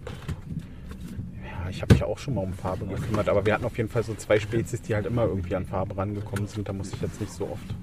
Ja, 1.43 1.70
ich 1.70 1.82
habe 1.82 1.93
mich 1.93 2.06
auch 2.06 2.20
schon 2.20 2.36
mal 2.36 2.41
um 2.45 2.54
Farbe 2.54 2.86
gekümmert, 2.86 3.28
aber 3.28 3.45
wir 3.45 3.54
hatten 3.54 3.66
auf 3.66 3.78
jeden 3.78 3.89
Fall 3.89 4.04
so 4.04 4.16
zwei 4.16 4.39
Spezies, 4.39 4.82
die 4.82 4.95
halt 4.95 5.06
immer 5.06 5.26
irgendwie 5.26 5.56
an 5.58 5.66
Farbe 5.66 5.97
rangekommen 5.97 6.47
sind. 6.47 6.70
Da 6.70 6.72
muss 6.72 6.93
ich 6.93 7.01
jetzt 7.01 7.20
nicht 7.20 7.34
so 7.34 7.49
oft 7.49 7.76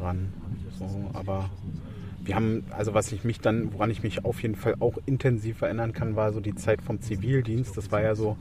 ran. 0.00 0.32
So, 0.78 1.10
aber 1.12 1.50
wir 2.22 2.34
haben, 2.34 2.64
also 2.70 2.94
was 2.94 3.12
ich 3.12 3.24
mich 3.24 3.40
dann, 3.40 3.72
woran 3.72 3.90
ich 3.90 4.02
mich 4.02 4.24
auf 4.24 4.42
jeden 4.42 4.56
Fall 4.56 4.76
auch 4.80 4.98
intensiv 5.06 5.62
erinnern 5.62 5.92
kann, 5.92 6.16
war 6.16 6.32
so 6.32 6.40
die 6.40 6.54
Zeit 6.54 6.82
vom 6.82 7.00
Zivildienst. 7.00 7.76
Das 7.76 7.90
war 7.90 8.02
ja 8.02 8.14
so 8.14 8.36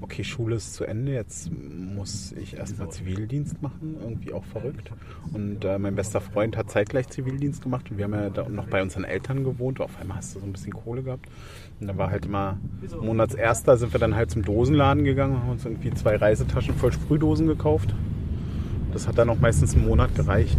okay, 0.00 0.24
Schule 0.24 0.56
ist 0.56 0.74
zu 0.74 0.84
Ende, 0.84 1.12
jetzt 1.12 1.50
muss 1.52 2.32
ich 2.32 2.56
erstmal 2.56 2.90
Zivildienst 2.90 3.60
machen, 3.62 3.96
irgendwie 4.00 4.32
auch 4.32 4.44
verrückt. 4.44 4.90
Und 5.32 5.64
äh, 5.64 5.78
mein 5.78 5.94
bester 5.94 6.20
Freund 6.20 6.56
hat 6.56 6.70
zeitgleich 6.70 7.08
Zivildienst 7.08 7.62
gemacht 7.62 7.90
und 7.90 7.98
wir 7.98 8.04
haben 8.04 8.14
ja 8.14 8.30
da 8.30 8.48
noch 8.48 8.66
bei 8.66 8.80
unseren 8.82 9.04
Eltern 9.04 9.44
gewohnt. 9.44 9.80
Auf 9.80 9.98
einmal 10.00 10.18
hast 10.18 10.34
du 10.34 10.40
so 10.40 10.46
ein 10.46 10.52
bisschen 10.52 10.72
Kohle 10.72 11.02
gehabt. 11.02 11.26
Und 11.80 11.86
dann 11.86 11.98
war 11.98 12.10
halt 12.10 12.26
immer 12.26 12.58
Monatserster, 13.00 13.76
sind 13.76 13.92
wir 13.92 14.00
dann 14.00 14.14
halt 14.14 14.30
zum 14.30 14.44
Dosenladen 14.44 15.04
gegangen, 15.04 15.38
haben 15.38 15.50
uns 15.50 15.64
irgendwie 15.64 15.92
zwei 15.92 16.16
Reisetaschen 16.16 16.74
voll 16.74 16.92
Sprühdosen 16.92 17.46
gekauft. 17.46 17.94
Das 18.92 19.06
hat 19.08 19.18
dann 19.18 19.28
auch 19.30 19.38
meistens 19.38 19.74
einen 19.74 19.86
Monat 19.86 20.14
gereicht. 20.14 20.58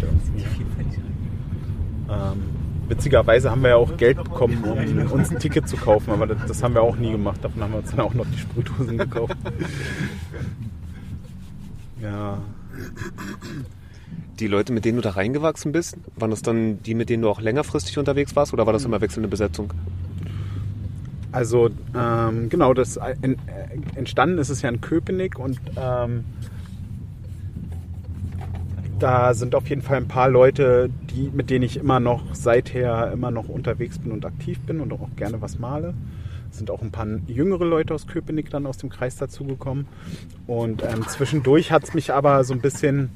Ähm, 2.09 2.43
witzigerweise 2.88 3.51
haben 3.51 3.61
wir 3.61 3.69
ja 3.69 3.75
auch 3.75 3.97
Geld 3.97 4.23
bekommen, 4.23 4.63
um 4.63 5.11
uns 5.11 5.30
ein 5.32 5.39
Ticket 5.39 5.67
zu 5.67 5.77
kaufen, 5.77 6.11
aber 6.11 6.27
das, 6.27 6.38
das 6.47 6.63
haben 6.63 6.73
wir 6.73 6.82
auch 6.82 6.95
nie 6.95 7.11
gemacht. 7.11 7.39
Davon 7.43 7.61
haben 7.63 7.71
wir 7.73 7.80
uns 7.80 7.91
dann 7.91 7.99
auch 8.01 8.13
noch 8.13 8.25
die 8.32 8.38
Sprühdosen 8.39 8.97
gekauft. 8.97 9.36
Ja, 12.01 12.41
Die 14.39 14.47
Leute, 14.47 14.71
mit 14.71 14.86
denen 14.86 14.95
du 14.97 15.01
da 15.01 15.11
reingewachsen 15.11 15.73
bist, 15.73 15.97
waren 16.15 16.30
das 16.32 16.41
dann 16.41 16.82
die, 16.84 16.93
mit 16.95 17.09
denen 17.09 17.23
du 17.23 17.30
auch 17.30 17.41
längerfristig 17.41 17.97
unterwegs 17.97 18.36
warst 18.38 18.53
oder 18.53 18.65
war 18.65 18.71
das 18.73 18.86
immer 18.86 19.01
wechselnde 19.01 19.27
Besetzung? 19.27 19.73
Also 21.32 21.69
ähm, 21.93 22.49
genau, 22.49 22.73
das 22.73 22.97
äh, 22.97 23.15
äh, 23.21 23.36
entstanden 23.95 24.38
ist 24.38 24.49
es 24.49 24.61
ja 24.61 24.69
in 24.69 24.80
Köpenick 24.82 25.38
und 25.38 25.59
ähm, 25.75 26.23
da 29.00 29.34
sind 29.34 29.56
auf 29.56 29.68
jeden 29.70 29.82
Fall 29.82 29.97
ein 29.97 30.08
paar 30.08 30.30
Leute, 30.30 30.89
die, 31.10 31.32
mit 31.34 31.50
denen 31.50 31.64
ich 31.64 31.78
immer 31.78 32.00
noch 32.00 32.36
seither 32.36 33.12
immer 33.12 33.32
noch 33.32 33.47
unterwegs 33.47 34.00
bin 34.00 34.12
und 34.12 34.26
aktiv 34.26 34.60
bin 34.62 34.82
und 34.82 34.91
auch 34.91 35.08
gerne 35.16 35.41
was 35.41 35.60
male. 35.60 35.93
Es 36.52 36.58
sind 36.58 36.72
auch 36.72 36.82
ein 36.82 36.91
paar 36.91 37.08
jüngere 37.28 37.66
Leute 37.66 37.93
aus 37.93 38.08
Köpenick 38.08 38.50
dann 38.50 38.66
aus 38.66 38.78
dem 38.78 38.89
Kreis 38.89 39.16
dazugekommen. 39.18 39.88
Und 40.47 40.84
ähm, 40.84 41.08
zwischendurch 41.08 41.72
hat 41.72 41.84
es 41.84 41.93
mich 41.93 42.12
aber 42.12 42.43
so 42.43 42.54
ein 42.54 42.62
bisschen, 42.62 43.12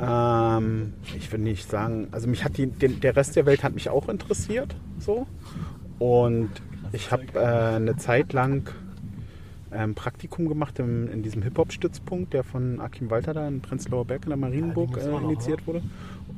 ähm, 0.00 0.94
ich 1.16 1.30
will 1.32 1.40
nicht 1.40 1.70
sagen, 1.70 2.08
also 2.10 2.28
mich 2.28 2.44
hat 2.44 2.58
die, 2.58 2.66
den, 2.66 3.00
der 3.00 3.16
Rest 3.16 3.36
der 3.36 3.46
Welt 3.46 3.62
hat 3.62 3.74
mich 3.74 3.88
auch 3.88 4.08
interessiert, 4.08 4.74
so. 4.98 5.26
Und 5.98 6.50
ich 6.92 7.10
habe 7.12 7.24
äh, 7.34 7.76
eine 7.76 7.96
Zeit 7.96 8.32
lang 8.32 8.68
ähm, 9.72 9.94
Praktikum 9.94 10.48
gemacht 10.48 10.78
im, 10.78 11.10
in 11.10 11.22
diesem 11.22 11.42
Hip-Hop-Stützpunkt, 11.42 12.32
der 12.32 12.44
von 12.44 12.80
Akim 12.80 13.10
Walter 13.10 13.34
da 13.34 13.46
in 13.46 13.60
Prenzlauer 13.60 14.04
Berg 14.04 14.24
in 14.24 14.30
der 14.30 14.38
Marienburg 14.38 14.96
äh, 14.96 15.16
initiiert 15.16 15.66
wurde. 15.66 15.82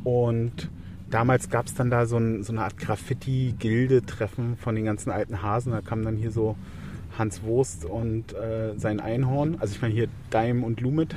Und 0.05 0.71
damals 1.11 1.51
gab 1.51 1.67
es 1.67 1.75
dann 1.75 1.91
da 1.91 2.07
so, 2.07 2.17
ein, 2.17 2.43
so 2.43 2.53
eine 2.53 2.63
Art 2.63 2.79
Graffiti-Gilde-Treffen 2.79 4.57
von 4.57 4.75
den 4.75 4.85
ganzen 4.85 5.11
alten 5.11 5.43
Hasen. 5.43 5.73
Da 5.73 5.81
kam 5.81 6.05
dann 6.05 6.17
hier 6.17 6.31
so 6.31 6.57
Hans 7.21 7.43
Wurst 7.43 7.85
und 7.85 8.33
äh, 8.33 8.77
sein 8.77 8.99
Einhorn. 8.99 9.59
Also 9.61 9.75
ich 9.75 9.83
meine 9.83 9.93
hier 9.93 10.09
Daim 10.31 10.65
und 10.65 10.81
Lumit. 10.81 11.15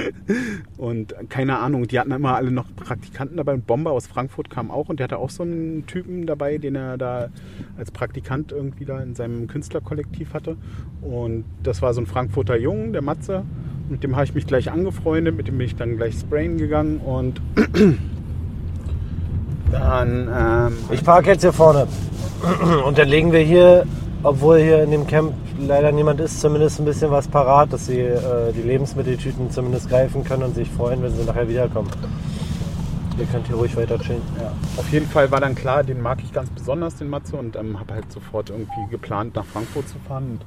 und 0.78 1.14
keine 1.28 1.58
Ahnung, 1.58 1.88
die 1.88 1.98
hatten 1.98 2.12
immer 2.12 2.36
alle 2.36 2.52
noch 2.52 2.66
Praktikanten 2.76 3.36
dabei. 3.36 3.54
Und 3.54 3.66
Bomber 3.66 3.90
aus 3.90 4.06
Frankfurt 4.06 4.48
kam 4.48 4.70
auch 4.70 4.88
und 4.88 5.00
der 5.00 5.04
hatte 5.04 5.18
auch 5.18 5.30
so 5.30 5.42
einen 5.42 5.86
Typen 5.86 6.24
dabei, 6.26 6.58
den 6.58 6.76
er 6.76 6.96
da 6.96 7.30
als 7.76 7.90
Praktikant 7.90 8.52
irgendwie 8.52 8.84
da 8.84 9.00
in 9.00 9.16
seinem 9.16 9.48
Künstlerkollektiv 9.48 10.34
hatte. 10.34 10.56
Und 11.02 11.44
das 11.64 11.82
war 11.82 11.92
so 11.94 12.00
ein 12.00 12.06
Frankfurter 12.06 12.56
Jungen, 12.56 12.92
der 12.92 13.02
Matze. 13.02 13.44
Mit 13.88 14.04
dem 14.04 14.14
habe 14.14 14.24
ich 14.24 14.34
mich 14.34 14.46
gleich 14.46 14.70
angefreundet, 14.70 15.36
mit 15.36 15.48
dem 15.48 15.58
bin 15.58 15.66
ich 15.66 15.74
dann 15.74 15.96
gleich 15.96 16.14
sprayen 16.14 16.58
gegangen 16.58 16.98
und 16.98 17.42
dann 19.72 20.28
ähm, 20.32 20.76
Ich 20.92 21.02
parke 21.02 21.30
jetzt 21.30 21.42
hier 21.42 21.52
vorne. 21.52 21.88
Und 22.86 22.98
dann 22.98 23.08
legen 23.08 23.32
wir 23.32 23.40
hier, 23.40 23.84
obwohl 24.24 24.58
hier 24.58 24.82
in 24.82 24.90
dem 24.90 25.06
Camp 25.06 25.34
leider 25.58 25.92
niemand 25.92 26.18
ist, 26.18 26.40
zumindest 26.40 26.80
ein 26.80 26.86
bisschen 26.86 27.10
was 27.10 27.28
parat, 27.28 27.72
dass 27.72 27.86
sie 27.86 28.00
äh, 28.00 28.52
die 28.52 28.62
Lebensmitteltüten 28.62 29.50
zumindest 29.50 29.88
greifen 29.88 30.24
können 30.24 30.42
und 30.42 30.54
sich 30.54 30.68
freuen, 30.70 31.02
wenn 31.02 31.14
sie 31.14 31.24
nachher 31.24 31.48
wiederkommen. 31.48 31.90
Ihr 33.18 33.26
könnt 33.26 33.46
hier 33.46 33.56
ruhig 33.56 33.76
weiter 33.76 33.98
chillen. 33.98 34.22
Ja, 34.40 34.52
auf 34.78 34.90
jeden 34.90 35.06
Fall 35.06 35.30
war 35.30 35.40
dann 35.40 35.54
klar, 35.54 35.84
den 35.84 36.00
mag 36.00 36.18
ich 36.24 36.32
ganz 36.32 36.48
besonders, 36.50 36.96
den 36.96 37.08
Matze, 37.08 37.36
und 37.36 37.54
ähm, 37.54 37.78
habe 37.78 37.94
halt 37.94 38.10
sofort 38.10 38.50
irgendwie 38.50 38.90
geplant, 38.90 39.36
nach 39.36 39.44
Frankfurt 39.44 39.88
zu 39.88 39.98
fahren. 40.08 40.40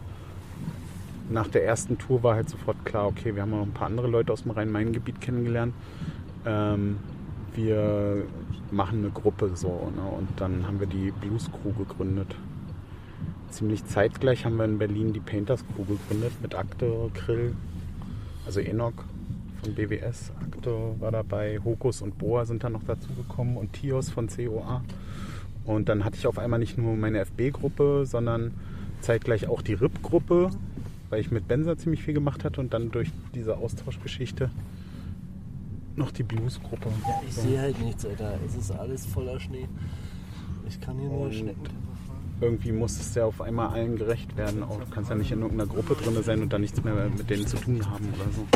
Und 1.29 1.33
nach 1.33 1.47
der 1.47 1.63
ersten 1.63 1.97
Tour 1.97 2.23
war 2.23 2.35
halt 2.35 2.49
sofort 2.49 2.83
klar, 2.83 3.07
okay, 3.07 3.35
wir 3.35 3.43
haben 3.43 3.51
noch 3.51 3.61
ein 3.61 3.71
paar 3.71 3.87
andere 3.87 4.07
Leute 4.07 4.33
aus 4.33 4.43
dem 4.43 4.51
Rhein-Main-Gebiet 4.51 5.21
kennengelernt. 5.21 5.73
Ähm, 6.45 6.97
wir 7.53 8.23
machen 8.71 8.99
eine 8.99 9.11
Gruppe 9.11 9.51
so, 9.53 9.91
ne? 9.95 10.01
und 10.17 10.29
dann 10.37 10.65
haben 10.67 10.79
wir 10.79 10.87
die 10.87 11.11
Blues 11.11 11.49
Crew 11.51 11.71
gegründet. 11.77 12.35
Ziemlich 13.49 13.85
zeitgleich 13.85 14.45
haben 14.45 14.57
wir 14.57 14.65
in 14.65 14.77
Berlin 14.77 15.13
die 15.13 15.19
Painters 15.19 15.63
Crew 15.67 15.83
gegründet 15.85 16.33
mit 16.41 16.53
Akte, 16.53 17.09
Krill, 17.13 17.55
also 18.45 18.59
Enoch 18.59 18.93
von 19.63 19.73
BWS. 19.73 20.31
Akte 20.41 20.95
war 20.99 21.11
dabei, 21.11 21.59
Hokus 21.63 22.01
und 22.01 22.17
Boa 22.17 22.45
sind 22.45 22.63
dann 22.63 22.73
noch 22.73 22.83
dazu 22.83 23.07
gekommen 23.13 23.57
und 23.57 23.73
Tios 23.73 24.09
von 24.09 24.27
COA. 24.27 24.83
Und 25.65 25.89
dann 25.89 26.05
hatte 26.05 26.17
ich 26.17 26.27
auf 26.27 26.39
einmal 26.39 26.59
nicht 26.59 26.77
nur 26.77 26.95
meine 26.95 27.19
FB-Gruppe, 27.19 28.05
sondern 28.05 28.53
zeitgleich 29.01 29.47
auch 29.47 29.61
die 29.61 29.73
RIP-Gruppe, 29.73 30.49
weil 31.09 31.21
ich 31.21 31.31
mit 31.31 31.47
Benzer 31.47 31.77
ziemlich 31.77 32.03
viel 32.03 32.13
gemacht 32.13 32.43
hatte 32.43 32.61
und 32.61 32.73
dann 32.73 32.91
durch 32.91 33.11
diese 33.33 33.57
Austauschgeschichte 33.57 34.49
noch 35.95 36.11
die 36.11 36.23
Blues-Gruppe. 36.23 36.89
Ja, 37.07 37.21
ich 37.27 37.33
sehe 37.33 37.59
halt 37.59 37.81
nichts, 37.81 38.05
Alter. 38.05 38.37
Es 38.45 38.55
ist 38.55 38.71
alles 38.71 39.05
voller 39.05 39.39
Schnee. 39.39 39.67
Ich 40.67 40.79
kann 40.79 40.97
hier 40.99 41.09
nur 41.09 41.31
Schnecken. 41.31 41.86
Irgendwie 42.41 42.71
muss 42.71 42.99
es 42.99 43.15
ja 43.15 43.25
auf 43.25 43.41
einmal 43.41 43.69
allen 43.69 43.97
gerecht 43.97 44.37
werden. 44.37 44.63
Auch, 44.63 44.79
du 44.79 44.85
kannst 44.89 45.09
ja 45.09 45.15
nicht 45.15 45.31
in 45.31 45.41
irgendeiner 45.41 45.69
Gruppe 45.69 45.95
drin 45.95 46.21
sein 46.23 46.41
und 46.41 46.53
dann 46.53 46.61
nichts 46.61 46.83
mehr 46.83 46.93
mit 46.93 47.29
denen 47.29 47.47
zu 47.47 47.57
tun 47.57 47.85
haben 47.89 48.07
oder 48.13 48.31
so. 48.31 48.47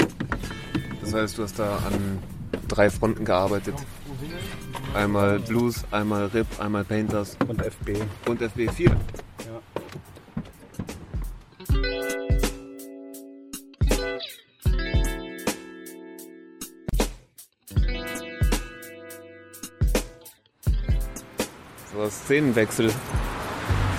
Das 1.02 1.14
heißt, 1.14 1.38
du 1.38 1.44
hast 1.44 1.58
da 1.60 1.78
an 1.78 2.20
drei 2.68 2.90
Fronten 2.90 3.26
gearbeitet. 3.26 3.76
Einmal 4.94 5.40
Blues, 5.40 5.84
einmal 5.92 6.28
Rip, 6.28 6.48
einmal 6.60 6.84
Painters 6.84 7.38
Und 7.48 7.62
FB. 7.62 7.98
und 8.28 8.42
FB4. 8.42 8.90
Ja. 8.90 9.62
So, 21.94 22.10
Szenenwechsel. 22.10 22.92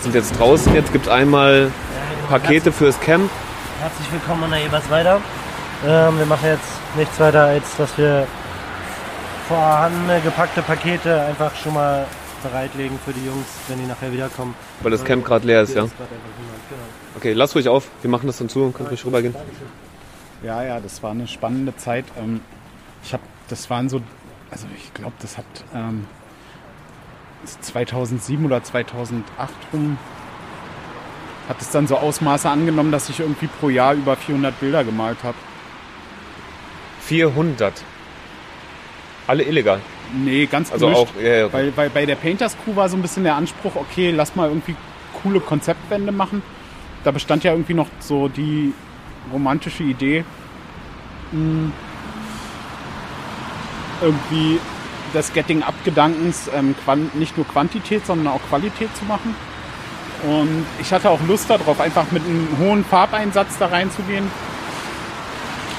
Sind 0.03 0.15
jetzt 0.17 0.37
draußen, 0.39 0.75
jetzt 0.75 0.93
gibt 0.93 1.07
es 1.07 1.13
einmal 1.13 1.71
Pakete 2.29 2.73
fürs 2.73 2.99
Camp. 2.99 3.31
Herzlich 3.81 4.11
willkommen 4.11 4.45
an 4.45 4.51
der 4.51 4.65
Ebersweider. 4.65 5.21
Ähm, 5.87 6.19
wir 6.19 6.27
machen 6.27 6.49
jetzt 6.49 6.97
nichts 6.97 7.21
weiter, 7.21 7.45
als 7.45 7.77
dass 7.77 7.97
wir 7.97 8.27
vorhandene 9.47 10.21
gepackte 10.21 10.61
Pakete 10.63 11.23
einfach 11.23 11.55
schon 11.55 11.75
mal 11.75 12.07
bereitlegen 12.43 12.99
für 13.05 13.13
die 13.13 13.25
Jungs, 13.25 13.47
wenn 13.69 13.79
die 13.79 13.87
nachher 13.87 14.13
wiederkommen. 14.13 14.57
Weil 14.81 14.91
das 14.91 15.05
Camp 15.05 15.25
gerade 15.25 15.47
leer 15.47 15.63
ist, 15.63 15.75
ja? 15.75 15.85
Ist 15.85 15.95
genau. 15.97 16.11
Okay, 17.17 17.33
lass 17.33 17.55
ruhig 17.55 17.69
auf. 17.69 17.89
Wir 18.03 18.11
machen 18.11 18.27
das 18.27 18.39
dann 18.39 18.49
zu 18.49 18.65
und 18.65 18.75
könnt 18.75 18.91
ruhig 18.91 19.05
rübergehen. 19.07 19.37
Ja, 20.43 20.65
ja, 20.65 20.81
das 20.81 21.01
war 21.05 21.13
eine 21.13 21.29
spannende 21.29 21.77
Zeit. 21.77 22.07
Ähm, 22.19 22.41
Ich 23.05 23.13
habe, 23.13 23.23
das 23.49 23.71
waren 23.71 23.89
so, 23.89 24.01
also 24.51 24.67
ich 24.77 24.93
glaube, 24.95 25.15
das 25.21 25.39
hat 25.39 25.45
ähm, 25.75 26.07
2007 27.45 28.45
oder 28.47 28.63
2008 28.63 29.25
rum, 29.73 29.99
hat 31.49 31.61
es 31.61 31.71
dann 31.71 31.87
so 31.87 31.97
Ausmaße 31.97 32.49
angenommen, 32.49 32.93
dass 32.93 33.09
ich 33.09 33.21
irgendwie 33.21 33.49
pro 33.49 33.69
Jahr 33.69 33.95
über 33.95 34.17
400 34.17 34.59
Bilder 34.61 34.85
gemalt 34.85 35.19
habe. 35.25 35.37
400. 37.01 37.73
Alle 39.27 39.43
illegal. 39.45 39.81
Nee, 40.15 40.47
ganz 40.47 40.71
Also 40.73 40.87
gemischt. 40.87 41.03
auch, 41.17 41.21
ja, 41.21 41.35
ja. 41.37 41.53
Weil, 41.53 41.77
weil 41.77 41.91
bei 41.91 42.07
der 42.07 42.17
Painters 42.17 42.57
Crew 42.65 42.77
war 42.77 42.89
so 42.89 42.97
ein 42.97 43.03
bisschen 43.03 43.25
der 43.25 43.35
Anspruch, 43.35 43.77
okay, 43.77 44.11
lass 44.11 44.37
mal 44.37 44.49
irgendwie 44.49 44.77
coole 45.23 45.41
Konzeptwände 45.41 46.13
machen. 46.13 46.43
Da 47.05 47.11
bestand 47.11 47.45
ja 47.45 47.53
irgendwie 47.53 47.75
noch 47.75 47.89
so 47.99 48.29
die 48.29 48.73
romantische 49.33 49.83
Idee, 49.83 50.25
mh, 51.33 51.71
irgendwie 54.01 54.59
des 55.15 55.33
Getting 55.33 55.63
Up-Gedankens 55.63 56.51
ähm, 56.55 56.75
nicht 57.15 57.37
nur 57.37 57.47
Quantität, 57.47 58.07
sondern 58.07 58.29
auch 58.29 58.41
Qualität 58.49 58.95
zu 58.97 59.05
machen. 59.05 59.35
Und 60.25 60.65
ich 60.81 60.93
hatte 60.93 61.11
auch 61.11 61.21
Lust 61.27 61.51
darauf, 61.51 61.81
einfach 61.81 62.11
mit 62.13 62.25
einem 62.25 62.49
hohen 62.59 62.85
Farbeinsatz 62.85 63.59
da 63.59 63.67
reinzugehen. 63.67 64.31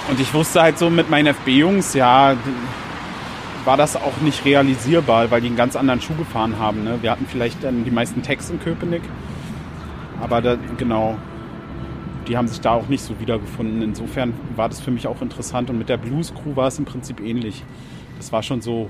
Und 0.09 0.19
ich 0.19 0.33
wusste 0.33 0.61
halt 0.61 0.77
so 0.77 0.89
mit 0.89 1.09
meinen 1.09 1.27
FB-Jungs, 1.27 1.93
ja, 1.93 2.35
war 3.63 3.77
das 3.77 3.95
auch 3.95 4.17
nicht 4.21 4.43
realisierbar, 4.43 5.31
weil 5.31 5.39
die 5.39 5.47
einen 5.47 5.55
ganz 5.55 5.77
anderen 5.77 6.01
Schuh 6.01 6.15
gefahren 6.15 6.59
haben. 6.59 6.83
Ne? 6.83 6.97
Wir 7.01 7.11
hatten 7.11 7.25
vielleicht 7.25 7.63
dann 7.63 7.85
die 7.85 7.91
meisten 7.91 8.21
Tags 8.21 8.49
in 8.49 8.59
Köpenick, 8.59 9.03
aber 10.21 10.41
da, 10.41 10.57
genau, 10.77 11.17
die 12.27 12.35
haben 12.35 12.47
sich 12.47 12.61
da 12.61 12.71
auch 12.71 12.87
nicht 12.87 13.03
so 13.03 13.19
wiedergefunden. 13.19 13.81
Insofern 13.81 14.33
war 14.55 14.69
das 14.69 14.81
für 14.81 14.91
mich 14.91 15.07
auch 15.07 15.21
interessant 15.21 15.69
und 15.69 15.77
mit 15.77 15.87
der 15.87 15.97
Blues 15.97 16.33
Crew 16.33 16.55
war 16.55 16.67
es 16.67 16.79
im 16.79 16.85
Prinzip 16.85 17.21
ähnlich. 17.21 17.63
Das 18.23 18.31
war 18.31 18.41
schon 18.41 18.61
so 18.61 18.89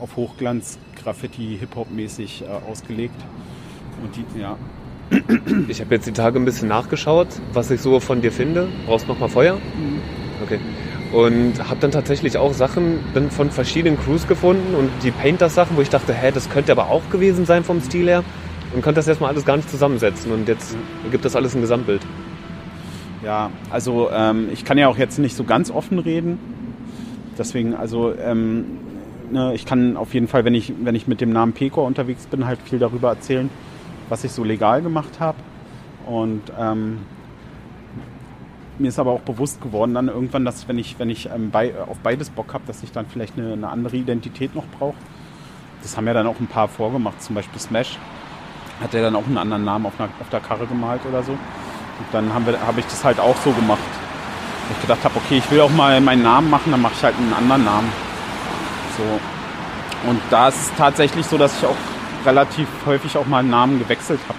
auf 0.00 0.16
Hochglanz, 0.16 0.80
Graffiti, 1.00 1.56
Hip-Hop-mäßig 1.60 2.42
äh, 2.42 2.68
ausgelegt. 2.68 3.14
Und 4.02 4.16
die, 4.16 4.40
ja, 4.40 4.56
Ich 5.68 5.80
habe 5.80 5.94
jetzt 5.94 6.08
die 6.08 6.12
Tage 6.12 6.40
ein 6.40 6.44
bisschen 6.44 6.66
nachgeschaut, 6.66 7.28
was 7.52 7.70
ich 7.70 7.80
so 7.80 8.00
von 8.00 8.20
dir 8.20 8.32
finde. 8.32 8.66
Brauchst 8.86 9.06
noch 9.06 9.20
mal 9.20 9.28
Feuer? 9.28 9.58
Okay. 10.42 10.58
Und 11.12 11.68
habe 11.68 11.78
dann 11.78 11.92
tatsächlich 11.92 12.36
auch 12.36 12.52
Sachen 12.52 12.98
dann 13.14 13.30
von 13.30 13.48
verschiedenen 13.48 13.96
Crews 13.96 14.26
gefunden 14.26 14.74
und 14.74 14.90
die 15.04 15.12
Painters-Sachen, 15.12 15.76
wo 15.76 15.80
ich 15.80 15.88
dachte, 15.88 16.12
hä, 16.12 16.32
das 16.34 16.50
könnte 16.50 16.72
aber 16.72 16.88
auch 16.88 17.08
gewesen 17.10 17.46
sein 17.46 17.62
vom 17.62 17.80
Stil 17.80 18.08
her. 18.08 18.24
Und 18.74 18.82
konnte 18.82 18.98
das 18.98 19.06
erstmal 19.06 19.30
alles 19.30 19.44
gar 19.44 19.56
nicht 19.56 19.70
zusammensetzen. 19.70 20.32
Und 20.32 20.48
jetzt 20.48 20.76
ergibt 21.04 21.24
das 21.24 21.36
alles 21.36 21.54
ein 21.54 21.60
Gesamtbild. 21.60 22.02
Ja, 23.24 23.52
also 23.70 24.10
ähm, 24.12 24.48
ich 24.52 24.64
kann 24.64 24.78
ja 24.78 24.88
auch 24.88 24.98
jetzt 24.98 25.20
nicht 25.20 25.36
so 25.36 25.44
ganz 25.44 25.70
offen 25.70 26.00
reden. 26.00 26.59
Deswegen, 27.38 27.74
also 27.74 28.14
ähm, 28.14 28.78
ne, 29.30 29.54
ich 29.54 29.64
kann 29.66 29.96
auf 29.96 30.14
jeden 30.14 30.28
Fall, 30.28 30.44
wenn 30.44 30.54
ich, 30.54 30.72
wenn 30.82 30.94
ich 30.94 31.06
mit 31.06 31.20
dem 31.20 31.32
Namen 31.32 31.52
Pecor 31.52 31.84
unterwegs 31.84 32.26
bin, 32.26 32.46
halt 32.46 32.60
viel 32.62 32.78
darüber 32.78 33.08
erzählen, 33.10 33.50
was 34.08 34.24
ich 34.24 34.32
so 34.32 34.44
legal 34.44 34.82
gemacht 34.82 35.20
habe. 35.20 35.38
Und 36.06 36.42
ähm, 36.58 36.98
mir 38.78 38.88
ist 38.88 38.98
aber 38.98 39.12
auch 39.12 39.20
bewusst 39.20 39.60
geworden 39.60 39.94
dann 39.94 40.08
irgendwann, 40.08 40.44
dass 40.44 40.66
wenn 40.68 40.78
ich, 40.78 40.98
wenn 40.98 41.10
ich 41.10 41.26
ähm, 41.26 41.50
bei, 41.50 41.74
auf 41.86 41.98
beides 41.98 42.30
Bock 42.30 42.54
habe, 42.54 42.64
dass 42.66 42.82
ich 42.82 42.92
dann 42.92 43.06
vielleicht 43.06 43.38
eine, 43.38 43.52
eine 43.52 43.68
andere 43.68 43.96
Identität 43.96 44.54
noch 44.54 44.66
brauche. 44.78 44.96
Das 45.82 45.96
haben 45.96 46.06
ja 46.06 46.12
dann 46.12 46.26
auch 46.26 46.38
ein 46.40 46.46
paar 46.46 46.68
vorgemacht, 46.68 47.22
zum 47.22 47.34
Beispiel 47.34 47.58
Smash 47.60 47.98
hat 48.80 48.94
er 48.94 49.02
dann 49.02 49.16
auch 49.16 49.26
einen 49.26 49.38
anderen 49.38 49.64
Namen 49.64 49.86
auf, 49.86 50.00
einer, 50.00 50.08
auf 50.20 50.28
der 50.30 50.40
Karre 50.40 50.66
gemalt 50.66 51.02
oder 51.06 51.22
so. 51.22 51.32
Und 51.32 52.06
dann 52.12 52.32
habe 52.32 52.58
hab 52.66 52.78
ich 52.78 52.86
das 52.86 53.04
halt 53.04 53.20
auch 53.20 53.36
so 53.36 53.52
gemacht. 53.52 53.78
Wo 54.70 54.74
ich 54.76 54.82
gedacht 54.82 55.02
habe, 55.02 55.16
okay, 55.16 55.38
ich 55.38 55.50
will 55.50 55.60
auch 55.62 55.70
mal 55.70 56.00
meinen 56.00 56.22
Namen 56.22 56.48
machen, 56.48 56.70
dann 56.70 56.80
mache 56.80 56.92
ich 56.96 57.02
halt 57.02 57.16
einen 57.16 57.32
anderen 57.32 57.64
Namen. 57.64 57.92
So. 58.96 60.08
Und 60.08 60.20
da 60.30 60.46
ist 60.46 60.60
es 60.62 60.72
tatsächlich 60.78 61.26
so, 61.26 61.36
dass 61.36 61.58
ich 61.58 61.66
auch 61.66 61.76
relativ 62.24 62.68
häufig 62.86 63.16
auch 63.16 63.26
mal 63.26 63.40
einen 63.40 63.50
Namen 63.50 63.80
gewechselt 63.80 64.20
habe. 64.28 64.38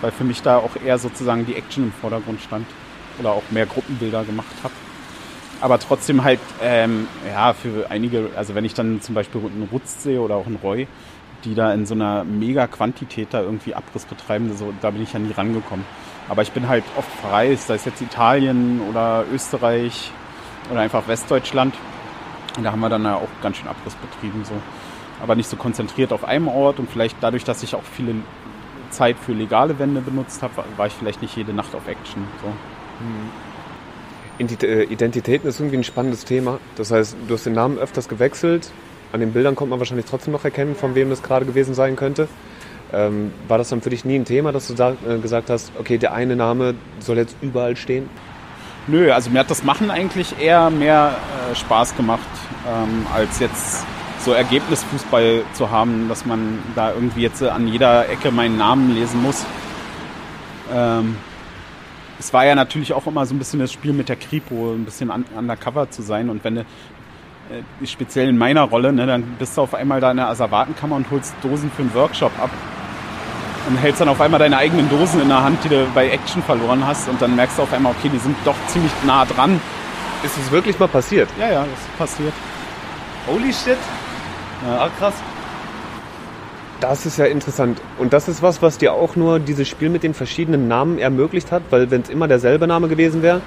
Weil 0.00 0.12
für 0.12 0.24
mich 0.24 0.40
da 0.40 0.56
auch 0.56 0.70
eher 0.82 0.96
sozusagen 0.96 1.44
die 1.44 1.56
Action 1.56 1.84
im 1.84 1.92
Vordergrund 1.92 2.40
stand. 2.40 2.66
Oder 3.18 3.32
auch 3.32 3.42
mehr 3.50 3.66
Gruppenbilder 3.66 4.24
gemacht 4.24 4.54
habe. 4.62 4.72
Aber 5.60 5.78
trotzdem 5.78 6.24
halt, 6.24 6.40
ähm, 6.62 7.06
ja, 7.30 7.52
für 7.52 7.90
einige, 7.90 8.30
also 8.34 8.54
wenn 8.54 8.64
ich 8.64 8.72
dann 8.72 9.02
zum 9.02 9.14
Beispiel 9.14 9.42
einen 9.42 9.68
Rutz 9.70 10.02
sehe 10.02 10.22
oder 10.22 10.36
auch 10.36 10.46
einen 10.46 10.56
Roy, 10.56 10.88
die 11.44 11.54
da 11.54 11.74
in 11.74 11.84
so 11.84 11.94
einer 11.94 12.24
mega 12.24 12.66
Quantität 12.66 13.28
da 13.32 13.42
irgendwie 13.42 13.74
Abriss 13.74 14.06
betreiben, 14.06 14.56
so, 14.56 14.72
da 14.80 14.90
bin 14.90 15.02
ich 15.02 15.12
ja 15.12 15.18
nie 15.18 15.32
rangekommen. 15.32 15.84
Aber 16.30 16.40
ich 16.42 16.52
bin 16.52 16.68
halt 16.68 16.84
oft 16.96 17.10
verreist, 17.20 17.66
sei 17.66 17.74
es 17.74 17.84
jetzt 17.84 18.00
Italien 18.00 18.80
oder 18.88 19.24
Österreich 19.34 20.12
oder 20.70 20.80
einfach 20.80 21.08
Westdeutschland. 21.08 21.74
Und 22.56 22.62
da 22.64 22.72
haben 22.72 22.80
wir 22.80 22.88
dann 22.88 23.04
ja 23.04 23.16
auch 23.16 23.28
ganz 23.42 23.56
schön 23.58 23.68
Abriss 23.68 23.96
betrieben, 23.96 24.44
so. 24.44 24.54
Aber 25.22 25.34
nicht 25.34 25.50
so 25.50 25.56
konzentriert 25.56 26.12
auf 26.12 26.24
einem 26.24 26.48
Ort 26.48 26.78
und 26.78 26.88
vielleicht 26.88 27.16
dadurch, 27.20 27.44
dass 27.44 27.62
ich 27.62 27.74
auch 27.74 27.82
viele 27.82 28.14
Zeit 28.90 29.16
für 29.18 29.32
legale 29.32 29.78
Wände 29.78 30.00
benutzt 30.00 30.42
habe, 30.42 30.64
war 30.76 30.86
ich 30.86 30.92
vielleicht 30.92 31.20
nicht 31.20 31.36
jede 31.36 31.52
Nacht 31.52 31.74
auf 31.74 31.86
Action. 31.86 32.24
So. 32.42 32.52
Identitäten 34.38 35.48
ist 35.48 35.60
irgendwie 35.60 35.78
ein 35.78 35.84
spannendes 35.84 36.24
Thema. 36.24 36.58
Das 36.76 36.90
heißt, 36.90 37.16
du 37.28 37.34
hast 37.34 37.44
den 37.44 37.52
Namen 37.52 37.76
öfters 37.76 38.08
gewechselt. 38.08 38.70
An 39.12 39.20
den 39.20 39.32
Bildern 39.32 39.56
kommt 39.56 39.70
man 39.70 39.80
wahrscheinlich 39.80 40.06
trotzdem 40.06 40.32
noch 40.32 40.44
erkennen, 40.44 40.76
von 40.76 40.94
wem 40.94 41.10
das 41.10 41.22
gerade 41.22 41.44
gewesen 41.44 41.74
sein 41.74 41.96
könnte. 41.96 42.28
Ähm, 42.92 43.32
war 43.48 43.58
das 43.58 43.68
dann 43.68 43.82
für 43.82 43.90
dich 43.90 44.04
nie 44.04 44.16
ein 44.16 44.24
Thema, 44.24 44.52
dass 44.52 44.66
du 44.66 44.74
da, 44.74 44.92
äh, 45.08 45.18
gesagt 45.18 45.50
hast, 45.50 45.72
okay, 45.78 45.98
der 45.98 46.12
eine 46.12 46.36
Name 46.36 46.74
soll 46.98 47.18
jetzt 47.18 47.36
überall 47.40 47.76
stehen? 47.76 48.08
Nö, 48.86 49.12
also 49.12 49.30
mir 49.30 49.40
hat 49.40 49.50
das 49.50 49.62
Machen 49.62 49.90
eigentlich 49.90 50.40
eher 50.40 50.70
mehr 50.70 51.12
äh, 51.50 51.54
Spaß 51.54 51.96
gemacht, 51.96 52.20
ähm, 52.66 53.06
als 53.14 53.38
jetzt 53.38 53.86
so 54.18 54.32
Ergebnisfußball 54.32 55.42
zu 55.52 55.70
haben, 55.70 56.08
dass 56.08 56.26
man 56.26 56.58
da 56.74 56.92
irgendwie 56.92 57.22
jetzt 57.22 57.42
an 57.42 57.68
jeder 57.68 58.08
Ecke 58.08 58.30
meinen 58.30 58.58
Namen 58.58 58.94
lesen 58.94 59.22
muss. 59.22 59.44
Ähm, 60.72 61.16
es 62.18 62.32
war 62.32 62.44
ja 62.44 62.54
natürlich 62.54 62.92
auch 62.92 63.06
immer 63.06 63.24
so 63.24 63.34
ein 63.34 63.38
bisschen 63.38 63.60
das 63.60 63.72
Spiel 63.72 63.92
mit 63.92 64.08
der 64.08 64.16
Kripo, 64.16 64.74
ein 64.74 64.84
bisschen 64.84 65.10
un 65.10 65.24
undercover 65.36 65.90
zu 65.90 66.02
sein. 66.02 66.28
Und 66.28 66.44
wenn 66.44 66.56
du, 66.56 66.60
äh, 66.60 67.86
speziell 67.86 68.28
in 68.28 68.36
meiner 68.36 68.62
Rolle, 68.64 68.92
ne, 68.92 69.06
dann 69.06 69.22
bist 69.38 69.56
du 69.56 69.62
auf 69.62 69.74
einmal 69.74 70.00
da 70.00 70.10
in 70.10 70.18
der 70.18 70.28
Asservatenkammer 70.28 70.96
und 70.96 71.10
holst 71.10 71.34
Dosen 71.42 71.70
für 71.70 71.82
einen 71.82 71.94
Workshop 71.94 72.32
ab. 72.38 72.50
Und 73.68 73.76
hältst 73.76 74.00
dann 74.00 74.08
auf 74.08 74.20
einmal 74.20 74.40
deine 74.40 74.56
eigenen 74.56 74.88
Dosen 74.88 75.20
in 75.20 75.28
der 75.28 75.42
Hand, 75.42 75.62
die 75.64 75.68
du 75.68 75.86
bei 75.94 76.08
Action 76.08 76.42
verloren 76.42 76.86
hast. 76.86 77.08
Und 77.08 77.20
dann 77.20 77.36
merkst 77.36 77.58
du 77.58 77.62
auf 77.62 77.72
einmal, 77.72 77.92
okay, 77.98 78.08
die 78.08 78.18
sind 78.18 78.36
doch 78.44 78.56
ziemlich 78.68 78.92
nah 79.06 79.24
dran. 79.24 79.60
Ist 80.22 80.36
es 80.38 80.50
wirklich 80.50 80.78
mal 80.78 80.88
passiert? 80.88 81.28
Ja, 81.38 81.50
ja, 81.50 81.60
das 81.60 81.80
ist 81.80 81.98
passiert. 81.98 82.32
Holy 83.26 83.52
shit. 83.52 83.76
Ja. 84.66 84.84
Ah, 84.84 84.90
krass. 84.98 85.14
Das 86.80 87.04
ist 87.04 87.18
ja 87.18 87.26
interessant. 87.26 87.80
Und 87.98 88.12
das 88.14 88.28
ist 88.28 88.42
was, 88.42 88.62
was 88.62 88.78
dir 88.78 88.94
auch 88.94 89.14
nur 89.14 89.38
dieses 89.38 89.68
Spiel 89.68 89.90
mit 89.90 90.02
den 90.02 90.14
verschiedenen 90.14 90.66
Namen 90.66 90.98
ermöglicht 90.98 91.52
hat, 91.52 91.62
weil 91.70 91.90
wenn 91.90 92.00
es 92.00 92.08
immer 92.08 92.26
derselbe 92.26 92.66
Name 92.66 92.88
gewesen 92.88 93.22
wäre, 93.22 93.42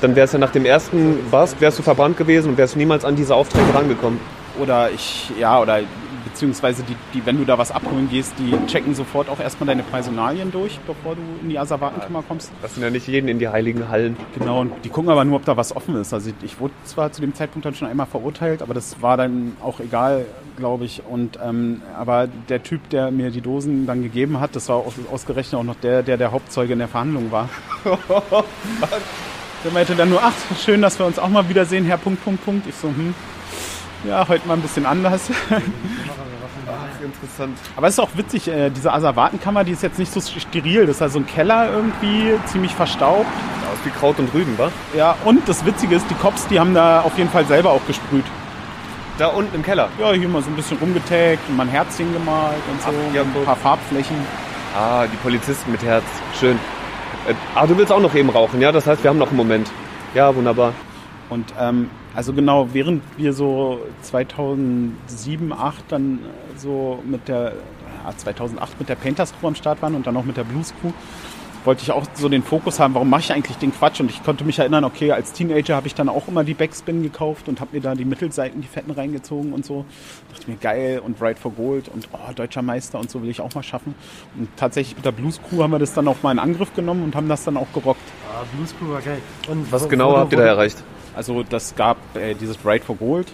dann 0.00 0.16
wärst 0.16 0.32
du 0.32 0.38
nach 0.38 0.50
dem 0.50 0.64
ersten 0.64 1.30
Bast, 1.30 1.60
wärst 1.60 1.78
du 1.78 1.82
verbrannt 1.82 2.16
gewesen 2.16 2.48
und 2.48 2.58
wärst 2.58 2.76
niemals 2.76 3.04
an 3.04 3.16
diese 3.16 3.34
Aufträge 3.34 3.74
rangekommen. 3.74 4.18
Oder 4.58 4.90
ich, 4.90 5.30
ja, 5.38 5.60
oder 5.60 5.80
beziehungsweise 6.24 6.82
die, 6.82 6.96
die, 7.14 7.24
wenn 7.26 7.36
du 7.38 7.44
da 7.44 7.58
was 7.58 7.70
abholen 7.70 8.08
gehst, 8.10 8.34
die 8.38 8.54
checken 8.66 8.94
sofort 8.94 9.28
auch 9.28 9.40
erstmal 9.40 9.66
deine 9.66 9.82
Personalien 9.82 10.50
durch, 10.50 10.78
bevor 10.86 11.14
du 11.14 11.22
in 11.42 11.50
die 11.50 11.58
Asservatenkammer 11.58 12.22
kommst. 12.26 12.50
Das 12.62 12.74
sind 12.74 12.82
ja 12.82 12.90
nicht 12.90 13.06
jeden 13.08 13.28
in 13.28 13.38
die 13.38 13.48
heiligen 13.48 13.88
Hallen. 13.88 14.16
Genau, 14.38 14.60
und 14.60 14.72
die 14.84 14.88
gucken 14.88 15.10
aber 15.10 15.24
nur, 15.24 15.36
ob 15.36 15.44
da 15.44 15.56
was 15.56 15.74
offen 15.74 15.96
ist. 15.96 16.12
Also 16.12 16.30
ich 16.42 16.60
wurde 16.60 16.74
zwar 16.84 17.12
zu 17.12 17.20
dem 17.20 17.34
Zeitpunkt 17.34 17.66
dann 17.66 17.74
schon 17.74 17.88
einmal 17.88 18.06
verurteilt, 18.06 18.62
aber 18.62 18.74
das 18.74 19.02
war 19.02 19.16
dann 19.16 19.56
auch 19.62 19.80
egal, 19.80 20.26
glaube 20.56 20.84
ich. 20.84 21.02
Und 21.08 21.38
ähm, 21.42 21.82
aber 21.98 22.28
der 22.48 22.62
Typ, 22.62 22.88
der 22.90 23.10
mir 23.10 23.30
die 23.30 23.40
Dosen 23.40 23.86
dann 23.86 24.02
gegeben 24.02 24.40
hat, 24.40 24.56
das 24.56 24.68
war 24.68 24.84
ausgerechnet 25.10 25.58
auch 25.60 25.64
noch 25.64 25.76
der, 25.76 26.02
der 26.02 26.16
der 26.16 26.32
Hauptzeuge 26.32 26.72
in 26.72 26.78
der 26.78 26.88
Verhandlung 26.88 27.30
war. 27.30 27.48
der 29.64 29.72
meinte 29.72 29.94
dann 29.94 30.10
nur, 30.10 30.22
ach, 30.22 30.34
schön, 30.58 30.82
dass 30.82 30.98
wir 30.98 31.06
uns 31.06 31.18
auch 31.18 31.28
mal 31.28 31.48
wiedersehen, 31.48 31.84
Herr 31.84 31.98
Punkt, 31.98 32.24
Punkt, 32.24 32.44
Punkt. 32.44 32.66
Ich 32.66 32.74
so, 32.74 32.88
hm, 32.88 33.14
ja, 34.04 34.26
heute 34.28 34.46
mal 34.46 34.54
ein 34.54 34.62
bisschen 34.62 34.86
anders. 34.86 35.30
Ach, 35.50 37.02
interessant. 37.04 37.58
Aber 37.76 37.86
es 37.86 37.94
ist 37.94 37.98
auch 38.00 38.10
witzig, 38.14 38.48
äh, 38.48 38.70
diese 38.70 38.92
Asservatenkammer, 38.92 39.64
die 39.64 39.72
ist 39.72 39.82
jetzt 39.82 39.98
nicht 39.98 40.12
so 40.12 40.20
steril. 40.20 40.86
Das 40.86 40.96
ist 40.96 41.02
also 41.02 41.18
ein 41.18 41.26
Keller 41.26 41.70
irgendwie, 41.72 42.34
ziemlich 42.46 42.74
verstaubt. 42.74 43.26
Aus 43.72 43.78
wie 43.84 43.90
Kraut 43.90 44.18
und 44.18 44.32
Rüben, 44.34 44.56
wa? 44.58 44.70
Ja, 44.96 45.16
und 45.24 45.48
das 45.48 45.64
Witzige 45.64 45.96
ist, 45.96 46.08
die 46.10 46.14
Cops, 46.14 46.46
die 46.48 46.58
haben 46.58 46.74
da 46.74 47.00
auf 47.02 47.16
jeden 47.18 47.30
Fall 47.30 47.44
selber 47.46 47.70
auch 47.70 47.86
gesprüht. 47.86 48.24
Da 49.18 49.28
unten 49.28 49.54
im 49.54 49.62
Keller? 49.62 49.88
Ja, 49.98 50.12
hier 50.12 50.28
mal 50.28 50.42
so 50.42 50.48
ein 50.48 50.56
bisschen 50.56 50.78
rumgetaggt 50.78 51.46
und 51.48 51.56
mal 51.56 51.64
ein 51.64 51.68
Herzchen 51.68 52.12
gemalt 52.12 52.56
und 52.70 52.80
so. 52.80 52.88
Ach, 52.88 53.14
ja, 53.14 53.22
ein 53.22 53.44
paar 53.44 53.56
Farbflächen. 53.56 54.16
Ah, 54.74 55.04
die 55.06 55.16
Polizisten 55.18 55.70
mit 55.72 55.82
Herz. 55.82 56.04
Schön. 56.38 56.58
Äh, 57.28 57.34
ah, 57.54 57.66
du 57.66 57.76
willst 57.76 57.92
auch 57.92 58.00
noch 58.00 58.14
eben 58.14 58.30
rauchen, 58.30 58.60
ja? 58.60 58.72
Das 58.72 58.86
heißt, 58.86 59.02
wir 59.02 59.10
haben 59.10 59.18
noch 59.18 59.28
einen 59.28 59.36
Moment. 59.36 59.70
Ja, 60.14 60.34
wunderbar. 60.34 60.72
Und 61.28 61.52
ähm, 61.60 61.90
also 62.14 62.32
genau, 62.32 62.68
während 62.72 63.02
wir 63.16 63.32
so 63.32 63.80
2007, 64.02 65.48
2008 65.48 65.84
dann 65.88 66.18
so 66.56 67.02
mit 67.04 67.28
der, 67.28 67.52
ja, 68.04 68.16
2008 68.16 68.78
mit 68.80 68.88
der 68.88 68.96
Painters 68.96 69.32
Crew 69.38 69.48
am 69.48 69.54
Start 69.54 69.80
waren 69.82 69.94
und 69.94 70.06
dann 70.06 70.16
auch 70.16 70.24
mit 70.24 70.36
der 70.36 70.44
Blues 70.44 70.74
Crew, 70.80 70.90
wollte 71.64 71.82
ich 71.82 71.92
auch 71.92 72.04
so 72.14 72.28
den 72.28 72.42
Fokus 72.42 72.80
haben, 72.80 72.94
warum 72.94 73.10
mache 73.10 73.20
ich 73.20 73.32
eigentlich 73.32 73.56
den 73.58 73.72
Quatsch? 73.72 74.00
Und 74.00 74.10
ich 74.10 74.22
konnte 74.22 74.44
mich 74.44 74.58
erinnern, 74.58 74.84
okay, 74.84 75.12
als 75.12 75.32
Teenager 75.32 75.76
habe 75.76 75.86
ich 75.86 75.94
dann 75.94 76.08
auch 76.08 76.28
immer 76.28 76.44
die 76.44 76.54
Backspin 76.54 77.02
gekauft 77.02 77.48
und 77.48 77.60
habe 77.60 77.76
mir 77.76 77.82
da 77.82 77.94
die 77.94 78.04
Mittelseiten, 78.04 78.60
die 78.60 78.66
Fetten 78.66 78.90
reingezogen 78.90 79.52
und 79.52 79.64
so. 79.64 79.84
Dachte 80.32 80.50
mir, 80.50 80.56
geil 80.56 81.02
und 81.04 81.20
Ride 81.20 81.38
for 81.38 81.52
Gold 81.52 81.88
und 81.88 82.08
oh, 82.12 82.32
deutscher 82.34 82.62
Meister 82.62 82.98
und 82.98 83.10
so 83.10 83.22
will 83.22 83.30
ich 83.30 83.40
auch 83.40 83.54
mal 83.54 83.62
schaffen. 83.62 83.94
Und 84.38 84.48
tatsächlich 84.56 84.96
mit 84.96 85.04
der 85.04 85.12
Blues 85.12 85.40
Crew 85.42 85.62
haben 85.62 85.72
wir 85.72 85.78
das 85.78 85.92
dann 85.92 86.08
auch 86.08 86.22
mal 86.22 86.32
in 86.32 86.38
Angriff 86.38 86.74
genommen 86.74 87.04
und 87.04 87.14
haben 87.14 87.28
das 87.28 87.44
dann 87.44 87.56
auch 87.56 87.70
gerockt. 87.74 88.00
Ah, 88.32 88.44
Blues 88.56 88.74
Crew 88.78 88.92
war 88.92 89.02
geil. 89.02 89.20
Und 89.48 89.70
Was 89.70 89.88
genau 89.88 90.16
habt 90.16 90.32
ihr 90.32 90.38
da 90.38 90.46
erreicht? 90.46 90.82
Also 91.20 91.42
das 91.42 91.76
gab 91.76 91.98
äh, 92.16 92.32
dieses 92.32 92.64
Ride 92.64 92.82
for 92.82 92.96
Gold 92.96 93.30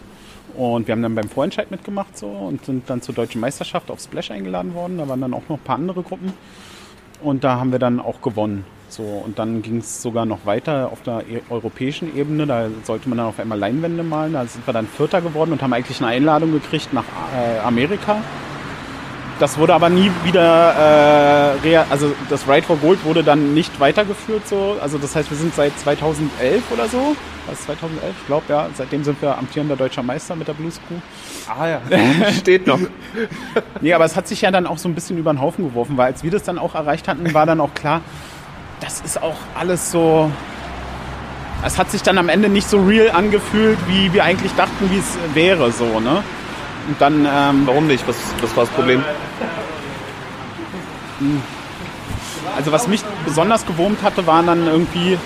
und 0.57 0.89
wir 0.89 0.93
haben 0.93 1.03
dann 1.03 1.14
beim 1.14 1.28
Vorentscheid 1.28 1.70
mitgemacht 1.70 2.18
so 2.18 2.26
und 2.26 2.64
sind 2.64 2.91
dann 2.91 3.01
zur 3.01 3.14
deutschen 3.14 3.41
Meisterschaft 3.41 3.93
auf 3.93 4.01
Splash 4.01 4.32
eingeladen 4.32 4.74
worden. 4.74 4.99
Da 4.99 5.07
waren 5.07 5.20
dann 5.20 5.32
auch 5.32 5.49
noch 5.49 5.59
ein 5.59 5.62
paar 5.62 5.76
andere 5.76 6.03
Gruppen 6.03 6.32
und 7.22 7.45
da 7.45 7.61
haben 7.61 7.70
wir 7.70 7.78
dann 7.78 8.01
auch 8.01 8.22
gewonnen. 8.22 8.64
So, 8.89 9.05
und 9.05 9.39
dann 9.39 9.62
ging 9.62 9.76
es 9.76 10.03
sogar 10.03 10.26
noch 10.26 10.47
weiter 10.47 10.91
auf 10.91 11.03
der 11.03 11.28
e 11.30 11.43
europäischen 11.49 12.16
Ebene. 12.16 12.49
Da 12.49 12.70
sollte 12.82 13.09
man 13.09 13.18
dann 13.18 13.28
auf 13.28 13.39
einmal 13.39 13.57
Leinwände 13.57 14.03
malen. 14.03 14.32
Da 14.32 14.45
sind 14.47 14.66
wir 14.66 14.74
dann 14.74 14.89
Vierter 14.89 15.20
geworden 15.20 15.53
und 15.53 15.62
haben 15.62 15.72
eigentlich 15.72 16.01
eine 16.01 16.09
Einladung 16.09 16.51
gekriegt 16.51 16.93
nach 16.93 17.05
äh, 17.37 17.61
Amerika. 17.61 18.16
Das 19.39 19.59
wurde 19.59 19.74
aber 19.74 19.91
nie 19.91 20.11
wieder, 20.24 21.59
äh, 21.62 21.76
also 21.91 22.14
das 22.30 22.49
Ride 22.49 22.62
for 22.62 22.78
Gold 22.78 23.05
wurde 23.05 23.22
dann 23.22 23.53
nicht 23.53 23.78
weitergeführt. 23.78 24.49
So. 24.49 24.76
Also 24.80 24.97
das 24.97 25.14
heißt, 25.14 25.30
wir 25.30 25.37
sind 25.37 25.55
seit 25.55 25.78
2011 25.78 26.62
oder 26.72 26.89
so, 26.89 27.14
was 27.47 27.61
2011? 27.66 28.14
Ich 28.18 28.26
glaube, 28.26 28.45
ja, 28.49 28.66
seitdem 28.74 29.05
sind 29.05 29.20
wir 29.20 29.37
amtierender 29.37 29.76
deutscher 29.76 30.03
Meister 30.03 30.37
mit 30.37 30.49
der 30.49 30.55
Blues 30.55 30.80
Crew. 30.89 30.97
Ah 31.53 31.68
ja, 31.68 31.80
steht 32.39 32.66
noch. 32.66 32.78
nee, 33.82 33.93
aber 33.93 34.07
es 34.07 34.16
hat 34.16 34.26
sich 34.26 34.41
ja 34.41 34.51
dann 34.51 34.66
auch 34.66 34.78
so 34.78 34.89
ein 34.89 34.95
bisschen 34.95 35.18
über 35.18 35.32
den 35.34 35.41
Haufen 35.41 35.68
geworfen, 35.68 35.99
weil 35.99 36.07
als 36.07 36.22
wir 36.22 36.30
das 36.30 36.43
dann 36.43 36.59
auch 36.59 36.74
erreicht 36.74 37.07
hatten, 37.07 37.34
war 37.34 37.45
dann 37.45 37.61
auch 37.61 37.74
klar, 37.74 38.01
das 38.80 39.03
ist 39.03 39.22
auch 39.22 39.37
alles 39.55 39.91
so. 39.91 40.30
Es 41.64 41.78
hat 41.78 41.91
sich 41.91 42.03
dann 42.03 42.16
am 42.16 42.28
Ende 42.28 42.49
nicht 42.49 42.68
so 42.68 42.82
real 42.82 43.11
angefühlt, 43.11 43.78
wie 43.89 44.12
wir 44.12 44.24
eigentlich 44.24 44.53
dachten, 44.53 44.91
wie 44.91 44.99
es 44.99 45.18
wäre, 45.34 45.72
so, 45.72 46.01
ne? 46.01 46.22
Und 46.89 47.01
dann. 47.01 47.26
Ähm, 47.26 47.62
Warum 47.66 47.87
nicht? 47.87 48.07
Was, 48.07 48.16
was 48.41 48.57
war 48.57 48.64
das 48.64 48.72
Problem? 48.72 49.03
Also 52.57 52.72
was 52.72 52.89
mich 52.89 53.03
besonders 53.24 53.66
gewurmt 53.66 54.03
hatte, 54.03 54.26
waren 54.26 54.47
dann 54.47 54.66
irgendwie, 54.66 55.18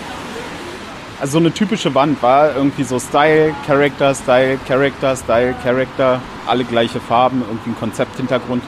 also 1.20 1.32
so 1.32 1.38
eine 1.38 1.52
typische 1.52 1.94
Wand 1.94 2.22
war 2.22 2.54
irgendwie 2.56 2.84
so 2.84 2.98
Style, 2.98 3.54
Character, 3.66 4.14
Style, 4.14 4.58
Character, 4.66 5.16
Style, 5.16 5.54
Character, 5.62 6.20
alle 6.46 6.64
gleiche 6.64 7.00
Farben, 7.00 7.42
irgendwie 7.46 7.70
ein 7.70 7.78
Konzepthintergrund. 7.78 8.62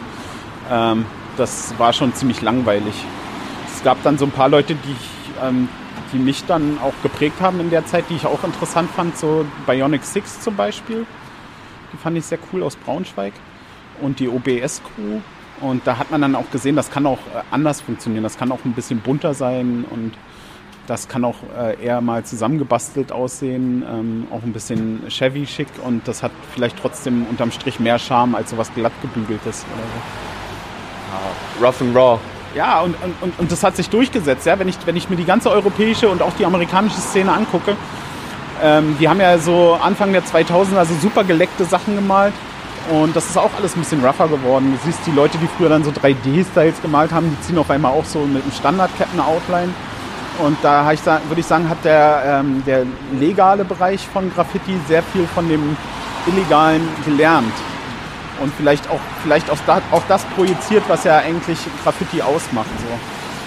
Ähm, 0.70 1.06
das 1.36 1.74
war 1.78 1.92
schon 1.92 2.14
ziemlich 2.14 2.42
langweilig. 2.42 2.94
Es 3.74 3.82
gab 3.82 4.02
dann 4.02 4.18
so 4.18 4.26
ein 4.26 4.30
paar 4.32 4.48
Leute, 4.48 4.74
die, 4.74 4.92
ich, 4.92 5.42
ähm, 5.42 5.68
die 6.12 6.18
mich 6.18 6.44
dann 6.44 6.78
auch 6.82 6.94
geprägt 7.02 7.40
haben 7.40 7.58
in 7.60 7.70
der 7.70 7.86
Zeit, 7.86 8.04
die 8.10 8.16
ich 8.16 8.26
auch 8.26 8.44
interessant 8.44 8.90
fand, 8.94 9.16
so 9.16 9.44
Bionic 9.66 10.04
Six 10.04 10.40
zum 10.40 10.56
Beispiel. 10.56 11.06
Die 11.92 11.96
fand 11.96 12.16
ich 12.16 12.24
sehr 12.24 12.38
cool 12.52 12.62
aus 12.62 12.76
Braunschweig. 12.76 13.32
Und 14.00 14.20
die 14.20 14.28
OBS-Crew. 14.28 15.20
Und 15.60 15.86
da 15.86 15.98
hat 15.98 16.10
man 16.10 16.20
dann 16.22 16.34
auch 16.34 16.50
gesehen, 16.50 16.74
das 16.74 16.90
kann 16.90 17.06
auch 17.06 17.18
äh, 17.18 17.42
anders 17.50 17.80
funktionieren. 17.80 18.24
Das 18.24 18.36
kann 18.36 18.50
auch 18.50 18.64
ein 18.64 18.72
bisschen 18.72 19.00
bunter 19.00 19.34
sein 19.34 19.84
und 19.88 20.12
das 20.88 21.06
kann 21.06 21.24
auch 21.24 21.36
äh, 21.56 21.80
eher 21.80 22.00
mal 22.00 22.24
zusammengebastelt 22.24 23.12
aussehen, 23.12 23.84
ähm, 23.88 24.26
auch 24.32 24.42
ein 24.42 24.52
bisschen 24.52 25.02
Chevy-schick 25.08 25.68
und 25.84 26.08
das 26.08 26.24
hat 26.24 26.32
vielleicht 26.52 26.76
trotzdem 26.76 27.24
unterm 27.26 27.52
Strich 27.52 27.78
mehr 27.78 28.00
Charme 28.00 28.34
als 28.34 28.50
sowas 28.50 28.74
glatt 28.74 28.92
gebügeltes 29.00 29.64
oder 29.72 29.84
so. 29.84 30.00
Rough 31.60 31.80
and 31.80 31.94
Raw. 31.94 32.18
Ja, 32.54 32.80
und, 32.80 32.96
und, 33.20 33.38
und 33.38 33.52
das 33.52 33.62
hat 33.62 33.76
sich 33.76 33.88
durchgesetzt. 33.88 34.44
Ja? 34.46 34.58
Wenn, 34.58 34.68
ich, 34.68 34.76
wenn 34.84 34.96
ich 34.96 35.08
mir 35.08 35.16
die 35.16 35.24
ganze 35.24 35.50
europäische 35.50 36.08
und 36.08 36.22
auch 36.22 36.32
die 36.38 36.44
amerikanische 36.44 37.00
Szene 37.00 37.32
angucke, 37.32 37.76
ähm, 38.62 38.96
die 38.98 39.08
haben 39.08 39.20
ja 39.20 39.38
so 39.38 39.78
Anfang 39.80 40.12
der 40.12 40.24
2000er 40.24 40.84
so 40.84 40.94
super 41.00 41.24
geleckte 41.24 41.64
Sachen 41.64 41.96
gemalt. 41.96 42.34
Und 42.90 43.14
das 43.14 43.26
ist 43.26 43.38
auch 43.38 43.50
alles 43.56 43.76
ein 43.76 43.80
bisschen 43.80 44.04
rougher 44.04 44.28
geworden. 44.28 44.72
Du 44.72 44.84
siehst 44.84 45.06
die 45.06 45.12
Leute, 45.12 45.38
die 45.38 45.46
früher 45.56 45.68
dann 45.68 45.84
so 45.84 45.90
3D-Styles 45.90 46.82
gemalt 46.82 47.12
haben, 47.12 47.30
die 47.30 47.40
ziehen 47.46 47.58
auf 47.58 47.70
einmal 47.70 47.92
auch 47.92 48.04
so 48.04 48.20
mit 48.20 48.42
einem 48.42 48.52
Standard-Captain-Outline. 48.52 49.72
Und 50.38 50.56
da 50.62 50.84
würde 50.86 51.40
ich 51.40 51.46
sagen, 51.46 51.68
hat 51.68 51.84
der, 51.84 52.40
ähm, 52.40 52.62
der 52.66 52.84
legale 53.18 53.64
Bereich 53.64 54.06
von 54.06 54.32
Graffiti 54.34 54.76
sehr 54.88 55.02
viel 55.02 55.26
von 55.26 55.48
dem 55.48 55.76
illegalen 56.26 56.82
gelernt. 57.04 57.52
Und 58.40 58.52
vielleicht 58.54 58.88
auch, 58.90 59.00
vielleicht 59.22 59.48
auch, 59.50 59.58
da, 59.66 59.80
auch 59.92 60.02
das 60.08 60.24
projiziert, 60.36 60.82
was 60.88 61.04
ja 61.04 61.18
eigentlich 61.18 61.58
Graffiti 61.84 62.22
ausmacht. 62.22 62.70
So. 62.78 62.98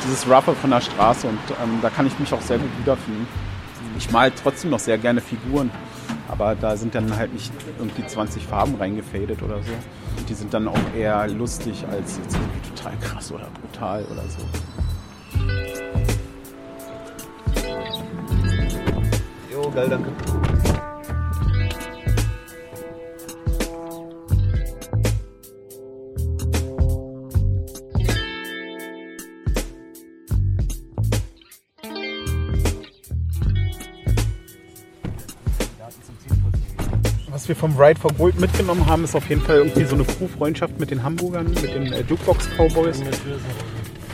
Dieses 0.06 0.26
Roughe 0.28 0.56
von 0.56 0.70
der 0.70 0.80
Straße. 0.80 1.28
Und 1.28 1.40
ähm, 1.62 1.80
da 1.82 1.90
kann 1.90 2.08
ich 2.08 2.18
mich 2.20 2.32
auch 2.32 2.42
sehr 2.42 2.58
gut 2.58 2.70
wiederfinden. 2.80 3.28
Ich 3.98 4.12
mal 4.12 4.32
trotzdem 4.32 4.72
noch 4.72 4.80
sehr 4.80 4.98
gerne 4.98 5.22
Figuren. 5.22 5.72
Aber 6.28 6.56
da 6.56 6.76
sind 6.76 6.96
dann 6.96 7.16
halt 7.16 7.34
nicht 7.34 7.52
irgendwie 7.78 8.06
20 8.06 8.46
Farben 8.46 8.76
reingefadet 8.76 9.42
oder 9.42 9.62
so. 9.62 9.72
Die 10.28 10.34
sind 10.34 10.54
dann 10.54 10.68
auch 10.68 10.94
eher 10.98 11.28
lustig 11.28 11.86
als 11.92 12.18
jetzt 12.18 12.38
total 12.76 12.98
krass 13.00 13.32
oder 13.32 13.48
brutal 13.62 14.06
oder 14.12 14.24
so. 14.28 14.46
Jo, 19.52 19.72
geil, 19.72 19.88
danke. 19.90 20.12
Was 37.46 37.50
wir 37.50 37.56
vom 37.58 37.78
Ride 37.78 38.00
for 38.00 38.12
Gold 38.12 38.40
mitgenommen 38.40 38.88
haben, 38.88 39.04
ist 39.04 39.16
auf 39.16 39.30
jeden 39.30 39.42
Fall 39.42 39.58
irgendwie 39.58 39.84
so 39.84 39.94
eine 39.94 40.04
Crew-Freundschaft 40.04 40.80
mit 40.80 40.90
den 40.90 41.04
Hamburgern, 41.04 41.46
mit 41.46 41.62
den 41.62 41.94
äh, 41.94 42.02
Jukebox 42.02 42.50
Cowboys. 42.58 43.00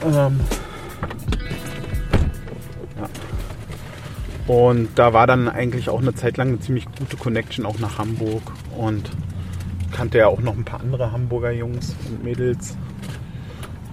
Ähm, 0.03 0.41
ja. 2.99 4.53
Und 4.53 4.89
da 4.95 5.13
war 5.13 5.27
dann 5.27 5.47
eigentlich 5.47 5.87
auch 5.87 6.01
eine 6.01 6.13
Zeit 6.13 6.35
lang 6.35 6.49
eine 6.49 6.59
ziemlich 6.59 6.87
gute 6.99 7.15
Connection 7.15 7.65
auch 7.65 7.79
nach 7.79 7.99
Hamburg 7.99 8.43
und 8.77 9.09
kannte 9.93 10.17
ja 10.17 10.27
auch 10.27 10.41
noch 10.41 10.57
ein 10.57 10.65
paar 10.65 10.81
andere 10.81 11.13
Hamburger 11.13 11.51
Jungs 11.51 11.95
und 12.09 12.25
Mädels, 12.25 12.75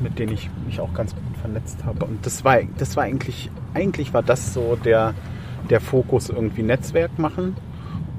mit 0.01 0.19
denen 0.19 0.33
ich 0.33 0.51
mich 0.67 0.81
auch 0.81 0.93
ganz 0.95 1.15
gut 1.15 1.23
vernetzt 1.41 1.85
habe. 1.85 2.07
Und 2.07 2.27
das 2.27 2.45
war, 2.45 2.59
das 2.79 2.97
war 2.97 3.05
eigentlich, 3.05 3.53
eigentlich 3.73 4.13
war 4.13 4.25
das 4.25 4.53
so 4.53 4.75
der, 4.75 5.15
der 5.71 5.81
Fokus 5.81 6.29
irgendwie 6.29 6.65
Netzwerk 6.65 7.21
machen 7.21 7.55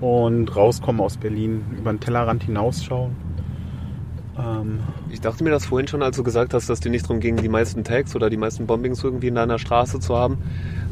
und 0.02 0.56
rauskommen 0.56 1.02
aus 1.02 1.18
Berlin, 1.18 1.64
über 1.78 1.92
den 1.92 2.00
Tellerrand 2.00 2.44
hinausschauen. 2.44 3.12
Ähm, 4.38 4.80
Ich 5.10 5.22
dachte 5.22 5.44
mir 5.44 5.50
das 5.50 5.66
vorhin 5.66 5.88
schon, 5.88 6.02
als 6.02 6.16
du 6.18 6.24
gesagt 6.24 6.54
hast, 6.54 6.70
dass 6.70 6.80
dir 6.80 6.90
nicht 6.90 7.04
darum 7.06 7.20
ging, 7.20 7.36
die 7.38 7.50
meisten 7.50 7.84
Tags 7.84 8.16
oder 8.16 8.30
die 8.30 8.38
meisten 8.38 8.66
Bombings 8.66 9.04
irgendwie 9.04 9.28
in 9.28 9.36
deiner 9.36 9.60
Straße 9.60 10.00
zu 10.00 10.16
haben, 10.16 10.38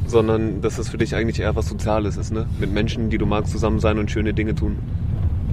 sondern 0.05 0.61
dass 0.61 0.77
es 0.77 0.89
für 0.89 0.97
dich 0.97 1.15
eigentlich 1.15 1.39
eher 1.39 1.55
was 1.55 1.67
Soziales 1.67 2.17
ist, 2.17 2.33
ne? 2.33 2.45
Mit 2.59 2.73
Menschen, 2.73 3.09
die 3.09 3.17
du 3.17 3.25
magst, 3.25 3.51
zusammen 3.51 3.79
sein 3.79 3.97
und 3.99 4.11
schöne 4.11 4.33
Dinge 4.33 4.55
tun. 4.55 4.77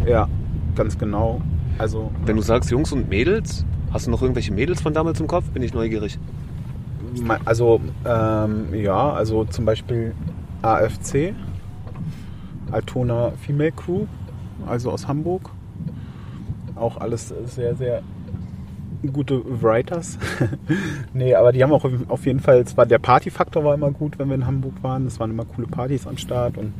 ja, 0.06 0.28
ganz 0.74 0.98
genau. 0.98 1.40
Also 1.78 2.10
Wenn 2.24 2.36
du 2.36 2.42
sagst 2.42 2.70
Jungs 2.70 2.92
und 2.92 3.08
Mädels, 3.08 3.64
hast 3.92 4.06
du 4.06 4.10
noch 4.10 4.22
irgendwelche 4.22 4.52
Mädels 4.52 4.80
von 4.80 4.92
damals 4.94 5.20
im 5.20 5.26
Kopf? 5.26 5.44
Bin 5.50 5.62
ich 5.62 5.74
neugierig. 5.74 6.18
Also, 7.44 7.80
ähm, 8.04 8.74
ja, 8.74 9.12
also 9.12 9.44
zum 9.44 9.64
Beispiel 9.64 10.14
AFC, 10.62 11.32
Altona 12.74 13.32
Female 13.40 13.72
Crew, 13.72 14.06
also 14.66 14.90
aus 14.90 15.08
Hamburg. 15.08 15.50
Auch 16.74 16.98
alles 16.98 17.32
sehr, 17.46 17.76
sehr 17.76 18.02
gute 19.12 19.42
Writers. 19.62 20.18
nee, 21.12 21.34
aber 21.34 21.52
die 21.52 21.62
haben 21.62 21.72
auch 21.72 21.84
auf 22.08 22.26
jeden 22.26 22.40
Fall, 22.40 22.64
zwar 22.64 22.86
der 22.86 22.98
Partyfaktor 22.98 23.64
war 23.64 23.74
immer 23.74 23.90
gut, 23.90 24.18
wenn 24.18 24.28
wir 24.28 24.34
in 24.34 24.46
Hamburg 24.46 24.82
waren. 24.82 25.06
Es 25.06 25.20
waren 25.20 25.30
immer 25.30 25.44
coole 25.44 25.66
Partys 25.66 26.06
am 26.06 26.16
Start 26.16 26.56
und 26.56 26.72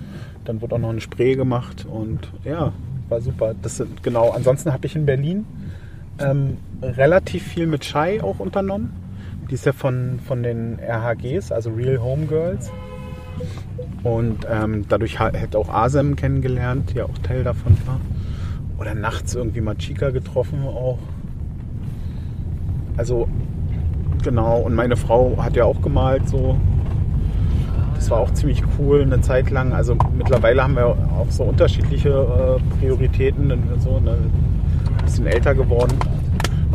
dann 0.45 0.61
wurde 0.61 0.75
auch 0.75 0.79
noch 0.79 0.91
eine 0.91 1.01
Spree 1.01 1.35
gemacht 1.35 1.87
und 1.89 2.31
ja, 2.45 2.73
war 3.09 3.21
super. 3.21 3.55
Das 3.61 3.77
sind, 3.77 4.03
genau, 4.03 4.31
ansonsten 4.31 4.73
habe 4.73 4.87
ich 4.87 4.97
in 4.97 5.07
Berlin 5.07 5.47
ähm, 6.19 6.59
relativ 6.83 7.43
viel 7.43 7.67
mit 7.67 7.85
Shai 7.85 8.23
auch 8.23 8.39
unternommen. 8.39 8.93
Die 9.51 9.55
ist 9.55 9.67
ja 9.67 9.73
von, 9.73 10.21
von 10.27 10.43
den 10.43 10.79
RHGs, 10.79 11.53
also 11.53 11.71
Real 11.71 12.01
Home 12.01 12.27
Girls. 12.27 12.73
Und 14.03 14.47
ähm, 14.51 14.85
dadurch 14.89 15.19
hätte 15.19 15.59
auch 15.59 15.69
Asem 15.69 16.17
kennengelernt, 16.17 16.91
die 16.91 16.99
ja 16.99 17.05
auch 17.05 17.19
Teil 17.23 17.45
davon 17.45 17.77
war. 17.87 18.01
Oder 18.79 18.95
nachts 18.95 19.35
irgendwie 19.35 19.61
mal 19.61 19.77
Chica 19.77 20.11
getroffen 20.11 20.65
auch. 20.67 20.99
Also, 22.97 23.29
genau. 24.23 24.59
Und 24.59 24.75
meine 24.75 24.97
Frau 24.97 25.37
hat 25.39 25.57
ja 25.57 25.65
auch 25.65 25.81
gemalt 25.81 26.29
so. 26.29 26.57
Das 27.95 28.11
war 28.11 28.19
auch 28.19 28.33
ziemlich 28.35 28.63
cool 28.79 29.03
eine 29.03 29.21
Zeit 29.21 29.51
lang. 29.51 29.73
Also 29.73 29.97
mittlerweile 30.17 30.63
haben 30.63 30.77
wir 30.77 30.87
auch 30.87 31.31
so 31.31 31.45
unterschiedliche 31.45 32.11
äh, 32.11 32.79
Prioritäten 32.79 33.51
und 33.51 33.81
so. 33.81 34.01
Ne? 34.01 34.19
Ein 34.99 35.05
bisschen 35.05 35.27
älter 35.27 35.55
geworden. 35.55 35.95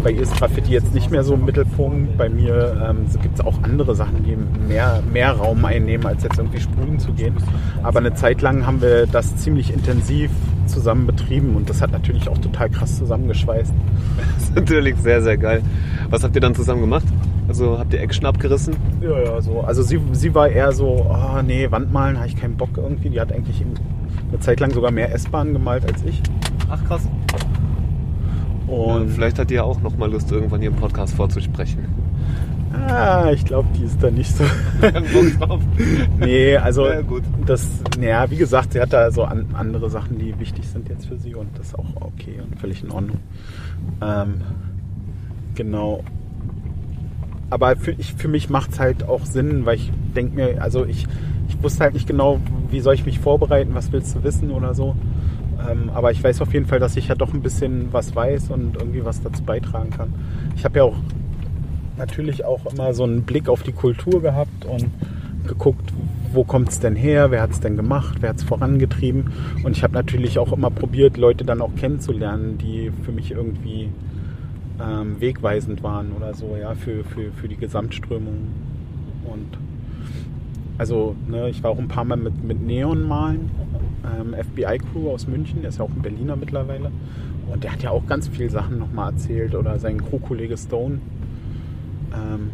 Bei 0.03 0.11
ihr 0.11 0.21
ist 0.21 0.35
Graffiti 0.37 0.71
jetzt 0.71 0.93
nicht 0.93 1.11
mehr 1.11 1.23
so 1.23 1.33
im 1.33 1.43
Mittelpunkt. 1.43 2.17
Bei 2.17 2.29
mir 2.29 2.89
ähm, 2.89 3.05
gibt 3.21 3.39
es 3.39 3.45
auch 3.45 3.61
andere 3.63 3.95
Sachen, 3.95 4.23
die 4.23 4.37
mehr, 4.67 5.03
mehr 5.11 5.33
Raum 5.33 5.65
einnehmen, 5.65 6.05
als 6.05 6.23
jetzt 6.23 6.37
irgendwie 6.37 6.61
sprühen 6.61 6.99
zu 6.99 7.11
gehen. 7.11 7.35
Aber 7.83 7.99
eine 7.99 8.13
Zeit 8.13 8.41
lang 8.41 8.65
haben 8.65 8.81
wir 8.81 9.07
das 9.07 9.35
ziemlich 9.37 9.73
intensiv 9.73 10.31
zusammen 10.67 11.05
betrieben 11.05 11.55
und 11.55 11.69
das 11.69 11.81
hat 11.81 11.91
natürlich 11.91 12.29
auch 12.29 12.37
total 12.37 12.69
krass 12.69 12.97
zusammengeschweißt. 12.97 13.73
Das 14.35 14.43
ist 14.43 14.55
natürlich 14.55 14.95
sehr, 14.97 15.21
sehr 15.21 15.37
geil. 15.37 15.61
Was 16.09 16.23
habt 16.23 16.33
ihr 16.35 16.41
dann 16.41 16.55
zusammen 16.55 16.81
gemacht? 16.81 17.05
Also 17.47 17.77
habt 17.77 17.93
ihr 17.93 18.01
Action 18.01 18.25
abgerissen? 18.25 18.75
Ja, 19.01 19.19
ja, 19.21 19.41
so. 19.41 19.61
Also 19.61 19.81
sie, 19.83 19.99
sie 20.13 20.33
war 20.33 20.49
eher 20.49 20.71
so, 20.71 21.05
oh 21.09 21.41
nee, 21.45 21.69
Wandmalen 21.69 22.17
habe 22.17 22.27
ich 22.27 22.35
keinen 22.35 22.55
Bock 22.57 22.69
irgendwie. 22.77 23.09
Die 23.09 23.19
hat 23.19 23.31
eigentlich 23.31 23.61
eine 23.61 24.39
Zeit 24.39 24.59
lang 24.59 24.71
sogar 24.71 24.91
mehr 24.91 25.13
S-Bahnen 25.13 25.53
gemalt 25.53 25.85
als 25.85 26.03
ich. 26.03 26.21
Ach 26.69 26.83
krass. 26.85 27.07
Und 28.69 29.01
Und 29.01 29.09
vielleicht 29.09 29.39
hat 29.39 29.49
die 29.49 29.55
ja 29.55 29.63
auch 29.63 29.81
noch 29.81 29.97
mal 29.97 30.11
Lust, 30.11 30.31
irgendwann 30.31 30.61
hier 30.61 30.69
im 30.69 30.75
Podcast 30.75 31.13
vorzusprechen. 31.15 31.85
ah, 32.87 33.31
ich 33.33 33.43
glaube, 33.45 33.67
die 33.77 33.83
ist 33.85 34.01
da 34.01 34.09
nicht 34.11 34.31
so. 34.35 34.43
Nee, 36.19 36.57
also 36.57 36.85
Ja, 36.87 37.01
gut. 37.01 37.23
das, 37.45 37.67
naja, 37.99 38.29
wie 38.29 38.35
gesagt, 38.37 38.73
sie 38.73 38.81
hat 38.81 38.93
da 38.93 39.11
so 39.11 39.23
an, 39.23 39.47
andere 39.53 39.89
Sachen, 39.89 40.17
die 40.19 40.37
wichtig 40.39 40.67
sind 40.67 40.89
jetzt 40.89 41.07
für 41.07 41.17
sie 41.17 41.35
und 41.35 41.47
das 41.57 41.67
ist 41.67 41.79
auch 41.79 41.95
okay 42.01 42.39
und 42.43 42.59
völlig 42.59 42.83
in 42.83 42.91
Ordnung. 42.91 43.17
Ähm, 44.01 44.35
genau. 45.55 46.03
Aber 47.49 47.75
für, 47.75 47.91
ich, 47.91 48.13
für 48.13 48.27
mich 48.27 48.49
macht 48.49 48.71
es 48.73 48.79
halt 48.79 49.03
auch 49.07 49.25
Sinn, 49.25 49.65
weil 49.65 49.75
ich 49.77 49.91
denke 50.15 50.35
mir, 50.35 50.61
also 50.61 50.85
ich, 50.85 51.07
ich 51.47 51.61
wusste 51.63 51.83
halt 51.83 51.93
nicht 51.95 52.07
genau, 52.07 52.39
wie 52.69 52.79
soll 52.79 52.93
ich 52.93 53.05
mich 53.05 53.19
vorbereiten, 53.19 53.71
was 53.73 53.91
willst 53.91 54.15
du 54.15 54.23
wissen 54.23 54.51
oder 54.51 54.75
so. 54.75 54.95
Ähm, 55.67 55.89
aber 55.93 56.11
ich 56.11 56.23
weiß 56.23 56.41
auf 56.41 56.53
jeden 56.53 56.65
Fall, 56.65 56.79
dass 56.79 56.95
ich 56.95 57.07
ja 57.07 57.15
doch 57.15 57.33
ein 57.33 57.41
bisschen 57.41 57.91
was 57.91 58.15
weiß 58.15 58.51
und 58.51 58.77
irgendwie 58.77 59.03
was 59.03 59.21
dazu 59.21 59.43
beitragen 59.43 59.89
kann. 59.89 60.13
Ich 60.55 60.65
habe 60.65 60.79
ja 60.79 60.83
auch 60.85 60.95
natürlich 61.97 62.45
auch 62.45 62.65
immer 62.71 62.93
so 62.93 63.03
einen 63.03 63.23
Blick 63.23 63.49
auf 63.49 63.63
die 63.63 63.73
Kultur 63.73 64.21
gehabt 64.21 64.65
und 64.65 64.89
geguckt, 65.47 65.91
wo 66.31 66.43
kommt 66.43 66.69
es 66.69 66.79
denn 66.79 66.95
her, 66.95 67.31
wer 67.31 67.41
hat 67.41 67.51
es 67.51 67.59
denn 67.59 67.75
gemacht, 67.75 68.17
wer 68.21 68.29
hat 68.29 68.37
es 68.37 68.43
vorangetrieben. 68.43 69.31
Und 69.63 69.75
ich 69.75 69.83
habe 69.83 69.93
natürlich 69.93 70.39
auch 70.39 70.53
immer 70.53 70.69
probiert, 70.69 71.17
Leute 71.17 71.43
dann 71.43 71.61
auch 71.61 71.75
kennenzulernen, 71.75 72.57
die 72.57 72.91
für 73.03 73.11
mich 73.11 73.31
irgendwie 73.31 73.89
ähm, 74.81 75.19
wegweisend 75.19 75.83
waren 75.83 76.11
oder 76.13 76.33
so, 76.33 76.55
ja, 76.59 76.75
für, 76.75 77.03
für, 77.03 77.31
für 77.31 77.47
die 77.47 77.57
Gesamtströmung 77.57 78.47
Und 79.25 79.57
also, 80.77 81.15
ne, 81.27 81.49
ich 81.49 81.61
war 81.63 81.71
auch 81.71 81.79
ein 81.79 81.89
paar 81.89 82.05
Mal 82.05 82.17
mit, 82.17 82.43
mit 82.43 82.61
Neon 82.61 83.07
malen. 83.07 83.51
Ähm, 84.05 84.33
FBI-Crew 84.33 85.09
aus 85.09 85.27
München, 85.27 85.61
der 85.61 85.69
ist 85.69 85.79
ja 85.79 85.85
auch 85.85 85.89
ein 85.89 86.01
Berliner 86.01 86.35
mittlerweile. 86.35 86.91
Und 87.51 87.63
der 87.63 87.73
hat 87.73 87.83
ja 87.83 87.91
auch 87.91 88.05
ganz 88.07 88.27
viele 88.27 88.49
Sachen 88.49 88.79
nochmal 88.79 89.13
erzählt. 89.13 89.55
Oder 89.55 89.79
sein 89.79 90.03
Crew-Kollege 90.03 90.57
Stone. 90.57 90.99
Ähm, 92.13 92.51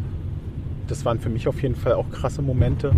das 0.88 1.04
waren 1.04 1.18
für 1.18 1.28
mich 1.28 1.48
auf 1.48 1.62
jeden 1.62 1.74
Fall 1.74 1.94
auch 1.94 2.10
krasse 2.10 2.42
Momente. 2.42 2.92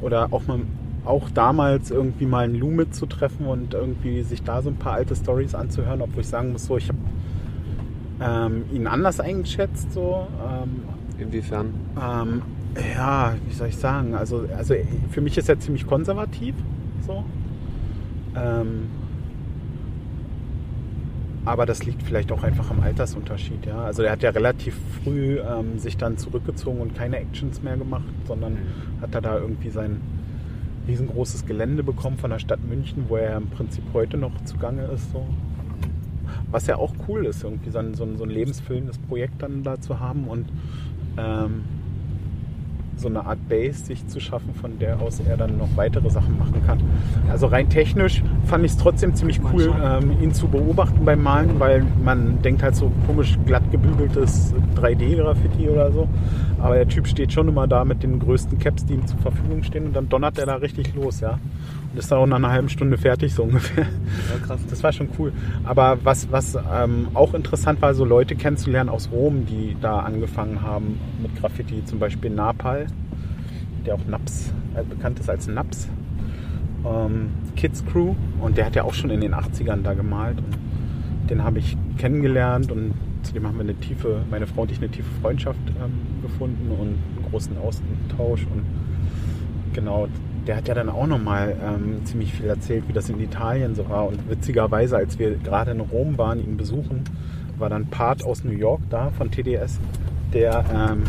Oder 0.00 0.28
auch 0.32 0.46
mal 0.46 0.60
auch 1.04 1.30
damals 1.30 1.90
irgendwie 1.90 2.26
mal 2.26 2.44
einen 2.44 2.54
Lou 2.56 2.70
mitzutreffen 2.70 3.46
und 3.46 3.72
irgendwie 3.72 4.22
sich 4.22 4.42
da 4.42 4.60
so 4.60 4.68
ein 4.68 4.76
paar 4.76 4.92
alte 4.92 5.16
Stories 5.16 5.54
anzuhören, 5.54 6.02
obwohl 6.02 6.20
ich 6.20 6.28
sagen 6.28 6.52
muss, 6.52 6.66
so 6.66 6.76
ich 6.76 6.90
habe 6.90 6.98
ähm, 8.20 8.64
ihn 8.72 8.86
anders 8.86 9.18
eingeschätzt. 9.18 9.92
So, 9.92 10.26
ähm, 10.46 10.82
Inwiefern? 11.18 11.72
ähm, 11.96 12.42
ja, 12.94 13.34
wie 13.46 13.54
soll 13.54 13.68
ich 13.68 13.76
sagen? 13.76 14.14
Also, 14.14 14.44
also 14.56 14.74
für 15.10 15.20
mich 15.20 15.38
ist 15.38 15.48
er 15.48 15.58
ziemlich 15.58 15.86
konservativ. 15.86 16.54
So. 17.06 17.24
Ähm, 18.38 18.88
aber 21.44 21.64
das 21.64 21.84
liegt 21.84 22.02
vielleicht 22.02 22.30
auch 22.30 22.42
einfach 22.42 22.70
am 22.70 22.80
Altersunterschied. 22.80 23.64
Ja? 23.64 23.82
Also 23.82 24.02
er 24.02 24.12
hat 24.12 24.22
ja 24.22 24.30
relativ 24.30 24.76
früh 25.02 25.38
ähm, 25.38 25.78
sich 25.78 25.96
dann 25.96 26.18
zurückgezogen 26.18 26.80
und 26.80 26.94
keine 26.94 27.16
Actions 27.16 27.62
mehr 27.62 27.76
gemacht, 27.76 28.04
sondern 28.26 28.58
hat 29.00 29.14
er 29.14 29.22
da 29.22 29.38
irgendwie 29.38 29.70
sein 29.70 30.00
riesengroßes 30.86 31.46
Gelände 31.46 31.82
bekommen 31.82 32.18
von 32.18 32.30
der 32.30 32.38
Stadt 32.38 32.60
München, 32.68 33.04
wo 33.08 33.16
er 33.16 33.36
im 33.36 33.48
Prinzip 33.48 33.84
heute 33.94 34.18
noch 34.18 34.32
zugange 34.44 34.84
ist. 34.86 35.10
So. 35.12 35.26
Was 36.50 36.66
ja 36.66 36.76
auch 36.76 36.92
cool 37.08 37.24
ist, 37.24 37.44
irgendwie 37.44 37.70
so 37.70 37.78
ein, 37.78 37.94
so 37.94 38.04
ein, 38.04 38.18
so 38.18 38.24
ein 38.24 38.30
lebensfüllendes 38.30 38.98
Projekt 38.98 39.42
dann 39.42 39.62
da 39.62 39.80
zu 39.80 40.00
haben 40.00 40.28
und 40.28 40.48
ähm, 41.16 41.64
so 42.98 43.08
eine 43.08 43.24
Art 43.24 43.48
Base 43.48 43.84
sich 43.84 44.06
zu 44.08 44.20
schaffen, 44.20 44.54
von 44.54 44.78
der 44.78 45.00
aus 45.00 45.20
er 45.20 45.36
dann 45.36 45.58
noch 45.58 45.68
weitere 45.76 46.10
Sachen 46.10 46.38
machen 46.38 46.62
kann. 46.66 46.80
Also 47.30 47.46
rein 47.46 47.68
technisch 47.68 48.22
fand 48.44 48.64
ich 48.64 48.72
es 48.72 48.78
trotzdem 48.78 49.14
ziemlich 49.14 49.40
cool, 49.52 49.72
ähm, 49.82 50.16
ihn 50.20 50.32
zu 50.32 50.48
beobachten 50.48 51.04
beim 51.04 51.22
Malen, 51.22 51.58
weil 51.58 51.84
man 52.02 52.42
denkt 52.42 52.62
halt 52.62 52.74
so 52.74 52.90
komisch 53.06 53.38
glatt 53.46 53.70
gebügeltes 53.70 54.54
3D-Graffiti 54.76 55.68
oder 55.68 55.92
so. 55.92 56.08
Aber 56.58 56.74
der 56.74 56.88
Typ 56.88 57.06
steht 57.06 57.32
schon 57.32 57.48
immer 57.48 57.66
da 57.66 57.84
mit 57.84 58.02
den 58.02 58.18
größten 58.18 58.58
Caps, 58.58 58.84
die 58.84 58.94
ihm 58.94 59.06
zur 59.06 59.18
Verfügung 59.18 59.62
stehen 59.62 59.86
und 59.86 59.96
dann 59.96 60.08
donnert 60.08 60.38
er 60.38 60.46
da 60.46 60.56
richtig 60.56 60.94
los, 60.94 61.20
ja. 61.20 61.38
Ist 61.96 62.12
auch 62.12 62.26
nach 62.26 62.36
einer 62.36 62.50
halben 62.50 62.68
Stunde 62.68 62.98
fertig, 62.98 63.34
so 63.34 63.44
ungefähr. 63.44 63.84
Ja, 63.84 64.46
krass. 64.46 64.60
Das 64.68 64.82
war 64.82 64.92
schon 64.92 65.08
cool. 65.18 65.32
Aber 65.64 65.98
was, 66.04 66.30
was 66.30 66.54
ähm, 66.54 67.08
auch 67.14 67.34
interessant 67.34 67.80
war, 67.80 67.94
so 67.94 68.04
Leute 68.04 68.36
kennenzulernen 68.36 68.90
aus 68.90 69.10
Rom, 69.10 69.46
die 69.46 69.76
da 69.80 70.00
angefangen 70.00 70.62
haben 70.62 71.00
mit 71.20 71.34
Graffiti. 71.36 71.84
Zum 71.84 71.98
Beispiel 71.98 72.30
Napal, 72.30 72.86
der 73.86 73.94
auch 73.94 74.04
Naps, 74.06 74.52
äh, 74.74 74.84
bekannt 74.84 75.18
ist 75.18 75.30
als 75.30 75.46
Naps. 75.46 75.88
Ähm, 76.84 77.30
Kids 77.56 77.84
Crew. 77.86 78.14
Und 78.40 78.58
der 78.58 78.66
hat 78.66 78.76
ja 78.76 78.84
auch 78.84 78.94
schon 78.94 79.10
in 79.10 79.20
den 79.20 79.34
80ern 79.34 79.82
da 79.82 79.94
gemalt. 79.94 80.38
Und 80.38 81.30
den 81.30 81.42
habe 81.42 81.58
ich 81.58 81.76
kennengelernt 81.96 82.70
und 82.70 82.94
zudem 83.22 83.46
haben 83.46 83.56
wir 83.56 83.64
eine 83.64 83.74
tiefe, 83.74 84.22
meine 84.30 84.46
Frau 84.46 84.62
und 84.62 84.70
ich 84.70 84.78
eine 84.78 84.88
tiefe 84.88 85.10
Freundschaft 85.20 85.60
ähm, 85.82 86.22
gefunden 86.22 86.70
und 86.70 86.80
einen 86.80 87.26
großen 87.30 87.56
Austausch. 87.58 88.46
Und 88.52 88.64
genau, 89.72 90.08
der 90.48 90.56
hat 90.56 90.66
ja 90.66 90.74
dann 90.74 90.88
auch 90.88 91.06
nochmal 91.06 91.54
ähm, 91.62 92.04
ziemlich 92.06 92.32
viel 92.32 92.46
erzählt, 92.46 92.84
wie 92.88 92.94
das 92.94 93.10
in 93.10 93.20
Italien 93.20 93.74
so 93.74 93.86
war. 93.90 94.08
Und 94.08 94.30
witzigerweise, 94.30 94.96
als 94.96 95.18
wir 95.18 95.36
gerade 95.36 95.72
in 95.72 95.80
Rom 95.80 96.16
waren, 96.16 96.42
ihn 96.42 96.56
besuchen, 96.56 97.04
war 97.58 97.68
dann 97.68 97.86
Part 97.86 98.24
aus 98.24 98.44
New 98.44 98.52
York 98.52 98.80
da 98.88 99.10
von 99.10 99.30
TDS, 99.30 99.78
der, 100.32 100.64
ähm, 100.74 101.02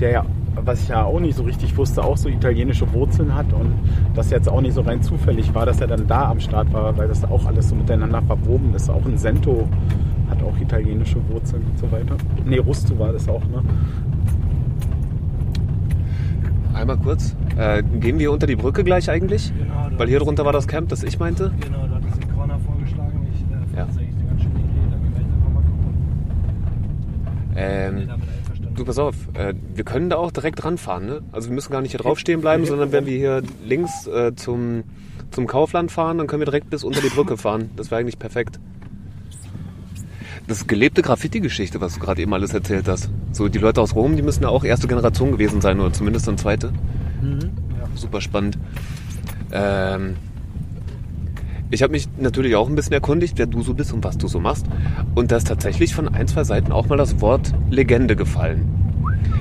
der 0.00 0.10
ja, 0.10 0.26
was 0.56 0.82
ich 0.82 0.88
ja 0.88 1.04
auch 1.04 1.20
nicht 1.20 1.36
so 1.36 1.44
richtig 1.44 1.76
wusste, 1.76 2.02
auch 2.02 2.16
so 2.16 2.28
italienische 2.28 2.92
Wurzeln 2.92 3.36
hat 3.36 3.52
und 3.52 3.72
das 4.14 4.30
jetzt 4.30 4.48
auch 4.48 4.60
nicht 4.60 4.74
so 4.74 4.80
rein 4.80 5.00
zufällig 5.00 5.54
war, 5.54 5.64
dass 5.64 5.80
er 5.80 5.86
dann 5.86 6.08
da 6.08 6.28
am 6.28 6.40
Start 6.40 6.72
war, 6.72 6.96
weil 6.96 7.06
das 7.06 7.22
auch 7.24 7.46
alles 7.46 7.68
so 7.68 7.76
miteinander 7.76 8.20
verwoben 8.22 8.74
ist. 8.74 8.90
Auch 8.90 9.04
ein 9.04 9.16
Sento 9.16 9.68
hat 10.28 10.42
auch 10.42 10.58
italienische 10.60 11.18
Wurzeln 11.28 11.62
und 11.70 11.78
so 11.78 11.92
weiter. 11.92 12.16
Nee, 12.44 12.58
Rusto 12.58 12.98
war 12.98 13.12
das 13.12 13.28
auch, 13.28 13.44
ne? 13.44 13.62
Einmal 16.76 16.98
kurz. 16.98 17.34
Äh, 17.56 17.82
gehen 17.82 18.18
wir 18.18 18.30
unter 18.30 18.46
die 18.46 18.56
Brücke 18.56 18.84
gleich 18.84 19.08
eigentlich? 19.08 19.50
Genau, 19.56 19.88
Weil 19.98 20.08
hier 20.08 20.18
drunter 20.18 20.44
war 20.44 20.52
das 20.52 20.68
Camp, 20.68 20.90
das 20.90 21.02
ich 21.02 21.18
meinte. 21.18 21.50
Genau, 21.60 21.86
du 21.86 21.94
hattest 21.94 22.22
den 22.22 22.30
Corner 22.34 22.58
vorgeschlagen. 22.58 23.26
Ich 23.32 23.40
äh, 23.40 23.44
fand 23.54 23.74
Ja. 23.76 23.84
eigentlich 23.84 24.14
eine 24.14 24.26
ganz 24.28 24.42
schöne 24.42 24.60
Idee. 24.60 24.80
Da 24.90 24.96
gehen 24.98 25.14
wir 25.14 25.22
jetzt 25.22 25.32
einfach 25.32 25.52
mal 25.54 25.62
gucken. 25.62 25.94
Ähm, 27.56 28.10
du, 28.74 28.84
pass 28.84 28.98
auf. 28.98 29.14
Äh, 29.32 29.54
wir 29.74 29.84
können 29.84 30.10
da 30.10 30.16
auch 30.16 30.30
direkt 30.30 30.62
ranfahren, 30.66 31.06
ne? 31.06 31.22
Also 31.32 31.48
wir 31.48 31.54
müssen 31.54 31.72
gar 31.72 31.80
nicht 31.80 31.92
hier 31.92 32.00
drauf 32.00 32.18
stehen 32.18 32.42
bleiben, 32.42 32.66
sondern 32.66 32.92
wenn 32.92 33.06
wir 33.06 33.16
hier 33.16 33.42
links 33.64 34.06
äh, 34.06 34.34
zum, 34.36 34.84
zum 35.30 35.46
Kaufland 35.46 35.90
fahren, 35.90 36.18
dann 36.18 36.26
können 36.26 36.42
wir 36.42 36.46
direkt 36.46 36.68
bis 36.68 36.84
unter 36.84 37.00
die 37.00 37.08
Brücke 37.08 37.38
fahren. 37.38 37.70
Das 37.76 37.90
wäre 37.90 38.00
eigentlich 38.00 38.18
perfekt. 38.18 38.60
Das 40.48 40.58
ist 40.58 40.68
gelebte 40.68 41.02
Graffiti-Geschichte, 41.02 41.80
was 41.80 41.94
du 41.94 42.00
gerade 42.00 42.22
eben 42.22 42.32
alles 42.32 42.54
erzählt 42.54 42.86
hast. 42.86 43.10
So, 43.32 43.48
die 43.48 43.58
Leute 43.58 43.80
aus 43.80 43.94
Rom, 43.94 44.16
die 44.16 44.22
müssen 44.22 44.44
ja 44.44 44.48
auch 44.48 44.64
erste 44.64 44.86
Generation 44.86 45.32
gewesen 45.32 45.60
sein, 45.60 45.80
oder 45.80 45.92
zumindest 45.92 46.28
dann 46.28 46.38
zweite. 46.38 46.72
Super 47.94 48.20
spannend. 48.20 48.58
Ähm, 49.50 50.14
ich 51.70 51.82
habe 51.82 51.92
mich 51.92 52.08
natürlich 52.18 52.54
auch 52.54 52.68
ein 52.68 52.76
bisschen 52.76 52.92
erkundigt, 52.92 53.38
wer 53.38 53.46
du 53.46 53.62
so 53.62 53.74
bist 53.74 53.92
und 53.92 54.04
was 54.04 54.18
du 54.18 54.28
so 54.28 54.38
machst. 54.38 54.66
Und 55.16 55.32
da 55.32 55.36
ist 55.36 55.48
tatsächlich 55.48 55.94
von 55.94 56.08
ein, 56.08 56.28
zwei 56.28 56.44
Seiten 56.44 56.70
auch 56.70 56.86
mal 56.86 56.96
das 56.96 57.20
Wort 57.20 57.52
Legende 57.70 58.14
gefallen. 58.14 58.68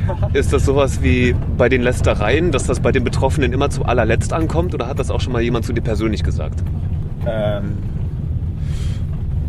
Ist 0.33 0.53
das 0.53 0.65
sowas 0.65 1.01
wie 1.01 1.35
bei 1.57 1.69
den 1.69 1.81
Lästereien, 1.81 2.51
dass 2.51 2.65
das 2.65 2.79
bei 2.79 2.91
den 2.91 3.03
Betroffenen 3.03 3.53
immer 3.53 3.69
zu 3.69 3.85
allerletzt 3.85 4.33
ankommt? 4.33 4.73
Oder 4.73 4.87
hat 4.87 4.99
das 4.99 5.09
auch 5.09 5.21
schon 5.21 5.33
mal 5.33 5.41
jemand 5.41 5.65
zu 5.65 5.73
dir 5.73 5.81
persönlich 5.81 6.23
gesagt? 6.23 6.63
Ähm, 7.25 7.77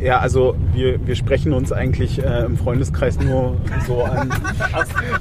ja, 0.01 0.19
also 0.19 0.57
wir, 0.75 1.05
wir 1.07 1.15
sprechen 1.17 1.53
uns 1.53 1.73
eigentlich 1.73 2.23
äh, 2.23 2.45
im 2.45 2.57
Freundeskreis 2.57 3.19
nur 3.19 3.57
so 3.87 4.03
an. 4.03 4.31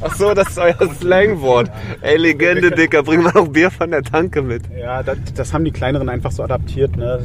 Ach 0.01 0.15
so, 0.15 0.33
das 0.33 0.49
ist 0.49 0.59
euer 0.59 0.93
Slangwort. 0.95 1.71
Ey, 2.01 2.17
Legende, 2.17 2.71
Dicker, 2.71 3.03
bring 3.03 3.23
mal 3.23 3.31
noch 3.33 3.47
Bier 3.47 3.71
von 3.71 3.91
der 3.91 4.03
Tanke 4.03 4.41
mit. 4.41 4.63
Ja, 4.77 5.01
das, 5.03 5.17
das 5.35 5.53
haben 5.53 5.63
die 5.63 5.71
Kleineren 5.71 6.09
einfach 6.09 6.31
so 6.31 6.43
adaptiert, 6.43 6.95
ne? 6.97 7.19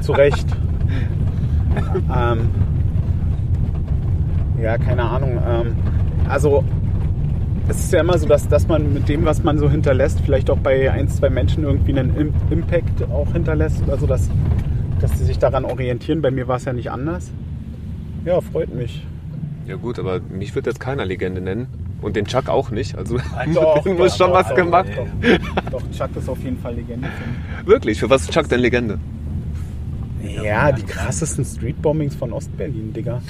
Zu 0.00 0.12
Recht. 0.12 0.46
ähm, 2.14 2.50
ja, 4.62 4.78
keine 4.78 5.02
Ahnung. 5.02 5.40
Ähm, 5.46 5.76
also 6.28 6.64
es 7.68 7.78
ist 7.78 7.92
ja 7.92 8.00
immer 8.00 8.18
so, 8.18 8.26
dass, 8.26 8.46
dass 8.48 8.68
man 8.68 8.92
mit 8.92 9.08
dem, 9.08 9.24
was 9.24 9.42
man 9.42 9.58
so 9.58 9.70
hinterlässt, 9.70 10.20
vielleicht 10.20 10.50
auch 10.50 10.58
bei 10.58 10.90
ein, 10.90 11.08
zwei 11.08 11.30
Menschen 11.30 11.64
irgendwie 11.64 11.98
einen 11.98 12.14
Im 12.16 12.32
Impact 12.50 13.02
auch 13.10 13.32
hinterlässt. 13.32 13.82
Also 13.88 14.06
dass, 14.06 14.28
dass 15.04 15.18
sie 15.18 15.26
sich 15.26 15.38
daran 15.38 15.66
orientieren. 15.66 16.22
Bei 16.22 16.30
mir 16.30 16.48
war 16.48 16.56
es 16.56 16.64
ja 16.64 16.72
nicht 16.72 16.90
anders. 16.90 17.30
Ja, 18.24 18.40
freut 18.40 18.74
mich. 18.74 19.04
Ja 19.66 19.76
gut, 19.76 19.98
aber 19.98 20.20
mich 20.20 20.54
wird 20.54 20.64
jetzt 20.64 20.80
keiner 20.80 21.04
Legende 21.04 21.42
nennen. 21.42 21.66
Und 22.00 22.16
den 22.16 22.24
Chuck 22.24 22.48
auch 22.48 22.70
nicht. 22.70 22.96
Also 22.96 23.18
Doch, 23.54 23.84
muss 23.84 24.12
doch, 24.12 24.24
schon 24.24 24.32
was 24.32 24.48
doch, 24.48 24.54
gemacht. 24.54 24.88
Doch, 24.96 25.70
doch, 25.72 25.82
Chuck 25.90 26.16
ist 26.16 26.28
auf 26.28 26.42
jeden 26.42 26.58
Fall 26.58 26.76
Legende. 26.76 27.08
Wirklich, 27.66 28.00
für 28.00 28.08
was 28.08 28.22
ist 28.22 28.32
Chuck 28.32 28.48
denn 28.48 28.60
Legende? 28.60 28.98
Ja, 30.42 30.72
die 30.72 30.82
krassesten 30.82 31.44
Streetbombings 31.44 32.14
von 32.14 32.32
Ostberlin, 32.32 32.94
Digga. 32.94 33.20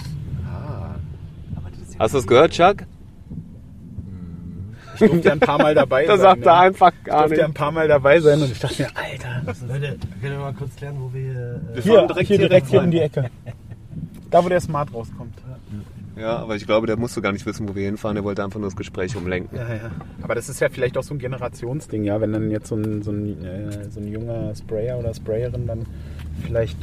Hast 1.99 2.15
du 2.15 2.19
es 2.19 2.27
gehört, 2.27 2.53
Chuck? 2.53 2.85
Ich 4.95 4.99
durfte 5.09 5.29
ja 5.29 5.33
ein 5.33 5.41
paar 5.41 5.59
Mal 5.59 5.75
dabei 5.75 6.05
Da 6.07 6.17
sein. 6.17 6.21
sagt 6.23 6.47
er 6.47 6.59
einfach 6.61 6.93
Ich 6.99 7.05
gar 7.05 7.21
durfte 7.23 7.41
ja 7.41 7.47
nicht. 7.49 7.51
ein 7.51 7.55
paar 7.55 7.73
Mal 7.73 7.89
dabei 7.89 8.21
sein 8.21 8.41
und 8.43 8.51
ich 8.53 8.59
dachte 8.61 8.83
mir, 8.83 8.89
Alter. 8.95 9.55
Leute, 9.67 9.99
können 10.21 10.33
wir 10.33 10.39
mal 10.39 10.55
kurz 10.55 10.77
klären, 10.77 10.97
wo 10.99 11.13
wir 11.13 11.21
hier. 11.21 11.61
Äh, 11.77 11.81
Hier, 11.83 12.07
direkt, 12.07 12.29
hier, 12.29 12.39
direkt 12.39 12.67
hier 12.69 12.81
um 12.83 12.91
die 12.91 13.01
Ecke. 13.01 13.31
Da, 14.31 14.45
wo 14.45 14.49
der 14.49 14.61
Smart 14.61 14.93
rauskommt. 14.93 15.35
Ja, 16.17 16.37
aber 16.39 16.55
ich 16.57 16.65
glaube, 16.67 16.87
der 16.87 16.97
musste 16.97 17.21
gar 17.23 17.33
nicht 17.33 17.45
wissen, 17.45 17.69
wo 17.69 17.75
wir 17.75 17.85
hinfahren. 17.87 18.15
Der 18.15 18.23
wollte 18.25 18.45
einfach 18.45 18.59
nur 18.61 18.69
das 18.69 18.77
Gespräch 18.77 19.17
umlenken. 19.17 19.57
Ja, 19.59 19.69
ja. 19.69 19.91
Aber 20.23 20.35
das 20.37 20.49
ist 20.49 20.61
ja 20.61 20.69
vielleicht 20.69 20.97
auch 20.97 21.03
so 21.03 21.13
ein 21.15 21.19
Generationsding, 21.19 22.05
ja, 22.05 22.21
wenn 22.21 22.33
dann 22.33 22.51
jetzt 22.51 22.69
so 22.69 22.77
ein, 22.77 23.03
so 23.03 23.11
ein, 23.11 23.45
äh, 23.45 23.91
so 23.91 23.99
ein 24.01 24.07
junger 24.09 24.55
Sprayer 24.55 24.99
oder 24.99 25.13
Sprayerin 25.13 25.67
dann 25.67 25.87
vielleicht 26.45 26.77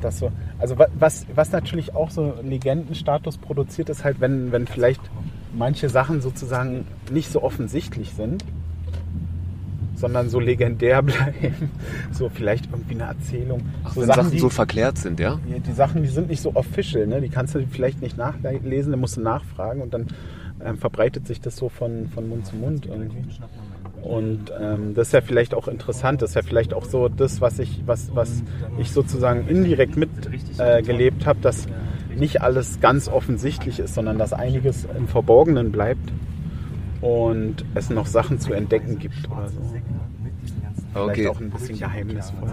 das 0.00 0.18
so. 0.18 0.32
Also 0.58 0.78
wa- 0.78 0.88
was, 0.98 1.26
was 1.34 1.52
natürlich 1.52 1.94
auch 1.94 2.10
so 2.10 2.34
Legendenstatus 2.42 3.36
produziert, 3.36 3.90
ist 3.90 4.02
halt, 4.04 4.18
wenn, 4.20 4.50
wenn 4.50 4.66
vielleicht 4.66 5.02
manche 5.52 5.88
Sachen 5.88 6.20
sozusagen 6.20 6.86
nicht 7.10 7.30
so 7.30 7.42
offensichtlich 7.42 8.12
sind, 8.14 8.44
sondern 9.94 10.28
so 10.28 10.40
legendär 10.40 11.02
bleiben. 11.02 11.70
So 12.12 12.28
vielleicht 12.28 12.66
irgendwie 12.72 12.94
eine 12.94 13.04
Erzählung. 13.04 13.62
Ach, 13.84 13.94
so 13.94 14.00
wenn 14.00 14.06
Sachen, 14.08 14.30
die, 14.30 14.38
so 14.38 14.48
verklärt 14.48 14.98
sind, 14.98 15.20
ja? 15.20 15.38
Ja, 15.48 15.58
die 15.58 15.72
Sachen, 15.72 16.02
die 16.02 16.08
sind 16.08 16.28
nicht 16.28 16.40
so 16.42 16.54
official, 16.54 17.06
ne? 17.06 17.20
die 17.20 17.28
kannst 17.28 17.54
du 17.54 17.66
vielleicht 17.66 18.00
nicht 18.00 18.16
nachlesen, 18.16 18.92
dann 18.92 19.00
musst 19.00 19.16
du 19.16 19.20
nachfragen 19.20 19.82
und 19.82 19.94
dann 19.94 20.06
ähm, 20.64 20.78
verbreitet 20.78 21.26
sich 21.26 21.40
das 21.40 21.56
so 21.56 21.68
von, 21.68 22.08
von 22.08 22.28
Mund 22.28 22.46
zu 22.46 22.56
Mund 22.56 22.86
irgendwie. 22.86 23.24
Und 24.02 24.50
ähm, 24.58 24.94
das 24.94 25.08
ist 25.08 25.12
ja 25.12 25.20
vielleicht 25.20 25.52
auch 25.54 25.68
interessant, 25.68 26.22
das 26.22 26.30
ist 26.30 26.34
ja 26.34 26.42
vielleicht 26.42 26.72
auch 26.72 26.86
so 26.86 27.08
das, 27.08 27.40
was 27.40 27.58
ich, 27.58 27.82
was, 27.84 28.14
was 28.14 28.42
ich 28.78 28.92
sozusagen 28.92 29.46
indirekt 29.46 29.96
mitgelebt 29.96 30.58
äh, 30.58 30.82
gelebt 30.82 31.26
habe, 31.26 31.40
dass 31.40 31.66
nicht 32.20 32.42
alles 32.42 32.80
ganz 32.80 33.08
offensichtlich 33.08 33.80
ist, 33.80 33.94
sondern 33.94 34.18
dass 34.18 34.32
einiges 34.32 34.86
im 34.96 35.08
Verborgenen 35.08 35.72
bleibt. 35.72 36.12
und 37.02 37.64
es 37.74 37.88
noch 37.88 38.04
Sachen 38.04 38.38
zu 38.40 38.52
entdecken 38.52 38.98
gibt 38.98 39.14
oder 39.30 39.48
so. 39.48 39.58
Vielleicht 40.92 41.08
Okay. 41.18 41.28
auch 41.28 41.40
ein 41.40 41.48
bisschen 41.50 41.78
geheimnisvoll. 41.78 42.52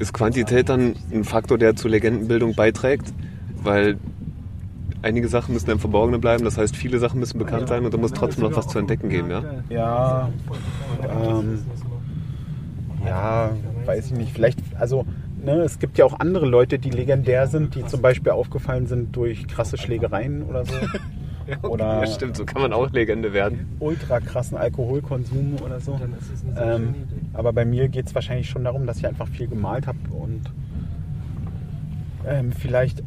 Ist 0.00 0.12
Quantität 0.12 0.68
dann 0.68 0.94
ein 1.10 1.24
Faktor, 1.24 1.56
der 1.56 1.76
zur 1.76 1.90
Legendenbildung 1.90 2.54
beiträgt? 2.54 3.14
Weil 3.62 3.96
einige 5.00 5.28
Sachen 5.28 5.54
müssen 5.54 5.70
im 5.70 5.78
Verborgenen 5.78 6.20
bleiben, 6.20 6.44
das 6.44 6.58
heißt, 6.58 6.76
viele 6.76 6.98
Sachen 6.98 7.20
müssen 7.20 7.38
bekannt 7.38 7.68
sein 7.70 7.86
und 7.86 7.94
da 7.94 7.96
muss 7.96 8.12
trotzdem 8.12 8.44
noch 8.44 8.54
was 8.54 8.68
zu 8.68 8.78
entdecken 8.78 9.08
geben, 9.08 9.30
ja? 9.30 9.42
Ja, 9.70 10.28
ähm, 11.08 11.58
ja, 13.06 13.50
weiß 13.86 14.06
ich 14.06 14.12
nicht. 14.12 14.32
Vielleicht, 14.32 14.58
also 14.78 15.06
ne, 15.46 15.62
es 15.62 15.78
gibt 15.78 15.96
ja 15.96 16.04
auch 16.04 16.18
andere 16.20 16.44
Leute, 16.46 16.78
die 16.78 16.90
legendär 16.90 17.46
sind, 17.46 17.74
die 17.74 17.86
zum 17.86 18.02
Beispiel 18.02 18.32
aufgefallen 18.32 18.86
sind 18.86 19.16
durch 19.16 19.46
krasse 19.46 19.78
Schlägereien 19.78 20.42
oder 20.42 20.64
so. 20.66 20.74
Oder 21.62 22.00
Ja, 22.00 22.06
stimmt, 22.06 22.36
so 22.36 22.44
kann 22.44 22.60
man 22.60 22.72
auch 22.72 22.90
Legende 22.90 23.32
werden. 23.32 23.76
ultra 23.78 24.18
krassen 24.18 24.58
Alkoholkonsum 24.58 25.54
oder 25.64 25.78
so. 25.78 25.98
Ähm, 26.56 26.94
aber 27.34 27.52
bei 27.52 27.64
mir 27.64 27.86
geht 27.88 28.06
es 28.08 28.14
wahrscheinlich 28.16 28.48
schon 28.48 28.64
darum, 28.64 28.84
dass 28.84 28.98
ich 28.98 29.06
einfach 29.06 29.28
viel 29.28 29.46
gemalt 29.46 29.86
habe 29.86 29.98
und 30.10 30.42
ähm, 32.26 32.50
vielleicht 32.52 33.04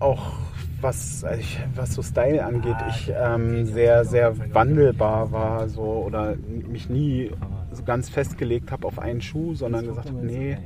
auch 0.00 0.32
was, 0.80 1.24
ich- 1.38 1.60
was 1.76 1.94
so 1.94 2.02
Style 2.02 2.44
angeht, 2.44 2.76
ich 2.88 3.12
ähm, 3.16 3.66
sehr, 3.66 4.04
sehr 4.04 4.34
wandelbar 4.52 5.30
war 5.30 5.68
so 5.68 5.82
oder 5.82 6.34
mich 6.68 6.88
nie 6.88 7.30
so 7.72 7.84
ganz 7.84 8.08
festgelegt 8.08 8.72
habe 8.72 8.84
auf 8.86 8.98
einen 8.98 9.20
Schuh, 9.20 9.54
sondern 9.54 9.86
gesagt 9.86 10.08
habe, 10.08 10.26
nee, 10.26 10.58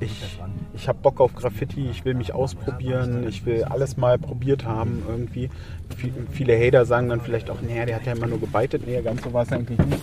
ich, 0.00 0.38
ich 0.74 0.88
habe 0.88 0.98
Bock 1.02 1.20
auf 1.20 1.34
Graffiti, 1.34 1.88
ich 1.90 2.04
will 2.04 2.14
mich 2.14 2.32
ausprobieren, 2.34 3.26
ich 3.28 3.44
will 3.46 3.64
alles 3.64 3.96
mal 3.96 4.18
probiert 4.18 4.64
haben 4.64 5.02
irgendwie. 5.08 5.50
Viel- 5.96 6.12
Viele 6.30 6.58
Hater 6.58 6.84
sagen 6.86 7.08
dann 7.08 7.20
vielleicht 7.20 7.50
auch, 7.50 7.60
nee, 7.60 7.84
der 7.84 7.96
hat 7.96 8.06
ja 8.06 8.12
immer 8.12 8.26
nur 8.26 8.40
gebeitet. 8.40 8.82
Nee, 8.86 9.00
ganz 9.02 9.22
so 9.22 9.32
war 9.32 9.42
es 9.42 9.52
eigentlich 9.52 9.78
nicht. 9.78 10.02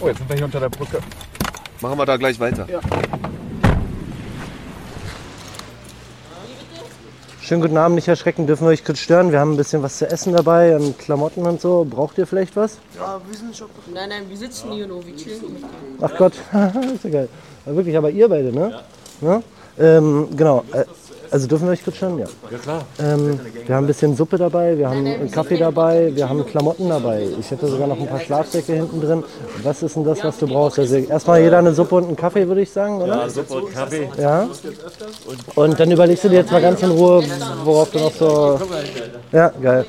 Oh, 0.00 0.06
jetzt 0.08 0.18
sind 0.18 0.28
wir 0.28 0.36
hier 0.36 0.44
unter 0.44 0.60
der 0.60 0.68
Brücke. 0.68 0.98
Machen 1.80 1.98
wir 1.98 2.06
da 2.06 2.16
gleich 2.16 2.38
weiter. 2.40 2.66
Ja. 2.70 2.80
Schönen 7.40 7.60
guten 7.60 7.76
Abend, 7.76 7.96
nicht 7.96 8.06
erschrecken, 8.08 8.46
dürfen 8.46 8.64
wir 8.66 8.70
euch 8.70 8.84
kurz 8.84 9.00
stören. 9.00 9.32
Wir 9.32 9.40
haben 9.40 9.52
ein 9.52 9.56
bisschen 9.56 9.82
was 9.82 9.98
zu 9.98 10.08
essen 10.08 10.32
dabei 10.32 10.76
und 10.76 10.98
Klamotten 10.98 11.44
und 11.44 11.60
so. 11.60 11.84
Braucht 11.88 12.16
ihr 12.18 12.26
vielleicht 12.26 12.54
was? 12.56 12.78
Ja, 12.96 13.20
wir 13.28 13.36
sind 13.36 13.54
schon. 13.56 13.68
Nein, 13.92 14.08
nein, 14.10 14.22
wir 14.28 14.36
sitzen 14.36 14.70
hier 14.72 14.86
nur, 14.86 15.04
wir 15.04 15.16
chillen. 15.16 15.42
Ach 16.00 16.16
Gott, 16.16 16.34
ist 16.94 17.04
ja 17.04 17.10
geil. 17.10 17.28
Aber 17.66 17.76
wirklich, 17.76 17.96
aber 17.96 18.10
ihr 18.10 18.28
beide, 18.28 18.52
ne? 18.52 18.70
Ja. 18.70 18.82
Ähm, 19.78 20.28
genau. 20.36 20.64
Äh, 20.72 20.84
also 21.32 21.46
dürfen 21.46 21.64
wir 21.66 21.72
euch 21.72 21.82
kurz 21.82 21.96
stören? 21.96 22.18
Ja. 22.18 22.26
Ja 22.50 22.58
klar. 22.58 22.82
Ähm, 22.98 23.40
wir 23.66 23.74
haben 23.74 23.84
ein 23.84 23.86
bisschen 23.86 24.14
Suppe 24.14 24.36
dabei, 24.36 24.76
wir 24.76 24.90
haben 24.90 25.06
einen 25.06 25.30
Kaffee 25.30 25.56
dabei, 25.56 26.14
wir 26.14 26.28
haben 26.28 26.44
Klamotten 26.44 26.90
dabei. 26.90 27.26
Ich 27.40 27.50
hätte 27.50 27.68
sogar 27.68 27.86
noch 27.86 27.98
ein 27.98 28.06
paar 28.06 28.20
Schlafsäcke 28.20 28.74
hinten 28.74 29.00
drin. 29.00 29.24
Was 29.62 29.82
ist 29.82 29.96
denn 29.96 30.04
das, 30.04 30.22
was 30.22 30.38
du 30.38 30.46
brauchst? 30.46 30.78
Also 30.78 30.96
erstmal 30.96 31.40
jeder 31.40 31.56
eine 31.56 31.72
Suppe 31.72 31.94
und 31.94 32.08
einen 32.08 32.16
Kaffee, 32.16 32.46
würde 32.46 32.60
ich 32.60 32.70
sagen, 32.70 33.00
oder? 33.00 33.16
Ja, 33.16 33.28
Suppe 33.30 33.54
und 33.54 33.72
Kaffee. 33.72 34.10
Ja. 34.18 34.46
Und 35.54 35.80
dann 35.80 35.90
überlegst 35.90 36.24
du 36.24 36.28
dir 36.28 36.40
jetzt 36.40 36.52
mal 36.52 36.60
ganz 36.60 36.82
in 36.82 36.90
Ruhe, 36.90 37.24
worauf 37.64 37.90
du 37.90 37.98
noch 37.98 38.12
so. 38.12 38.60
Ja, 39.32 39.50
geil. 39.62 39.86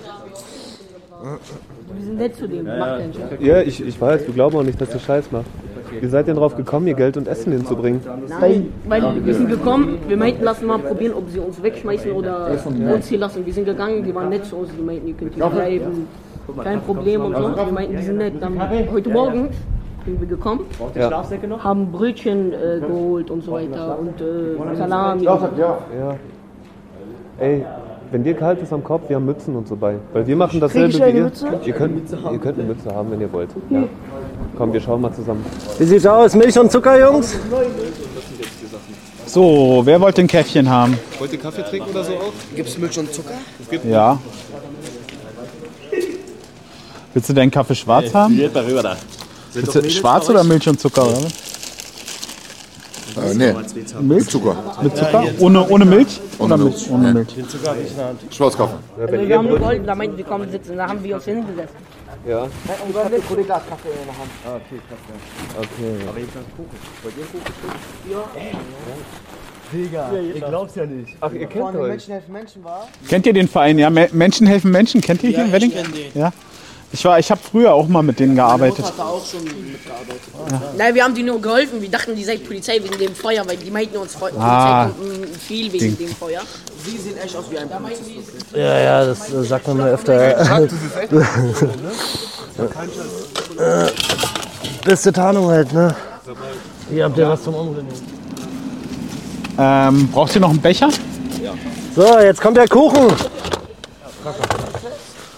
Wir 1.93 2.05
sind 2.05 2.17
nett 2.17 2.37
zu 2.37 2.47
dem, 2.47 2.65
macht 2.65 3.01
den 3.01 3.11
Job. 3.11 3.41
Ja, 3.41 3.61
ich, 3.61 3.85
ich 3.85 3.99
weiß, 3.99 4.25
wir 4.27 4.33
glauben 4.33 4.55
auch 4.55 4.63
nicht, 4.63 4.79
dass 4.79 4.93
ihr 4.93 4.99
Scheiß 5.01 5.25
macht. 5.31 5.45
Wie 6.01 6.07
seid 6.07 6.23
ihr 6.23 6.33
denn 6.33 6.35
drauf 6.37 6.55
gekommen, 6.55 6.85
hier 6.85 6.95
Geld 6.95 7.17
und 7.17 7.27
Essen 7.27 7.53
hinzubringen? 7.53 8.01
Nein, 8.27 8.71
weil 8.87 9.25
wir 9.25 9.33
sind 9.33 9.49
gekommen, 9.49 9.97
wir 10.07 10.17
meinten, 10.17 10.43
lassen 10.43 10.67
mal 10.67 10.79
probieren, 10.79 11.13
ob 11.13 11.29
sie 11.29 11.39
uns 11.39 11.61
wegschmeißen 11.61 12.11
oder 12.11 12.51
uns 12.93 13.07
hier 13.07 13.19
lassen. 13.19 13.45
Wir 13.45 13.53
sind 13.53 13.65
gegangen, 13.65 14.03
die 14.03 14.13
waren 14.13 14.29
nett 14.29 14.45
zu 14.45 14.57
uns, 14.57 14.69
die 14.77 14.81
meinten, 14.81 15.07
ihr 15.07 15.13
könnt 15.13 15.33
hier 15.35 15.45
bleiben, 15.47 16.07
kein 16.63 16.81
Problem 16.81 17.25
und 17.25 17.35
so. 17.35 17.55
Wir 17.55 17.71
meinten, 17.71 17.95
die 17.97 18.03
sind 18.03 18.17
nett. 18.17 18.33
Dann 18.39 18.59
heute 18.91 19.09
Morgen 19.09 19.49
sind 20.05 20.19
wir 20.19 20.27
gekommen, 20.27 20.65
Ja. 20.95 21.23
haben 21.63 21.91
Brötchen 21.91 22.51
äh, 22.53 22.79
geholt 22.79 23.31
und 23.31 23.43
so 23.43 23.53
weiter 23.53 23.97
und 23.99 24.19
äh, 24.19 24.75
Salami. 24.75 25.23
Ja. 25.23 25.39
Ey, 27.39 27.65
wenn 28.13 28.23
dir 28.23 28.35
kalt 28.35 28.61
ist 28.61 28.71
am 28.71 28.83
Kopf, 28.83 29.09
wir 29.09 29.15
haben 29.15 29.25
Mützen 29.25 29.55
und 29.55 29.67
so 29.67 29.75
bei. 29.75 29.95
Weil 30.13 30.27
wir 30.27 30.35
machen 30.35 30.59
dasselbe 30.59 30.93
wie 30.93 31.17
ihr. 31.17 31.31
Ihr 31.65 31.73
könnt, 31.73 32.11
ihr 32.11 32.37
könnt 32.37 32.59
eine 32.59 32.67
Mütze 32.67 32.93
haben, 32.93 33.09
wenn 33.09 33.19
ihr 33.19 33.33
wollt. 33.33 33.49
Ja. 33.71 33.83
Komm, 34.55 34.71
wir 34.71 34.79
schauen 34.79 35.01
mal 35.01 35.11
zusammen. 35.11 35.43
Wie 35.79 35.83
sieht's 35.83 36.05
aus? 36.05 36.35
Milch 36.35 36.57
und 36.59 36.71
Zucker, 36.71 36.99
Jungs? 36.99 37.35
So, 39.25 39.81
wer 39.83 39.99
wollte 39.99 40.21
ein 40.21 40.27
Käffchen 40.27 40.69
haben? 40.69 40.95
Wollt 41.17 41.33
ihr 41.33 41.39
Kaffee 41.39 41.63
trinken 41.63 41.89
oder 41.89 42.03
so 42.03 42.13
auch? 42.13 42.33
Gibt's 42.55 42.77
Milch 42.77 42.99
und 42.99 43.11
Zucker? 43.11 43.33
Ja. 43.89 44.19
Willst 47.15 47.29
du 47.29 47.33
deinen 47.33 47.49
Kaffee 47.49 47.75
schwarz 47.75 48.13
haben? 48.13 48.37
Willst 49.53 49.73
du 49.73 49.89
schwarz 49.89 50.29
oder 50.29 50.43
Milch 50.43 50.69
und 50.69 50.79
Zucker? 50.79 51.07
Oder? 51.07 51.27
Äh, 53.17 53.33
nee, 53.35 53.53
Milch? 54.01 54.27
Zucker. 54.29 54.55
Mit 54.81 54.95
Zucker? 54.97 55.23
Ohne, 55.39 55.67
ohne 55.69 55.85
Milch? 55.85 56.19
Ohne 56.39 56.53
oder 56.55 56.63
Milch. 56.63 56.81
mit, 56.81 56.91
ohne 56.91 57.07
Nee. 57.07 57.13
Milch? 57.13 57.35
Schwarzkaffee. 58.31 58.73
Also 58.99 59.27
wir 59.27 59.37
haben 59.37 59.47
nur 59.47 59.59
geholfen, 59.59 59.85
da 59.85 59.95
meinten 59.95 60.17
wir 60.17 60.23
kommen 60.23 60.49
sitzen, 60.51 60.77
da 60.77 60.87
haben 60.87 61.03
wir 61.03 61.15
uns 61.15 61.25
hingesetzt. 61.25 61.73
Ja. 62.27 62.43
Und 62.43 62.49
dann 62.95 63.11
Der 63.11 63.19
Kollege 63.19 63.53
hat 63.53 63.69
Kaffee 63.69 63.89
in 63.89 64.05
der 64.05 64.17
Hand. 64.17 64.31
Ah, 64.45 64.55
okay, 64.55 64.79
krass. 64.87 64.99
Okay. 65.57 66.07
Aber 66.07 66.19
jetzt 66.19 66.29
hast 66.35 66.55
Kuchen. 66.55 66.69
Wollt 67.03 67.15
ihr 67.17 67.25
Kuchen? 67.25 68.53
Digga, 69.73 70.11
ich 70.35 70.43
glaub's 70.45 70.75
ja 70.75 70.85
nicht. 70.85 71.17
Ach, 71.19 71.31
ihr 71.33 71.47
kennt 71.47 71.75
euch. 71.75 71.87
Menschen 71.89 72.13
helfen 72.13 72.31
Menschen 72.31 72.63
war. 72.63 72.87
Kennt 73.09 73.25
ihr 73.25 73.33
den 73.33 73.47
Verein? 73.47 73.79
Ja, 73.79 73.89
Me- 73.89 74.09
Menschen 74.11 74.45
helfen 74.45 74.69
Menschen. 74.71 75.01
Kennt 75.01 75.23
ihr 75.23 75.31
hier 75.31 75.45
in 75.45 75.51
Wedding? 75.51 75.71
Ja. 76.13 76.27
Ich 76.29 76.52
war, 77.05 77.17
ich 77.17 77.31
habe 77.31 77.41
früher 77.41 77.73
auch 77.73 77.87
mal 77.87 78.03
mit 78.03 78.19
denen 78.19 78.35
gearbeitet. 78.35 78.85
Hat 78.85 78.93
da 78.97 79.03
auch 79.03 79.25
schon 79.25 79.43
mitgearbeitet. 79.43 80.77
Nein, 80.77 80.93
wir 80.93 81.03
haben 81.03 81.15
die 81.15 81.23
nur 81.23 81.41
geholfen. 81.41 81.81
Wir 81.81 81.89
dachten, 81.89 82.15
die 82.15 82.23
seid 82.23 82.45
Polizei 82.45 82.79
wegen 82.83 82.97
dem 82.97 83.15
Feuer, 83.15 83.43
weil 83.47 83.57
die 83.57 83.71
meinten 83.71 83.97
uns, 83.97 84.13
Feu 84.15 84.29
Ah. 84.37 84.89
Viel 85.47 85.71
wegen 85.73 85.97
dem 85.97 86.15
Feuer. 86.15 86.41
Sie 86.85 86.97
sehen 86.97 87.17
echt 87.17 87.35
aus 87.35 87.45
wie 87.49 87.57
ein 87.57 87.69
Polizist. 87.69 88.45
Ja, 88.53 88.79
ja, 88.79 89.05
das 89.05 89.33
äh, 89.33 89.43
sagt 89.43 89.67
man 89.67 89.77
mir 89.77 89.91
öfter. 89.91 90.59
Beste 94.85 95.13
Tarnung 95.13 95.47
halt, 95.47 95.73
ne? 95.73 95.95
Hier 96.89 97.05
habt 97.05 97.17
ihr 97.17 97.27
was 97.27 97.43
zum 97.43 97.55
Umdrehen. 97.55 97.87
Ähm, 99.57 100.07
braucht 100.09 100.35
ihr 100.35 100.41
noch 100.41 100.49
einen 100.49 100.61
Becher? 100.61 100.89
So, 101.95 102.19
jetzt 102.19 102.41
kommt 102.41 102.57
der 102.57 102.67
Kuchen. 102.67 103.13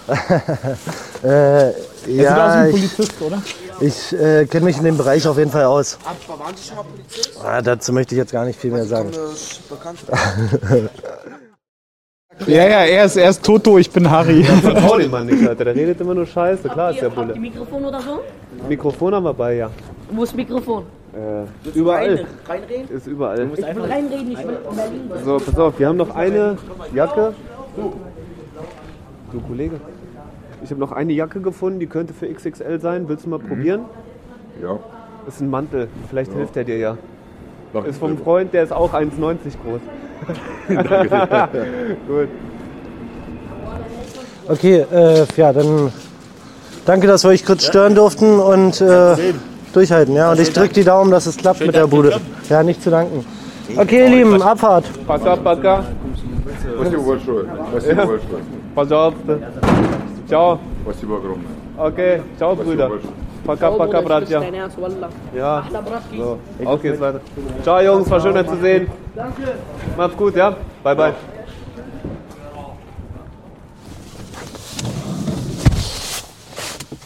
äh, 1.24 1.28
Er 1.28 1.74
sieht 1.74 1.88
aus 2.06 2.06
wie 2.08 2.22
ja, 2.22 2.68
Polizist, 2.70 3.22
oder? 3.22 3.42
ich 3.80 4.14
äh, 4.14 4.46
kenne 4.46 4.66
mich 4.66 4.78
in 4.78 4.84
dem 4.84 4.98
Bereich 4.98 5.28
auf 5.28 5.38
jeden 5.38 5.52
Fall 5.52 5.66
aus. 5.66 5.98
Aber 6.06 6.40
waren 6.40 6.56
Sie 6.56 6.68
schon 6.68 6.78
mal 6.78 6.84
Polizist? 6.84 7.40
Ah, 7.44 7.62
dazu 7.62 7.92
möchte 7.94 8.16
ich 8.16 8.20
jetzt 8.20 8.32
gar 8.32 8.46
nicht 8.46 8.60
viel 8.60 8.72
mehr 8.72 8.86
sagen. 8.86 9.12
Bekannt. 9.70 10.00
Ja, 12.48 12.68
ja, 12.68 12.84
er 12.84 13.06
ist, 13.06 13.16
er 13.16 13.30
ist 13.30 13.44
Toto, 13.44 13.78
ich 13.78 13.90
bin 13.90 14.12
Harry. 14.12 14.44
Vertrau 14.44 14.98
dem 14.98 15.10
Mann 15.10 15.26
nicht, 15.26 15.48
Alter. 15.48 15.64
Der 15.64 15.74
redet 15.76 16.02
immer 16.02 16.14
nur 16.14 16.26
Scheiße. 16.26 16.68
Klar 16.68 16.92
ist 16.92 17.00
der 17.00 17.10
Habt 17.10 17.18
ihr 17.18 17.28
Bulle. 17.28 17.40
Mikrofon 17.40 17.86
oder 17.86 18.02
so? 18.02 18.20
Mikrofon 18.68 19.16
haben 19.16 19.24
wir 19.24 19.34
bei, 19.34 19.56
ja. 19.56 19.70
Wo 20.12 20.24
ist 20.24 20.36
Mikrofon? 20.36 20.86
Äh, 21.14 21.78
überall. 21.78 22.26
Reinreden? 22.48 22.90
Ist 22.90 23.08
überall. 23.08 23.50
Ich 23.56 23.64
will 23.76 23.84
reinreden, 23.84 24.32
ich 24.34 24.38
will 24.46 24.58
in 24.70 24.76
Berlin. 24.76 25.12
So, 25.24 25.38
pass 25.38 25.58
auf, 25.58 25.80
wir 25.80 25.88
haben 25.88 25.96
noch 25.98 26.14
eine 26.14 26.58
Jacke. 26.94 27.34
Du 29.32 29.40
Kollege. 29.48 29.80
Ich 30.64 30.72
habe 30.72 30.80
noch 30.80 30.92
eine 30.92 31.14
Jacke 31.14 31.42
gefunden, 31.42 31.80
die 31.80 31.88
könnte 31.88 32.14
für 32.14 32.28
XXL 32.28 32.80
sein. 32.80 33.08
Willst 33.08 33.26
du 33.26 33.30
mal 33.30 33.40
mhm. 33.40 33.48
probieren? 33.48 33.82
Ja. 34.62 34.80
Das 35.26 35.36
ist 35.36 35.42
ein 35.42 35.50
Mantel. 35.50 35.88
Vielleicht 36.10 36.32
ja. 36.32 36.38
hilft 36.38 36.58
er 36.58 36.64
dir 36.64 36.78
ja. 36.78 36.98
Mach 37.74 37.84
ist 37.86 38.00
vom 38.00 38.18
Freund, 38.18 38.54
der 38.54 38.64
ist 38.64 38.72
auch 38.72 38.94
1,90 38.94 39.38
groß. 39.64 39.82
Gut. 42.08 42.30
Okay, 44.48 44.86
äh, 44.94 45.26
ja, 45.36 45.52
dann 45.52 45.92
danke, 46.86 47.08
dass 47.08 47.24
wir 47.24 47.32
euch 47.32 47.44
kurz 47.46 47.66
stören 47.66 47.96
durften 47.96 48.40
und 48.40 48.80
äh, 48.80 49.16
durchhalten. 49.74 50.16
Ja, 50.16 50.32
und 50.32 50.40
ich 50.40 50.54
drücke 50.54 50.74
die 50.74 50.84
Daumen, 50.84 51.12
dass 51.12 51.26
es 51.26 51.36
klappt 51.36 51.62
mit 51.62 51.76
der 51.76 51.88
Bude. 51.88 52.20
Ja, 52.50 52.62
nicht 52.62 52.82
zu 52.82 52.92
danken. 52.92 53.26
Okay, 53.76 54.04
ihr 54.04 54.10
Lieben, 54.10 54.42
Abfahrt. 54.42 54.86
Pass 55.08 55.26
auf, 55.26 55.44
Packer. 55.44 55.84
Pass 58.76 58.92
auf. 58.92 59.14
Ciao. 60.29 60.59
Спасибо 60.85 61.17
огромное. 61.17 61.51
Okay, 61.79 62.23
ciao, 62.39 62.55
Brüder. 62.55 62.89
большое. 62.89 63.13
Poka, 63.45 63.71
Oh, 63.71 63.79
poka, 63.79 64.01
Bruder, 64.01 64.21
das 64.21 64.29
ist 64.29 64.29
Bratja. 64.31 64.41
dein 64.41 64.55
Ernst, 64.55 64.81
Wallah. 64.81 65.09
Ja. 65.35 65.59
Ahla, 65.67 65.81
Bratki. 65.81 66.17
So. 66.19 66.39
Okay, 66.65 66.93
ist 66.93 67.01
weiter. 67.01 67.21
Ciao, 67.63 67.81
Jungs, 67.81 68.11
war 68.11 68.21
schön, 68.21 68.37
euch 68.37 68.47
zu 68.47 68.57
sehen. 68.61 68.87
Danke. 69.17 69.55
Macht's 69.97 70.17
gut, 70.17 70.37
ja? 70.37 70.55
Bye, 70.85 70.95
bye. 70.95 71.15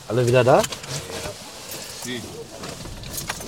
Alle 0.08 0.26
wieder 0.26 0.44
da? 0.44 0.62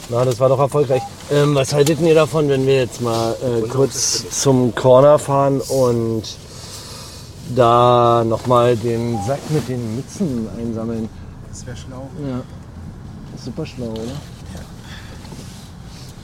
Na, 0.09 0.25
das 0.25 0.39
war 0.41 0.49
doch 0.49 0.59
erfolgreich. 0.59 1.03
Ähm, 1.31 1.55
was 1.55 1.73
haltet 1.73 2.01
ihr 2.01 2.15
davon, 2.15 2.49
wenn 2.49 2.67
wir 2.67 2.77
jetzt 2.77 3.01
mal 3.01 3.35
äh, 3.43 3.67
kurz 3.69 4.25
zum 4.31 4.75
Corner 4.75 5.19
fahren 5.19 5.61
und 5.61 6.23
da 7.56 8.24
nochmal 8.26 8.76
den 8.76 9.22
Sack 9.24 9.40
mit 9.50 9.68
den 9.70 9.96
Mützen 9.96 10.48
einsammeln? 10.58 11.10
Das 11.50 11.66
wäre 11.66 11.78
schlau. 11.78 12.10
Ja. 12.28 12.42
Super 13.38 13.66
schlau, 13.66 13.88
oder? 13.90 14.02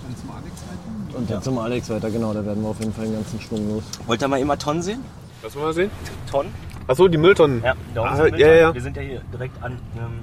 Dann 0.03 0.15
zum 0.15 0.29
Alex 0.31 0.61
weiter? 0.61 1.17
Und 1.19 1.29
dann 1.31 1.41
zum 1.41 1.57
Alex 1.57 1.89
weiter, 1.89 2.09
genau, 2.11 2.33
da 2.33 2.45
werden 2.45 2.61
wir 2.63 2.69
auf 2.69 2.79
jeden 2.79 2.93
Fall 2.93 3.05
einen 3.05 3.15
ganzen 3.15 3.39
Schwung 3.41 3.69
los. 3.69 3.83
Wollt 4.05 4.21
ihr 4.21 4.27
mal 4.27 4.39
immer 4.39 4.57
Tonnen 4.57 4.81
sehen? 4.81 5.03
Was 5.41 5.55
wollen 5.55 5.65
wir 5.67 5.73
sehen? 5.73 5.91
Tonnen? 6.29 6.51
Achso, 6.87 7.07
die 7.07 7.17
Mülltonnen. 7.17 7.61
Ja, 7.63 7.73
da 7.93 8.03
Ah, 8.03 8.27
ja, 8.27 8.53
ja. 8.53 8.73
Wir 8.73 8.81
sind 8.81 8.95
ja 8.95 9.03
hier 9.03 9.21
direkt 9.33 9.61
an 9.61 9.77
einem 9.95 10.19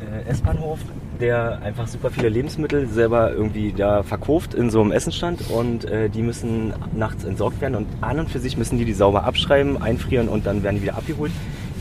äh, 0.00 0.28
äh, 0.28 0.30
S-Bahnhof, 0.30 0.78
der 1.20 1.62
einfach 1.62 1.88
super 1.88 2.10
viele 2.10 2.28
Lebensmittel 2.28 2.86
selber 2.88 3.32
irgendwie 3.32 3.72
da 3.72 4.02
verkauft 4.02 4.54
in 4.54 4.70
so 4.70 4.80
einem 4.80 4.92
Essenstand 4.92 5.50
und 5.50 5.84
äh, 5.84 6.08
die 6.08 6.22
müssen 6.22 6.72
nachts 6.94 7.24
entsorgt 7.24 7.60
werden 7.60 7.74
und 7.74 7.86
an 8.00 8.20
und 8.20 8.30
für 8.30 8.38
sich 8.38 8.56
müssen 8.56 8.78
die 8.78 8.84
die 8.84 8.92
sauber 8.92 9.24
abschreiben, 9.24 9.80
einfrieren 9.80 10.28
und 10.28 10.46
dann 10.46 10.62
werden 10.62 10.76
die 10.76 10.82
wieder 10.82 10.96
abgeholt. 10.96 11.32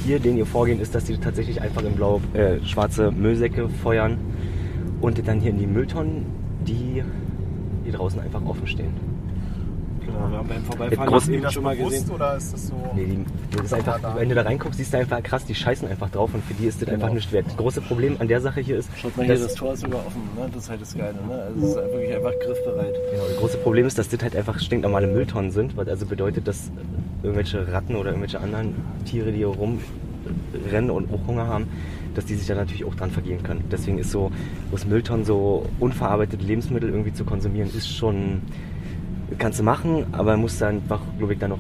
Hier, 0.04 0.20
den 0.20 0.38
ihr 0.38 0.46
Vorgehen 0.46 0.80
ist, 0.80 0.96
dass 0.96 1.06
die 1.06 1.18
tatsächlich 1.18 1.62
einfach 1.62 1.84
in 1.84 1.96
blau, 1.96 2.22
äh, 2.34 2.64
schwarze 2.66 3.12
Müllsäcke 3.12 3.70
feuern 3.70 4.18
und 5.02 5.28
dann 5.28 5.40
hier 5.40 5.52
in 5.52 5.60
die 5.60 5.68
Mülltonnen, 5.68 6.26
die 6.66 7.04
hier 7.84 7.94
draußen 7.94 8.20
einfach 8.20 8.44
offen 8.46 8.68
stehen. 8.68 9.07
Genau, 10.18 10.32
wir 10.32 10.38
haben 10.40 10.48
beim 10.48 10.58
Mit 10.58 10.66
Vorbeifahren 10.66 11.10
großen- 11.10 11.34
eben 11.34 11.52
schon 11.52 11.64
mal 11.64 11.76
gesehen. 11.78 12.10
Oder 12.12 12.36
ist 12.38 12.54
das 12.54 12.68
so? 12.68 12.74
Nee, 12.96 13.20
das 13.52 13.66
ist 13.66 13.74
einfach, 13.74 14.00
wenn 14.16 14.30
du 14.30 14.36
da 14.36 14.42
reinguckst, 14.42 14.78
siehst 14.78 14.94
du 14.94 14.98
einfach 14.98 15.22
krass, 15.22 15.46
die 15.46 15.56
scheißen 15.56 15.88
einfach 15.88 16.10
drauf 16.10 16.34
und 16.34 16.44
für 16.44 16.54
die 16.56 16.66
ist 16.66 16.82
das 16.82 16.90
einfach 16.90 17.08
Genau. 17.08 17.16
nicht 17.16 17.32
wert. 17.32 17.46
Das 17.48 17.58
große 17.58 17.82
Problem 17.82 18.16
an 18.20 18.28
der 18.28 18.42
Sache 18.42 18.62
hier 18.62 18.78
ist, 18.78 18.90
Schaut 18.98 19.16
mal 19.16 19.26
hier, 19.26 19.36
das 19.38 19.54
Tor 19.56 19.74
ist 19.74 19.82
sogar 19.82 20.06
offen, 20.06 20.22
ne? 20.36 20.50
Das 20.54 20.64
ist 20.64 20.70
halt 20.70 20.82
das 20.82 20.96
Geile, 20.98 21.14
ne? 21.28 21.34
Also 21.44 21.60
es 21.66 21.70
ist 21.72 21.78
halt 21.78 21.92
wirklich 21.94 22.16
einfach 22.16 22.32
griffbereit. 22.44 22.94
Genau, 23.12 23.24
das 23.28 23.38
große 23.38 23.58
Problem 23.60 23.86
ist, 23.86 23.98
dass 23.98 24.10
das 24.10 24.22
halt 24.22 24.36
einfach 24.36 24.60
stinknormale 24.60 25.08
Mülltonnen 25.08 25.52
sind, 25.52 25.78
was 25.78 25.88
also 25.88 26.06
bedeutet, 26.06 26.48
dass 26.48 26.72
irgendwelche 27.24 27.72
Ratten 27.72 27.96
oder 27.96 28.10
irgendwelche 28.10 28.40
anderen 28.40 28.76
Tiere, 29.06 29.32
die 29.32 29.38
hier 29.38 29.48
rumrennen 29.48 30.90
und 30.92 31.12
auch 31.14 31.28
Hunger 31.28 31.48
haben, 31.48 31.68
dass 32.16 32.26
die 32.26 32.36
sich 32.36 32.48
da 32.48 32.56
natürlich 32.56 32.84
auch 32.86 32.96
dran 32.96 33.12
vergehen 33.12 33.44
können. 33.44 33.64
Deswegen 33.72 34.00
ist 34.00 34.12
so 34.12 34.32
aus 34.74 34.86
Mülltonnen 34.86 35.26
so 35.26 35.66
unverarbeitete 35.80 36.44
Lebensmittel 36.44 36.90
irgendwie 36.90 37.14
zu 37.14 37.24
konsumieren, 37.26 37.70
ist 37.76 37.90
schon, 37.96 38.42
kannst 39.38 39.60
du 39.60 39.64
machen, 39.64 40.06
aber 40.12 40.38
musst 40.38 40.62
dann 40.62 40.76
einfach, 40.76 41.02
glaube 41.18 41.34
ich, 41.34 41.40
dann 41.40 41.52
noch 41.52 41.60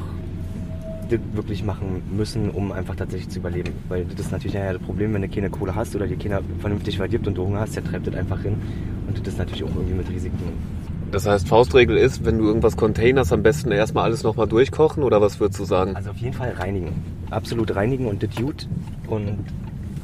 wirklich 1.34 1.64
machen 1.64 2.02
müssen, 2.15 2.49
um 2.49 2.72
einfach 2.72 2.95
tatsächlich 2.95 3.30
zu 3.30 3.39
überleben. 3.39 3.72
Weil 3.88 4.06
das 4.06 4.27
ist 4.27 4.31
natürlich 4.31 4.56
nachher 4.56 4.73
das 4.73 4.81
Problem, 4.81 5.14
wenn 5.14 5.22
du 5.22 5.30
keine 5.30 5.49
Kohle 5.49 5.76
hast 5.76 5.95
oder 5.95 6.07
dir 6.07 6.18
keiner 6.18 6.41
vernünftig 6.60 6.98
verdirbt 6.98 7.27
und 7.27 7.35
du 7.38 7.45
Hunger 7.45 7.61
hast, 7.61 7.76
der 7.76 7.84
treibt 7.84 8.07
das 8.07 8.15
einfach 8.15 8.41
hin. 8.41 8.56
Und 9.07 9.19
das 9.19 9.34
ist 9.34 9.39
natürlich 9.39 9.64
auch 9.64 9.73
irgendwie 9.76 9.95
mit 9.95 10.10
Risiken 10.10 10.38
Das 11.11 11.26
heißt, 11.26 11.48
Faustregel 11.48 11.98
ist, 11.98 12.26
wenn 12.26 12.38
du 12.38 12.45
irgendwas 12.45 12.76
containerst, 12.76 13.31
am 13.31 13.44
besten 13.44 13.72
erstmal 13.72 14.03
alles 14.03 14.23
nochmal 14.23 14.48
durchkochen 14.48 15.03
oder 15.03 15.22
was 15.22 15.39
würdest 15.39 15.60
du 15.60 15.65
sagen? 15.65 15.95
Also 15.95 16.11
auf 16.11 16.18
jeden 16.18 16.34
Fall 16.34 16.52
reinigen. 16.52 16.94
Absolut 17.30 17.76
reinigen 17.76 18.07
und 18.07 18.23
das 18.23 18.35
gut. 18.35 18.68
Und 19.07 19.27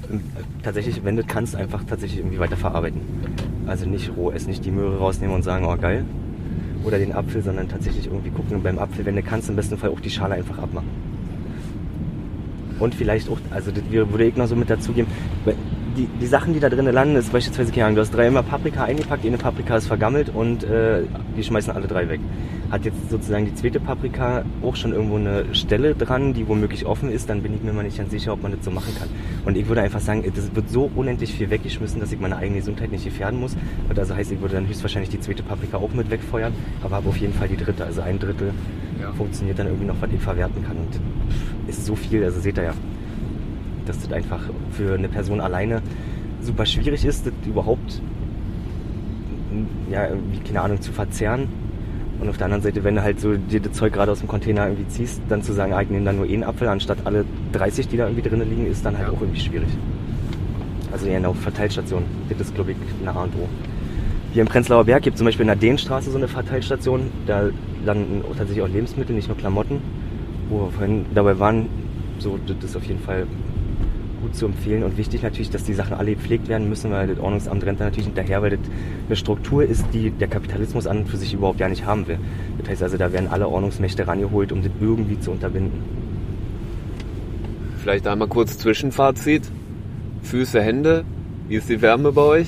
ähm, 0.09 0.21
tatsächlich, 0.63 1.03
wenn 1.03 1.17
du 1.17 1.23
kannst, 1.23 1.55
einfach 1.55 1.83
tatsächlich 1.83 2.19
irgendwie 2.19 2.39
weiterverarbeiten. 2.39 3.01
Also 3.67 3.85
nicht 3.85 4.11
roh 4.15 4.31
essen, 4.31 4.49
nicht 4.49 4.63
die 4.63 4.71
Möhre 4.71 4.97
rausnehmen 4.97 5.35
und 5.35 5.43
sagen, 5.43 5.65
oh 5.65 5.75
geil. 5.75 6.05
Oder 6.83 6.99
den 6.99 7.13
Apfel, 7.13 7.41
sondern 7.41 7.69
tatsächlich 7.69 8.07
irgendwie 8.07 8.29
gucken 8.29 8.61
beim 8.61 8.77
Apfel, 8.77 9.05
wenn 9.05 9.15
du 9.15 9.23
kannst, 9.23 9.49
im 9.49 9.55
besten 9.55 9.77
Fall 9.77 9.89
auch 9.89 9.99
die 9.99 10.09
Schale 10.09 10.35
einfach 10.35 10.57
abmachen. 10.57 10.89
Und 12.79 12.93
vielleicht 12.95 13.29
auch, 13.29 13.37
also 13.51 13.71
das 13.71 13.83
würde 13.89 14.25
ich 14.25 14.35
noch 14.35 14.47
so 14.47 14.55
mit 14.55 14.69
dazugeben, 14.69 15.09
die, 15.97 16.07
die 16.19 16.27
Sachen, 16.27 16.53
die 16.53 16.59
da 16.59 16.69
drinnen 16.69 16.93
landen, 16.93 17.15
ist 17.15 17.31
beispielsweise, 17.31 17.71
keine 17.71 17.85
Ahnung, 17.85 17.95
du 17.95 18.01
hast 18.01 18.11
dreimal 18.11 18.43
Paprika 18.43 18.83
eingepackt, 18.83 19.25
eine 19.25 19.37
Paprika 19.37 19.77
ist 19.77 19.87
vergammelt 19.87 20.29
und 20.33 20.63
äh, 20.63 21.03
die 21.37 21.43
schmeißen 21.43 21.73
alle 21.73 21.87
drei 21.87 22.09
weg. 22.09 22.19
Hat 22.71 22.85
jetzt 22.85 23.09
sozusagen 23.09 23.45
die 23.45 23.53
zweite 23.53 23.79
Paprika 23.79 24.43
auch 24.63 24.75
schon 24.75 24.93
irgendwo 24.93 25.17
eine 25.17 25.53
Stelle 25.53 25.93
dran, 25.93 26.33
die 26.33 26.47
womöglich 26.47 26.85
offen 26.85 27.11
ist, 27.11 27.29
dann 27.29 27.41
bin 27.41 27.53
ich 27.53 27.61
mir 27.61 27.73
mal 27.73 27.83
nicht 27.83 27.97
ganz 27.97 28.11
sicher, 28.11 28.33
ob 28.33 28.41
man 28.41 28.51
das 28.51 28.65
so 28.65 28.71
machen 28.71 28.93
kann. 28.97 29.09
Und 29.45 29.57
ich 29.57 29.67
würde 29.67 29.81
einfach 29.81 29.99
sagen, 29.99 30.23
das 30.35 30.55
wird 30.55 30.69
so 30.69 30.89
unendlich 30.95 31.33
viel 31.33 31.49
weggeschmissen, 31.49 31.99
dass 31.99 32.11
ich 32.11 32.19
meine 32.19 32.37
eigene 32.37 32.59
Gesundheit 32.59 32.91
nicht 32.91 33.05
gefährden 33.05 33.39
muss. 33.39 33.55
Und 33.89 33.99
also 33.99 34.15
heißt, 34.15 34.31
ich 34.31 34.41
würde 34.41 34.55
dann 34.55 34.67
höchstwahrscheinlich 34.67 35.09
die 35.09 35.19
zweite 35.19 35.43
Paprika 35.43 35.77
auch 35.77 35.93
mit 35.93 36.09
wegfeuern, 36.09 36.53
aber 36.83 36.95
habe 36.95 37.09
auf 37.09 37.17
jeden 37.17 37.33
Fall 37.33 37.47
die 37.47 37.57
dritte, 37.57 37.85
also 37.85 38.01
ein 38.01 38.19
Drittel 38.19 38.51
funktioniert 39.17 39.59
dann 39.59 39.67
irgendwie 39.67 39.85
noch, 39.85 39.95
was 39.99 40.09
ich 40.11 40.21
verwerten 40.21 40.63
kann. 40.65 40.77
Und 40.77 41.69
ist 41.69 41.85
so 41.85 41.95
viel, 41.95 42.23
also 42.23 42.39
seht 42.39 42.57
ihr 42.57 42.63
ja, 42.63 42.73
dass 43.85 44.01
das 44.01 44.11
einfach 44.11 44.41
für 44.71 44.95
eine 44.95 45.09
Person 45.09 45.41
alleine 45.41 45.81
super 46.41 46.65
schwierig 46.65 47.05
ist, 47.05 47.25
das 47.25 47.33
überhaupt, 47.45 48.01
ja, 49.89 50.07
irgendwie, 50.07 50.39
keine 50.39 50.61
Ahnung, 50.61 50.81
zu 50.81 50.91
verzehren. 50.91 51.47
Und 52.19 52.29
auf 52.29 52.37
der 52.37 52.45
anderen 52.45 52.63
Seite, 52.63 52.83
wenn 52.83 52.95
du 52.95 53.03
halt 53.03 53.19
so 53.19 53.35
dir 53.35 53.59
das 53.59 53.73
Zeug 53.73 53.93
gerade 53.93 54.11
aus 54.11 54.19
dem 54.19 54.27
Container 54.27 54.67
irgendwie 54.67 54.87
ziehst, 54.87 55.21
dann 55.29 55.41
zu 55.41 55.51
sagen, 55.51 55.73
ah, 55.73 55.81
ich 55.81 55.89
nehme 55.89 56.05
dann 56.05 56.17
nur 56.17 56.25
einen 56.25 56.43
Apfel 56.43 56.67
anstatt 56.67 56.99
alle 57.05 57.25
30, 57.51 57.87
die 57.87 57.97
da 57.97 58.05
irgendwie 58.07 58.27
drinnen 58.27 58.49
liegen, 58.49 58.65
ist 58.65 58.85
dann 58.85 58.97
halt 58.97 59.09
auch 59.09 59.19
irgendwie 59.19 59.39
schwierig. 59.39 59.67
Also 60.91 61.07
eher 61.07 61.17
eine 61.17 61.33
Verteilstation. 61.33 62.03
Das 62.29 62.39
ist, 62.39 62.55
glaube 62.55 62.71
ich, 62.71 62.77
eine 63.01 63.17
A 63.17 63.23
und 63.23 63.33
O. 63.35 63.49
Hier 64.31 64.41
im 64.41 64.47
Prenzlauer 64.47 64.85
Berg 64.85 65.03
gibt 65.03 65.15
es 65.15 65.17
zum 65.19 65.25
Beispiel 65.25 65.43
in 65.43 65.47
der 65.47 65.55
Deenstraße 65.55 66.11
so 66.11 66.17
eine 66.17 66.27
Verteilstation. 66.27 67.11
Da 67.25 67.49
landen 67.83 68.23
tatsächlich 68.37 68.63
auch 68.63 68.69
Lebensmittel, 68.69 69.15
nicht 69.15 69.27
nur 69.27 69.37
Klamotten. 69.37 69.81
Wo 70.49 70.65
wir 70.65 70.71
vorhin 70.71 71.05
dabei 71.13 71.39
waren, 71.39 71.67
so, 72.19 72.39
das 72.47 72.63
ist 72.63 72.77
auf 72.77 72.83
jeden 72.85 72.99
Fall 72.99 73.27
gut 74.23 74.35
zu 74.35 74.45
empfehlen 74.45 74.83
und 74.83 74.97
wichtig 74.97 75.21
natürlich, 75.21 75.49
dass 75.49 75.63
die 75.63 75.73
Sachen 75.73 75.93
alle 75.93 76.15
gepflegt 76.15 76.47
werden 76.47 76.69
müssen, 76.69 76.91
weil 76.91 77.07
das 77.07 77.19
Ordnungsamt 77.19 77.63
rennt 77.65 77.79
da 77.79 77.85
natürlich 77.85 78.07
hinterher, 78.07 78.41
weil 78.41 78.51
das 78.51 78.59
eine 79.07 79.15
Struktur 79.15 79.63
ist, 79.63 79.85
die 79.93 80.09
der 80.09 80.27
Kapitalismus 80.27 80.87
an 80.87 80.99
und 80.99 81.09
für 81.09 81.17
sich 81.17 81.33
überhaupt 81.33 81.59
gar 81.59 81.69
nicht 81.69 81.85
haben 81.85 82.07
will. 82.07 82.17
Das 82.59 82.69
heißt 82.69 82.83
also, 82.83 82.97
da 82.97 83.11
werden 83.11 83.27
alle 83.29 83.47
Ordnungsmächte 83.47 84.07
rangeholt, 84.07 84.51
um 84.51 84.63
das 84.63 84.71
irgendwie 84.79 85.19
zu 85.19 85.31
unterbinden. 85.31 85.83
Vielleicht 87.77 88.07
einmal 88.07 88.29
kurz 88.29 88.57
Zwischenfazit. 88.57 89.43
Füße, 90.23 90.61
Hände. 90.61 91.03
Wie 91.49 91.55
ist 91.55 91.67
die 91.67 91.81
Wärme 91.81 92.13
bei 92.13 92.21
euch? 92.21 92.47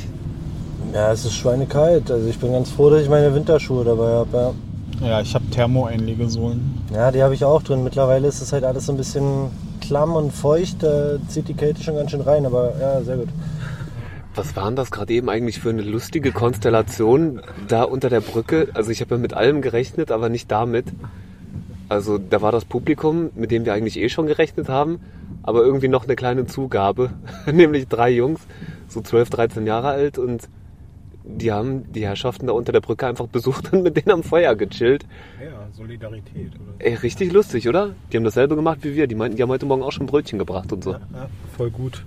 Ja, 0.94 1.12
es 1.12 1.26
ist 1.26 1.34
schweinekalt. 1.34 2.10
Also 2.10 2.28
ich 2.30 2.40
bin 2.40 2.54
ganz 2.54 2.70
froh, 2.70 2.90
dass 2.90 3.02
ich 3.02 3.10
meine 3.10 3.36
Winterschuhe 3.36 3.84
dabei 3.84 4.12
habe. 4.14 4.38
Ja. 4.38 4.54
Ja, 5.02 5.20
ich 5.20 5.36
habe 5.36 5.46
thermoähnliche 5.50 6.30
Sohlen. 6.30 6.82
Ja, 6.94 7.12
die 7.12 7.22
habe 7.22 7.34
ich 7.34 7.44
auch 7.44 7.62
drin. 7.62 7.84
Mittlerweile 7.84 8.28
ist 8.28 8.42
es 8.42 8.54
halt 8.54 8.64
alles 8.64 8.86
so 8.86 8.94
ein 8.94 8.98
bisschen 8.98 9.50
klamm 9.88 10.16
und 10.16 10.32
feucht. 10.32 10.84
Da 10.84 11.18
zieht 11.28 11.48
die 11.48 11.53
Kälte 11.53 11.84
schon 11.84 11.95
ganz 11.95 12.12
schön 12.12 12.22
rein, 12.22 12.45
aber 12.45 12.74
ja, 12.80 13.02
sehr 13.02 13.18
gut. 13.18 13.30
Was 14.36 14.56
waren 14.57 14.76
das 14.76 14.91
gerade 14.91 15.14
eben 15.14 15.30
eigentlich 15.30 15.60
für 15.60 15.70
eine 15.70 15.82
lustige 15.82 16.32
Konstellation 16.34 17.41
da 17.68 17.84
unter 17.84 18.10
der 18.10 18.20
Brücke? 18.20 18.68
Also 18.74 18.91
ich 18.91 18.99
habe 18.99 19.16
ja 19.16 19.22
mit 19.22 19.34
allem 19.34 19.62
gerechnet, 19.62 20.12
aber 20.12 20.28
nicht 20.28 20.52
damit. 20.52 20.88
Also 21.88 22.18
da 22.18 22.41
war 22.41 22.52
das 22.52 22.66
Publikum, 22.66 23.30
mit 23.36 23.52
dem 23.52 23.64
wir 23.64 23.74
eigentlich 23.74 23.98
eh 23.98 24.10
schon 24.10 24.26
gerechnet 24.26 24.68
haben, 24.68 24.99
aber 25.44 25.62
irgendwie 25.64 25.88
noch 25.88 26.03
eine 26.03 26.16
kleine 26.16 26.48
Zugabe, 26.48 27.12
nämlich 27.52 27.88
drei 27.88 28.10
Jungs, 28.10 28.41
so 28.90 29.02
12, 29.02 29.30
13 29.30 29.68
Jahre 29.68 29.90
alt 29.90 30.18
und 30.18 30.49
die 31.24 31.52
haben 31.52 31.91
die 31.91 32.06
Herrschaften 32.06 32.48
da 32.48 32.53
unter 32.53 32.72
der 32.72 32.82
Brücke 32.82 33.07
einfach 33.07 33.28
besucht 33.28 33.72
und 33.74 33.84
mit 33.84 33.98
denen 33.98 34.12
am 34.12 34.24
Feuer 34.24 34.56
gechillt. 34.56 35.06
Ja, 35.41 35.55
Solidarität. 35.76 36.54
Oder? 36.56 36.74
Ey, 36.80 36.96
richtig 36.96 37.34
lustig, 37.34 37.68
oder? 37.68 37.94
Die 38.12 38.18
haben 38.18 38.24
dasselbe 38.24 38.56
gemacht 38.56 38.80
wie 38.82 38.96
wir. 38.96 39.08
Die 39.08 39.16
meinten, 39.16 39.36
die 39.36 39.44
haben 39.44 39.50
heute 39.50 39.66
Morgen 39.66 39.84
auch 39.84 39.92
schon 39.92 40.06
Brötchen 40.06 40.40
gebracht 40.40 40.72
und 40.72 40.84
so. 40.84 40.94
Ja, 40.94 41.30
voll 41.56 41.70
gut. 41.70 42.04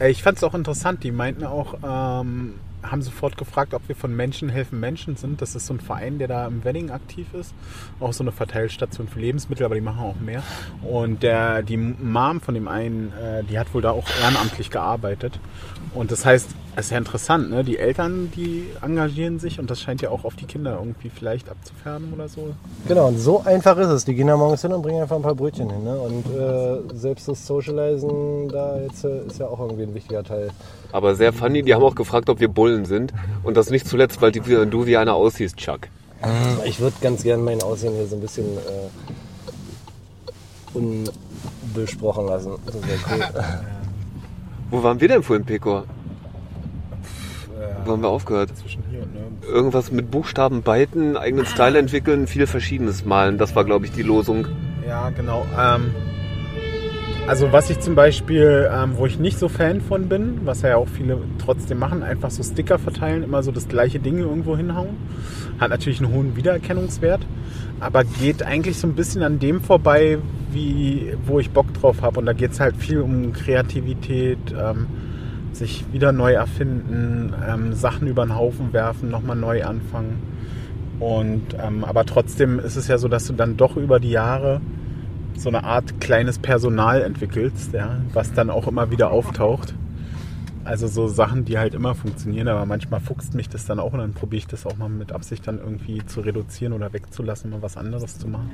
Ich 0.00 0.22
fand 0.22 0.38
es 0.38 0.44
auch 0.44 0.54
interessant. 0.54 1.04
Die 1.04 1.12
meinten 1.12 1.44
auch, 1.44 1.74
ähm, 1.84 2.54
haben 2.82 3.02
sofort 3.02 3.36
gefragt, 3.36 3.74
ob 3.74 3.88
wir 3.88 3.96
von 3.96 4.14
Menschen 4.14 4.48
helfen 4.48 4.78
Menschen 4.78 5.16
sind. 5.16 5.40
Das 5.40 5.54
ist 5.54 5.66
so 5.66 5.74
ein 5.74 5.80
Verein, 5.80 6.18
der 6.18 6.28
da 6.28 6.46
im 6.46 6.64
Wedding 6.64 6.90
aktiv 6.90 7.26
ist. 7.32 7.54
Auch 8.00 8.12
so 8.12 8.22
eine 8.22 8.32
Verteilstation 8.32 9.08
für 9.08 9.20
Lebensmittel, 9.20 9.64
aber 9.64 9.74
die 9.74 9.80
machen 9.80 10.00
auch 10.00 10.20
mehr. 10.20 10.42
Und 10.82 11.22
der, 11.22 11.62
die 11.62 11.76
Mom 11.76 12.40
von 12.40 12.54
dem 12.54 12.68
einen, 12.68 13.12
äh, 13.12 13.42
die 13.44 13.58
hat 13.58 13.72
wohl 13.74 13.82
da 13.82 13.90
auch 13.90 14.08
ehrenamtlich 14.22 14.70
gearbeitet. 14.70 15.38
Und 15.94 16.10
das 16.10 16.24
heißt, 16.24 16.48
es 16.74 16.86
ist 16.86 16.90
ja 16.90 16.98
interessant, 16.98 17.50
ne? 17.50 17.62
Die 17.62 17.78
Eltern, 17.78 18.32
die 18.34 18.66
engagieren 18.82 19.38
sich 19.38 19.60
und 19.60 19.70
das 19.70 19.80
scheint 19.80 20.02
ja 20.02 20.10
auch 20.10 20.24
auf 20.24 20.34
die 20.34 20.44
Kinder 20.44 20.76
irgendwie 20.78 21.08
vielleicht 21.08 21.48
abzufärben 21.48 22.12
oder 22.12 22.28
so. 22.28 22.52
Genau, 22.88 23.06
und 23.08 23.18
so 23.18 23.42
einfach 23.44 23.76
ist 23.78 23.88
es. 23.88 24.04
Die 24.04 24.14
gehen 24.14 24.26
da 24.26 24.36
morgens 24.36 24.62
hin 24.62 24.72
und 24.72 24.82
bringen 24.82 25.00
einfach 25.00 25.14
ein 25.14 25.22
paar 25.22 25.36
Brötchen 25.36 25.70
hin. 25.70 25.84
Ne? 25.84 25.96
Und 25.96 26.26
äh, 26.34 26.96
selbst 26.96 27.28
das 27.28 27.46
Socializen 27.46 28.48
da 28.48 28.80
jetzt 28.80 29.04
äh, 29.04 29.24
ist 29.24 29.38
ja 29.38 29.46
auch 29.46 29.60
irgendwie 29.60 29.84
ein 29.84 29.94
wichtiger 29.94 30.24
Teil. 30.24 30.50
Aber 30.90 31.14
sehr 31.14 31.32
funny, 31.32 31.62
die 31.62 31.72
haben 31.74 31.84
auch 31.84 31.94
gefragt, 31.94 32.28
ob 32.28 32.40
wir 32.40 32.48
Bullen 32.48 32.86
sind. 32.86 33.12
Und 33.44 33.56
das 33.56 33.70
nicht 33.70 33.86
zuletzt, 33.86 34.20
weil 34.20 34.32
die, 34.32 34.40
du 34.40 34.86
wie 34.86 34.96
einer 34.96 35.14
aussiehst, 35.14 35.56
Chuck. 35.56 35.88
Ich 36.64 36.80
würde 36.80 36.96
ganz 37.02 37.22
gern 37.22 37.44
mein 37.44 37.62
Aussehen 37.62 37.94
hier 37.94 38.06
so 38.06 38.16
ein 38.16 38.20
bisschen 38.20 38.46
äh, 38.46 38.90
unbesprochen 41.74 42.26
lassen. 42.26 42.52
Das 42.66 42.74
wäre 42.74 42.98
cool. 43.10 43.44
Wo 44.70 44.82
waren 44.82 45.00
wir 45.00 45.08
denn 45.08 45.22
vorhin, 45.22 45.44
Pekor? 45.44 45.84
Wo 47.84 47.92
haben 47.92 48.02
wir 48.02 48.08
aufgehört? 48.08 48.50
Irgendwas 49.46 49.92
mit 49.92 50.10
Buchstaben 50.10 50.62
beiten, 50.62 51.16
eigenen 51.16 51.46
Style 51.46 51.78
entwickeln, 51.78 52.26
viel 52.26 52.46
Verschiedenes 52.46 53.04
malen. 53.04 53.36
Das 53.38 53.54
war, 53.54 53.64
glaube 53.64 53.84
ich, 53.84 53.92
die 53.92 54.02
Losung. 54.02 54.46
Ja, 54.86 55.10
genau. 55.10 55.46
Ähm, 55.58 55.94
Also 57.26 57.52
was 57.52 57.70
ich 57.70 57.80
zum 57.80 57.94
Beispiel, 57.94 58.70
ähm, 58.70 58.92
wo 58.96 59.06
ich 59.06 59.18
nicht 59.18 59.38
so 59.38 59.48
Fan 59.48 59.80
von 59.80 60.08
bin, 60.10 60.40
was 60.44 60.60
ja 60.60 60.76
auch 60.76 60.88
viele 60.88 61.18
trotzdem 61.38 61.78
machen, 61.78 62.02
einfach 62.02 62.30
so 62.30 62.42
Sticker 62.42 62.78
verteilen, 62.78 63.22
immer 63.22 63.42
so 63.42 63.50
das 63.50 63.66
gleiche 63.66 63.98
Ding 63.98 64.18
irgendwo 64.18 64.58
hinhauen. 64.58 64.96
Hat 65.58 65.70
natürlich 65.70 66.02
einen 66.02 66.12
hohen 66.12 66.36
Wiedererkennungswert, 66.36 67.22
aber 67.80 68.04
geht 68.04 68.42
eigentlich 68.42 68.78
so 68.78 68.86
ein 68.86 68.94
bisschen 68.94 69.22
an 69.22 69.38
dem 69.38 69.60
vorbei, 69.60 70.18
wie, 70.52 71.14
wo 71.26 71.40
ich 71.40 71.50
Bock 71.50 71.72
drauf 71.74 72.02
habe. 72.02 72.20
Und 72.20 72.26
da 72.26 72.32
geht 72.32 72.52
es 72.52 72.60
halt 72.60 72.76
viel 72.76 73.00
um 73.00 73.32
Kreativität, 73.32 74.38
ähm, 74.56 74.86
sich 75.52 75.84
wieder 75.92 76.12
neu 76.12 76.32
erfinden, 76.32 77.32
ähm, 77.46 77.72
Sachen 77.74 78.08
über 78.08 78.24
den 78.24 78.34
Haufen 78.34 78.72
werfen, 78.72 79.10
nochmal 79.10 79.36
neu 79.36 79.64
anfangen. 79.64 80.18
Und 81.00 81.42
ähm, 81.60 81.84
aber 81.84 82.04
trotzdem 82.06 82.58
ist 82.58 82.76
es 82.76 82.88
ja 82.88 82.98
so, 82.98 83.08
dass 83.08 83.26
du 83.26 83.32
dann 83.32 83.56
doch 83.56 83.76
über 83.76 84.00
die 84.00 84.10
Jahre 84.10 84.60
so 85.36 85.48
eine 85.48 85.64
Art 85.64 86.00
kleines 86.00 86.38
Personal 86.38 87.02
entwickelst, 87.02 87.72
ja, 87.72 87.98
was 88.12 88.32
dann 88.32 88.50
auch 88.50 88.68
immer 88.68 88.90
wieder 88.90 89.10
auftaucht. 89.10 89.74
Also 90.64 90.86
so 90.86 91.08
Sachen, 91.08 91.44
die 91.44 91.58
halt 91.58 91.74
immer 91.74 91.94
funktionieren, 91.94 92.48
aber 92.48 92.64
manchmal 92.64 93.00
fuchst 93.00 93.34
mich 93.34 93.48
das 93.48 93.66
dann 93.66 93.78
auch 93.78 93.92
und 93.92 93.98
dann 93.98 94.14
probiere 94.14 94.38
ich 94.38 94.46
das 94.46 94.64
auch 94.64 94.76
mal 94.76 94.88
mit 94.88 95.12
Absicht 95.12 95.46
dann 95.46 95.58
irgendwie 95.58 96.04
zu 96.06 96.20
reduzieren 96.20 96.72
oder 96.72 96.92
wegzulassen, 96.92 97.50
mal 97.50 97.60
was 97.62 97.76
anderes 97.76 98.18
zu 98.18 98.28
machen. 98.28 98.50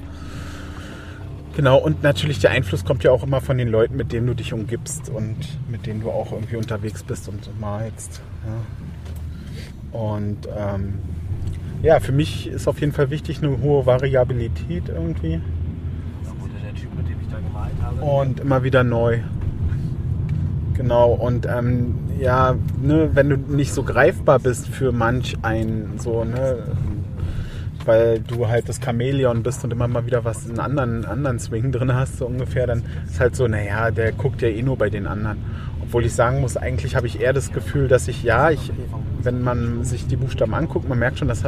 Genau, 1.57 1.79
und 1.79 2.03
natürlich 2.03 2.39
der 2.39 2.51
Einfluss 2.51 2.85
kommt 2.85 3.05
ja 3.05 3.11
auch 3.13 3.23
immer 3.23 3.41
von 3.41 3.59
den 3.59 3.69
Leuten, 3.69 3.97
mit 3.97 4.13
denen 4.13 4.27
du 4.27 4.35
dich 4.35 4.53
umgibst 4.53 5.09
und 5.09 5.37
mit 5.69 5.87
denen 5.87 6.01
du 6.01 6.11
auch 6.11 6.33
irgendwie 6.33 6.57
unterwegs 6.57 7.03
bist 7.03 7.29
und 7.29 7.61
malst. 7.61 8.21
Ja. 8.47 9.99
Und 9.99 10.49
ähm, 10.57 10.95
ja, 11.83 11.99
für 12.01 12.13
mich 12.13 12.47
ist 12.47 12.69
auf 12.69 12.81
jeden 12.81 12.93
Fall 12.93 13.11
wichtig 13.11 13.43
eine 13.43 13.61
hohe 13.61 13.87
Variabilität 13.87 14.89
irgendwie. 14.89 15.41
Der 16.63 16.75
Typ, 16.75 16.95
mit 16.97 17.09
dem 17.09 17.21
ich 17.21 17.29
da 17.29 17.39
gemalt 17.39 17.73
habe. 17.83 18.01
Und 18.01 18.41
immer 18.41 18.63
wieder 18.63 18.85
neu. 18.85 19.21
Genau, 20.81 21.11
und 21.13 21.45
ähm, 21.47 21.95
ja, 22.19 22.55
ne, 22.81 23.11
wenn 23.13 23.29
du 23.29 23.37
nicht 23.37 23.75
so 23.75 23.83
greifbar 23.83 24.39
bist 24.39 24.67
für 24.67 24.93
manch 24.93 25.37
ein, 25.43 25.99
so, 25.99 26.25
ne, 26.25 26.57
weil 27.85 28.21
du 28.21 28.49
halt 28.49 28.67
das 28.67 28.81
Chamäleon 28.83 29.43
bist 29.43 29.63
und 29.63 29.75
immer 29.75 29.89
mal 29.89 30.07
wieder 30.07 30.25
was 30.25 30.49
einen 30.49 30.59
anderen, 30.59 31.05
anderen 31.05 31.39
Swing 31.39 31.71
drin 31.71 31.93
hast, 31.93 32.17
so 32.17 32.25
ungefähr, 32.25 32.67
dann 32.67 32.83
ist 33.07 33.21
halt 33.21 33.37
so, 33.37 33.47
naja, 33.47 33.91
der 33.91 34.13
guckt 34.13 34.41
ja 34.41 34.49
eh 34.49 34.63
nur 34.63 34.79
bei 34.79 34.89
den 34.89 35.07
anderen. 35.07 35.37
Obwohl 35.83 36.07
ich 36.07 36.15
sagen 36.15 36.41
muss, 36.41 36.57
eigentlich 36.57 36.97
habe 36.97 37.07
ich 37.07 37.21
eher 37.21 37.35
das 37.35 37.53
Gefühl, 37.53 37.87
dass 37.87 38.09
ich, 38.09 38.23
ja, 38.23 38.49
ich, 38.49 38.73
wenn 39.23 39.43
man 39.43 39.85
sich 39.85 40.07
die 40.07 40.17
Buchstaben 40.17 40.55
anguckt, 40.55 40.89
man 40.89 40.99
merkt 40.99 41.19
schon, 41.19 41.29
dass 41.29 41.43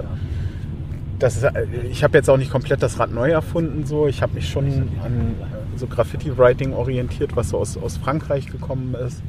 das 1.19 1.39
ist, 1.39 1.47
ich 1.91 2.05
habe 2.05 2.19
jetzt 2.19 2.29
auch 2.29 2.37
nicht 2.37 2.51
komplett 2.51 2.83
das 2.83 2.99
Rad 2.99 3.13
neu 3.13 3.31
erfunden, 3.31 3.87
so. 3.87 4.09
Ich 4.09 4.21
habe 4.21 4.35
mich 4.35 4.51
schon 4.51 4.91
an 5.03 5.37
so 5.77 5.87
Graffiti-Writing 5.87 6.73
orientiert, 6.73 7.37
was 7.37 7.51
so 7.51 7.59
aus, 7.59 7.77
aus 7.77 7.97
Frankreich 7.97 8.47
gekommen 8.47 8.95
ist. 8.95 9.23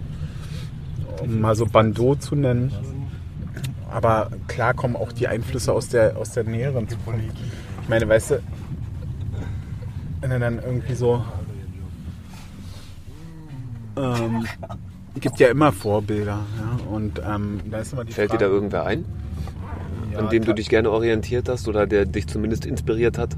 Um 1.22 1.42
mal 1.42 1.56
so 1.56 1.66
Bandeau 1.66 2.16
zu 2.16 2.36
nennen. 2.36 2.72
Aber 3.90 4.32
klar 4.48 4.74
kommen 4.74 4.96
auch 4.96 5.12
die 5.12 5.28
Einflüsse 5.28 5.72
aus 5.72 5.90
der, 5.90 6.18
aus 6.18 6.32
der 6.32 6.44
näheren 6.44 6.88
Zukunft. 6.90 7.26
Ich 7.84 7.90
meine, 7.90 8.08
weißt 8.08 8.32
du, 8.32 8.40
wenn 10.22 10.32
er 10.32 10.40
dann 10.40 10.60
irgendwie 10.64 10.96
so. 10.96 11.24
Ähm, 13.96 14.48
gibt 15.20 15.40
ja 15.40 15.50
immer 15.50 15.72
Vorbilder. 15.72 16.40
Ja? 16.58 16.92
Und 16.92 17.22
ähm, 17.26 17.60
da 17.70 17.80
ist 17.80 17.94
immer 17.94 18.04
die 18.04 18.14
Fällt 18.14 18.32
Frage, 18.32 18.44
dir 18.44 18.50
da 18.50 18.52
irgendwer 18.52 18.86
ein? 18.86 19.06
Ja, 20.12 20.20
an 20.20 20.30
dem 20.30 20.44
du 20.44 20.54
dich 20.54 20.70
gerne 20.70 20.90
orientiert 20.90 21.50
hast 21.50 21.68
oder 21.68 21.86
der 21.86 22.06
dich 22.06 22.28
zumindest 22.28 22.66
inspiriert 22.66 23.18
hat? 23.18 23.36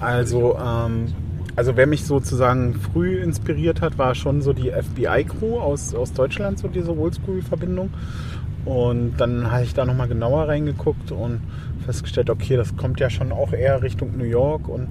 Also, 0.00 0.56
ähm, 0.58 1.12
also 1.58 1.76
wer 1.76 1.88
mich 1.88 2.04
sozusagen 2.04 2.74
früh 2.74 3.20
inspiriert 3.20 3.80
hat, 3.80 3.98
war 3.98 4.14
schon 4.14 4.42
so 4.42 4.52
die 4.52 4.70
FBI-Crew 4.70 5.58
aus, 5.58 5.92
aus 5.92 6.12
Deutschland, 6.12 6.60
so 6.60 6.68
diese 6.68 6.96
Oldschool-Verbindung. 6.96 7.90
Und 8.64 9.16
dann 9.16 9.50
habe 9.50 9.64
ich 9.64 9.74
da 9.74 9.84
nochmal 9.84 10.06
genauer 10.06 10.46
reingeguckt 10.46 11.10
und 11.10 11.40
festgestellt, 11.84 12.30
okay, 12.30 12.56
das 12.56 12.76
kommt 12.76 13.00
ja 13.00 13.10
schon 13.10 13.32
auch 13.32 13.52
eher 13.52 13.82
Richtung 13.82 14.16
New 14.16 14.24
York 14.24 14.68
und 14.68 14.90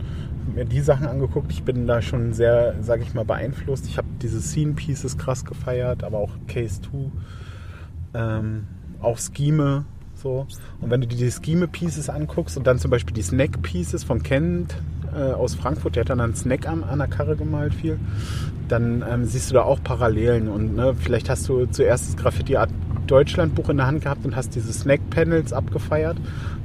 mir 0.54 0.66
die 0.66 0.82
Sachen 0.82 1.08
angeguckt. 1.08 1.54
Ich 1.54 1.64
bin 1.64 1.88
da 1.88 2.02
schon 2.02 2.34
sehr, 2.34 2.76
sage 2.82 3.04
ich 3.04 3.14
mal, 3.14 3.24
beeinflusst. 3.24 3.86
Ich 3.88 3.98
habe 3.98 4.10
diese 4.22 4.42
Scene 4.42 4.74
Pieces 4.74 5.18
krass 5.18 5.46
gefeiert, 5.46 6.04
aber 6.04 6.18
auch 6.18 6.32
Case 6.50 6.82
2, 6.82 7.12
ähm, 8.14 8.68
auch 9.00 9.18
Scheme. 9.20 9.86
So. 10.16 10.46
Und 10.82 10.90
wenn 10.90 11.00
du 11.00 11.08
dir 11.08 11.16
die 11.16 11.32
Scheme 11.32 11.70
Pieces 11.70 12.10
anguckst 12.10 12.58
und 12.58 12.68
dann 12.68 12.78
zum 12.78 12.92
Beispiel 12.92 13.14
die 13.14 13.22
Snack 13.22 13.62
Pieces 13.62 14.04
von 14.04 14.22
Kent 14.22 14.76
äh, 15.18 15.34
aus 15.34 15.56
Frankfurt, 15.56 15.96
der 15.96 16.02
hat 16.02 16.10
dann 16.10 16.22
einen 16.22 16.36
Snack 16.36 16.68
an, 16.68 16.84
an 16.84 17.00
der 17.00 17.08
Karre 17.08 17.36
gemalt 17.36 17.74
viel, 17.74 18.00
dann 18.68 19.04
ähm, 19.10 19.26
siehst 19.26 19.50
du 19.50 19.56
da 19.56 19.64
auch 19.64 19.82
Parallelen. 19.84 20.48
Und 20.48 20.76
ne, 20.76 20.96
vielleicht 20.98 21.30
hast 21.30 21.48
du 21.50 21.66
zuerst 21.66 22.08
das 22.08 22.18
Graffiti 22.18 22.58
Art 22.58 22.70
Deutschland 23.08 23.56
Buch 23.56 23.70
in 23.70 23.78
der 23.78 23.88
Hand 23.88 24.02
gehabt 24.02 24.26
und 24.26 24.36
hast 24.36 24.54
diese 24.56 24.72
Snack 24.74 25.10
Panels 25.10 25.54
abgefeiert, 25.54 26.18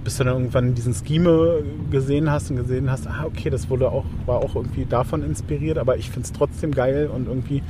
bis 0.05 0.19
du 0.19 0.25
dann 0.25 0.35
irgendwann 0.35 0.75
diesen 0.75 0.93
Scheme 0.93 1.63
gesehen 1.91 2.31
hast 2.31 2.51
und 2.51 2.57
gesehen 2.57 2.91
hast, 2.91 3.07
ah 3.07 3.25
okay, 3.27 3.49
das 3.49 3.71
wurde 3.71 3.91
auch, 3.91 4.05
war 4.27 4.39
auch 4.39 4.57
irgendwie 4.57 4.85
davon 4.85 5.23
inspiriert, 5.23 5.79
aber 5.79 5.97
ich 5.97 6.11
finde 6.11 6.27
es 6.27 6.33
trotzdem 6.33 6.73
geil 6.73 7.09
und 7.13 7.29
irgendwie, 7.29 7.63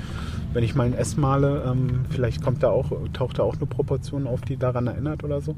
wenn 0.54 0.64
ich 0.64 0.74
mal 0.74 0.84
ein 0.84 0.94
S 0.94 1.16
male, 1.16 1.64
ähm, 1.66 2.06
vielleicht 2.09 2.42
kommt 2.42 2.62
da 2.62 2.70
auch, 2.70 2.90
taucht 3.12 3.38
da 3.38 3.42
auch 3.42 3.56
eine 3.56 3.66
Proportion 3.66 4.26
auf, 4.26 4.40
die 4.40 4.56
daran 4.56 4.86
erinnert 4.86 5.22
oder 5.22 5.40
so. 5.40 5.54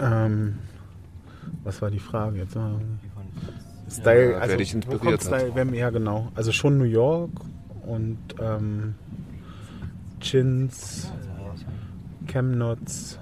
Ähm, 0.00 0.54
was 1.64 1.82
war 1.82 1.90
die 1.90 1.98
Frage 1.98 2.38
jetzt? 2.38 2.56
Style, 3.88 4.22
Ja, 4.22 4.28
wer 4.30 4.42
also 4.42 4.56
dich 4.56 4.72
wo 4.72 4.76
inspiriert. 4.76 5.22
Style, 5.22 5.50
wer, 5.54 5.66
ja 5.74 5.90
genau, 5.90 6.30
also 6.34 6.52
schon 6.52 6.78
New 6.78 6.84
York 6.84 7.30
und 7.86 8.18
ähm, 8.40 8.94
Chins, 10.20 11.12
Chemnitz, 12.26 13.18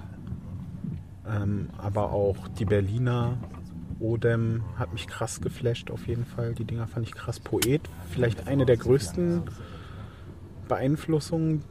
ähm, 1.27 1.69
aber 1.77 2.11
auch 2.11 2.47
die 2.49 2.65
Berliner, 2.65 3.37
Odem 3.99 4.63
hat 4.77 4.93
mich 4.93 5.07
krass 5.07 5.41
geflasht 5.41 5.91
auf 5.91 6.07
jeden 6.07 6.25
Fall. 6.25 6.53
Die 6.53 6.63
Dinger 6.63 6.87
fand 6.87 7.05
ich 7.05 7.13
krass. 7.13 7.39
Poet, 7.39 7.81
vielleicht 8.09 8.47
eine 8.47 8.65
der 8.65 8.77
größten 8.77 9.43
Beeinflussungen. 10.67 11.63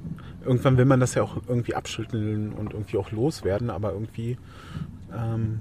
Irgendwann 0.45 0.77
will 0.77 0.85
man 0.85 1.01
das 1.01 1.15
ja 1.15 1.23
auch 1.23 1.39
irgendwie 1.49 1.75
abschütteln 1.75 2.53
und 2.53 2.75
irgendwie 2.75 2.99
auch 2.99 3.11
loswerden, 3.13 3.71
aber 3.71 3.93
irgendwie 3.93 4.37
ähm, 5.15 5.61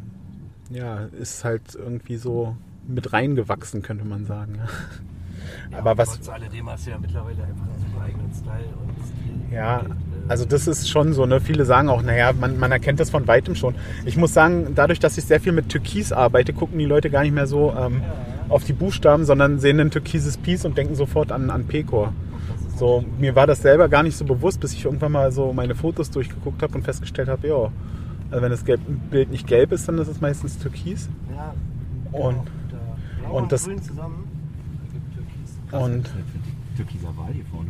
ja, 0.69 1.06
ist 1.19 1.44
halt 1.44 1.76
irgendwie 1.76 2.18
so 2.18 2.56
mit 2.88 3.14
reingewachsen, 3.14 3.81
könnte 3.81 4.06
man 4.06 4.26
sagen. 4.26 4.60
Ja, 5.72 5.80
aber 5.80 5.98
was, 5.98 6.15
Trotz 6.15 6.30
alledem 6.30 6.69
hast 6.69 6.88
du 6.88 6.91
ja 6.91 6.98
mittlerweile 6.98 7.44
einfach 7.44 7.65
einen 7.65 8.02
eigenen 8.03 8.34
Style 8.34 8.73
und 8.81 8.91
Stil. 9.06 9.56
Ja, 9.56 9.80
Und, 9.80 9.91
äh, 9.91 9.94
also 10.30 10.45
das 10.45 10.68
ist 10.68 10.89
schon 10.89 11.14
so, 11.14 11.26
ne? 11.26 11.39
Viele 11.39 11.65
sagen 11.65 11.89
auch, 11.89 12.02
naja, 12.02 12.34
man, 12.34 12.57
man 12.60 12.72
erkennt 12.72 12.99
das 12.99 13.10
von 13.10 13.27
weitem 13.27 13.56
schon. 13.56 13.76
Ich 14.06 14.18
muss 14.18 14.34
sagen, 14.34 14.73
dadurch, 14.76 14.99
dass 14.99 15.18
ich 15.18 15.26
sehr 15.26 15.39
viel 15.39 15.53
mit 15.53 15.69
Türkis 15.69 16.11
arbeite, 16.11 16.53
gucken 16.53 16.80
die 16.80 16.85
Leute 16.85 17.10
gar 17.10 17.23
nicht 17.23 17.34
mehr 17.34 17.48
so 17.48 17.73
ähm, 17.77 18.02
auf 18.49 18.64
die 18.64 18.73
Buchstaben, 18.73 19.26
sondern 19.26 19.60
sehen 19.60 19.80
ein 19.80 19.91
türkises 19.91 20.38
Piece 20.38 20.65
und 20.65 20.77
denken 20.77 20.95
sofort 20.95 21.31
an, 21.31 21.49
an 21.49 21.65
Pecor. 21.65 22.14
So, 22.77 23.03
mir 23.18 23.35
war 23.35 23.48
das 23.48 23.61
selber 23.61 23.89
gar 23.89 24.03
nicht 24.03 24.18
so 24.18 24.26
bewusst, 24.26 24.60
bis 24.60 24.73
ich 24.73 24.85
irgendwann 24.85 25.11
mal 25.11 25.31
so 25.31 25.53
meine 25.53 25.76
Fotos 25.76 26.11
durchgeguckt 26.11 26.61
habe 26.61 26.76
und 26.76 26.84
festgestellt 26.84 27.27
habe, 27.27 27.48
ja, 27.48 27.72
also 28.31 28.41
wenn 28.43 28.51
das 28.51 28.65
Gelb, 28.65 28.81
Bild 29.09 29.29
nicht 29.31 29.47
gelb 29.47 29.71
ist, 29.71 29.87
dann 29.87 29.97
ist 29.97 30.07
es 30.07 30.19
meistens 30.21 30.57
türkis. 30.59 31.09
Ja, 31.35 31.53
Und, 32.11 32.41
Blau 33.19 33.37
und 33.37 33.51
das 33.51 33.65
Grün 33.65 33.81
zusammen. 33.81 34.27
ergibt 34.83 35.13
Türkis. 35.15 35.83
und 35.83 36.09
Türkiser 36.75 37.17
Wal 37.17 37.33
hier 37.33 37.45
vorne. 37.45 37.69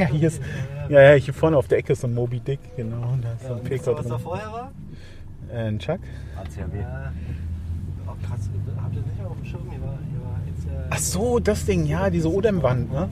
ja, 0.00 0.06
hier 0.12 0.28
ist, 0.28 0.40
ja, 0.88 1.00
ja, 1.02 1.14
hier 1.14 1.34
vorne 1.34 1.56
auf 1.56 1.66
der 1.68 1.78
Ecke 1.78 1.92
ist 1.94 2.00
so 2.02 2.06
ein 2.06 2.14
Moby 2.14 2.40
Dick, 2.40 2.60
genau, 2.76 3.14
da 3.20 3.32
ist 3.32 3.42
so 3.42 3.48
Ja, 3.48 3.54
ein 3.54 3.60
und 3.60 3.70
wisst 3.70 3.84
Pecor 3.84 3.94
ihr, 3.94 3.98
was 3.98 4.06
da 4.06 4.14
drin. 4.14 4.22
vorher 4.22 4.52
war? 4.52 4.70
Äh, 5.52 5.68
ein 5.68 5.78
Chuck? 5.78 5.98
ACAB. 6.36 6.74
Ja, 6.80 7.12
oh, 8.06 8.12
krass, 8.26 8.50
habt 8.82 8.94
ihr 8.94 9.02
das 9.02 9.10
nicht 9.10 9.26
auf 9.26 9.36
dem 9.36 9.44
Schirm? 9.44 9.60
Hier 9.70 9.80
war, 9.82 9.98
hier 10.10 10.20
war 10.22 10.38
jetzt, 10.46 10.66
äh, 10.66 10.86
Ach 10.90 10.98
so, 10.98 11.38
das 11.40 11.64
Ding, 11.66 11.86
ja, 11.86 12.08
diese 12.10 12.30
Odem-Wand, 12.32 12.92
ne? 12.92 13.08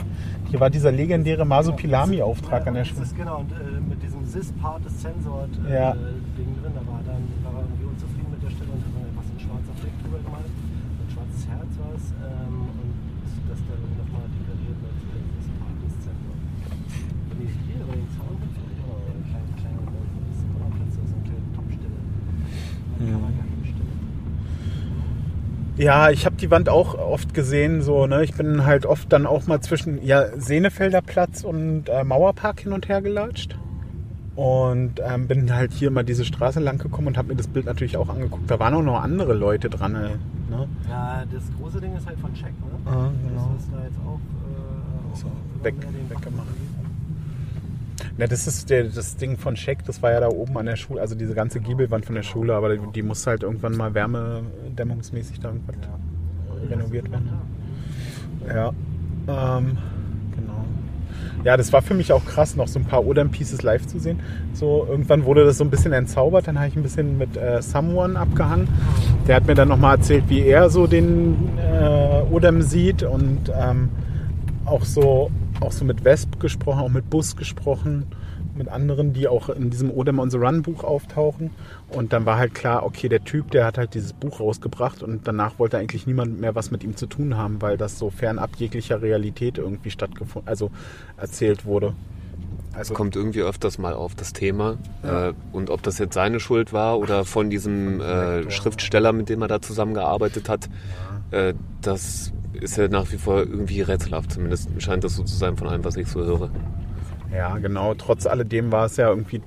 Hier 0.50 0.60
war 0.60 0.70
dieser 0.70 0.92
legendäre 0.92 1.44
Masupilami-Auftrag 1.44 2.66
an 2.66 2.74
der 2.74 2.82
das 2.84 2.90
Schule. 2.92 3.02
ist 3.04 3.16
genau, 3.16 3.40
und 3.40 3.50
äh, 3.52 3.80
mit 3.88 4.02
diesem 4.02 4.24
Cis-Part 4.26 4.84
des 4.84 5.00
Censored 5.00 5.50
äh, 5.68 5.74
Ja. 5.74 5.92
Ding 6.36 6.54
drin, 6.62 6.72
da 6.74 6.80
war 6.86 7.00
dann 7.06 7.24
war 7.42 7.52
er 7.56 7.64
irgendwie 7.66 7.86
unzufrieden 7.88 8.30
mit 8.30 8.42
der 8.44 8.50
Stelle 8.50 8.70
und 8.70 8.80
hat 8.84 8.92
dann 8.94 9.04
einfach 9.10 9.24
so 9.26 9.32
ein 9.34 9.40
schwarzer 9.40 9.74
Fleck 9.80 9.94
drüber 10.04 10.20
gemalt. 10.22 10.46
Ein 10.52 11.08
schwarzes 11.10 11.42
Herz 11.48 11.72
war 11.80 11.92
es 11.96 12.04
ähm, 12.20 12.68
und 12.68 12.92
das 13.48 13.58
dann 13.64 13.80
nochmal 13.96 14.26
dekoriert 14.28 14.76
mit 14.76 14.92
äh, 14.92 15.24
Cis-Part 15.40 15.76
des 15.88 15.94
Censored. 16.04 16.42
Und 17.32 17.36
die 17.40 17.48
hier 17.48 17.80
bei 17.88 17.96
den 17.96 18.08
Zaun 18.12 18.36
gibt 18.44 18.52
vielleicht 18.60 18.80
auch 18.84 18.92
noch 18.92 19.08
eine 19.08 19.24
kleine, 19.24 19.52
kleine, 19.56 19.80
das 19.88 20.36
ist 20.36 20.44
immer 20.44 20.60
noch 20.68 20.72
Platz, 20.76 20.92
so 20.92 21.00
eine 21.00 21.24
kleine 21.32 21.48
Topstelle. 21.56 21.96
Kammergeheimstelle. 21.96 22.80
Ja, 25.76 26.10
ich 26.10 26.26
habe 26.26 26.36
die 26.36 26.50
Wand 26.50 26.68
auch 26.68 26.94
oft 26.94 27.34
gesehen, 27.34 27.82
so, 27.82 28.06
ne? 28.06 28.22
Ich 28.24 28.34
bin 28.34 28.64
halt 28.66 28.84
oft 28.84 29.12
dann 29.12 29.26
auch 29.26 29.46
mal 29.46 29.60
zwischen 29.60 30.04
ja, 30.04 30.26
Senefelder 30.38 31.00
Platz 31.00 31.44
und 31.44 31.88
äh, 31.88 32.04
Mauerpark 32.04 32.60
hin 32.60 32.72
und 32.72 32.88
her 32.88 33.00
gelatscht. 33.00 33.56
Und 34.36 35.00
ähm, 35.04 35.28
bin 35.28 35.54
halt 35.54 35.72
hier 35.72 35.90
mal 35.90 36.04
diese 36.04 36.24
Straße 36.24 36.60
lang 36.60 36.78
gekommen 36.78 37.08
und 37.08 37.18
habe 37.18 37.28
mir 37.28 37.36
das 37.36 37.48
Bild 37.48 37.66
natürlich 37.66 37.96
auch 37.96 38.08
angeguckt. 38.08 38.50
Da 38.50 38.58
waren 38.58 38.74
auch 38.74 38.82
noch 38.82 39.02
andere 39.02 39.34
Leute 39.34 39.68
dran. 39.68 39.94
Äh, 39.94 40.10
Ne? 40.52 40.68
Ja, 40.86 41.24
das 41.32 41.44
große 41.58 41.80
Ding 41.80 41.96
ist 41.96 42.06
halt 42.06 42.18
von 42.18 42.34
Check, 42.34 42.52
ne? 42.60 42.76
Ah, 42.84 43.08
genau. 43.26 43.50
Das 43.54 43.64
ist 43.64 43.72
da 43.72 43.84
jetzt 43.84 43.98
auch, 44.04 44.20
äh, 44.20 45.26
auch 45.26 45.64
weg, 45.64 45.78
mehr 45.78 45.88
den 45.92 46.10
weggemacht. 46.10 46.46
Na, 48.18 48.26
das 48.26 48.46
ist 48.46 48.70
der, 48.70 48.84
das 48.84 49.16
Ding 49.16 49.36
von 49.36 49.56
Scheck, 49.56 49.84
das 49.84 50.02
war 50.02 50.12
ja 50.12 50.20
da 50.20 50.28
oben 50.28 50.56
an 50.58 50.66
der 50.66 50.76
Schule, 50.76 51.00
also 51.00 51.14
diese 51.14 51.34
ganze 51.34 51.60
Giebelwand 51.60 52.04
von 52.04 52.14
der 52.14 52.22
Schule, 52.22 52.54
aber 52.54 52.76
die, 52.76 52.80
die 52.94 53.02
muss 53.02 53.26
halt 53.26 53.42
irgendwann 53.42 53.76
mal 53.76 53.94
wärmedämmungsmäßig 53.94 55.40
da 55.40 55.48
irgendwas 55.48 55.76
renoviert 56.70 57.10
werden. 57.10 57.30
Ja, 58.46 58.68
ähm, 59.28 59.78
genau. 60.34 60.64
Ja, 61.44 61.56
das 61.56 61.72
war 61.72 61.82
für 61.82 61.94
mich 61.94 62.12
auch 62.12 62.24
krass, 62.24 62.56
noch 62.56 62.68
so 62.68 62.78
ein 62.78 62.84
paar 62.84 63.04
Odem 63.04 63.30
Pieces 63.30 63.62
live 63.62 63.86
zu 63.86 63.98
sehen. 63.98 64.20
So, 64.52 64.86
irgendwann 64.88 65.24
wurde 65.24 65.44
das 65.44 65.58
so 65.58 65.64
ein 65.64 65.70
bisschen 65.70 65.92
entzaubert, 65.92 66.46
dann 66.46 66.58
habe 66.58 66.68
ich 66.68 66.76
ein 66.76 66.82
bisschen 66.82 67.18
mit 67.18 67.36
äh, 67.36 67.62
Someone 67.62 68.18
abgehangen. 68.18 68.68
Der 69.26 69.36
hat 69.36 69.46
mir 69.46 69.54
dann 69.54 69.68
nochmal 69.68 69.96
erzählt, 69.96 70.24
wie 70.28 70.42
er 70.42 70.70
so 70.70 70.86
den 70.86 71.36
äh, 71.58 72.22
Odem 72.30 72.62
sieht 72.62 73.02
und 73.02 73.50
ähm, 73.54 73.90
auch 74.64 74.84
so, 74.84 75.30
auch 75.62 75.72
so 75.72 75.84
mit 75.84 76.04
Wesp 76.04 76.40
gesprochen, 76.40 76.80
auch 76.80 76.88
mit 76.88 77.08
Bus 77.10 77.36
gesprochen, 77.36 78.06
mit 78.54 78.68
anderen, 78.68 79.12
die 79.12 79.28
auch 79.28 79.48
in 79.48 79.70
diesem 79.70 79.90
Odem 79.90 80.18
on 80.18 80.30
the 80.30 80.36
Run 80.36 80.62
Buch 80.62 80.84
auftauchen. 80.84 81.50
Und 81.88 82.12
dann 82.12 82.26
war 82.26 82.36
halt 82.36 82.54
klar, 82.54 82.84
okay, 82.84 83.08
der 83.08 83.24
Typ, 83.24 83.50
der 83.50 83.64
hat 83.64 83.78
halt 83.78 83.94
dieses 83.94 84.12
Buch 84.12 84.40
rausgebracht 84.40 85.02
und 85.02 85.26
danach 85.26 85.58
wollte 85.58 85.78
eigentlich 85.78 86.06
niemand 86.06 86.40
mehr 86.40 86.54
was 86.54 86.70
mit 86.70 86.84
ihm 86.84 86.96
zu 86.96 87.06
tun 87.06 87.36
haben, 87.36 87.62
weil 87.62 87.76
das 87.76 87.98
so 87.98 88.10
fernab 88.10 88.56
jeglicher 88.56 89.00
Realität 89.02 89.58
irgendwie 89.58 89.90
stattgefunden, 89.90 90.48
also 90.48 90.70
erzählt 91.16 91.64
wurde. 91.64 91.94
Also 92.74 92.94
kommt 92.94 93.16
irgendwie 93.16 93.42
öfters 93.42 93.78
mal 93.78 93.92
auf 93.92 94.14
das 94.14 94.32
Thema. 94.32 94.78
Äh, 95.02 95.32
und 95.52 95.68
ob 95.68 95.82
das 95.82 95.98
jetzt 95.98 96.14
seine 96.14 96.40
Schuld 96.40 96.72
war 96.72 96.98
oder 96.98 97.24
von 97.24 97.50
diesem 97.50 98.00
äh, 98.00 98.50
Schriftsteller, 98.50 99.12
mit 99.12 99.28
dem 99.28 99.42
er 99.42 99.48
da 99.48 99.60
zusammengearbeitet 99.60 100.48
hat, 100.48 100.70
äh, 101.32 101.52
das 101.82 102.32
ist 102.62 102.76
ja 102.76 102.88
nach 102.88 103.10
wie 103.12 103.18
vor 103.18 103.40
irgendwie 103.40 103.82
rätselhaft. 103.82 104.32
Zumindest 104.32 104.70
scheint 104.78 105.04
das 105.04 105.16
so 105.16 105.24
zu 105.24 105.36
sein 105.36 105.56
von 105.56 105.68
allem, 105.68 105.84
was 105.84 105.96
ich 105.96 106.08
so 106.08 106.24
höre. 106.24 106.50
Ja, 107.32 107.56
genau. 107.58 107.94
Trotz 107.94 108.26
alledem 108.26 108.72
war 108.72 108.86
es 108.86 108.96
ja 108.96 109.08
irgendwie 109.08 109.40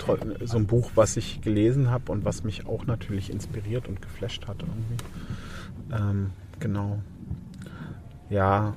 so 0.44 0.58
ein 0.58 0.66
Buch, 0.66 0.92
was 0.96 1.18
ich 1.18 1.42
gelesen 1.42 1.92
habe 1.92 2.12
und 2.12 2.26
was 2.26 2.44
mich 2.44 2.66
auch 2.66 2.86
natürlich 2.86 3.32
inspiriert 3.32 3.88
und 3.88 4.02
geflasht 4.02 4.48
hat 4.48 4.58
irgendwie. 4.62 5.04
Ähm, 5.94 6.32
genau. 6.60 7.00
Ja. 8.30 8.74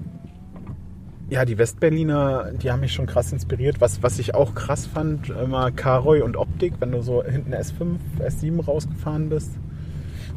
Ja, 1.31 1.44
die 1.44 1.59
Westberliner, 1.59 2.52
die 2.52 2.70
haben 2.70 2.81
mich 2.81 2.93
schon 2.93 3.06
krass 3.06 3.32
inspiriert. 3.32 3.81
Was, 3.81 4.02
was 4.02 4.19
ich 4.19 4.35
auch 4.35 4.55
krass 4.55 4.86
fand, 4.86 5.31
immer 5.31 5.70
Karoy 5.70 6.23
und 6.23 6.36
Optik, 6.36 6.74
wenn 6.81 6.93
du 6.93 7.02
so 7.02 7.23
hinten 7.23 7.52
S5, 7.52 7.97
S7 8.20 8.65
rausgefahren 8.65 9.28
bist. 9.28 9.51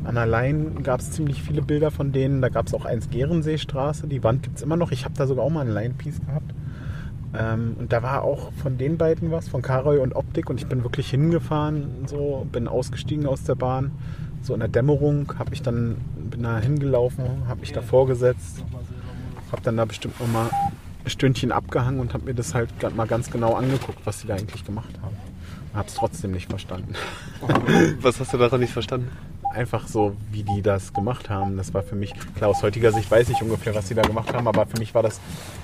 An 0.03 0.15
der 0.15 0.25
Lein 0.25 0.81
gab 0.83 0.99
es 0.99 1.11
ziemlich 1.11 1.43
viele 1.43 1.61
Bilder 1.61 1.91
von 1.91 2.11
denen. 2.11 2.41
Da 2.41 2.49
gab 2.49 2.67
es 2.67 2.73
auch 2.73 2.85
eins 2.85 3.09
Gehrenseestraße. 3.09 4.07
Die 4.07 4.23
Wand 4.23 4.43
gibt 4.43 4.57
es 4.57 4.63
immer 4.63 4.75
noch. 4.75 4.91
Ich 4.91 5.05
habe 5.05 5.13
da 5.15 5.27
sogar 5.27 5.45
auch 5.45 5.49
mal 5.49 5.61
ein 5.61 5.73
Line-Piece 5.73 6.21
gehabt. 6.25 6.53
Ähm, 7.37 7.75
und 7.79 7.93
da 7.93 8.01
war 8.03 8.23
auch 8.23 8.51
von 8.53 8.77
den 8.77 8.97
beiden 8.97 9.31
was, 9.31 9.47
von 9.47 9.61
Karoy 9.61 9.99
und 9.99 10.15
Optik. 10.15 10.49
Und 10.49 10.59
ich 10.59 10.67
bin 10.67 10.83
wirklich 10.83 11.09
hingefahren, 11.09 12.05
so, 12.07 12.47
bin 12.51 12.67
ausgestiegen 12.67 13.27
aus 13.27 13.43
der 13.43 13.55
Bahn. 13.55 13.91
So 14.41 14.53
in 14.55 14.59
der 14.59 14.69
Dämmerung 14.69 15.33
habe 15.37 15.53
ich 15.53 15.61
dann, 15.61 15.97
bin 16.15 16.43
da 16.43 16.57
hingelaufen, 16.57 17.25
habe 17.47 17.59
mich 17.59 17.73
davor 17.73 18.07
gesetzt, 18.07 18.63
habe 19.51 19.61
dann 19.61 19.77
da 19.77 19.85
bestimmt 19.85 20.19
noch 20.19 20.27
mal 20.27 20.49
ein 21.03 21.09
Stündchen 21.09 21.51
abgehangen 21.51 21.99
und 21.99 22.15
habe 22.15 22.25
mir 22.25 22.33
das 22.33 22.55
halt 22.55 22.69
mal 22.95 23.05
ganz 23.05 23.29
genau 23.29 23.53
angeguckt, 23.53 23.99
was 24.03 24.21
sie 24.21 24.27
da 24.27 24.33
eigentlich 24.33 24.65
gemacht 24.65 24.99
haben. 25.03 25.15
Habe 25.75 25.87
es 25.87 25.93
trotzdem 25.93 26.31
nicht 26.31 26.49
verstanden. 26.49 26.95
Was 28.01 28.19
hast 28.19 28.33
du 28.33 28.37
daran 28.37 28.59
nicht 28.59 28.73
verstanden? 28.73 29.07
Einfach 29.53 29.87
so, 29.87 30.15
wie 30.31 30.43
die 30.43 30.61
das 30.61 30.93
gemacht 30.93 31.29
haben. 31.29 31.57
Das 31.57 31.73
war 31.73 31.83
für 31.83 31.95
mich, 31.95 32.13
klar, 32.35 32.49
aus 32.49 32.63
heutiger 32.63 32.91
Sicht 32.91 33.11
weiß 33.11 33.29
ich 33.29 33.41
ungefähr, 33.41 33.75
was 33.75 33.87
sie 33.87 33.95
da 33.95 34.01
gemacht 34.01 34.33
haben, 34.33 34.47
aber 34.47 34.65
für 34.65 34.77
mich 34.79 34.93
war 34.95 35.03
das 35.03 35.19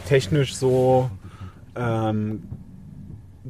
technisch 0.05 0.55
so 0.55 1.09
ähm, 1.75 2.43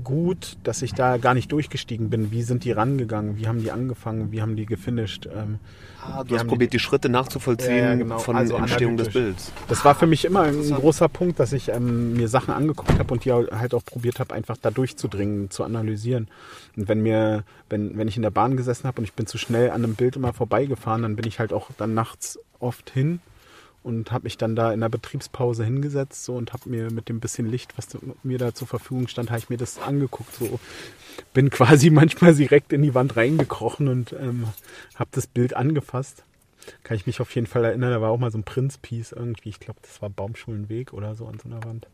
gut, 0.04 0.58
dass 0.64 0.82
ich 0.82 0.94
da 0.94 1.18
gar 1.18 1.34
nicht 1.34 1.52
durchgestiegen 1.52 2.10
bin. 2.10 2.32
Wie 2.32 2.44
sind 2.44 2.64
die 2.64 2.72
rangegangen? 2.72 3.38
Wie 3.38 3.48
haben 3.48 3.62
die 3.62 3.72
angefangen? 3.72 4.32
Wie 4.32 4.42
haben 4.42 4.56
die 4.56 4.66
gefinisht? 4.66 5.28
Ähm, 5.28 5.60
Ah, 6.10 6.24
du 6.24 6.36
hast 6.36 6.48
probiert, 6.48 6.74
die 6.74 6.80
Schritte 6.80 7.10
nachzuvollziehen 7.10 7.78
Ja, 7.78 7.96
genau. 7.96 8.20
von 8.20 8.36
Also 8.36 8.56
Entstehung 8.56 8.98
des. 8.98 9.10
Bilds. 9.10 9.52
Das 9.68 9.84
war 9.86 9.96
für 9.96 10.08
mich 10.08 10.26
immer 10.26 10.42
ein 10.44 10.70
großer 10.72 11.10
Punkt, 11.10 11.40
dass 11.40 11.54
ich 11.54 11.70
ähm, 11.70 12.14
mir 12.14 12.28
Sachen 12.28 12.54
angeguckt 12.54 12.98
habe 12.98 13.14
und 13.14 13.26
die 13.26 13.32
halt 13.32 13.74
auch 13.74 13.84
probiert 13.84 14.20
habe, 14.20 14.34
einfach 14.34 14.58
da 14.58 14.72
durchzudringen, 14.72 15.50
zu 15.50 15.64
analysieren. 15.64 16.28
Und 16.76 16.88
wenn 16.88 17.02
mir, 17.02 17.44
wenn, 17.70 17.98
wenn 17.98 18.08
ich 18.08 18.16
in 18.16 18.22
der 18.24 18.32
Bahn 18.32 18.58
gesessen 18.58 18.88
habe 18.88 19.00
und 19.00 19.04
ich 19.06 19.14
bin 19.14 19.28
zu 19.28 19.38
schnell 19.38 19.70
an 19.72 19.84
einem 19.84 19.96
Bild 19.96 20.16
immer 20.16 20.34
vorbeigefahren, 20.34 21.02
dann 21.02 21.16
bin 21.16 21.28
ich 21.28 21.40
halt 21.40 21.54
auch 21.54 21.70
dann 21.78 21.94
nachts 21.94 22.40
oft 22.60 22.90
hin 22.90 23.20
und 23.88 24.12
habe 24.12 24.26
mich 24.26 24.38
dann 24.38 24.58
da 24.58 24.74
in 24.74 24.82
der 24.82 24.90
Betriebspause 24.90 25.64
hingesetzt 25.64 26.26
so, 26.26 26.36
und 26.36 26.52
habe 26.52 26.70
mir 26.70 26.92
mit 26.92 27.08
dem 27.08 27.22
bisschen 27.22 27.50
Licht, 27.50 27.78
was 27.78 27.88
mir 28.22 28.38
da 28.38 28.54
zur 28.54 28.68
Verfügung 28.68 29.08
stand, 29.08 29.30
habe 29.30 29.40
ich 29.40 29.50
mir 29.50 29.56
das 29.56 29.80
angeguckt. 29.80 30.36
So 30.36 30.60
bin 31.34 31.50
quasi 31.52 31.90
manchmal 31.90 32.36
direkt 32.36 32.74
in 32.74 32.84
die 32.84 32.94
Wand 32.94 33.16
reingekrochen 33.16 33.88
und 33.88 34.12
ähm, 34.12 34.48
habe 34.96 35.10
das 35.14 35.26
Bild 35.26 35.56
angefasst. 35.56 36.24
Kann 36.84 36.98
ich 36.98 37.08
mich 37.08 37.22
auf 37.22 37.34
jeden 37.34 37.48
Fall 37.48 37.64
erinnern, 37.64 37.92
da 37.92 38.02
war 38.02 38.12
auch 38.12 38.20
mal 38.20 38.30
so 38.30 38.38
ein 38.38 38.44
Prinz-Piece 38.44 39.14
irgendwie. 39.14 39.50
Ich 39.50 39.62
glaube, 39.62 39.80
das 39.82 40.02
war 40.02 40.10
Baumschulenweg 40.10 40.92
oder 40.92 41.16
so 41.16 41.26
an 41.26 41.40
so 41.42 41.48
einer 41.48 41.64
Wand. 41.64 41.88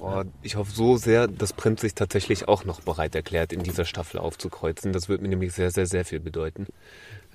Oh, 0.00 0.22
ich 0.42 0.56
hoffe 0.56 0.72
so 0.72 0.96
sehr, 0.96 1.26
dass 1.26 1.52
Prinz 1.52 1.82
sich 1.82 1.94
tatsächlich 1.94 2.48
auch 2.48 2.64
noch 2.64 2.80
bereit 2.80 3.14
erklärt, 3.14 3.52
in 3.52 3.62
dieser 3.62 3.84
Staffel 3.84 4.18
aufzukreuzen. 4.18 4.92
Das 4.92 5.10
wird 5.10 5.20
mir 5.20 5.28
nämlich 5.28 5.52
sehr, 5.52 5.70
sehr, 5.70 5.86
sehr 5.86 6.06
viel 6.06 6.20
bedeuten. 6.20 6.66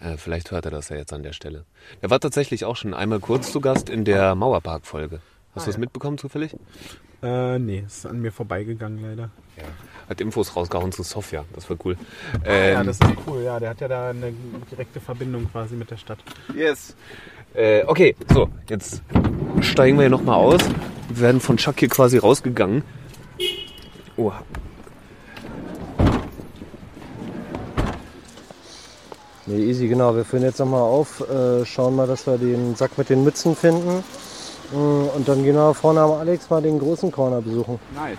Äh, 0.02 0.18
vielleicht 0.18 0.52
hört 0.52 0.65
er 0.65 0.72
das 0.72 0.90
ja 0.90 0.95
jetzt 0.98 1.14
an 1.14 1.23
der 1.23 1.34
Stelle. 1.34 1.65
Er 2.02 2.10
war 2.10 2.19
tatsächlich 2.19 2.65
auch 2.65 2.76
schon 2.76 2.94
einmal 2.94 3.19
kurz 3.19 3.52
zu 3.52 3.61
Gast 3.61 3.90
in 3.90 4.03
der 4.03 4.36
Mauerpark-Folge. 4.36 5.19
Hast 5.53 5.64
Ah, 5.64 5.65
du 5.65 5.65
das 5.68 5.76
ja. 5.76 5.80
mitbekommen 5.80 6.18
zufällig? 6.18 6.56
Äh, 7.23 7.60
nee, 7.60 7.84
ist 7.86 8.06
an 8.07 8.19
mir 8.19 8.32
vorbeigegangen 8.32 8.99
leider. 9.02 9.30
Hat 10.10 10.19
Infos 10.22 10.56
rausgehauen 10.56 10.91
zu 10.91 11.03
Sofia. 11.03 11.45
Das 11.53 11.69
war 11.69 11.78
cool. 11.86 11.95
Ah, 12.44 12.49
ja, 12.52 12.80
Ähm, 12.82 12.88
das 12.88 12.98
ist 12.99 13.03
cool. 13.28 13.44
Ja, 13.44 13.60
der 13.60 13.69
hat 13.69 13.82
ja 13.82 13.88
da 13.88 14.10
eine 14.10 14.34
direkte 14.72 14.99
Verbindung 14.99 15.48
quasi 15.52 15.76
mit 15.76 15.91
der 15.91 15.98
Stadt. 15.98 16.18
Yes. 16.56 16.95
Äh, 17.53 17.84
okay, 17.86 18.15
so, 18.34 18.49
jetzt 18.69 19.03
steigen 19.60 19.98
wir 19.98 20.03
hier 20.03 20.10
nochmal 20.10 20.36
aus. 20.38 20.61
Wir 21.10 21.19
werden 21.19 21.41
von 21.41 21.57
Chuck 21.57 21.80
hier 21.80 21.90
quasi 21.90 22.18
rausgegangen. 22.18 22.84
Oh, 24.18 24.32
Nee, 29.47 29.63
easy, 29.65 29.88
genau. 29.88 30.15
Wir 30.15 30.23
führen 30.23 30.43
jetzt 30.43 30.59
nochmal 30.59 30.81
auf, 30.81 31.22
äh, 31.22 31.65
schauen 31.65 31.95
mal, 31.95 32.07
dass 32.07 32.27
wir 32.27 32.38
den 32.38 32.76
Sack 32.76 32.97
mit 32.97 33.09
den 33.09 33.23
Mützen 33.23 33.55
finden. 33.55 34.03
Mm, 34.72 35.07
Und 35.15 35.27
dann 35.27 35.43
gehen 35.43 35.55
wir 35.55 35.73
vorne 35.73 36.01
am 36.01 36.11
Alex 36.11 36.49
mal 36.49 36.61
den 36.61 36.77
großen 36.80 37.11
Corner 37.11 37.41
besuchen. 37.41 37.80
Nice. 37.95 38.18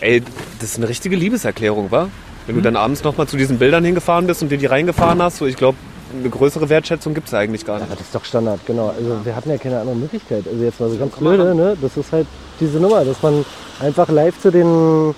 ey, 0.00 0.22
das 0.60 0.70
ist 0.70 0.76
eine 0.78 0.88
richtige 0.88 1.16
Liebeserklärung, 1.16 1.90
wa? 1.90 2.08
Wenn 2.46 2.56
du 2.56 2.62
dann 2.62 2.76
abends 2.76 3.04
nochmal 3.04 3.28
zu 3.28 3.36
diesen 3.36 3.58
Bildern 3.58 3.84
hingefahren 3.84 4.26
bist 4.26 4.42
und 4.42 4.48
dir 4.48 4.58
die 4.58 4.66
reingefahren 4.66 5.22
hast, 5.22 5.38
so 5.38 5.46
ich 5.46 5.56
glaube, 5.56 5.78
eine 6.18 6.28
größere 6.28 6.68
Wertschätzung 6.68 7.14
gibt 7.14 7.28
es 7.28 7.34
eigentlich 7.34 7.64
gar 7.64 7.78
nicht. 7.78 7.90
Das 7.90 8.00
ist 8.00 8.14
doch 8.14 8.24
Standard, 8.24 8.60
genau. 8.66 8.88
Also 8.88 9.24
wir 9.24 9.34
hatten 9.36 9.48
ja 9.50 9.58
keine 9.58 9.80
andere 9.80 9.96
Möglichkeit. 9.96 10.44
Also 10.46 10.62
jetzt 10.62 10.80
mal 10.80 10.90
so 10.90 10.96
ganz 10.98 11.14
blöde, 11.16 11.54
ne? 11.54 11.76
Das 11.80 11.96
ist 11.96 12.12
halt 12.12 12.26
diese 12.60 12.78
Nummer, 12.80 13.04
dass 13.04 13.22
man 13.22 13.44
einfach 13.80 14.08
live 14.08 14.40
zu 14.40 14.50
den 14.50 15.14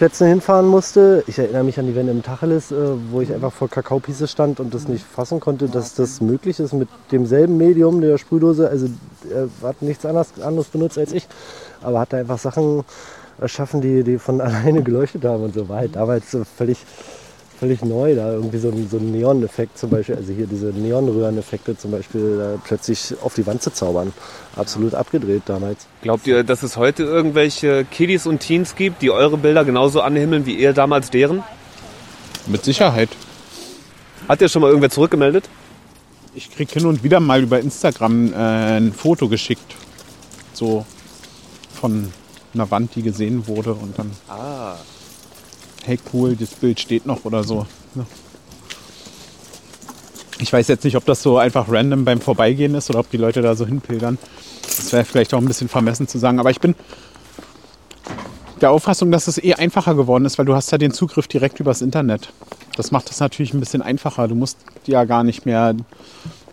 Plätzen 0.00 0.28
hinfahren 0.28 0.66
musste. 0.66 1.22
Ich 1.26 1.38
erinnere 1.38 1.62
mich 1.62 1.78
an 1.78 1.86
die 1.86 1.94
Wände 1.94 2.10
im 2.10 2.22
Tacheles, 2.22 2.72
äh, 2.72 2.74
wo 3.10 3.20
ich 3.20 3.34
einfach 3.34 3.52
vor 3.52 3.68
Kakaopieces 3.68 4.30
stand 4.30 4.58
und 4.58 4.72
das 4.72 4.88
nicht 4.88 5.04
fassen 5.04 5.40
konnte, 5.40 5.68
dass 5.68 5.92
das 5.92 6.22
möglich 6.22 6.58
ist 6.58 6.72
mit 6.72 6.88
demselben 7.12 7.58
Medium 7.58 8.00
der 8.00 8.16
Sprühdose. 8.16 8.70
Also 8.70 8.88
er 9.30 9.50
hat 9.62 9.82
nichts 9.82 10.06
anderes, 10.06 10.40
anderes 10.40 10.68
benutzt 10.68 10.96
als 10.96 11.12
ich, 11.12 11.28
aber 11.82 12.00
hat 12.00 12.14
da 12.14 12.16
einfach 12.16 12.38
Sachen 12.38 12.82
erschaffen, 13.38 13.82
die, 13.82 14.02
die 14.02 14.16
von 14.16 14.40
alleine 14.40 14.82
geleuchtet 14.82 15.22
haben 15.26 15.44
und 15.44 15.52
so 15.52 15.68
war 15.68 15.76
halt 15.80 15.96
damals 15.96 16.30
so 16.30 16.44
völlig 16.44 16.78
völlig 17.60 17.82
neu, 17.84 18.14
da 18.14 18.32
irgendwie 18.32 18.56
so 18.58 18.68
ein, 18.70 18.88
so 18.90 18.96
ein 18.96 19.12
Neon-Effekt 19.12 19.76
zum 19.78 19.90
Beispiel, 19.90 20.16
also 20.16 20.32
hier 20.32 20.46
diese 20.46 20.66
Neonröhren-Effekte 20.68 21.76
zum 21.76 21.90
Beispiel, 21.90 22.38
da 22.38 22.58
plötzlich 22.64 23.14
auf 23.22 23.34
die 23.34 23.46
Wand 23.46 23.62
zu 23.62 23.70
zaubern. 23.70 24.14
Absolut 24.56 24.94
abgedreht 24.94 25.42
damals. 25.44 25.86
Glaubt 26.00 26.26
ihr, 26.26 26.42
dass 26.42 26.62
es 26.62 26.78
heute 26.78 27.02
irgendwelche 27.02 27.84
Kiddies 27.84 28.26
und 28.26 28.40
Teens 28.40 28.74
gibt, 28.76 29.02
die 29.02 29.10
eure 29.10 29.36
Bilder 29.36 29.66
genauso 29.66 30.00
anhimmeln 30.00 30.46
wie 30.46 30.54
ihr 30.54 30.72
damals 30.72 31.10
deren? 31.10 31.42
Mit 32.46 32.64
Sicherheit. 32.64 33.10
Hat 34.26 34.40
dir 34.40 34.48
schon 34.48 34.62
mal 34.62 34.68
irgendwer 34.68 34.90
zurückgemeldet? 34.90 35.48
Ich 36.34 36.50
krieg 36.50 36.70
hin 36.70 36.86
und 36.86 37.04
wieder 37.04 37.20
mal 37.20 37.42
über 37.42 37.60
Instagram 37.60 38.32
äh, 38.32 38.36
ein 38.36 38.92
Foto 38.94 39.28
geschickt. 39.28 39.74
So 40.54 40.86
von 41.78 42.10
einer 42.54 42.70
Wand, 42.70 42.94
die 42.94 43.02
gesehen 43.02 43.46
wurde 43.46 43.74
und 43.74 43.98
dann, 43.98 44.10
Ah. 44.28 44.76
Hey 45.84 45.98
cool, 46.12 46.36
das 46.36 46.50
Bild 46.50 46.80
steht 46.80 47.06
noch 47.06 47.24
oder 47.24 47.44
so. 47.44 47.66
Ich 50.38 50.52
weiß 50.52 50.68
jetzt 50.68 50.84
nicht, 50.84 50.96
ob 50.96 51.04
das 51.04 51.22
so 51.22 51.36
einfach 51.36 51.66
random 51.68 52.04
beim 52.04 52.20
Vorbeigehen 52.20 52.74
ist 52.74 52.88
oder 52.88 53.00
ob 53.00 53.10
die 53.10 53.18
Leute 53.18 53.42
da 53.42 53.54
so 53.54 53.66
hinpilgern. 53.66 54.16
Das 54.62 54.92
wäre 54.92 55.04
vielleicht 55.04 55.34
auch 55.34 55.38
ein 55.38 55.44
bisschen 55.44 55.68
vermessen 55.68 56.08
zu 56.08 56.18
sagen. 56.18 56.40
Aber 56.40 56.50
ich 56.50 56.60
bin 56.60 56.74
der 58.60 58.70
Auffassung, 58.70 59.10
dass 59.10 59.26
es 59.26 59.42
eh 59.42 59.54
einfacher 59.54 59.94
geworden 59.94 60.24
ist, 60.24 60.38
weil 60.38 60.46
du 60.46 60.54
hast 60.54 60.70
ja 60.72 60.78
den 60.78 60.92
Zugriff 60.92 61.26
direkt 61.28 61.60
übers 61.60 61.82
Internet. 61.82 62.32
Das 62.76 62.90
macht 62.90 63.10
das 63.10 63.20
natürlich 63.20 63.52
ein 63.52 63.60
bisschen 63.60 63.82
einfacher. 63.82 64.28
Du 64.28 64.34
musst 64.34 64.58
ja 64.86 65.04
gar 65.04 65.24
nicht 65.24 65.44
mehr 65.44 65.74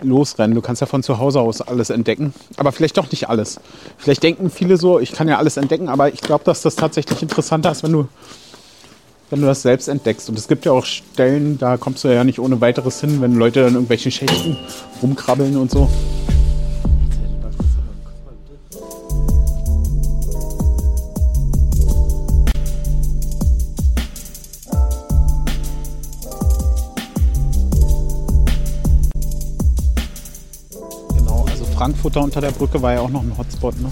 losrennen. 0.01 0.55
Du 0.55 0.61
kannst 0.61 0.81
ja 0.81 0.87
von 0.87 1.03
zu 1.03 1.17
Hause 1.19 1.39
aus 1.39 1.61
alles 1.61 1.89
entdecken. 1.89 2.33
Aber 2.57 2.71
vielleicht 2.71 2.97
doch 2.97 3.09
nicht 3.11 3.29
alles. 3.29 3.59
Vielleicht 3.97 4.23
denken 4.23 4.49
viele 4.49 4.77
so, 4.77 4.99
ich 4.99 5.13
kann 5.13 5.27
ja 5.27 5.37
alles 5.37 5.57
entdecken, 5.57 5.89
aber 5.89 6.13
ich 6.13 6.21
glaube, 6.21 6.43
dass 6.43 6.61
das 6.61 6.75
tatsächlich 6.75 7.21
interessanter 7.21 7.71
ist, 7.71 7.83
wenn 7.83 7.93
du, 7.93 8.07
wenn 9.29 9.41
du 9.41 9.47
das 9.47 9.61
selbst 9.61 9.87
entdeckst. 9.87 10.29
Und 10.29 10.37
es 10.37 10.47
gibt 10.47 10.65
ja 10.65 10.71
auch 10.71 10.85
Stellen, 10.85 11.57
da 11.57 11.77
kommst 11.77 12.03
du 12.03 12.07
ja 12.07 12.23
nicht 12.23 12.39
ohne 12.39 12.61
weiteres 12.61 13.01
hin, 13.01 13.21
wenn 13.21 13.35
Leute 13.35 13.59
dann 13.59 13.69
in 13.69 13.73
irgendwelchen 13.75 14.11
Schächten 14.11 14.57
rumkrabbeln 15.01 15.57
und 15.57 15.69
so. 15.69 15.89
Genau, 31.17 31.45
also 31.49 31.65
Frankfurter 31.65 32.21
unter 32.21 32.39
der 32.39 32.51
Brücke 32.51 32.81
war 32.81 32.93
ja 32.93 33.01
auch 33.01 33.09
noch 33.09 33.23
ein 33.23 33.37
Hotspot, 33.37 33.75
ne? 33.81 33.91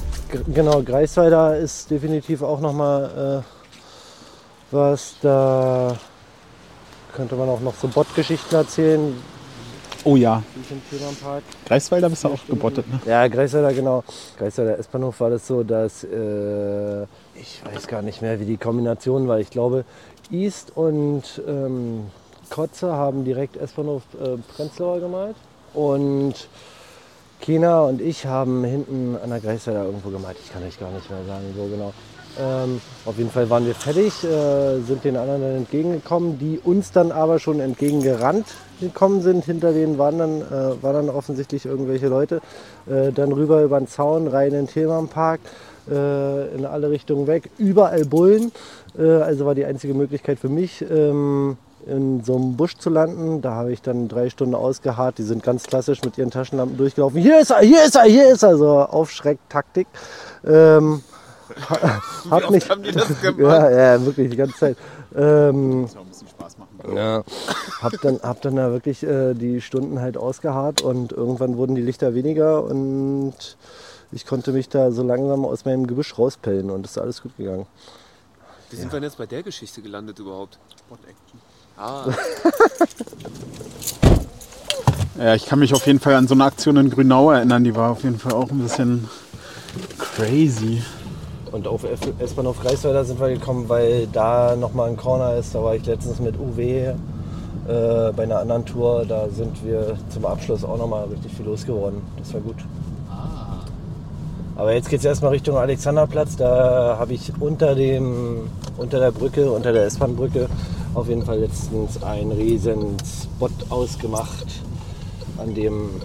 Genau, 0.54 0.82
Greifswalder 0.82 1.58
ist 1.58 1.92
definitiv 1.92 2.42
auch 2.42 2.62
nochmal 2.62 3.44
äh, 3.44 3.55
was. 4.72 5.16
Da 5.22 5.96
könnte 7.14 7.36
man 7.36 7.50
auch 7.50 7.62
noch 7.62 7.76
so 7.76 7.88
Bot-Geschichten 7.88 8.56
erzählen. 8.56 9.16
Oh 10.04 10.16
ja. 10.16 10.44
Greifswalder 11.66 12.10
bist 12.10 12.24
du 12.24 12.28
auch 12.28 12.46
gebottet, 12.48 12.88
ne? 12.88 13.00
Ja, 13.08 13.28
Greifswalder, 13.28 13.74
genau. 13.74 14.04
Greifswalder 14.38 14.78
S-Bahnhof 14.78 15.20
war 15.20 15.32
das 15.32 15.48
so, 15.48 15.64
dass 15.64 16.04
äh, 16.04 17.04
ich 17.34 17.62
weiß 17.66 17.88
gar 17.88 18.04
nicht 18.04 18.22
mehr, 18.22 18.40
wie 18.40 18.46
die 18.46 18.58
Kombination 18.58 19.28
war. 19.28 19.40
Ich 19.40 19.50
glaube, 19.50 19.84
East 20.30 20.74
und 20.76 21.24
ähm, 21.48 22.06
Kotze 22.52 22.94
haben 22.94 23.26
direkt 23.26 23.58
S-Bahnhof 23.58 24.04
äh, 24.22 24.38
Prenzlauer 24.56 25.00
gemalt. 25.00 25.36
Und 25.74 26.36
Kena 27.42 27.82
und 27.82 28.00
ich 28.00 28.28
haben 28.28 28.64
hinten 28.64 29.18
an 29.22 29.30
der 29.30 29.40
Greifswalder 29.40 29.86
irgendwo 29.86 30.10
gemalt. 30.10 30.38
Ich 30.44 30.54
kann 30.54 30.64
euch 30.64 30.80
gar 30.80 30.92
nicht 30.92 31.10
mehr 31.10 31.26
sagen, 31.26 31.46
wo 31.56 31.66
genau. 31.68 31.94
Ähm, 32.38 32.82
auf 33.06 33.18
jeden 33.18 33.30
Fall 33.30 33.50
waren 33.50 33.66
wir 33.66 33.76
fertig, 33.76 34.24
äh, 34.24 34.80
sind 34.82 35.04
den 35.04 35.16
anderen 35.16 35.42
dann 35.42 35.56
entgegengekommen, 35.56 36.38
die 36.38 36.60
uns 36.64 36.92
dann 36.92 37.12
aber 37.12 37.40
schon 37.40 37.60
entgegengerannt 37.60 38.46
gekommen 38.82 39.22
sind. 39.22 39.46
Hinter 39.46 39.72
denen 39.72 39.98
waren 39.98 40.18
dann, 40.18 40.42
äh, 40.42 40.84
waren 40.84 41.08
dann 41.08 41.10
offensichtlich 41.10 41.66
irgendwelche 41.66 42.08
Leute. 42.08 42.42
Äh, 42.88 43.12
dann 43.14 43.32
rüber 43.32 43.64
über 43.64 43.80
den 43.80 43.88
Zaun, 43.88 44.28
rein 44.28 44.48
in 44.48 44.54
den 44.54 44.68
Themenpark, 44.68 45.40
äh, 45.90 46.56
in 46.56 46.66
alle 46.66 46.90
Richtungen 46.90 47.28
weg. 47.28 47.50
Überall 47.58 48.04
Bullen. 48.06 48.52
Äh, 48.98 49.04
also 49.04 49.46
war 49.46 49.56
die 49.56 49.66
einzige 49.66 49.94
Möglichkeit 49.94 50.40
für 50.40 50.50
mich, 50.50 50.84
ähm, 50.90 51.58
in 51.88 52.24
so 52.24 52.36
einem 52.36 52.58
Busch 52.58 52.76
zu 52.78 52.90
landen. 52.90 53.42
Da 53.42 53.52
habe 53.52 53.72
ich 53.72 53.82
dann 53.82 54.08
drei 54.08 54.30
Stunden 54.30 54.56
ausgeharrt. 54.56 55.20
Die 55.20 55.24
sind 55.24 55.44
ganz 55.44 55.64
klassisch 55.64 56.02
mit 56.04 56.18
ihren 56.18 56.32
Taschenlampen 56.32 56.78
durchgelaufen. 56.78 57.22
Hier 57.22 57.40
ist 57.40 57.52
er, 57.52 57.60
hier 57.60 57.86
ist 57.86 57.96
er, 57.96 58.04
hier 58.04 58.30
ist 58.30 58.44
er. 58.44 58.58
So 58.58 58.80
Aufschrecktaktik. 58.80 59.88
Ähm, 60.46 61.02
ha- 61.70 62.02
hab 62.30 62.44
oft 62.44 62.52
mich, 62.52 62.70
haben 62.70 62.84
die 62.84 62.92
das 62.92 63.08
gemacht? 63.22 63.40
ja, 63.40 63.70
ja, 63.96 64.06
wirklich 64.06 64.30
die 64.30 64.38
ganze 64.38 64.58
Zeit. 64.58 64.78
Ähm, 65.16 65.82
Muss 65.82 65.94
ja 65.94 66.00
auch 66.00 66.04
ein 66.04 66.10
bisschen 66.10 66.28
Spaß 66.28 66.58
machen. 66.58 66.96
ja, 66.98 67.24
hab 67.82 68.02
dann, 68.02 68.20
hab 68.22 68.42
dann 68.42 68.56
da 68.56 68.72
wirklich 68.72 69.04
äh, 69.04 69.34
die 69.34 69.62
Stunden 69.62 70.00
halt 70.00 70.18
ausgeharrt 70.18 70.82
und 70.82 71.12
irgendwann 71.12 71.58
wurden 71.58 71.76
die 71.76 71.82
Lichter 71.82 72.14
weniger 72.16 72.64
und 72.64 73.34
ich 74.12 74.26
konnte 74.26 74.52
mich 74.52 74.70
da 74.70 74.92
so 74.92 75.04
langsam 75.04 75.46
aus 75.46 75.66
meinem 75.66 75.88
Gebüsch 75.88 76.18
rauspellen 76.18 76.70
und 76.70 76.86
es 76.86 76.92
ist 76.92 76.98
alles 76.98 77.22
gut 77.22 77.36
gegangen. 77.38 77.66
Wie 78.70 78.76
sind 78.78 78.92
wir 78.92 79.00
denn 79.00 79.04
jetzt 79.10 79.18
bei 79.18 79.26
der 79.26 79.44
Geschichte 79.44 79.82
gelandet 79.82 80.20
überhaupt? 80.20 80.58
Spot-Action. 80.86 81.40
Ah, 81.78 82.06
Ja, 85.18 85.34
ich 85.34 85.46
kann 85.46 85.60
mich 85.60 85.74
auf 85.74 85.86
jeden 85.88 86.00
Fall 86.02 86.16
an 86.16 86.28
so 86.28 86.34
eine 86.34 86.44
Aktion 86.44 86.76
in 86.76 86.90
Grünau 86.90 87.32
erinnern. 87.32 87.64
Die 87.64 87.74
war 87.74 87.92
auf 87.92 88.04
jeden 88.04 88.20
Fall 88.20 88.34
auch 88.34 88.50
ein 88.52 88.60
bisschen 88.60 89.10
crazy. 89.98 90.82
Und 91.56 91.68
auf 91.70 91.86
S-Bahnhof 92.20 92.62
Greifswalder 92.62 93.06
sind 93.06 93.18
wir 93.18 93.30
gekommen, 93.30 93.70
weil 93.70 94.08
da 94.08 94.58
nochmal 94.58 94.90
ein 94.90 94.98
Corner 94.98 95.36
ist. 95.36 95.56
Da 95.56 95.64
war 95.64 95.74
ich 95.74 95.86
letztens 95.86 96.20
mit 96.20 96.38
UW 96.38 96.60
äh, 96.60 96.96
bei 98.14 98.24
einer 98.24 98.40
anderen 98.40 98.66
Tour. 98.66 99.06
Da 99.08 99.30
sind 99.30 99.64
wir 99.66 99.96
zum 100.10 100.26
Abschluss 100.26 100.66
auch 100.66 100.78
nochmal 100.78 101.06
richtig 101.06 101.32
viel 101.32 101.46
losgeworden. 101.46 102.02
Das 102.18 102.34
war 102.34 102.42
gut. 102.42 102.58
Aber 104.58 104.74
jetzt 104.74 104.90
geht 104.90 105.00
es 105.00 105.06
erstmal 105.06 105.32
Richtung 105.32 105.56
Alexanderplatz. 105.56 106.36
Da 106.36 106.98
habe 107.00 107.14
ich 107.14 107.32
unter, 107.40 107.74
dem, 107.74 108.50
unter 108.76 109.00
der 109.00 109.12
Brücke, 109.12 109.50
unter 109.50 109.72
der 109.72 109.86
S-Bahn-Brücke, 109.86 110.50
auf 110.94 111.08
jeden 111.08 111.24
Fall 111.24 111.40
letztens 111.40 112.04
einen 112.04 112.34
riesen 112.34 112.98
Spot 113.00 113.48
ausgemacht, 113.70 114.48
an 115.38 115.56
dem 115.56 116.02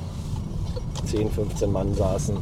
10, 1.06 1.28
15 1.28 1.72
Mann 1.72 1.92
saßen. 1.92 2.36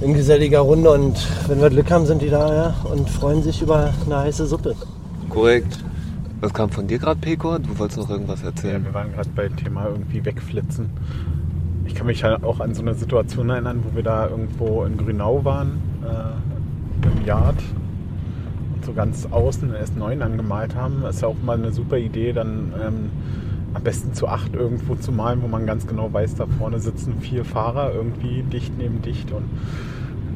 In 0.00 0.14
geselliger 0.14 0.60
Runde 0.60 0.90
und 0.90 1.14
wenn 1.48 1.60
wir 1.60 1.68
Glück 1.68 1.90
haben, 1.90 2.06
sind 2.06 2.22
die 2.22 2.30
da 2.30 2.54
ja, 2.54 2.74
und 2.90 3.08
freuen 3.10 3.42
sich 3.42 3.60
über 3.60 3.92
eine 4.06 4.16
heiße 4.18 4.46
Suppe. 4.46 4.74
korrekt. 5.28 5.78
Was 6.42 6.54
kam 6.54 6.70
von 6.70 6.86
dir 6.86 6.98
gerade, 6.98 7.20
Pekor? 7.20 7.58
Du 7.58 7.78
wolltest 7.78 7.98
noch 8.00 8.08
irgendwas 8.08 8.40
Ja, 8.40 8.46
erzählen. 8.48 8.82
wir 8.82 8.94
waren 8.94 9.12
gerade 9.12 9.28
beim 9.36 9.54
Thema 9.56 9.88
irgendwie 9.88 10.24
wegflitzen. 10.24 10.88
Ich 11.84 11.94
kann 11.94 12.06
mich 12.06 12.24
halt 12.24 12.42
auch 12.44 12.60
an 12.60 12.72
so 12.72 12.80
eine 12.80 12.94
Situation 12.94 13.50
erinnern, 13.50 13.82
wo 13.86 13.94
wir 13.94 14.02
da 14.02 14.26
irgendwo 14.26 14.84
in 14.84 14.96
Grünau 14.96 15.44
waren, 15.44 15.78
äh, 16.02 17.06
im 17.06 17.26
Yard 17.26 17.56
und 18.74 18.84
so 18.86 18.94
ganz 18.94 19.28
außen 19.30 19.74
erst 19.74 19.98
neun 19.98 20.22
angemalt 20.22 20.74
haben. 20.74 21.00
Das 21.02 21.16
ist 21.16 21.20
ja 21.22 21.28
auch 21.28 21.36
mal 21.44 21.58
eine 21.58 21.72
super 21.72 21.98
Idee, 21.98 22.32
dann 22.32 22.72
ähm, 22.82 23.10
am 23.74 23.82
besten 23.82 24.14
zu 24.14 24.28
acht 24.28 24.54
irgendwo 24.54 24.94
zu 24.94 25.12
malen, 25.12 25.42
wo 25.42 25.48
man 25.48 25.66
ganz 25.66 25.86
genau 25.86 26.12
weiß, 26.12 26.34
da 26.36 26.46
vorne 26.58 26.80
sitzen 26.80 27.20
vier 27.20 27.44
Fahrer 27.44 27.92
irgendwie 27.94 28.42
dicht 28.42 28.76
neben 28.78 29.02
dicht 29.02 29.32
und 29.32 29.44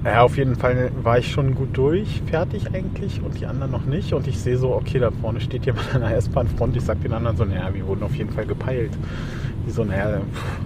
ja, 0.04 0.20
auf 0.20 0.36
jeden 0.36 0.54
Fall 0.54 0.90
war 1.02 1.18
ich 1.18 1.32
schon 1.32 1.54
gut 1.54 1.70
durch, 1.78 2.20
fertig 2.26 2.74
eigentlich 2.74 3.22
und 3.22 3.40
die 3.40 3.46
anderen 3.46 3.72
noch 3.72 3.86
nicht. 3.86 4.12
Und 4.12 4.26
ich 4.26 4.38
sehe 4.38 4.58
so, 4.58 4.74
okay, 4.74 4.98
da 4.98 5.10
vorne 5.10 5.40
steht 5.40 5.64
jemand 5.64 5.94
an 5.94 6.02
der 6.02 6.14
S-Bahn-Front. 6.18 6.76
Ich 6.76 6.84
sag 6.84 7.00
den 7.00 7.14
anderen 7.14 7.38
so, 7.38 7.44
naja, 7.46 7.72
wir 7.72 7.86
wurden 7.86 8.02
auf 8.02 8.14
jeden 8.14 8.30
Fall 8.30 8.44
gepeilt. 8.44 8.92
Die 9.66 9.70
so, 9.70 9.82
naja, 9.82 10.18
pff, 10.18 10.60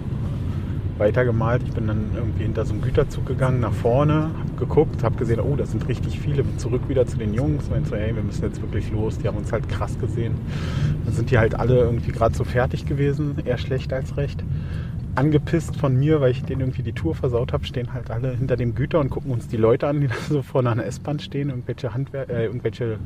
weitergemalt. 0.99 1.63
Ich 1.63 1.71
bin 1.71 1.87
dann 1.87 2.11
irgendwie 2.15 2.43
hinter 2.43 2.65
so 2.65 2.73
einem 2.73 2.81
Güterzug 2.81 3.25
gegangen, 3.25 3.59
nach 3.59 3.73
vorne, 3.73 4.31
hab 4.39 4.57
geguckt, 4.57 5.03
hab 5.03 5.17
gesehen, 5.17 5.39
oh, 5.39 5.55
das 5.55 5.71
sind 5.71 5.87
richtig 5.87 6.19
viele. 6.19 6.43
Zurück 6.57 6.81
wieder 6.87 7.07
zu 7.07 7.17
den 7.17 7.33
Jungs. 7.33 7.69
Meinte 7.69 7.89
so, 7.89 7.95
hey, 7.95 8.15
wir 8.15 8.23
müssen 8.23 8.43
jetzt 8.43 8.61
wirklich 8.61 8.91
los. 8.91 9.17
Die 9.17 9.27
haben 9.27 9.37
uns 9.37 9.51
halt 9.51 9.67
krass 9.69 9.97
gesehen. 9.99 10.35
Dann 11.05 11.13
sind 11.13 11.31
die 11.31 11.37
halt 11.37 11.55
alle 11.55 11.77
irgendwie 11.79 12.11
gerade 12.11 12.35
so 12.35 12.43
fertig 12.43 12.85
gewesen, 12.85 13.37
eher 13.45 13.57
schlecht 13.57 13.91
als 13.93 14.17
recht 14.17 14.43
angepisst 15.15 15.75
von 15.75 15.97
mir, 15.97 16.21
weil 16.21 16.31
ich 16.31 16.43
denen 16.43 16.61
irgendwie 16.61 16.83
die 16.83 16.93
Tour 16.93 17.15
versaut 17.15 17.51
habe, 17.51 17.65
stehen 17.65 17.93
halt 17.93 18.09
alle 18.09 18.35
hinter 18.35 18.55
dem 18.55 18.75
Güter 18.75 18.99
und 18.99 19.09
gucken 19.09 19.31
uns 19.31 19.47
die 19.47 19.57
Leute 19.57 19.87
an, 19.87 19.99
die 19.99 20.07
da 20.07 20.15
so 20.29 20.41
vorne 20.41 20.69
an 20.69 20.77
der 20.77 20.87
S-Bahn 20.87 21.19
stehen, 21.19 21.49
irgendwelche 21.49 21.93
Handwer 21.93 22.29
äh, 22.29 22.45
irgendwelche, 22.45 22.99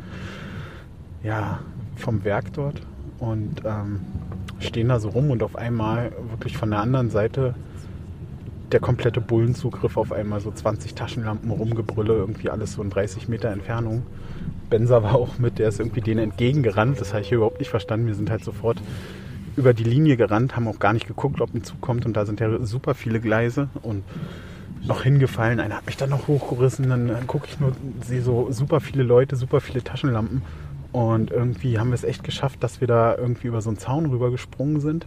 ja, 1.24 1.60
vom 1.96 2.24
Werk 2.24 2.54
dort 2.54 2.82
und 3.20 3.64
ähm, 3.66 4.02
stehen 4.60 4.90
da 4.90 5.00
so 5.00 5.10
rum 5.10 5.32
und 5.32 5.44
auf 5.44 5.56
einmal 5.56 6.12
wirklich 6.30 6.58
von 6.58 6.70
der 6.70 6.80
anderen 6.80 7.10
Seite 7.10 7.56
der 8.74 8.80
komplette 8.80 9.22
Bullenzugriff 9.22 9.98
auf 9.98 10.12
einmal 10.12 10.42
so 10.42 10.52
20 10.52 10.96
Taschenlampen 10.96 11.52
rumgebrülle, 11.52 12.14
irgendwie 12.14 12.50
alles 12.50 12.74
so 12.74 12.82
in 12.82 12.90
30 12.90 13.30
Meter 13.30 13.50
Entfernung. 13.50 14.04
Benzer 14.70 15.04
war 15.04 15.16
auch 15.16 15.38
mit, 15.38 15.60
der 15.60 15.70
ist 15.70 15.80
irgendwie 15.80 16.02
denen 16.02 16.20
entgegengerannt, 16.20 17.00
das 17.00 17.14
habe 17.14 17.22
ich 17.22 17.30
hier 17.30 17.38
überhaupt 17.38 17.60
nicht 17.60 17.70
verstanden. 17.70 18.08
Wir 18.08 18.16
sind 18.16 18.30
halt 18.30 18.44
sofort 18.44 18.82
über 19.56 19.74
die 19.74 19.84
Linie 19.84 20.18
gerannt, 20.18 20.56
haben 20.56 20.68
auch 20.68 20.80
gar 20.80 20.94
nicht 20.94 21.08
geguckt, 21.08 21.40
ob 21.40 21.54
ein 21.54 21.64
Zug 21.64 21.80
kommt 21.80 22.06
und 22.06 22.18
da 22.18 22.26
sind 22.26 22.40
ja 22.40 22.66
super 22.66 22.96
viele 22.96 23.20
Gleise 23.20 23.70
und 23.84 24.04
noch 24.86 25.04
hingefallen. 25.04 25.60
Einer 25.60 25.78
hat 25.78 25.86
mich 25.86 25.98
dann 25.98 26.10
noch 26.10 26.28
hochgerissen, 26.28 26.90
dann, 26.90 27.08
dann 27.08 27.28
gucke 27.28 27.48
ich 27.48 27.60
nur, 27.60 27.74
sehe 28.04 28.22
so 28.22 28.52
super 28.52 28.80
viele 28.82 29.04
Leute, 29.04 29.36
super 29.36 29.62
viele 29.62 29.84
Taschenlampen 29.84 30.42
und 30.92 31.32
irgendwie 31.32 31.78
haben 31.78 31.90
wir 31.90 31.96
es 31.96 32.04
echt 32.04 32.24
geschafft, 32.24 32.64
dass 32.64 32.82
wir 32.82 32.88
da 32.88 33.16
irgendwie 33.16 33.48
über 33.48 33.62
so 33.62 33.70
einen 33.70 33.78
Zaun 33.78 34.08
rüber 34.08 34.32
gesprungen 34.32 34.80
sind 34.80 35.06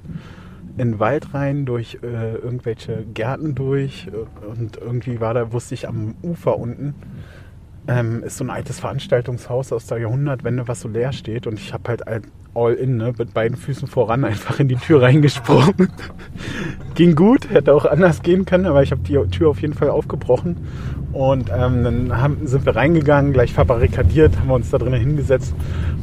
in 0.78 0.92
den 0.92 1.00
Wald 1.00 1.34
rein, 1.34 1.64
durch 1.64 1.98
äh, 2.02 2.34
irgendwelche 2.34 3.04
Gärten 3.14 3.54
durch 3.54 4.08
äh, 4.08 4.46
und 4.46 4.76
irgendwie 4.76 5.20
war 5.20 5.34
da, 5.34 5.52
wusste 5.52 5.74
ich, 5.74 5.88
am 5.88 6.14
Ufer 6.22 6.58
unten 6.58 6.94
ähm, 7.88 8.22
ist 8.24 8.38
so 8.38 8.44
ein 8.44 8.50
altes 8.50 8.80
Veranstaltungshaus 8.80 9.72
aus 9.72 9.86
der 9.86 9.98
Jahrhundertwende, 9.98 10.66
was 10.66 10.80
so 10.80 10.88
leer 10.88 11.12
steht 11.12 11.46
und 11.46 11.58
ich 11.58 11.72
habe 11.72 11.88
halt 11.88 12.02
all, 12.54 12.72
in, 12.74 12.96
ne, 12.96 13.12
mit 13.16 13.34
beiden 13.34 13.56
Füßen 13.56 13.86
voran 13.86 14.24
einfach 14.24 14.58
in 14.60 14.68
die 14.68 14.76
Tür 14.76 15.02
reingesprungen. 15.02 15.92
Ging 16.94 17.14
gut, 17.14 17.50
hätte 17.50 17.74
auch 17.74 17.84
anders 17.84 18.22
gehen 18.22 18.44
können, 18.44 18.66
aber 18.66 18.82
ich 18.82 18.90
habe 18.90 19.02
die 19.02 19.18
Tür 19.30 19.50
auf 19.50 19.60
jeden 19.60 19.74
Fall 19.74 19.90
aufgebrochen 19.90 20.56
und 21.12 21.50
ähm, 21.50 21.84
dann 21.84 22.16
haben, 22.16 22.46
sind 22.46 22.66
wir 22.66 22.74
reingegangen, 22.74 23.32
gleich 23.32 23.52
verbarrikadiert, 23.52 24.36
haben 24.38 24.48
wir 24.48 24.54
uns 24.54 24.70
da 24.70 24.78
drinnen 24.78 25.00
hingesetzt 25.00 25.54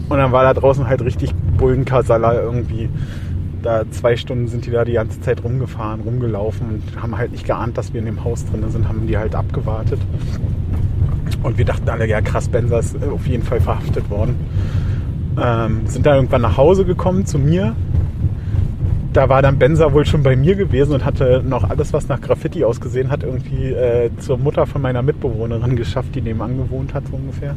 und 0.09 0.17
dann 0.17 0.31
war 0.31 0.43
da 0.43 0.53
draußen 0.53 0.87
halt 0.87 1.01
richtig 1.01 1.33
Bullenkasala 1.57 2.41
irgendwie 2.41 2.89
da 3.63 3.89
zwei 3.89 4.15
Stunden 4.15 4.47
sind 4.47 4.65
die 4.65 4.71
da 4.71 4.85
die 4.85 4.93
ganze 4.93 5.19
Zeit 5.21 5.43
rumgefahren, 5.43 6.01
rumgelaufen 6.01 6.67
und 6.67 7.01
haben 7.01 7.17
halt 7.17 7.31
nicht 7.31 7.45
geahnt, 7.45 7.77
dass 7.77 7.93
wir 7.93 7.99
in 7.99 8.05
dem 8.05 8.23
Haus 8.23 8.45
drin 8.45 8.69
sind, 8.69 8.87
haben 8.87 9.07
die 9.07 9.17
halt 9.17 9.33
abgewartet. 9.33 9.99
Und 11.41 11.57
wir 11.57 11.65
dachten 11.65 11.89
alle, 11.89 12.07
ja 12.07 12.21
krass, 12.21 12.49
Benzer 12.49 12.79
ist 12.79 12.95
auf 13.03 13.25
jeden 13.25 13.43
Fall 13.43 13.59
verhaftet 13.59 14.09
worden. 14.09 14.35
Ähm, 15.41 15.87
sind 15.87 16.05
da 16.05 16.15
irgendwann 16.15 16.41
nach 16.41 16.57
Hause 16.57 16.85
gekommen 16.85 17.25
zu 17.25 17.39
mir. 17.39 17.75
Da 19.13 19.29
war 19.29 19.41
dann 19.41 19.59
Benza 19.59 19.93
wohl 19.93 20.05
schon 20.05 20.23
bei 20.23 20.35
mir 20.35 20.55
gewesen 20.55 20.93
und 20.93 21.05
hatte 21.05 21.43
noch 21.45 21.69
alles, 21.69 21.93
was 21.93 22.07
nach 22.07 22.19
Graffiti 22.19 22.63
ausgesehen 22.63 23.11
hat, 23.11 23.23
irgendwie 23.23 23.71
äh, 23.71 24.09
zur 24.17 24.37
Mutter 24.37 24.65
von 24.65 24.81
meiner 24.81 25.01
Mitbewohnerin 25.01 25.75
geschafft, 25.77 26.15
die 26.15 26.21
nebenan 26.21 26.57
gewohnt 26.57 26.93
hat, 26.93 27.07
so 27.07 27.15
ungefähr. 27.15 27.55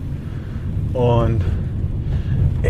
Und 0.93 1.43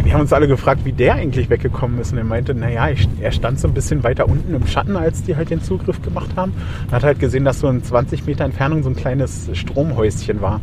wir 0.05 0.13
haben 0.13 0.21
uns 0.21 0.33
alle 0.33 0.49
gefragt, 0.49 0.85
wie 0.85 0.93
der 0.93 1.15
eigentlich 1.15 1.51
weggekommen 1.51 1.99
ist. 2.01 2.13
Und 2.13 2.19
er 2.19 2.25
meinte, 2.25 2.55
naja, 2.55 2.89
ich, 2.89 3.09
er 3.21 3.33
stand 3.33 3.61
so 3.61 3.69
ein 3.69 3.75
bisschen 3.75 4.05
weiter 4.05 4.29
unten 4.29 4.55
im 4.55 4.67
Schatten, 4.67 4.97
als 4.97 5.23
die 5.23 5.37
halt 5.37 5.51
den 5.51 5.63
Zugriff 5.63 6.03
gemacht 6.03 6.31
haben. 6.37 6.53
Und 6.87 6.93
hat 6.93 7.05
halt 7.05 7.19
gesehen, 7.19 7.45
dass 7.45 7.61
so 7.61 7.69
in 7.69 7.83
20 7.83 8.27
Meter 8.27 8.45
Entfernung 8.45 8.83
so 8.83 8.91
ein 8.91 8.97
kleines 8.97 9.51
Stromhäuschen 9.53 10.41
war 10.41 10.61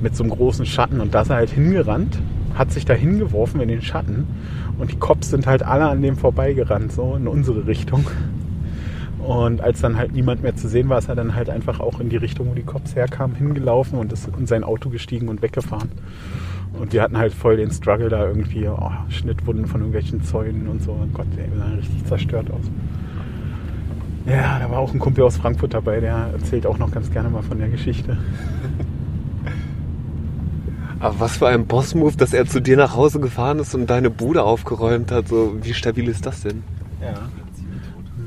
mit 0.00 0.16
so 0.16 0.24
einem 0.24 0.32
großen 0.32 0.66
Schatten. 0.66 1.00
Und 1.00 1.14
da 1.14 1.22
ist 1.22 1.30
er 1.30 1.36
halt 1.36 1.50
hingerannt, 1.50 2.18
hat 2.54 2.72
sich 2.72 2.84
da 2.84 2.94
hingeworfen 2.94 3.60
in 3.60 3.68
den 3.68 3.82
Schatten. 3.82 4.26
Und 4.78 4.90
die 4.90 4.98
Cops 4.98 5.30
sind 5.30 5.46
halt 5.46 5.62
alle 5.62 5.86
an 5.86 6.02
dem 6.02 6.16
vorbeigerannt, 6.16 6.92
so 6.92 7.14
in 7.16 7.28
unsere 7.28 7.66
Richtung. 7.66 8.06
Und 9.18 9.60
als 9.60 9.80
dann 9.80 9.96
halt 9.96 10.12
niemand 10.12 10.42
mehr 10.42 10.56
zu 10.56 10.68
sehen 10.68 10.88
war, 10.88 10.98
ist 10.98 11.08
er 11.08 11.14
dann 11.14 11.34
halt 11.34 11.48
einfach 11.48 11.78
auch 11.78 12.00
in 12.00 12.08
die 12.08 12.16
Richtung, 12.16 12.50
wo 12.50 12.54
die 12.54 12.64
Cops 12.64 12.96
herkamen, 12.96 13.36
hingelaufen 13.36 13.98
und 13.98 14.12
ist 14.12 14.28
in 14.36 14.46
sein 14.46 14.64
Auto 14.64 14.88
gestiegen 14.88 15.28
und 15.28 15.42
weggefahren. 15.42 15.90
Und 16.78 16.92
wir 16.92 17.02
hatten 17.02 17.16
halt 17.18 17.32
voll 17.32 17.56
den 17.56 17.70
Struggle 17.70 18.08
da 18.08 18.26
irgendwie, 18.26 18.66
oh, 18.68 18.90
Schnittwunden 19.08 19.66
von 19.66 19.80
irgendwelchen 19.80 20.22
Zäunen 20.22 20.68
und 20.68 20.82
so. 20.82 20.92
Und 20.92 21.12
Gott, 21.14 21.26
ey, 21.36 21.50
wir 21.50 21.58
sahen 21.58 21.74
richtig 21.74 22.04
zerstört 22.06 22.50
aus. 22.50 22.70
Ja, 24.26 24.58
da 24.58 24.70
war 24.70 24.78
auch 24.78 24.92
ein 24.92 24.98
Kumpel 24.98 25.24
aus 25.24 25.36
Frankfurt 25.36 25.74
dabei, 25.74 26.00
der 26.00 26.30
erzählt 26.32 26.66
auch 26.66 26.78
noch 26.78 26.90
ganz 26.90 27.10
gerne 27.10 27.28
mal 27.28 27.42
von 27.42 27.58
der 27.58 27.68
Geschichte. 27.68 28.16
Aber 31.00 31.18
was 31.18 31.36
für 31.36 31.48
ein 31.48 31.66
Boss-Move, 31.66 32.16
dass 32.16 32.32
er 32.32 32.46
zu 32.46 32.60
dir 32.60 32.76
nach 32.76 32.94
Hause 32.94 33.18
gefahren 33.18 33.58
ist 33.58 33.74
und 33.74 33.90
deine 33.90 34.08
Bude 34.08 34.44
aufgeräumt 34.44 35.10
hat. 35.10 35.26
So, 35.26 35.56
wie 35.60 35.74
stabil 35.74 36.08
ist 36.08 36.24
das 36.24 36.42
denn? 36.42 36.62
Ja. 37.00 37.14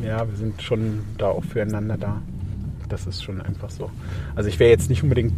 Ja, 0.05 0.29
wir 0.29 0.35
sind 0.35 0.61
schon 0.61 0.99
da 1.17 1.27
auch 1.27 1.45
füreinander 1.45 1.97
da. 1.97 2.21
Das 2.89 3.07
ist 3.07 3.23
schon 3.23 3.41
einfach 3.41 3.69
so. 3.69 3.89
Also 4.35 4.49
ich 4.49 4.59
wäre 4.59 4.69
jetzt 4.69 4.89
nicht 4.89 5.03
unbedingt 5.03 5.33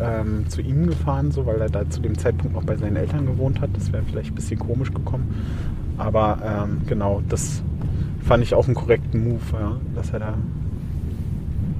ähm, 0.00 0.48
zu 0.48 0.60
ihm 0.62 0.86
gefahren, 0.86 1.30
so, 1.30 1.46
weil 1.46 1.60
er 1.60 1.68
da 1.68 1.88
zu 1.88 2.00
dem 2.00 2.16
Zeitpunkt 2.18 2.54
noch 2.54 2.64
bei 2.64 2.76
seinen 2.76 2.96
Eltern 2.96 3.26
gewohnt 3.26 3.60
hat. 3.60 3.70
Das 3.74 3.92
wäre 3.92 4.02
vielleicht 4.02 4.32
ein 4.32 4.34
bisschen 4.34 4.58
komisch 4.58 4.92
gekommen. 4.92 5.34
Aber 5.98 6.38
ähm, 6.44 6.82
genau, 6.86 7.22
das 7.28 7.62
fand 8.24 8.42
ich 8.42 8.54
auch 8.54 8.66
einen 8.66 8.74
korrekten 8.74 9.22
Move, 9.24 9.40
ja, 9.52 9.76
dass 9.94 10.10
er 10.10 10.20
da, 10.20 10.34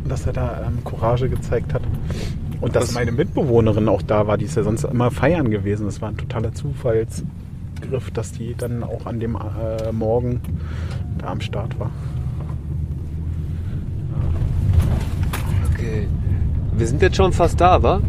dass 0.08 0.26
er 0.26 0.32
da 0.32 0.62
ähm, 0.66 0.84
Courage 0.84 1.28
gezeigt 1.28 1.72
hat. 1.74 1.82
Und 2.60 2.76
dass 2.76 2.88
Was- 2.88 2.94
meine 2.94 3.12
Mitbewohnerin 3.12 3.88
auch 3.88 4.02
da 4.02 4.26
war, 4.26 4.36
die 4.36 4.44
ist 4.44 4.56
ja 4.56 4.62
sonst 4.62 4.84
immer 4.84 5.10
feiern 5.10 5.50
gewesen. 5.50 5.86
Das 5.86 6.02
war 6.02 6.10
ein 6.10 6.16
totaler 6.18 6.52
Zufallsgriff, 6.52 8.10
dass 8.12 8.32
die 8.32 8.54
dann 8.54 8.82
auch 8.82 9.06
an 9.06 9.18
dem 9.20 9.36
äh, 9.36 9.90
Morgen 9.92 10.40
da 11.18 11.28
am 11.28 11.40
Start 11.40 11.78
war. 11.80 11.90
Okay. 15.72 16.06
Wir 16.80 16.86
sind 16.86 17.02
jetzt 17.02 17.16
schon 17.16 17.30
fast 17.30 17.60
da, 17.60 17.82
wa? 17.82 18.00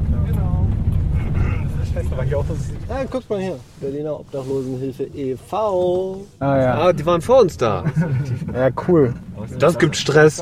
Das 1.82 1.94
heißt 1.94 2.14
aber 2.14 2.24
hier 2.24 2.38
auch, 2.40 2.46
dass 2.46 2.58
es 2.58 2.72
Ah, 2.88 3.04
guck 3.12 3.30
mal 3.30 3.42
hier. 3.42 3.60
Berliner 3.82 4.18
Obdachlosenhilfe 4.18 5.04
e.V. 5.14 6.22
Ah 6.40 6.58
ja. 6.58 6.74
Ah, 6.76 6.94
die 6.94 7.06
waren 7.06 7.20
vor 7.20 7.42
uns 7.42 7.58
da. 7.58 7.84
Ja, 8.54 8.70
cool. 8.88 9.14
Das 9.60 9.78
gibt 9.78 9.98
Stress. 9.98 10.42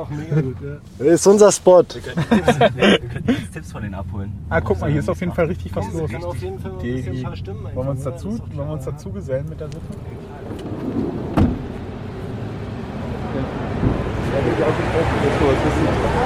Das 0.99 1.07
ist 1.07 1.25
unser 1.25 1.51
Spot. 1.51 1.81
Wir 1.81 2.99
könnten 2.99 3.31
jetzt 3.31 3.51
Tipps 3.51 3.71
von 3.71 3.81
denen 3.81 3.95
abholen. 3.95 4.31
Ah, 4.51 4.61
guck 4.61 4.79
mal, 4.79 4.91
hier 4.91 4.99
ist 4.99 5.09
auf 5.09 5.19
jeden 5.21 5.33
Fall 5.33 5.47
richtig 5.47 5.75
was 5.75 5.91
los. 5.91 6.11
Die, 6.83 7.01
die, 7.01 7.23
wollen 7.23 7.73
wir 7.73 7.89
uns 7.89 8.03
dazu, 8.03 8.37
wollen 8.53 8.67
wir 8.67 8.73
uns 8.73 8.85
dazu 8.85 9.11
gesellen 9.11 9.49
mit 9.49 9.59
der 9.59 9.69
Sippe? 9.69 9.79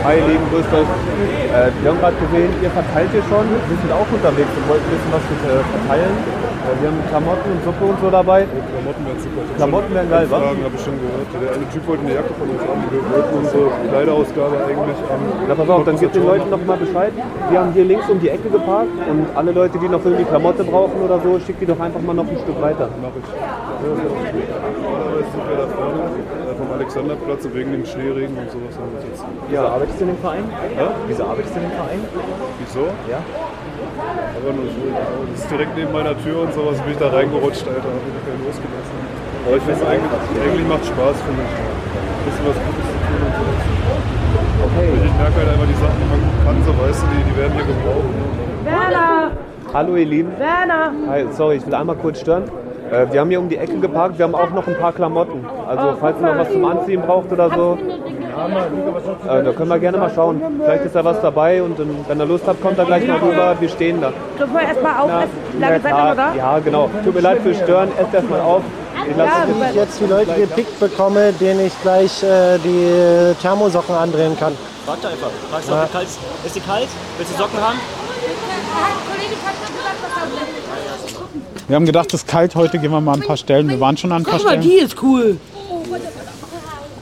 Hi, 0.04 0.20
lieben, 0.20 0.44
grüßt 0.52 0.68
euch. 0.68 0.84
Äh, 0.84 1.72
wir 1.80 1.88
haben 1.88 2.00
gerade 2.04 2.20
gesehen, 2.20 2.52
ihr 2.60 2.70
verteilt 2.76 3.08
hier 3.16 3.24
schon. 3.24 3.48
Wir 3.48 3.78
sind 3.80 3.88
auch 3.88 4.04
unterwegs 4.04 4.52
und 4.52 4.68
wollten 4.68 4.84
bisschen 4.92 5.16
was 5.16 5.24
äh, 5.24 5.64
verteilen. 5.64 6.12
Äh, 6.12 6.76
wir 6.84 6.88
haben 6.92 7.00
Klamotten 7.08 7.48
und 7.56 7.64
Suppe 7.64 7.86
und 7.88 7.98
so 8.04 8.12
dabei. 8.12 8.44
Klamotten 8.44 9.00
wären 9.08 9.20
super. 9.24 9.42
Klamotten 9.56 9.92
wären 9.96 10.10
geil, 10.12 10.28
wa? 10.28 10.44
Fragen 10.44 10.60
habe 10.60 10.76
ich 10.76 10.84
schon 10.84 11.00
gehört. 11.00 11.28
Der 11.40 11.56
eine 11.56 11.68
Typ 11.72 11.88
wollte 11.88 12.04
eine 12.04 12.16
Jacke 12.20 12.34
von 12.36 12.48
uns 12.52 12.64
haben. 12.68 12.84
Wir 12.92 13.00
wollten 13.16 13.32
unsere 13.32 13.64
Kleiderausgabe 13.80 14.56
eigentlich 14.68 15.00
am. 15.08 15.22
Na 15.48 15.56
pass 15.56 15.70
auf, 15.72 15.84
dann 15.88 15.96
gebt 15.96 16.16
den 16.20 16.26
Leuten 16.28 16.50
noch 16.52 16.64
mal 16.68 16.80
Bescheid. 16.84 17.14
Wir 17.48 17.58
haben 17.64 17.72
hier 17.72 17.86
links 17.88 18.08
um 18.12 18.20
die 18.20 18.28
Ecke 18.28 18.52
geparkt 18.52 18.92
und 19.08 19.24
alle 19.40 19.52
Leute, 19.56 19.80
die 19.80 19.88
noch 19.88 20.04
irgendwie 20.04 20.28
Klamotte 20.28 20.68
brauchen 20.68 21.00
oder 21.00 21.16
so, 21.24 21.40
schickt 21.40 21.64
die 21.64 21.70
doch 21.72 21.80
einfach 21.80 22.04
mal 22.04 22.12
noch 22.12 22.28
ein 22.28 22.40
Stück 22.44 22.60
weiter. 22.60 22.92
Mach 23.00 23.16
ich. 23.16 23.24
Normalerweise 23.88 25.32
sind 25.32 25.48
wir 25.48 25.58
da 25.64 25.68
vorne 25.72 26.33
Alexanderplatz 26.74 27.46
und 27.46 27.54
wegen 27.56 27.72
dem 27.72 27.86
Schneeregen 27.86 28.36
und 28.38 28.50
sowas 28.50 28.74
haben 28.78 28.90
wir 28.92 28.98
uns 28.98 29.06
jetzt. 29.06 29.24
Ja, 29.54 29.62
arbeitest 29.70 30.00
du 30.00 30.04
in 30.06 30.10
dem 30.10 30.18
Verein? 30.18 30.46
Ja? 30.76 30.90
Wieso 31.08 31.24
arbeitest 31.24 31.54
du 31.54 31.60
in 31.62 31.70
dem 31.70 31.76
Verein? 31.78 32.00
Wieso? 32.60 32.86
Ja. 33.10 33.20
Aber 33.22 34.52
nur 34.58 34.66
so. 34.74 34.82
Das 34.90 35.40
ist 35.44 35.52
direkt 35.52 35.78
neben 35.78 35.92
meiner 35.94 36.18
Tür 36.26 36.42
und 36.42 36.54
sowas 36.54 36.82
bin 36.82 36.92
ich 36.94 37.00
da 37.00 37.10
reingerutscht, 37.14 37.68
Alter. 37.70 37.94
Hab 37.94 38.02
mich 38.02 38.26
keinen 38.26 38.42
losgelassen. 38.42 38.96
Aber 39.46 39.56
ich 39.58 39.64
finde 39.64 39.86
eigentlich, 39.86 40.12
eigentlich 40.42 40.68
macht 40.68 40.86
Spaß 40.86 41.16
für 41.22 41.34
mich. 41.38 41.54
Ein 41.54 42.26
bisschen 42.26 42.46
was 42.50 42.58
Gutes 42.58 42.86
zu 42.90 42.98
tun 43.06 43.20
und 43.22 43.34
sowas. 43.38 43.64
Okay. 44.66 44.88
Ich 44.98 45.16
merke 45.20 45.36
halt 45.38 45.50
einfach 45.54 45.70
die 45.70 45.80
Sachen, 45.80 45.98
die 46.02 46.10
man 46.10 46.22
kann, 46.42 46.58
so 46.66 46.72
weißt 46.74 47.00
du, 47.04 47.06
die, 47.14 47.22
die 47.30 47.36
werden 47.38 47.54
hier 47.54 47.68
gebraucht. 47.70 48.10
Ne? 48.18 48.26
Werner! 48.66 49.32
Hallo 49.74 49.96
ihr 49.96 50.06
Lieben. 50.06 50.32
Werner! 50.40 50.94
Hi, 51.10 51.26
sorry, 51.32 51.58
ich 51.58 51.66
will 51.66 51.76
einmal 51.76 51.98
kurz 51.98 52.22
stören. 52.22 52.46
Äh, 52.94 53.12
wir 53.12 53.22
haben 53.22 53.30
hier 53.30 53.40
um 53.40 53.50
die 53.50 53.58
Ecke 53.58 53.78
geparkt, 53.80 54.20
wir 54.20 54.26
haben 54.26 54.36
auch 54.36 54.52
noch 54.52 54.68
ein 54.68 54.78
paar 54.78 54.94
Klamotten. 54.94 55.44
Also 55.68 55.98
falls 56.00 56.16
ihr 56.22 56.28
noch 56.28 56.38
was 56.38 56.52
zum 56.52 56.64
Anziehen 56.66 57.02
braucht 57.02 57.32
oder 57.32 57.50
so, 57.50 57.78
äh, 59.28 59.44
da 59.44 59.52
können 59.52 59.70
wir 59.70 59.80
gerne 59.80 59.98
mal 59.98 60.12
schauen. 60.14 60.42
Vielleicht 60.64 60.86
ist 60.86 60.96
da 60.96 61.04
was 61.04 61.20
dabei 61.22 61.64
und 61.64 61.80
dann, 61.80 61.90
wenn 62.08 62.20
ihr 62.20 62.26
Lust 62.26 62.44
habt, 62.46 62.62
kommt 62.62 62.78
da 62.78 62.84
gleich 62.84 63.08
mal 63.08 63.18
rüber. 63.18 63.56
Wir 63.60 63.70
stehen 63.70 64.00
da. 64.00 64.14
Dürfen 64.38 64.54
wir 64.54 64.62
erstmal 64.62 65.00
aufessen? 65.00 65.32
Lange 65.60 65.82
ja, 65.84 66.10
noch 66.10 66.16
da? 66.16 66.36
ja, 66.36 66.60
genau. 66.60 66.90
Tut 67.04 67.16
mir 67.16 67.22
leid 67.22 67.42
fürs 67.42 67.58
Stören, 67.58 67.90
esst 68.00 68.14
erstmal 68.14 68.42
auf. 68.42 68.62
Ich 69.10 69.18
lasse 69.18 69.30
Ja, 69.30 69.48
Wenn 69.48 69.70
ich 69.70 69.76
jetzt 69.76 70.00
die 70.00 70.06
Leute 70.06 70.34
gepickt 70.34 70.80
bekomme, 70.80 71.34
denen 71.34 71.66
ich 71.66 71.82
gleich 71.82 72.24
äh, 72.24 72.58
die 72.64 73.34
Thermosocken 73.42 73.96
andrehen 73.96 74.38
kann. 74.40 74.54
Warte 74.86 75.08
einfach. 75.08 75.32
Fragst 75.50 75.70
Ja. 75.70 75.88
du, 75.92 76.00
ist. 76.00 76.20
Ist 76.46 76.56
die 76.56 76.60
kalt? 76.60 76.88
Willst 77.18 77.34
du 77.34 77.38
Socken 77.38 77.60
haben? 77.60 77.80
Wir 81.74 81.78
haben 81.78 81.88
gedacht, 81.88 82.14
es 82.14 82.22
ist 82.22 82.28
kalt 82.28 82.54
heute, 82.54 82.78
gehen 82.78 82.92
wir 82.92 83.02
mal 83.02 83.14
an 83.14 83.22
ein 83.24 83.26
paar 83.26 83.36
Stellen. 83.36 83.68
Wir 83.68 83.80
waren 83.80 83.98
schon 83.98 84.12
an 84.12 84.22
ein 84.22 84.26
paar 84.26 84.38
Guck 84.38 84.44
mal, 84.46 84.62
Stellen. 84.62 84.62
die 84.62 84.76
ist 84.76 84.96
cool. 85.02 85.40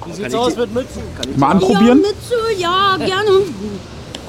Wie 0.06 0.14
sieht's 0.14 0.34
aus 0.34 0.56
mit 0.56 0.74
Mützen? 0.74 1.02
Kann 1.20 1.30
ich 1.30 1.36
Mal 1.36 1.50
anprobieren? 1.52 2.02
Ja, 2.02 2.08
Mütze, 2.08 2.36
ja, 2.58 2.96
gerne. 2.98 3.32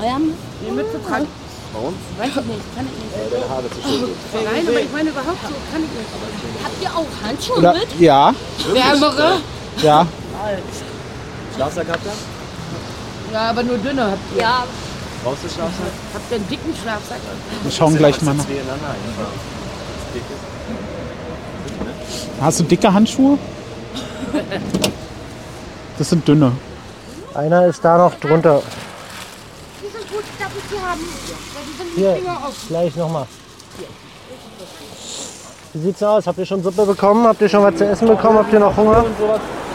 Ja, 0.02 0.18
Die 0.66 0.72
Mütze 0.72 1.00
tragen. 1.06 1.28
Warum? 1.72 1.94
Weiß 2.18 2.26
ich 2.26 2.34
nicht, 2.34 2.74
kann 2.74 2.86
ich 2.90 3.04
nicht. 3.04 3.32
Deine 3.32 3.48
Haare 3.48 3.70
zu 3.70 3.88
schön. 3.88 4.42
Nein, 4.44 4.66
aber 4.66 4.80
ich 4.80 4.92
meine 4.92 5.10
überhaupt 5.10 5.42
so, 5.46 5.54
kann 5.70 5.82
ich 5.84 5.90
nicht. 5.94 6.64
Habt 6.64 6.82
ihr 6.82 6.90
auch 6.90 7.06
Handschuhe 7.24 7.58
Oder, 7.58 7.74
mit? 7.74 8.00
ja, 8.00 8.34
Wärmere? 8.72 9.32
ja. 9.80 10.06
Schlafsack 11.54 11.86
habt 11.88 12.04
ihr? 12.04 13.32
Ja, 13.32 13.50
aber 13.50 13.62
nur 13.62 13.78
dünne 13.78 14.02
habt 14.10 14.18
ihr. 14.34 14.42
Ja. 14.42 14.64
Brauchst 15.22 15.44
du 15.44 15.48
Schlafsack? 15.48 15.86
Habt 16.14 16.32
ihr 16.32 16.36
einen 16.38 16.48
dicken 16.48 16.74
Schlafsack? 16.82 17.20
Wir 17.62 17.70
schauen 17.70 17.96
gleich 17.96 18.20
mal 18.22 18.34
nach. 18.34 18.44
Zwei 18.44 18.54
ineinander 18.54 18.88
einfach. 18.88 19.61
Hast 22.40 22.60
du 22.60 22.64
dicke 22.64 22.92
Handschuhe? 22.92 23.38
Das 25.98 26.08
sind 26.10 26.26
dünne. 26.26 26.52
Einer 27.34 27.66
ist 27.66 27.84
da 27.84 27.98
noch 27.98 28.14
drunter. 28.18 28.62
Die 29.80 29.86
sind 29.86 30.10
gut, 30.10 30.24
darf 30.38 30.50
ich 30.56 30.76
die 30.76 30.82
haben? 30.82 31.00
Weil 31.54 31.62
die 31.64 31.76
sind 31.78 31.90
Hier, 31.94 32.14
Finger 32.16 32.38
auf. 32.46 32.54
gleich 32.68 32.96
nochmal. 32.96 33.26
Wie 35.74 35.80
sieht's 35.80 36.02
aus? 36.02 36.26
Habt 36.26 36.38
ihr 36.38 36.44
schon 36.46 36.62
Suppe 36.62 36.84
bekommen? 36.84 37.26
Habt 37.26 37.40
ihr 37.40 37.48
schon 37.48 37.62
was 37.62 37.76
zu 37.76 37.86
essen 37.86 38.06
bekommen? 38.08 38.38
Habt 38.38 38.52
ihr 38.52 38.60
noch 38.60 38.76
Hunger? 38.76 39.04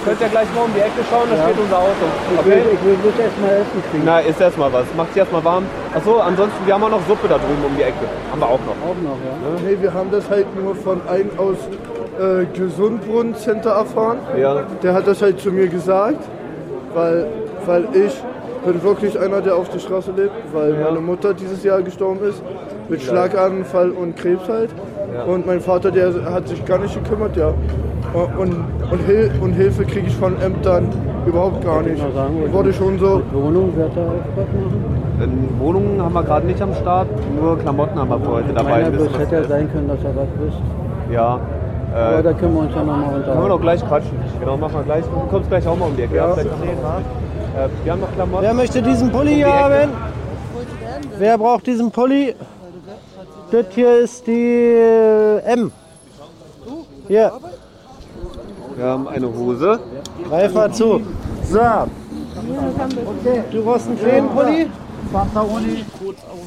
Könnt 0.07 0.21
ihr 0.21 0.27
gleich 0.29 0.47
mal 0.55 0.63
um 0.63 0.73
die 0.73 0.79
Ecke 0.79 1.01
schauen, 1.09 1.27
da 1.29 1.35
Ja. 1.35 1.43
steht 1.43 1.59
unser 1.59 1.79
Auto. 1.79 2.05
Ich 2.34 2.39
Okay? 2.39 2.49
will, 2.49 2.63
ich 2.73 2.81
will 2.85 2.97
nicht 3.03 3.19
erstmal 3.19 3.51
essen 3.61 3.79
kriegen. 3.91 4.03
Na, 4.05 4.19
isst 4.19 4.39
erstmal 4.41 4.71
was. 4.71 4.85
Macht 4.95 5.09
sich 5.09 5.17
erstmal 5.17 5.43
warm. 5.43 5.63
Achso, 5.93 6.17
ansonsten, 6.19 6.65
wir 6.65 6.73
haben 6.73 6.84
auch 6.84 6.89
noch 6.97 7.05
Suppe 7.07 7.27
da 7.27 7.35
drüben 7.38 7.63
um 7.67 7.75
die 7.75 7.84
Ecke. 7.84 8.05
Haben 8.31 8.39
wir 8.41 8.47
auch 8.47 8.63
noch. 8.63 8.77
Auch 8.88 8.95
noch, 9.03 9.19
ja. 9.19 9.67
Nee, 9.67 9.77
wir 9.81 9.93
haben 9.93 10.09
das 10.11 10.29
halt 10.29 10.47
nur 10.55 10.75
von 10.75 11.01
einem 11.09 11.31
aus 11.38 11.57
äh, 12.19 12.45
Gesundbrunnen-Center 12.57 13.69
erfahren. 13.71 14.17
Ja. 14.39 14.63
Der 14.81 14.93
hat 14.93 15.05
das 15.07 15.21
halt 15.21 15.39
zu 15.39 15.51
mir 15.51 15.67
gesagt, 15.67 16.23
weil, 16.95 17.27
weil 17.65 17.84
ich 17.93 18.13
bin 18.65 18.81
wirklich 18.84 19.19
einer, 19.19 19.41
der 19.41 19.55
auf 19.55 19.69
der 19.69 19.79
Straße 19.79 20.11
lebt, 20.15 20.31
weil 20.53 20.73
meine 20.73 20.99
Mutter 20.99 21.34
dieses 21.34 21.63
Jahr 21.63 21.81
gestorben 21.81 22.19
ist 22.27 22.41
mit 22.89 23.01
Schlaganfall 23.01 23.91
und 23.91 24.15
Krebs 24.17 24.47
halt. 24.49 24.69
Ja. 25.18 25.23
Und 25.23 25.48
mein 25.48 25.60
Vater, 25.60 25.89
der 25.89 26.11
hat 26.31 26.48
sich 26.48 26.64
gar 26.64 26.77
nicht 26.77 26.94
gekümmert, 26.94 27.35
ja. 27.35 27.52
Und, 28.14 28.53
und, 28.91 28.99
Hil 29.07 29.31
und 29.41 29.53
Hilfe 29.53 29.84
kriege 29.84 30.07
ich 30.07 30.15
von 30.15 30.39
Ämtern 30.41 30.89
überhaupt 31.26 31.65
gar 31.65 31.81
nicht. 31.81 32.02
Wurde 32.52 32.72
schon 32.72 32.99
so. 32.99 33.23
Wohnung 33.31 33.76
wird 33.76 33.91
da 33.95 34.02
machen? 34.02 35.23
In 35.23 35.60
Wohnungen 35.60 36.02
haben 36.02 36.14
wir 36.14 36.23
gerade 36.23 36.45
nicht 36.45 36.61
am 36.61 36.73
Start, 36.76 37.07
nur 37.41 37.57
Klamotten 37.57 37.98
haben 37.98 38.10
wir 38.10 38.19
für 38.19 38.31
heute 38.31 38.53
dabei. 38.53 38.84
Meiner 38.84 38.99
was 38.99 39.19
hätte 39.19 39.35
ja 39.35 39.44
sein 39.45 39.72
können, 39.72 39.88
dass 39.88 40.03
er 40.03 40.15
was 40.15 40.27
wisst. 40.39 40.61
Ja. 41.11 41.39
Aber 41.95 42.22
da 42.22 42.34
können 42.34 42.53
wir 42.53 42.61
uns 42.61 42.76
ja 42.76 42.84
nochmal 42.84 42.98
Können 42.98 43.11
wir 43.11 43.18
unterhalten. 43.18 43.49
doch 43.49 43.61
gleich 43.61 43.88
quatschen. 43.88 44.18
Genau, 44.39 44.57
machen 44.57 44.76
wir 44.76 44.84
gleich. 44.84 45.03
Du 45.06 45.19
kommst 45.31 45.49
gleich 45.49 45.68
auch 45.68 45.77
mal 45.77 45.85
um 45.85 45.95
die 45.95 46.03
Ecke. 46.03 46.15
Ja. 46.15 46.27
Ja. 46.27 46.35
Noch 46.35 46.44
äh, 46.44 47.69
wir 47.84 47.91
haben 47.91 48.02
noch 48.02 48.14
Klamotten. 48.14 48.44
Wer 48.44 48.53
möchte 48.53 48.81
diesen 48.84 49.11
Pulli 49.11 49.31
Um 49.31 49.35
hier 49.38 49.53
haben? 49.53 49.89
Wer 51.18 51.38
braucht 51.39 51.65
diesen 51.65 51.89
Pulli? 51.91 52.35
Das 53.52 53.65
hier 53.72 53.99
ist 53.99 54.28
die 54.28 54.34
äh, 54.34 55.40
M. 55.53 55.72
Hier, 57.07 57.32
Wir 58.76 58.86
haben 58.86 59.07
eine 59.07 59.28
Hose. 59.28 59.80
greif 60.28 60.53
mal 60.53 60.72
zu. 60.74 61.02
So. 61.49 61.60
Du 63.52 63.64
brauchst 63.64 63.88
einen 63.88 63.99
kleinen 63.99 64.30
Pulli? 64.30 64.68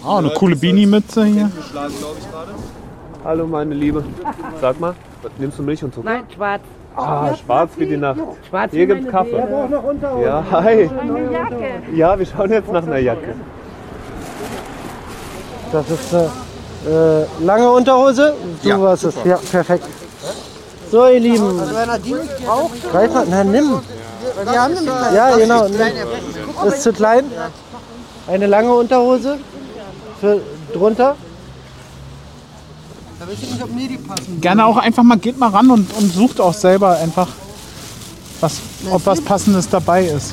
Ah, 0.04 0.18
eine 0.18 0.30
coole 0.30 0.54
Beanie-Mütze 0.56 1.24
hier. 1.24 1.50
Hallo 3.24 3.46
meine 3.46 3.74
Liebe. 3.74 4.04
Sag 4.60 4.78
mal, 4.78 4.94
nimmst 5.38 5.58
du 5.58 5.62
Milch 5.62 5.82
und 5.82 5.94
Zucker? 5.94 6.10
Nein, 6.10 6.24
schwarz. 6.34 6.62
Ah, 6.96 7.34
schwarz 7.34 7.70
wie 7.78 7.86
die 7.86 7.96
Nacht. 7.96 8.20
Schwarz 8.48 8.72
Hier 8.72 8.82
wie 8.82 8.94
gibt's 8.94 9.10
Kaffee. 9.10 9.30
Seele. 9.30 9.46
braucht 9.46 9.70
noch 9.70 9.84
Unterhose. 9.84 10.24
Ja, 10.24 10.44
hi. 10.50 10.90
Eine 11.00 11.32
Jacke. 11.32 11.64
Ja, 11.94 12.18
wir 12.18 12.26
schauen 12.26 12.50
jetzt 12.50 12.70
nach 12.70 12.82
einer 12.82 12.98
Jacke. 12.98 13.34
Das 15.72 15.88
ist 15.88 16.14
eine 16.14 16.28
äh, 16.86 17.44
lange 17.44 17.70
Unterhose. 17.70 18.34
Du 18.62 18.68
Ja, 18.68 18.80
warst 18.80 19.04
es. 19.04 19.14
Ja, 19.24 19.36
perfekt. 19.36 19.84
So, 20.90 21.06
ihr 21.06 21.20
Lieben. 21.20 21.60
Also 21.60 21.74
wenn 21.74 21.88
er 21.88 21.98
die 21.98 22.14
nicht 22.14 22.44
braucht, 22.44 22.90
Greif 22.90 23.14
mal. 23.14 23.26
Na, 23.28 23.44
nimm. 23.44 23.80
die 24.52 24.58
haben 24.58 24.74
nämlich. 24.74 24.92
Ja, 25.14 25.36
genau. 25.36 25.66
Guck, 26.56 26.72
Ist 26.72 26.82
zu 26.82 26.92
klein. 26.92 27.24
Eine 28.26 28.46
lange 28.46 28.72
Unterhose 28.74 29.38
für 30.20 30.40
drunter. 30.72 31.16
Da 33.18 33.26
weiß 33.26 33.34
ich 33.42 33.50
nicht, 33.50 33.62
ob 33.62 33.72
mir 33.72 33.88
die 33.88 33.98
passen. 33.98 34.40
Gerne 34.40 34.64
auch 34.64 34.76
einfach 34.78 35.02
mal, 35.02 35.18
geht 35.18 35.38
mal 35.38 35.50
ran 35.50 35.70
und, 35.70 35.92
und 35.96 36.12
sucht 36.12 36.40
auch 36.40 36.54
selber 36.54 36.96
einfach, 36.98 37.28
was, 38.40 38.56
ob 38.90 39.04
was 39.04 39.20
Passendes 39.20 39.68
dabei 39.68 40.06
ist. 40.06 40.32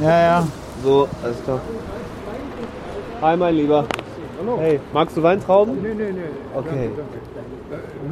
Ja, 0.00 0.08
ja. 0.08 0.20
ja. 0.20 0.46
So, 0.84 1.08
alles 1.22 1.36
klar. 1.44 1.60
Hi 3.20 3.36
mein 3.36 3.54
Lieber. 3.54 3.86
Hey, 4.58 4.80
magst 4.92 5.16
du 5.16 5.22
Weintrauben? 5.22 5.82
Nee, 5.82 5.94
nee, 5.94 6.12
nee. 6.12 6.20
Okay. 6.54 6.90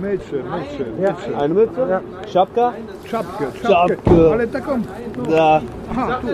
Mädchen, 0.01 0.45
Mädchen. 0.51 1.03
Ja. 1.03 1.17
Eine 1.39 1.55
Mütze? 1.55 1.87
Ja. 1.89 2.01
Schapka? 2.29 2.75
Schapke, 3.05 3.47
Schapke. 3.63 4.31
Ale, 4.31 4.47
da 4.47 4.61
kommt. 4.61 4.87
Da. 5.29 5.63
Aha, 5.93 6.21
du. 6.23 6.29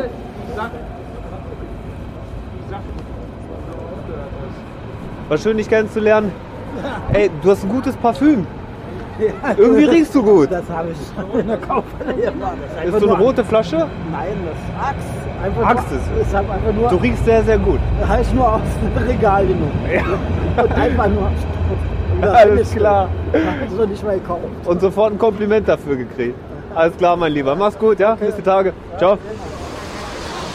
War 5.29 5.39
schön, 5.39 5.57
dich 5.57 5.69
kennenzulernen. 5.69 6.31
Ey, 7.13 7.31
du 7.43 7.51
hast 7.51 7.65
ein 7.65 7.71
gutes 7.71 7.97
Parfüm. 7.97 8.47
Irgendwie 9.57 9.85
riechst 9.85 10.15
du 10.15 10.23
gut. 10.23 10.53
Das 10.53 10.69
habe 10.69 10.91
ich 10.91 11.41
in 11.41 11.49
der 11.49 11.57
Kaufhalle 11.57 12.15
gemacht. 12.15 12.59
Ist 12.85 13.01
so 13.01 13.09
eine 13.09 13.19
rote 13.19 13.45
Flasche? 13.45 13.89
Nein, 14.13 14.37
das 14.45 14.57
ist 14.57 14.71
Axt. 14.79 15.26
Einfach 15.43 15.67
Axt 15.67 15.91
nur, 15.91 16.01
ist 16.01 16.07
es. 16.21 16.27
ist 16.27 16.35
halt 16.35 16.51
einfach 16.51 16.73
nur, 16.73 16.89
Du 16.89 16.97
riechst 16.97 17.25
sehr, 17.25 17.43
sehr 17.45 17.59
gut. 17.59 17.81
habe 18.09 18.23
ich 18.23 18.33
nur 18.33 18.55
aus 18.55 18.61
dem 18.83 19.07
Regal 19.07 19.47
genommen. 19.47 19.73
Und 20.57 20.73
einfach 20.73 21.09
nur. 21.09 21.31
Alles 22.23 22.73
klar. 22.75 23.09
Du 23.77 23.87
nicht 23.87 24.05
mal 24.05 24.19
gekauft. 24.19 24.43
Und 24.65 24.81
sofort 24.81 25.13
ein 25.13 25.19
Kompliment 25.19 25.69
dafür 25.69 25.97
gekriegt. 25.97 26.39
Alles 26.75 26.97
klar, 26.97 27.17
mein 27.17 27.33
Lieber. 27.33 27.55
Mach's 27.55 27.79
gut, 27.79 27.99
ja? 27.99 28.15
Bis 28.15 28.35
die 28.37 28.43
Tage. 28.43 28.73
Ciao. 28.99 29.19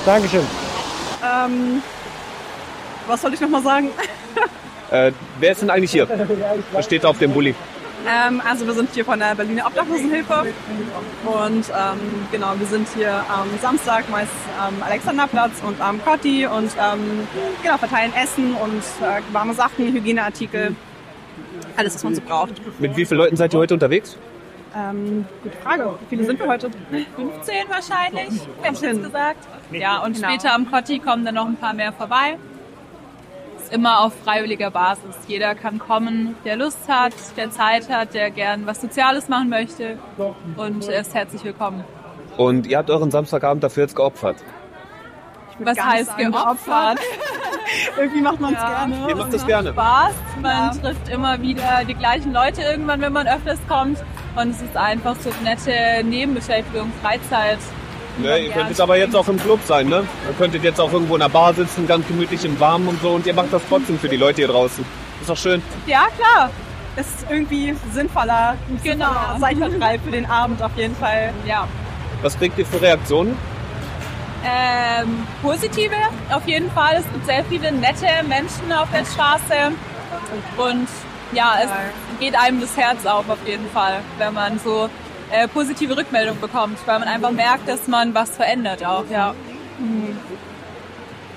Dankeschön. 0.06 0.41
Ähm, 1.24 1.82
was 3.08 3.22
soll 3.22 3.34
ich 3.34 3.41
noch 3.41 3.49
mal 3.49 3.62
sagen? 3.62 3.90
Äh, 4.91 5.12
wer 5.40 5.52
ist 5.52 5.62
denn 5.62 5.70
eigentlich 5.70 5.91
hier? 5.91 6.08
Was 6.74 6.86
steht 6.86 7.03
da 7.03 7.08
auf 7.10 7.18
dem 7.18 7.32
Bulli? 7.32 7.56
Ähm, 8.07 8.41
also 8.48 8.65
wir 8.65 8.73
sind 8.73 8.90
hier 8.94 9.06
von 9.06 9.19
der 9.19 9.36
Berliner 9.36 9.68
Obdachlosenhilfe 9.68 10.45
und 11.26 11.65
ähm, 11.69 11.99
genau, 12.32 12.53
wir 12.57 12.65
sind 12.68 12.88
hier 12.95 13.14
am 13.30 13.48
Samstag 13.61 14.10
meist 14.10 14.32
am 14.60 14.82
Alexanderplatz 14.82 15.61
und 15.65 15.80
am 15.82 16.03
Kotti 16.03 16.45
und 16.48 16.72
ähm, 16.80 17.28
genau, 17.61 17.78
verteilen 17.78 18.11
Essen 18.15 18.56
und 18.56 18.80
äh, 19.02 19.22
warme 19.34 19.53
Sachen, 19.53 19.94
Hygieneartikel, 19.94 20.76
alles, 21.78 21.95
was 21.95 22.03
man 22.03 22.15
so 22.15 22.22
braucht. 22.22 22.53
Mit 22.80 22.95
wie 22.98 23.06
vielen 23.06 23.19
Leuten 23.19 23.36
seid 23.38 23.53
ihr 23.53 23.60
heute 23.60 23.76
unterwegs? 23.76 24.18
Ähm, 24.76 25.26
gute 25.44 25.57
Frage. 25.57 25.95
Wie 25.99 26.15
viele 26.15 26.23
sind 26.26 26.40
wir 26.40 26.48
heute? 26.48 26.69
15 27.15 27.56
wahrscheinlich, 27.68 28.30
ich 28.73 28.82
jetzt 28.82 29.03
gesagt. 29.03 29.48
Ja, 29.72 29.99
und 29.99 30.15
Genau. 30.15 30.30
später 30.30 30.53
am 30.56 30.69
Kotti 30.72 30.99
kommen 30.99 31.26
dann 31.26 31.36
noch 31.36 31.45
ein 31.45 31.57
paar 31.57 31.73
mehr 31.73 31.91
vorbei. 31.94 32.38
Immer 33.72 34.02
auf 34.02 34.14
freiwilliger 34.23 34.69
Basis. 34.69 35.15
Jeder 35.27 35.56
kann 35.56 35.80
kommen, 35.80 36.35
der 36.43 36.57
Lust 36.57 36.89
hat, 36.89 37.14
der 37.38 37.52
Zeit 37.52 37.89
hat, 37.89 38.14
der 38.14 38.30
gern 38.30 38.65
was 38.68 38.81
Soziales 38.81 39.30
machen 39.30 39.49
möchte 39.49 39.98
und 40.57 40.88
er 40.89 41.02
ist 41.02 41.14
herzlich 41.14 41.43
willkommen. 41.45 41.84
Und 42.38 42.68
ihr 42.68 42.77
habt 42.77 42.89
euren 42.89 43.11
Samstagabend 43.11 43.64
dafür 43.64 43.84
jetzt 43.84 43.95
geopfert. 43.95 44.38
Was 45.60 45.80
heißt 45.80 46.07
sagen, 46.11 46.31
geopfert? 46.31 46.99
Irgendwie 47.98 48.22
macht 48.22 48.41
man 48.41 48.53
es 48.53 48.60
Ja. 48.61 48.69
gerne. 48.85 48.95
Ihr 49.10 49.15
macht 49.15 49.34
das 49.34 49.41
macht 49.41 49.48
gerne. 49.48 49.69
Spaß. 49.69 50.14
Man 50.41 50.81
trifft 50.81 51.10
immer 51.10 51.41
wieder 51.41 51.84
die 51.88 51.93
gleichen 51.93 52.34
Leute 52.34 52.61
irgendwann, 52.61 52.99
wenn 52.99 53.14
man 53.14 53.27
öfters 53.27 53.60
kommt. 53.69 53.99
Und 54.35 54.49
es 54.52 54.61
ist 54.61 54.76
einfach 54.76 55.15
so 55.18 55.30
eine 55.30 55.49
nette 55.52 56.03
Nebenbeschäftigung, 56.07 56.91
Freizeit. 57.02 57.60
Ne, 58.18 58.38
ihr 58.40 58.52
könnt 58.52 58.70
jetzt 58.70 58.82
aber 58.82 58.98
jetzt 58.98 59.16
auch 59.16 59.28
im 59.28 59.40
Club 59.40 59.60
sein, 59.66 59.88
ne? 59.88 60.04
Ihr 60.28 60.34
könntet 60.38 60.64
jetzt 60.64 60.80
auch 60.82 60.92
irgendwo 60.92 61.16
in 61.16 61.22
der 61.22 61.30
Bar 61.30 61.54
sitzen, 61.54 61.88
ganz 61.88 62.06
gemütlich 62.08 62.44
im 62.46 62.60
Warmen 62.60 62.88
und 62.88 63.02
so. 63.02 63.12
Und 63.12 63.26
ihr 63.26 63.34
macht 63.34 63.52
das 63.54 63.62
trotzdem 63.70 63.98
für 63.98 64.10
die 64.10 64.18
Leute 64.18 64.38
hier 64.38 64.48
draußen. 64.50 64.86
Ist 65.22 65.30
doch 65.30 65.38
schön. 65.38 65.62
Ja, 65.88 66.08
klar. 66.18 66.50
Ist 66.98 67.26
irgendwie 67.30 67.74
sinnvoller, 67.94 68.56
Genau. 68.84 69.06
sinnvoller 69.06 69.40
Zeitvertreib 69.40 70.04
für 70.04 70.12
den 70.12 70.26
Abend 70.26 70.62
auf 70.62 70.72
jeden 70.76 70.96
Fall. 70.96 71.34
Ja. 71.48 71.68
Was 72.22 72.38
kriegt 72.38 72.58
ihr 72.60 72.66
für 72.66 72.82
Reaktionen? 72.82 73.38
Ähm, 74.44 75.24
positive 75.42 75.96
auf 76.32 76.46
jeden 76.48 76.70
Fall. 76.72 76.96
Es 76.98 77.04
gibt 77.14 77.26
sehr 77.26 77.46
viele 77.46 77.72
nette 77.72 78.08
Menschen 78.28 78.72
auf 78.74 78.88
der 78.92 79.06
Straße. 79.06 79.72
Und 80.58 80.88
ja, 81.32 81.54
es 81.64 81.70
geht 82.20 82.36
einem 82.38 82.60
das 82.60 82.76
Herz 82.76 83.06
auf 83.06 83.30
auf 83.30 83.38
jeden 83.46 83.70
Fall, 83.70 84.00
wenn 84.18 84.34
man 84.34 84.60
so 84.60 84.90
äh, 85.32 85.48
positive 85.48 85.98
Rückmeldungen 85.98 86.41
bekommt, 86.41 86.78
weil 86.86 86.99
man 86.99 87.08
einfach 87.08 87.32
merkt, 87.32 87.68
dass 87.68 87.88
man 87.88 88.14
was 88.14 88.32
verändert 88.32 88.86
auch. 88.86 89.06
Ja. 89.10 89.34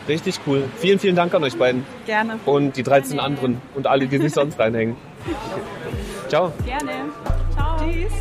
Richtig 0.09 0.41
cool. 0.47 0.65
Vielen, 0.79 0.99
vielen 0.99 1.17
Dank 1.17 1.35
an 1.35 1.45
euch 1.45 1.57
beiden. 1.57 1.87
Gerne. 2.07 2.39
Und 2.45 2.77
die 2.77 2.83
13 2.83 3.19
anderen 3.19 3.61
und 3.75 3.87
alle, 3.87 4.07
die 4.07 4.19
sich 4.19 4.33
sonst 4.33 4.59
reinhängen. 4.59 4.97
Ciao. 6.29 6.53
Gerne. 6.65 7.11
Ciao. 7.55 7.79
Tschüss. 7.79 8.13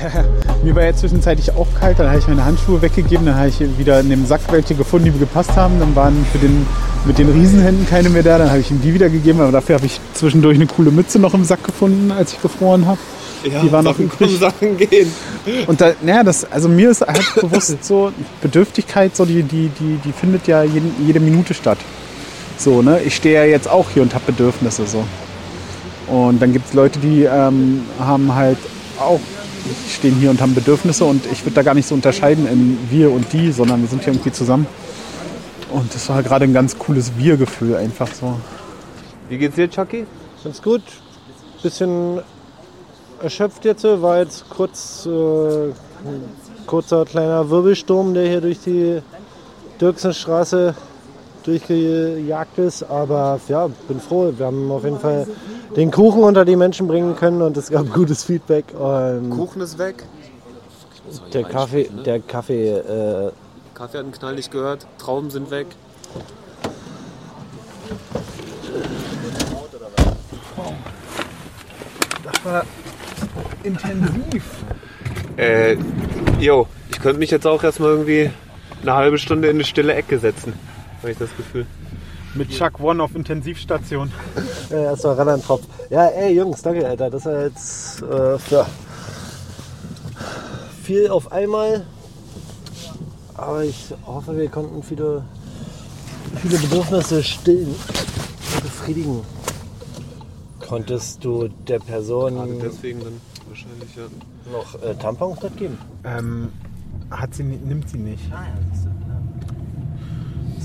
Mir 0.62 0.74
war 0.74 0.84
ja 0.84 0.94
zwischenzeitlich 0.94 1.54
auch 1.54 1.66
kalt, 1.78 1.98
dann 1.98 2.08
habe 2.08 2.18
ich 2.18 2.28
meine 2.28 2.44
Handschuhe 2.44 2.80
weggegeben, 2.82 3.26
dann 3.26 3.36
habe 3.36 3.48
ich 3.48 3.60
wieder 3.78 4.00
in 4.00 4.10
dem 4.10 4.26
Sack 4.26 4.40
welche 4.50 4.74
gefunden, 4.74 5.06
die 5.06 5.10
mir 5.12 5.18
gepasst 5.18 5.56
haben. 5.56 5.78
Dann 5.78 5.94
waren 5.94 6.26
für 6.32 6.38
den 6.38 6.66
mit 7.06 7.18
den 7.18 7.30
Riesenhänden 7.30 7.86
keine 7.88 8.10
mehr 8.10 8.22
da, 8.22 8.38
dann 8.38 8.50
habe 8.50 8.60
ich 8.60 8.70
ihm 8.70 8.80
die 8.82 8.92
wieder 8.92 9.08
gegeben, 9.08 9.40
aber 9.40 9.52
dafür 9.52 9.76
habe 9.76 9.86
ich 9.86 10.00
zwischendurch 10.14 10.56
eine 10.56 10.66
coole 10.66 10.90
Mütze 10.90 11.18
noch 11.18 11.32
im 11.32 11.44
Sack 11.44 11.64
gefunden, 11.64 12.12
als 12.12 12.34
ich 12.34 12.42
gefroren 12.42 12.86
habe. 12.86 12.98
Ja, 13.44 13.62
die 13.62 13.72
war 13.72 13.82
noch 13.82 13.98
übrig. 13.98 14.38
Sachen 14.38 14.76
gehen. 14.76 15.10
Und 15.66 15.80
da, 15.80 15.92
naja, 16.02 16.22
das, 16.22 16.50
also 16.50 16.68
mir 16.68 16.90
ist 16.90 17.00
halt 17.00 17.34
bewusst 17.40 17.82
so, 17.84 18.12
Bedürftigkeit, 18.42 19.16
so 19.16 19.24
die, 19.24 19.42
die, 19.42 19.70
die, 19.80 19.98
die 20.04 20.12
findet 20.12 20.46
ja 20.46 20.62
jeden, 20.62 20.92
jede 21.06 21.20
Minute 21.20 21.54
statt. 21.54 21.78
So, 22.58 22.82
ne? 22.82 23.00
Ich 23.00 23.16
stehe 23.16 23.36
ja 23.36 23.44
jetzt 23.44 23.68
auch 23.68 23.88
hier 23.88 24.02
und 24.02 24.14
habe 24.14 24.24
Bedürfnisse 24.26 24.86
so. 24.86 25.04
Und 26.06 26.42
dann 26.42 26.52
gibt 26.52 26.68
es 26.68 26.74
Leute, 26.74 26.98
die 26.98 27.22
ähm, 27.22 27.82
haben 27.98 28.34
halt 28.34 28.58
auch, 28.98 29.20
stehen 29.88 30.14
hier 30.16 30.30
und 30.30 30.40
haben 30.40 30.54
Bedürfnisse 30.54 31.04
und 31.04 31.24
ich 31.30 31.44
würde 31.44 31.54
da 31.54 31.62
gar 31.62 31.74
nicht 31.74 31.86
so 31.86 31.94
unterscheiden 31.94 32.46
in 32.46 32.78
wir 32.90 33.10
und 33.10 33.32
die, 33.32 33.52
sondern 33.52 33.80
wir 33.80 33.88
sind 33.88 34.04
hier 34.04 34.12
irgendwie 34.12 34.32
zusammen. 34.32 34.66
Und 35.70 35.94
das 35.94 36.08
war 36.08 36.22
gerade 36.22 36.44
ein 36.44 36.52
ganz 36.52 36.78
cooles 36.78 37.12
Wir-Gefühl 37.16 37.76
einfach 37.76 38.08
so. 38.12 38.36
Wie 39.28 39.38
geht's 39.38 39.54
dir, 39.54 39.70
Chucky? 39.70 40.06
Ganz 40.42 40.60
gut. 40.60 40.82
Bisschen 41.62 42.20
erschöpft 43.22 43.64
jetzt, 43.64 43.84
war 43.84 44.18
jetzt 44.18 44.48
kurz 44.48 45.06
äh, 45.06 45.10
ein 45.10 45.74
kurzer 46.66 47.04
kleiner 47.04 47.48
Wirbelsturm, 47.50 48.14
der 48.14 48.26
hier 48.28 48.40
durch 48.40 48.60
die 48.60 49.00
Dirksenstraße 49.80 50.74
durchgejagt 51.50 52.58
ist. 52.58 52.82
Aber 52.84 53.40
ja, 53.48 53.68
bin 53.88 54.00
froh. 54.00 54.32
Wir 54.36 54.46
haben 54.46 54.70
auf 54.70 54.84
jeden 54.84 54.98
Fall 54.98 55.26
den 55.76 55.90
Kuchen 55.90 56.22
unter 56.22 56.44
die 56.44 56.56
Menschen 56.56 56.86
bringen 56.86 57.16
können 57.16 57.42
und 57.42 57.56
es 57.56 57.70
gab 57.70 57.92
gutes 57.92 58.24
Feedback. 58.24 58.66
Und 58.78 59.30
Kuchen 59.30 59.60
ist 59.62 59.78
weg. 59.78 60.04
der 61.32 61.44
Kaffee, 61.44 61.88
der 62.04 62.20
Kaffee, 62.20 62.70
äh, 62.70 63.30
Kaffee 63.74 63.98
hat 63.98 64.04
einen 64.04 64.12
Knall 64.12 64.34
nicht 64.34 64.50
gehört. 64.50 64.86
Trauben 64.98 65.30
sind 65.30 65.50
weg. 65.50 65.66
Das 72.24 72.44
war 72.44 72.64
intensiv. 73.62 74.44
Äh, 75.36 75.76
yo, 76.38 76.66
ich 76.90 77.00
könnte 77.00 77.18
mich 77.18 77.30
jetzt 77.30 77.46
auch 77.46 77.62
erstmal 77.62 77.90
irgendwie 77.90 78.30
eine 78.82 78.94
halbe 78.94 79.18
Stunde 79.18 79.48
in 79.48 79.56
eine 79.56 79.64
stille 79.64 79.94
Ecke 79.94 80.18
setzen. 80.18 80.52
Habe 81.00 81.12
ich 81.12 81.18
das 81.18 81.34
Gefühl. 81.36 81.66
Mit 82.34 82.50
Chuck 82.50 82.78
One 82.80 83.02
auf 83.02 83.14
Intensivstation. 83.14 84.12
Ja, 84.70 84.82
erstmal 84.82 85.14
ran 85.14 85.28
an 85.30 85.40
den 85.40 85.44
Tropf. 85.46 85.62
Ja, 85.90 86.06
ey, 86.06 86.32
Jungs, 86.36 86.62
danke, 86.62 86.86
Alter. 86.86 87.10
Das 87.10 87.24
war 87.24 87.42
jetzt 87.42 88.02
äh, 88.02 88.36
ja, 88.50 88.66
viel 90.82 91.08
auf 91.08 91.32
einmal. 91.32 91.84
Aber 93.34 93.64
ich 93.64 93.92
hoffe, 94.06 94.36
wir 94.36 94.48
konnten 94.48 94.80
viele, 94.82 95.24
viele 96.40 96.58
Bedürfnisse 96.58 97.22
stillen 97.24 97.74
und 98.54 98.62
befriedigen. 98.62 99.20
Konntest 100.68 101.24
du 101.24 101.48
der 101.66 101.80
Person 101.80 102.34
Gerade 102.36 102.52
deswegen 102.62 103.00
dann 103.00 103.20
wahrscheinlich, 103.48 103.96
ja. 103.96 104.52
noch 104.52 104.80
äh, 104.82 104.94
Tampons 104.94 105.42
mitgeben? 105.42 105.78
Ähm, 106.04 106.52
hat 107.10 107.34
sie, 107.34 107.42
ni- 107.42 107.56
nimmt 107.56 107.88
sie 107.88 107.98
nicht. 107.98 108.22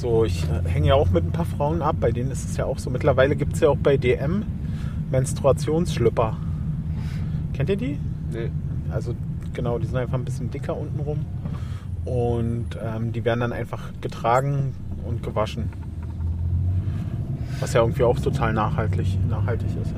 So, 0.05 0.23
ich 0.23 0.43
äh, 0.43 0.69
hänge 0.69 0.89
ja 0.89 0.93
auch 0.93 1.09
mit 1.09 1.25
ein 1.25 1.31
paar 1.31 1.45
Frauen 1.47 1.81
ab, 1.81 1.95
bei 1.99 2.11
denen 2.11 2.29
ist 2.29 2.47
es 2.47 2.57
ja 2.57 2.65
auch 2.65 2.77
so. 2.77 2.91
Mittlerweile 2.91 3.35
gibt 3.35 3.53
es 3.53 3.61
ja 3.61 3.69
auch 3.69 3.77
bei 3.77 3.97
DM 3.97 4.45
Menstruationsschlüpper. 5.09 6.37
Kennt 7.53 7.69
ihr 7.71 7.75
die? 7.75 7.97
Nee. 8.31 8.51
Also 8.91 9.15
genau, 9.55 9.79
die 9.79 9.87
sind 9.87 9.97
einfach 9.97 10.13
ein 10.13 10.23
bisschen 10.23 10.51
dicker 10.51 10.77
unten 10.77 10.99
rum. 10.99 11.25
Und 12.05 12.77
ähm, 12.79 13.13
die 13.13 13.25
werden 13.25 13.39
dann 13.39 13.51
einfach 13.51 13.93
getragen 13.99 14.75
und 15.07 15.23
gewaschen. 15.23 15.69
Was 17.59 17.73
ja 17.73 17.81
irgendwie 17.81 18.03
auch 18.03 18.19
total 18.19 18.53
nachhaltig, 18.53 19.17
nachhaltig 19.27 19.69
ist. 19.81 19.91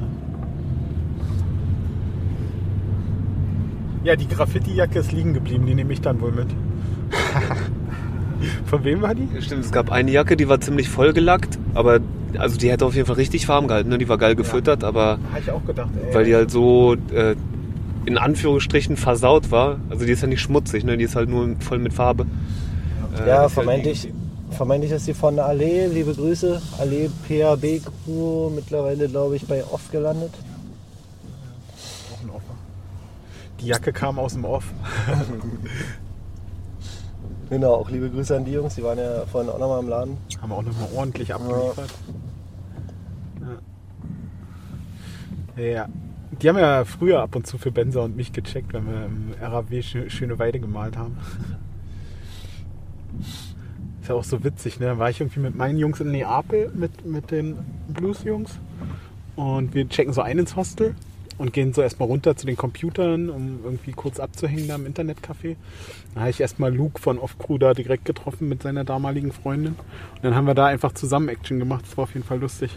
Ja, 4.06 4.12
ja 4.12 4.16
die 4.16 4.30
Graffiti-Jacke 4.30 5.00
ist 5.00 5.12
liegen 5.12 5.34
geblieben, 5.34 5.66
die 5.66 5.76
nehme 5.76 5.92
ich 5.92 6.00
dann 6.00 6.22
wohl 6.22 6.32
mit. 6.32 6.48
Von 8.68 8.84
wem 8.84 9.02
war 9.02 9.16
die? 9.16 9.28
Stimmt, 9.42 9.64
es 9.66 9.72
gab 9.72 9.92
eine 9.92 10.12
Jacke, 10.12 10.36
die 10.38 10.48
war 10.50 10.60
ziemlich 10.60 10.90
vollgelackt, 10.90 11.58
aber 11.74 12.00
also 12.38 12.58
die 12.58 12.70
hätte 12.70 12.86
auf 12.86 12.96
jeden 12.96 13.08
Fall 13.08 13.16
richtig 13.16 13.48
warm 13.48 13.68
gehalten. 13.68 13.90
Ne? 13.90 13.98
Die 13.98 14.10
war 14.10 14.18
geil 14.18 14.36
gefüttert, 14.36 14.84
aber 14.84 15.18
Habe 15.32 15.40
ich 15.42 15.50
auch 15.52 15.66
gedacht, 15.66 15.90
ey. 16.06 16.14
weil 16.14 16.26
die 16.26 16.36
halt 16.36 16.52
so 16.52 16.96
äh, 17.14 17.36
in 18.06 18.18
Anführungsstrichen 18.18 18.98
versaut 18.98 19.52
war. 19.52 19.80
Also 19.90 20.06
die 20.06 20.12
ist 20.12 20.22
ja 20.22 20.28
nicht 20.28 20.42
schmutzig, 20.42 20.84
ne? 20.84 20.98
die 20.98 21.06
ist 21.06 21.16
halt 21.16 21.30
nur 21.30 21.56
voll 21.60 21.80
mit 21.80 21.94
Farbe. 21.94 22.26
Äh, 23.16 23.20
Ja, 23.28 23.36
ist 23.38 23.42
halt 23.42 23.52
vermeintlich, 23.52 24.14
vermeintlich 24.52 24.92
ist 24.92 25.06
sie 25.06 25.14
von 25.14 25.36
der 25.38 25.46
Allee. 25.46 25.88
Liebe 25.88 26.14
Grüße. 26.14 26.62
Allee 26.80 27.10
PAB 27.28 27.82
Crew, 28.06 28.50
mittlerweile 28.50 29.08
glaube 29.08 29.38
ich 29.38 29.46
bei 29.48 29.64
Off 29.64 29.90
gelandet. 29.92 30.32
Auch 32.14 32.22
ein 32.24 32.30
Offer. 32.30 32.56
Die 33.62 33.68
Jacke 33.68 33.94
kam 33.94 34.20
aus 34.20 34.34
dem 34.34 34.44
Off. 34.44 34.66
Genau, 37.50 37.76
auch 37.76 37.90
liebe 37.90 38.10
Grüße 38.10 38.36
an 38.36 38.44
die 38.46 38.52
Jungs, 38.52 38.76
die 38.76 38.84
waren 38.84 38.98
ja 38.98 39.26
vorhin 39.26 39.50
auch 39.50 39.58
nochmal 39.60 39.80
im 39.82 39.88
Laden. 39.88 40.18
Haben 40.42 40.50
wir 40.50 40.56
auch 40.58 40.64
nochmal 40.64 40.90
ordentlich 40.96 41.34
abgeliefert. 41.34 41.90
Ja. 45.58 45.64
ja. 45.64 45.90
Die 46.42 46.50
haben 46.50 46.58
ja 46.58 46.84
früher 46.84 47.22
ab 47.22 47.36
und 47.36 47.48
zu 47.48 47.58
für 47.58 47.72
Benzer 47.72 48.04
und 48.04 48.18
mich 48.18 48.34
gecheckt, 48.34 48.74
wenn 48.74 48.86
wir 48.86 49.06
im 49.06 49.34
RAW 49.42 49.80
Schö- 49.80 50.10
Schöne 50.10 50.38
Weide 50.38 50.60
gemalt 50.60 50.98
haben. 50.98 51.18
Ist 53.22 54.10
ja 54.10 54.16
auch 54.16 54.24
so 54.26 54.44
witzig, 54.44 54.80
ne? 54.80 54.88
Da 54.88 54.98
war 55.00 55.10
ich 55.10 55.22
irgendwie 55.22 55.40
mit 55.40 55.56
meinen 55.56 55.80
Jungs 55.80 56.00
in 56.02 56.12
Neapel 56.12 56.70
mit, 56.76 57.06
mit 57.06 57.32
den 57.32 57.58
Blues-Jungs 57.88 58.60
und 59.36 59.74
wir 59.74 59.88
checken 59.90 60.14
so 60.14 60.22
ein 60.22 60.38
ins 60.38 60.56
Hostel 60.56 60.96
und 61.38 61.54
gehen 61.54 61.74
so 61.74 61.82
erstmal 61.82 62.08
runter 62.08 62.36
zu 62.36 62.46
den 62.46 62.58
Computern, 62.58 63.30
um 63.30 63.60
irgendwie 63.64 63.92
kurz 63.92 64.20
abzuhängen 64.20 64.68
da 64.68 64.76
im 64.76 64.86
Internetcafé. 64.86 65.56
Dann 66.14 66.22
habe 66.22 66.30
ich 66.30 66.42
erstmal 66.42 66.74
Luke 66.74 67.02
von 67.02 67.20
Off-Crew 67.20 67.58
da 67.58 67.74
direkt 67.74 68.06
getroffen 68.06 68.50
mit 68.50 68.64
seiner 68.64 68.84
damaligen 68.84 69.32
Freundin. 69.32 69.74
Und 70.16 70.24
dann 70.24 70.36
haben 70.36 70.48
wir 70.48 70.56
da 70.56 70.66
einfach 70.66 70.94
zusammen 70.94 71.30
Action 71.30 71.60
gemacht. 71.60 71.86
Das 71.86 71.98
war 71.98 72.06
auf 72.06 72.14
jeden 72.14 72.26
Fall 72.26 72.40
lustig. 72.40 72.72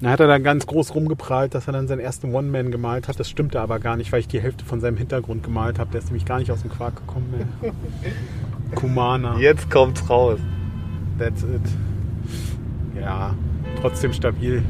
Dann 0.00 0.10
hat 0.10 0.18
er 0.18 0.26
dann 0.26 0.42
ganz 0.42 0.66
groß 0.66 0.96
rumgeprahlt, 0.96 1.54
dass 1.54 1.68
er 1.68 1.74
dann 1.74 1.86
seinen 1.86 2.00
ersten 2.00 2.34
One-Man 2.34 2.72
gemalt 2.72 3.06
hat. 3.06 3.20
Das 3.20 3.30
stimmte 3.30 3.60
aber 3.60 3.78
gar 3.78 3.96
nicht, 3.96 4.10
weil 4.10 4.20
ich 4.20 4.28
die 4.28 4.40
Hälfte 4.40 4.64
von 4.64 4.80
seinem 4.80 4.96
Hintergrund 4.96 5.44
gemalt 5.44 5.78
habe. 5.78 5.92
Der 5.92 6.00
ist 6.00 6.06
nämlich 6.06 6.24
gar 6.24 6.40
nicht 6.40 6.50
aus 6.50 6.62
dem 6.62 6.70
Quark 6.70 6.96
gekommen. 6.96 7.46
Ey. 7.62 7.72
Kumana. 8.74 9.38
Jetzt 9.38 9.70
kommt's 9.70 10.08
raus. 10.10 10.40
That's 11.18 11.42
it. 11.44 11.60
Ja, 13.00 13.34
trotzdem 13.80 14.12
stabil. 14.12 14.64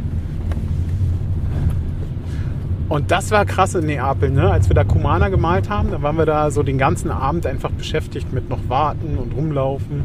Und 2.89 3.11
das 3.11 3.31
war 3.31 3.45
krass 3.47 3.75
in 3.75 3.87
Neapel, 3.87 4.31
ne? 4.31 4.51
Als 4.51 4.69
wir 4.69 4.75
da 4.75 4.85
Kumana 4.85 5.29
gemalt 5.29 5.71
haben, 5.71 5.91
da 5.91 6.03
waren 6.03 6.17
wir 6.19 6.27
da 6.27 6.51
so 6.51 6.63
den 6.63 6.77
ganzen 6.79 7.11
Abend 7.11 7.47
einfach 7.47 7.71
beschäftigt 7.71 8.33
mit 8.33 8.51
noch 8.51 8.59
warten 8.69 9.17
und 9.17 9.35
rumlaufen. 9.35 10.03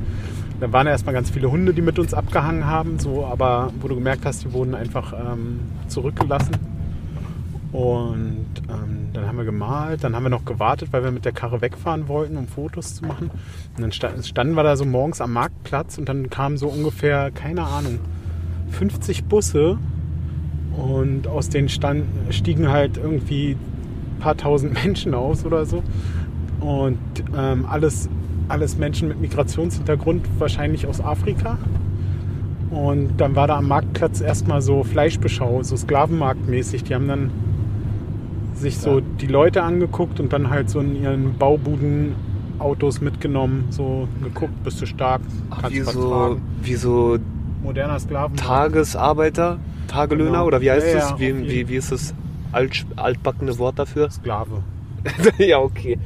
Da 0.59 0.71
waren 0.71 0.87
erstmal 0.87 1.13
ganz 1.13 1.29
viele 1.29 1.51
Hunde, 1.51 1.73
die 1.73 1.81
mit 1.81 1.99
uns 1.99 2.13
abgehangen 2.13 2.65
haben, 2.65 2.97
so, 2.97 3.25
aber 3.25 3.71
wo 3.81 3.87
du 3.87 3.95
gemerkt 3.95 4.25
hast, 4.25 4.43
die 4.45 4.53
wurden 4.53 4.73
einfach 4.73 5.13
ähm, 5.13 5.59
zurückgelassen. 5.87 6.55
Und 7.73 8.45
ähm, 8.69 9.09
dann 9.13 9.27
haben 9.27 9.37
wir 9.37 9.43
gemalt, 9.43 10.03
dann 10.03 10.15
haben 10.15 10.23
wir 10.23 10.29
noch 10.29 10.45
gewartet, 10.45 10.89
weil 10.91 11.03
wir 11.03 11.11
mit 11.11 11.25
der 11.25 11.33
Karre 11.33 11.61
wegfahren 11.61 12.07
wollten, 12.07 12.37
um 12.37 12.47
Fotos 12.47 12.95
zu 12.95 13.05
machen. 13.05 13.29
Und 13.75 13.81
dann 13.81 13.91
sta- 13.91 14.23
standen 14.23 14.55
wir 14.55 14.63
da 14.63 14.75
so 14.77 14.85
morgens 14.85 15.19
am 15.21 15.33
Marktplatz 15.33 15.97
und 15.97 16.07
dann 16.07 16.29
kamen 16.29 16.57
so 16.57 16.67
ungefähr, 16.67 17.29
keine 17.31 17.63
Ahnung, 17.63 17.99
50 18.71 19.25
Busse 19.25 19.77
und 20.77 21.27
aus 21.27 21.49
denen 21.49 21.69
stand, 21.69 22.05
stiegen 22.29 22.69
halt 22.69 22.97
irgendwie 22.97 23.51
ein 23.51 24.19
paar 24.19 24.37
tausend 24.37 24.73
Menschen 24.85 25.13
aus 25.13 25.45
oder 25.45 25.65
so. 25.65 25.83
Und 26.59 26.97
ähm, 27.37 27.65
alles, 27.69 28.09
alles 28.47 28.77
Menschen 28.77 29.07
mit 29.09 29.19
Migrationshintergrund, 29.19 30.25
wahrscheinlich 30.39 30.87
aus 30.87 31.01
Afrika. 31.01 31.57
Und 32.69 33.17
dann 33.17 33.35
war 33.35 33.47
da 33.47 33.57
am 33.57 33.67
Marktplatz 33.67 34.21
erstmal 34.21 34.61
so 34.61 34.83
Fleischbeschau, 34.83 35.63
so 35.63 35.75
Sklavenmarktmäßig. 35.75 36.83
Die 36.83 36.95
haben 36.95 37.07
dann 37.07 37.31
sich 38.55 38.77
so 38.77 38.99
die 39.01 39.27
Leute 39.27 39.63
angeguckt 39.63 40.19
und 40.19 40.33
dann 40.33 40.49
halt 40.49 40.69
so 40.69 40.79
in 40.79 41.01
ihren 41.01 41.37
Baubuden 41.37 42.15
Autos 42.59 43.01
mitgenommen, 43.01 43.65
so 43.69 44.07
geguckt, 44.23 44.63
bist 44.63 44.81
du 44.81 44.87
stark, 44.87 45.21
kannst 45.51 45.75
Wie 45.75 45.85
was 45.85 45.93
so, 45.93 46.09
tragen. 46.09 46.41
wie 46.63 46.73
so 46.73 47.17
Moderner 47.63 47.99
Sklavenmarkt. 47.99 48.39
Tagesarbeiter, 48.39 49.59
Tagelöhner 49.87 50.31
Genau. 50.31 50.45
oder 50.45 50.61
wie 50.61 50.69
heißt 50.71 50.87
Ja, 50.87 50.93
das? 50.93 51.09
ja, 51.11 51.19
wie, 51.19 51.23
jeden 51.25 51.43
wie, 51.49 51.67
wie 51.69 51.75
ist 51.75 51.91
das 51.91 52.13
alt, 52.51 52.85
altbackene 52.95 53.57
Wort 53.57 53.79
dafür? 53.79 54.09
Sklave. 54.11 54.63
ja, 55.37 55.59
okay. 55.59 55.97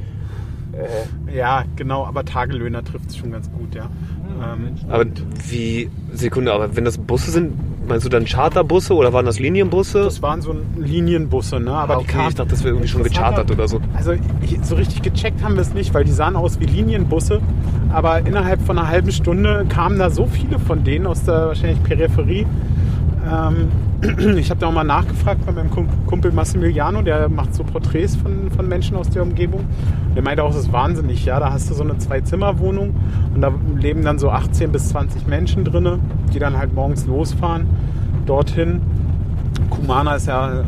Ja, 1.34 1.64
genau, 1.76 2.06
aber 2.06 2.24
Tagelöhner 2.24 2.82
trifft 2.82 3.10
es 3.10 3.16
schon 3.18 3.30
ganz 3.30 3.50
gut, 3.52 3.74
ja. 3.74 3.90
Ähm, 4.42 4.74
Aber 4.88 5.04
wie, 5.48 5.90
Sekunde, 6.14 6.52
aber 6.52 6.74
wenn 6.74 6.84
das 6.86 6.96
Busse 6.96 7.30
sind, 7.30 7.52
meinst 7.86 8.06
du 8.06 8.08
dann 8.08 8.24
Charterbusse 8.24 8.94
oder 8.94 9.12
waren 9.12 9.26
das 9.26 9.38
Linienbusse? 9.38 10.04
Das 10.04 10.22
waren 10.22 10.40
so 10.40 10.56
Linienbusse, 10.78 11.60
ne? 11.60 11.72
Aber 11.72 11.94
Ah, 11.94 11.98
die 11.98 12.04
okay, 12.04 12.12
kamen. 12.12 12.28
ich 12.30 12.34
dachte, 12.36 12.50
das 12.50 12.60
wäre 12.64 12.70
irgendwie 12.74 12.88
schon 12.88 13.02
gechartert 13.02 13.50
oder 13.50 13.68
so. 13.68 13.80
Also 13.94 14.12
ich, 14.12 14.58
so 14.62 14.74
richtig 14.76 15.02
gecheckt 15.02 15.42
haben 15.42 15.54
wir 15.56 15.62
es 15.62 15.74
nicht, 15.74 15.92
weil 15.92 16.04
die 16.04 16.10
sahen 16.12 16.36
aus 16.36 16.58
wie 16.58 16.64
Linienbusse. 16.64 17.40
Aber 17.92 18.20
innerhalb 18.20 18.62
von 18.62 18.78
einer 18.78 18.88
halben 18.88 19.12
Stunde 19.12 19.66
kamen 19.68 19.98
da 19.98 20.08
so 20.08 20.26
viele 20.26 20.58
von 20.58 20.84
denen 20.84 21.06
aus 21.06 21.22
der 21.24 21.48
wahrscheinlich 21.48 21.82
Peripherie. 21.82 22.46
Ähm, 23.24 23.68
ich 24.36 24.50
habe 24.50 24.60
da 24.60 24.66
auch 24.66 24.72
mal 24.72 24.84
nachgefragt 24.84 25.44
bei 25.46 25.52
meinem 25.52 25.70
Kum- 25.70 25.88
Kumpel 26.06 26.32
Massimiliano, 26.32 27.02
der 27.02 27.28
macht 27.28 27.54
so 27.54 27.62
Porträts 27.62 28.16
von, 28.16 28.50
von 28.50 28.68
Menschen 28.68 28.96
aus 28.96 29.08
der 29.10 29.22
Umgebung. 29.22 29.64
Der 30.16 30.22
meinte 30.22 30.42
auch, 30.42 30.48
das 30.52 30.62
ist 30.64 30.72
wahnsinnig, 30.72 31.24
ja. 31.24 31.38
Da 31.38 31.52
hast 31.52 31.70
du 31.70 31.74
so 31.74 31.82
eine 31.84 31.98
Zwei-Zimmer-Wohnung 31.98 32.94
und 33.34 33.40
da 33.40 33.52
leben 33.76 34.02
dann 34.04 34.18
so 34.18 34.30
18 34.30 34.72
bis 34.72 34.88
20 34.90 35.26
Menschen 35.26 35.64
drinne, 35.64 35.98
die 36.34 36.38
dann 36.38 36.58
halt 36.58 36.74
morgens 36.74 37.06
losfahren 37.06 37.66
dorthin. 38.26 38.80
Kumana 39.70 40.14
ist 40.16 40.26
ja 40.26 40.62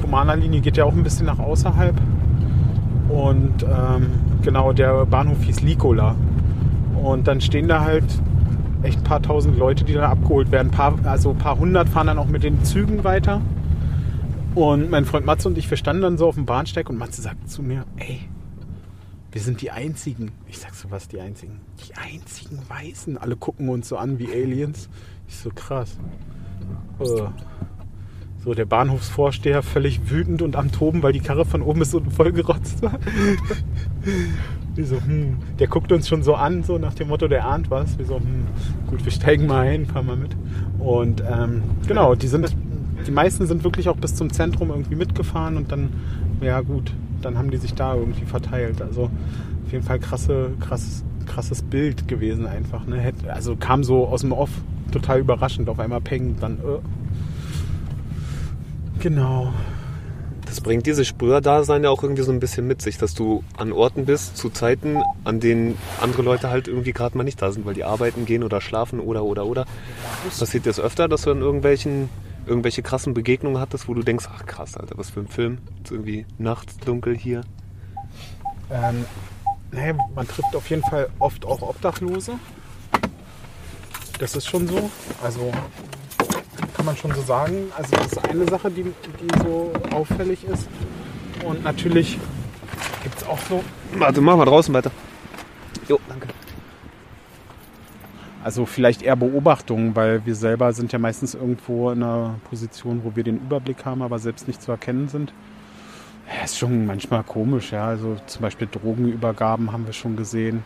Kumana-Linie 0.00 0.60
geht 0.60 0.76
ja 0.76 0.84
auch 0.84 0.92
ein 0.92 1.02
bisschen 1.02 1.26
nach 1.26 1.38
außerhalb. 1.38 1.94
Und 3.08 3.62
ähm, 3.62 4.06
genau, 4.42 4.72
der 4.72 5.06
Bahnhof 5.06 5.42
hieß 5.42 5.62
Likola. 5.62 6.14
Und 7.02 7.26
dann 7.28 7.40
stehen 7.40 7.68
da 7.68 7.80
halt 7.80 8.04
echt 8.82 8.98
ein 8.98 9.04
paar 9.04 9.22
tausend 9.22 9.58
Leute, 9.58 9.84
die 9.84 9.94
da 9.94 10.08
abgeholt 10.08 10.50
werden. 10.50 10.70
Paar, 10.70 10.98
also 11.04 11.30
ein 11.30 11.38
paar 11.38 11.58
hundert 11.58 11.88
fahren 11.88 12.06
dann 12.06 12.18
auch 12.18 12.26
mit 12.26 12.42
den 12.42 12.64
Zügen 12.64 13.04
weiter. 13.04 13.40
Und 14.54 14.90
mein 14.90 15.04
Freund 15.04 15.26
Matze 15.26 15.48
und 15.48 15.58
ich, 15.58 15.68
wir 15.70 15.76
standen 15.76 16.02
dann 16.02 16.18
so 16.18 16.26
auf 16.26 16.34
dem 16.34 16.46
Bahnsteig 16.46 16.88
und 16.90 16.98
Matze 16.98 17.22
sagt 17.22 17.50
zu 17.50 17.62
mir, 17.62 17.84
ey, 17.96 18.20
wir 19.30 19.40
sind 19.40 19.60
die 19.60 19.70
Einzigen. 19.70 20.32
Ich 20.48 20.58
sag 20.58 20.74
so, 20.74 20.90
was 20.90 21.08
die 21.08 21.20
Einzigen? 21.20 21.60
Die 21.86 21.94
einzigen 21.96 22.58
Weißen. 22.68 23.18
Alle 23.18 23.36
gucken 23.36 23.68
uns 23.68 23.88
so 23.88 23.96
an 23.96 24.18
wie 24.18 24.32
Aliens. 24.32 24.88
Ich 25.28 25.36
so, 25.36 25.50
krass. 25.50 25.98
Äh, 26.98 27.28
so, 28.44 28.54
der 28.54 28.64
Bahnhofsvorsteher 28.64 29.62
völlig 29.62 30.10
wütend 30.10 30.42
und 30.42 30.56
am 30.56 30.72
Toben, 30.72 31.02
weil 31.02 31.12
die 31.12 31.20
Karre 31.20 31.44
von 31.44 31.60
oben 31.60 31.80
bis 31.80 31.92
unten 31.92 32.10
vollgerotzt 32.10 32.82
war. 32.82 32.98
Wir 34.78 34.86
so, 34.86 34.94
hm. 34.94 35.38
Der 35.58 35.66
guckt 35.66 35.90
uns 35.90 36.06
schon 36.06 36.22
so 36.22 36.36
an, 36.36 36.62
so 36.62 36.78
nach 36.78 36.94
dem 36.94 37.08
Motto, 37.08 37.26
der 37.26 37.44
ahnt 37.44 37.68
was. 37.68 37.98
Wir 37.98 38.06
so, 38.06 38.20
hm, 38.20 38.46
gut, 38.86 39.04
wir 39.04 39.10
steigen 39.10 39.48
mal 39.48 39.66
ein, 39.66 39.86
fahren 39.86 40.06
mal 40.06 40.14
mit. 40.14 40.36
Und 40.78 41.20
ähm, 41.28 41.62
genau, 41.88 42.14
die 42.14 42.28
sind, 42.28 42.54
die 43.04 43.10
meisten 43.10 43.48
sind 43.48 43.64
wirklich 43.64 43.88
auch 43.88 43.96
bis 43.96 44.14
zum 44.14 44.32
Zentrum 44.32 44.70
irgendwie 44.70 44.94
mitgefahren 44.94 45.56
und 45.56 45.72
dann, 45.72 45.88
ja 46.40 46.60
gut, 46.60 46.92
dann 47.22 47.36
haben 47.36 47.50
die 47.50 47.56
sich 47.56 47.74
da 47.74 47.96
irgendwie 47.96 48.24
verteilt. 48.24 48.80
Also 48.80 49.10
auf 49.66 49.72
jeden 49.72 49.82
Fall 49.82 49.98
krasse, 49.98 50.52
krasses, 50.60 51.02
krasses 51.26 51.62
Bild 51.62 52.06
gewesen 52.06 52.46
einfach. 52.46 52.86
Ne? 52.86 53.12
Also 53.26 53.56
kam 53.56 53.82
so 53.82 54.06
aus 54.06 54.20
dem 54.20 54.30
Off 54.30 54.50
total 54.92 55.18
überraschend. 55.18 55.68
Auf 55.68 55.80
einmal 55.80 56.00
peng, 56.00 56.36
dann 56.38 56.58
äh. 56.58 56.78
Genau. 59.00 59.52
Das 60.48 60.62
bringt 60.62 60.86
dieses 60.86 61.06
Sprüher-Dasein 61.06 61.84
ja 61.84 61.90
auch 61.90 62.02
irgendwie 62.02 62.22
so 62.22 62.32
ein 62.32 62.40
bisschen 62.40 62.66
mit 62.66 62.80
sich, 62.80 62.96
dass 62.96 63.14
du 63.14 63.44
an 63.58 63.70
Orten 63.70 64.06
bist, 64.06 64.36
zu 64.38 64.48
Zeiten, 64.48 65.02
an 65.24 65.40
denen 65.40 65.76
andere 66.00 66.22
Leute 66.22 66.48
halt 66.48 66.68
irgendwie 66.68 66.92
gerade 66.92 67.16
mal 67.18 67.24
nicht 67.24 67.40
da 67.42 67.52
sind, 67.52 67.66
weil 67.66 67.74
die 67.74 67.84
arbeiten 67.84 68.24
gehen 68.24 68.42
oder 68.42 68.62
schlafen 68.62 68.98
oder 68.98 69.24
oder 69.24 69.44
oder. 69.44 69.66
Passiert 70.38 70.64
das 70.64 70.80
öfter, 70.80 71.06
dass 71.06 71.22
du 71.22 71.30
an 71.30 71.40
irgendwelchen 71.40 72.08
irgendwelche 72.46 72.82
krassen 72.82 73.12
Begegnungen 73.12 73.60
hattest, 73.60 73.88
wo 73.88 73.94
du 73.94 74.02
denkst, 74.02 74.24
ach 74.34 74.46
krass, 74.46 74.74
Alter, 74.74 74.96
was 74.96 75.10
für 75.10 75.20
ein 75.20 75.28
Film. 75.28 75.58
Ist 75.84 75.92
irgendwie 75.92 76.24
nachts 76.38 76.78
dunkel 76.78 77.14
hier. 77.14 77.42
Ähm, 78.70 79.04
naja, 79.70 79.94
man 80.14 80.26
trifft 80.26 80.56
auf 80.56 80.68
jeden 80.70 80.82
Fall 80.82 81.10
oft 81.18 81.44
auch 81.44 81.60
Obdachlose. 81.60 82.32
Das 84.18 84.34
ist 84.34 84.46
schon 84.46 84.66
so. 84.66 84.90
Also 85.22 85.52
kann 86.78 86.86
man 86.86 86.96
schon 86.96 87.12
so 87.12 87.22
sagen. 87.22 87.72
Also 87.76 87.96
das 87.96 88.12
ist 88.12 88.30
eine 88.30 88.48
Sache, 88.48 88.70
die, 88.70 88.84
die 88.84 89.38
so 89.42 89.72
auffällig 89.90 90.44
ist. 90.44 90.68
Und 91.44 91.64
natürlich 91.64 92.18
gibt 93.02 93.16
es 93.16 93.26
auch 93.26 93.38
so. 93.48 93.64
Warte, 93.94 94.20
mach 94.20 94.36
mal 94.36 94.44
draußen 94.44 94.72
weiter. 94.72 94.92
Jo, 95.88 95.98
danke. 96.08 96.28
Also 98.44 98.64
vielleicht 98.64 99.02
eher 99.02 99.16
Beobachtungen, 99.16 99.96
weil 99.96 100.24
wir 100.24 100.36
selber 100.36 100.72
sind 100.72 100.92
ja 100.92 101.00
meistens 101.00 101.34
irgendwo 101.34 101.90
in 101.90 102.00
einer 102.00 102.36
Position, 102.48 103.00
wo 103.02 103.16
wir 103.16 103.24
den 103.24 103.38
Überblick 103.38 103.84
haben, 103.84 104.00
aber 104.00 104.20
selbst 104.20 104.46
nicht 104.46 104.62
zu 104.62 104.70
erkennen 104.70 105.08
sind. 105.08 105.32
Ja, 106.28 106.44
ist 106.44 106.58
schon 106.58 106.86
manchmal 106.86 107.24
komisch, 107.24 107.72
ja. 107.72 107.88
Also 107.88 108.16
zum 108.26 108.42
Beispiel 108.42 108.68
Drogenübergaben 108.70 109.72
haben 109.72 109.84
wir 109.84 109.92
schon 109.92 110.14
gesehen. 110.14 110.62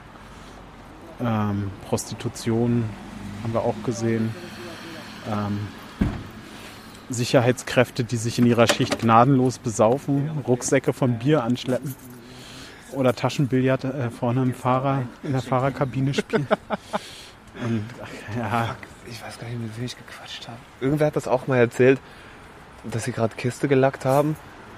Ähm, 1.23 1.71
Prostitution 1.89 2.85
haben 3.43 3.55
wir 3.55 3.63
auch 3.63 3.83
gesehen. 3.83 4.35
Ähm, 5.27 5.59
Sicherheitskräfte, 7.13 8.05
die 8.05 8.17
sich 8.17 8.39
in 8.39 8.47
ihrer 8.47 8.67
Schicht 8.67 8.99
gnadenlos 8.99 9.59
besaufen, 9.59 10.31
Rucksäcke 10.47 10.93
von 10.93 11.19
Bier 11.19 11.43
anschleppen 11.45 11.95
oder 12.93 13.15
Taschenbillard 13.15 13.85
äh, 13.85 14.11
vorne 14.11 14.43
im 14.43 14.55
Fahrer, 14.55 15.03
in 15.23 15.33
der 15.33 15.43
Fahrerkabine 15.43 16.15
spielen. 16.15 16.47
Und 17.65 17.85
ach, 18.03 18.37
ja, 18.37 18.77
Ich 19.11 19.23
weiß 19.23 19.39
gar 19.39 19.49
nicht, 19.49 19.61
mit 19.61 19.77
wem 19.77 19.85
ich 19.85 19.97
gequatscht 19.97 20.49
habe. 20.49 20.59
Irgendwer 20.81 21.09
hat 21.09 21.17
das 21.17 21.29
auch 21.29 21.47
mal 21.47 21.59
erzählt, 21.59 22.01
dass 22.85 23.05
sie 23.05 23.13
gerade 23.13 23.35
Kiste 23.37 23.69
gelackt 23.69 24.05
haben. 24.05 24.37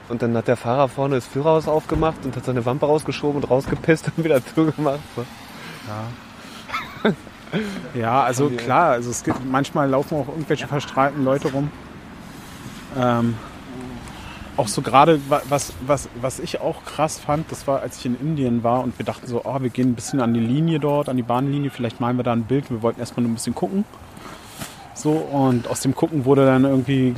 Und 0.09 0.23
dann 0.23 0.37
hat 0.37 0.49
der 0.49 0.57
Fahrer 0.57 0.89
vorne 0.89 1.15
das 1.15 1.27
Führerhaus 1.27 1.67
aufgemacht 1.67 2.25
und 2.25 2.37
hat 2.37 2.45
seine 2.45 2.67
Wampe 2.67 2.87
rausgeschoben 2.87 3.43
und 3.43 3.49
rausgepisst 3.49 4.11
und 4.17 4.25
wieder 4.25 4.45
zugemacht. 4.55 5.01
Ja. 5.89 7.13
Ja, 7.95 8.23
also 8.25 8.51
klar, 8.51 8.91
also 8.91 9.11
es 9.11 9.23
gibt 9.23 9.45
manchmal 9.45 9.89
laufen 9.89 10.19
auch 10.19 10.29
irgendwelche 10.29 10.67
verstrahlten 10.67 11.25
Leute 11.25 11.53
rum. 11.53 11.71
Ähm, 12.97 13.35
auch 14.57 14.69
so 14.69 14.83
gerade, 14.83 15.21
wa- 15.29 15.43
was, 15.49 15.73
was, 15.85 16.09
was 16.21 16.39
ich 16.39 16.61
auch 16.61 16.85
krass 16.85 17.19
fand, 17.19 17.51
das 17.51 17.67
war, 17.67 17.81
als 17.81 17.99
ich 17.99 18.07
in 18.07 18.19
Indien 18.21 18.63
war 18.63 18.85
und 18.85 18.97
wir 18.99 19.05
dachten 19.05 19.27
so, 19.27 19.43
oh, 19.45 19.61
wir 19.61 19.71
gehen 19.71 19.91
ein 19.91 19.95
bisschen 19.95 20.21
an 20.21 20.33
die 20.33 20.41
Linie 20.41 20.79
dort, 20.79 21.09
an 21.09 21.17
die 21.17 21.23
Bahnlinie, 21.25 21.71
vielleicht 21.71 22.01
malen 22.01 22.17
wir 22.17 22.23
da 22.23 22.33
ein 22.33 22.45
Bild. 22.45 22.71
Wir 22.71 22.81
wollten 22.83 23.01
erstmal 23.01 23.23
nur 23.25 23.33
ein 23.33 23.35
bisschen 23.35 23.55
gucken. 23.55 23.85
So, 24.97 25.11
und 25.11 25.67
aus 25.67 25.81
dem 25.81 25.95
Gucken 25.97 26.25
wurde 26.25 26.47
dann 26.47 26.63
irgendwie 26.65 27.15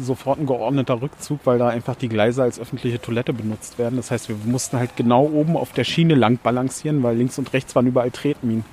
sofort 0.00 0.40
ein 0.40 0.46
geordneter 0.46 1.00
Rückzug, 1.00 1.38
weil 1.44 1.58
da 1.58 1.68
einfach 1.68 1.94
die 1.94 2.08
Gleise 2.08 2.42
als 2.42 2.58
öffentliche 2.58 3.00
Toilette 3.00 3.32
benutzt 3.32 3.78
werden. 3.78 3.94
Das 3.96 4.10
heißt, 4.10 4.28
wir 4.28 4.36
mussten 4.44 4.78
halt 4.78 4.96
genau 4.96 5.22
oben 5.22 5.56
auf 5.56 5.72
der 5.72 5.84
Schiene 5.84 6.16
lang 6.16 6.38
balancieren, 6.42 7.04
weil 7.04 7.16
links 7.16 7.38
und 7.38 7.52
rechts 7.52 7.76
waren 7.76 7.86
überall 7.86 8.10
Tretminen. 8.10 8.64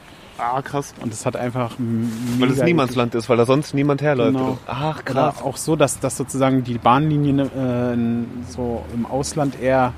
Ah, 0.41 0.61
krass. 0.63 0.95
Und 0.99 1.13
es 1.13 1.25
hat 1.27 1.35
einfach. 1.35 1.75
Weil 1.77 2.49
es 2.49 2.63
Niemandsland 2.63 3.13
ist, 3.13 3.29
weil 3.29 3.37
da 3.37 3.45
sonst 3.45 3.75
niemand 3.75 4.01
herläuft. 4.01 4.35
Genau. 4.35 4.57
Ach, 4.65 5.05
krass. 5.05 5.35
Oder 5.37 5.45
auch 5.45 5.57
so, 5.57 5.75
dass, 5.75 5.99
dass 5.99 6.17
sozusagen 6.17 6.63
die 6.63 6.79
Bahnlinien 6.79 7.39
äh, 7.39 8.51
so 8.51 8.83
im 8.95 9.05
Ausland 9.05 9.61
eher 9.61 9.93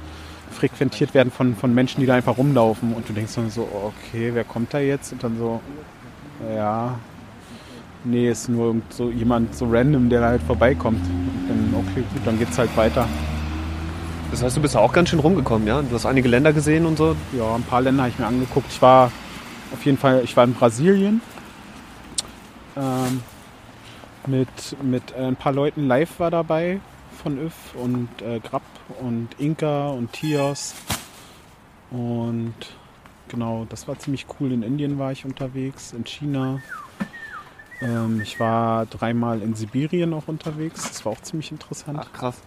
frequentiert 0.52 1.14
werden 1.14 1.32
von, 1.32 1.56
von 1.56 1.74
Menschen, 1.74 2.02
die 2.02 2.08
da 2.08 2.16
einfach 2.16 2.38
rumlaufen. 2.38 2.94
Und 2.94 3.08
du 3.08 3.14
denkst 3.14 3.36
dann 3.36 3.50
so, 3.50 3.68
okay, 3.72 4.32
wer 4.34 4.44
kommt 4.44 4.74
da 4.74 4.80
jetzt? 4.80 5.14
Und 5.14 5.24
dann 5.24 5.38
so, 5.38 5.62
ja, 6.54 6.96
nee, 8.04 8.30
ist 8.30 8.50
nur 8.50 8.68
irgend 8.68 8.94
so 8.94 9.10
jemand 9.12 9.56
so 9.56 9.66
random, 9.70 10.10
der 10.10 10.20
da 10.20 10.28
halt 10.28 10.44
vorbeikommt. 10.44 11.02
Und 11.06 11.48
dann, 11.48 11.74
okay, 11.80 12.02
gut, 12.02 12.22
dann 12.26 12.38
geht's 12.38 12.58
halt 12.58 12.76
weiter. 12.76 13.08
Das 14.32 14.44
heißt, 14.44 14.58
du 14.58 14.62
bist 14.62 14.74
ja 14.74 14.82
auch 14.82 14.92
ganz 14.92 15.10
schön 15.10 15.20
rumgekommen, 15.20 15.68
ja? 15.68 15.82
Du 15.82 15.96
hast 15.96 16.06
einige 16.06 16.28
Länder 16.28 16.52
gesehen 16.52 16.86
und 16.86 16.98
so. 16.98 17.16
Ja, 17.38 17.56
ein 17.56 17.64
paar 17.64 17.82
Länder 17.82 18.04
habe 18.04 18.12
ich 18.12 18.20
mir 18.20 18.26
angeguckt. 18.26 18.68
Ich 18.70 18.82
war 18.82 19.10
auf 19.74 19.86
jeden 19.86 19.98
Fall, 19.98 20.22
ich 20.24 20.38
war 20.38 20.46
in 20.46 20.54
Brasilien 20.54 21.22
ähm, 22.78 23.22
mit, 24.28 24.82
mit 24.82 25.14
ein 25.16 25.36
paar 25.36 25.52
Leuten. 25.52 25.88
Live 25.88 26.20
war 26.20 26.32
dabei 26.32 26.80
von 27.22 27.38
ÖF 27.38 27.76
und 27.76 28.10
äh, 28.22 28.40
Grapp 28.40 28.64
und 29.02 29.30
Inka 29.40 29.90
und 29.90 30.14
Tios. 30.14 30.76
Und 31.92 32.54
genau, 33.28 33.66
das 33.70 33.88
war 33.88 33.98
ziemlich 34.00 34.26
cool. 34.40 34.52
In 34.52 34.64
Indien 34.64 34.98
war 35.00 35.12
ich 35.12 35.26
unterwegs, 35.26 35.94
in 35.94 36.06
China. 36.06 36.62
Ähm, 37.82 38.22
ich 38.22 38.40
war 38.40 38.86
dreimal 38.86 39.42
in 39.42 39.54
Sibirien 39.56 40.14
auch 40.14 40.28
unterwegs. 40.28 40.88
Das 40.88 41.06
war 41.06 41.14
auch 41.14 41.22
ziemlich 41.22 41.52
interessant. 41.52 42.00
Ach, 42.02 42.14
krass. 42.14 42.42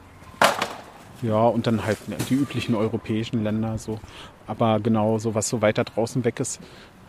Ja, 1.23 1.47
und 1.47 1.67
dann 1.67 1.85
halt 1.85 1.99
die 2.29 2.35
üblichen 2.35 2.75
europäischen 2.75 3.43
Länder 3.43 3.79
so. 3.79 3.99
Aber 4.47 4.81
genau, 4.81 5.19
so 5.19 5.35
was 5.35 5.49
so 5.49 5.63
weiter 5.63 5.85
draußen 5.85 6.25
weg 6.25 6.41
ist, 6.41 6.61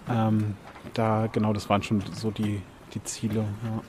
ähm, 0.09 0.55
da, 0.93 1.27
genau, 1.31 1.53
das 1.53 1.69
waren 1.69 1.83
schon 1.83 2.03
so 2.13 2.31
die, 2.31 2.61
die 2.93 3.03
Ziele, 3.03 3.45
ja. 3.63 3.81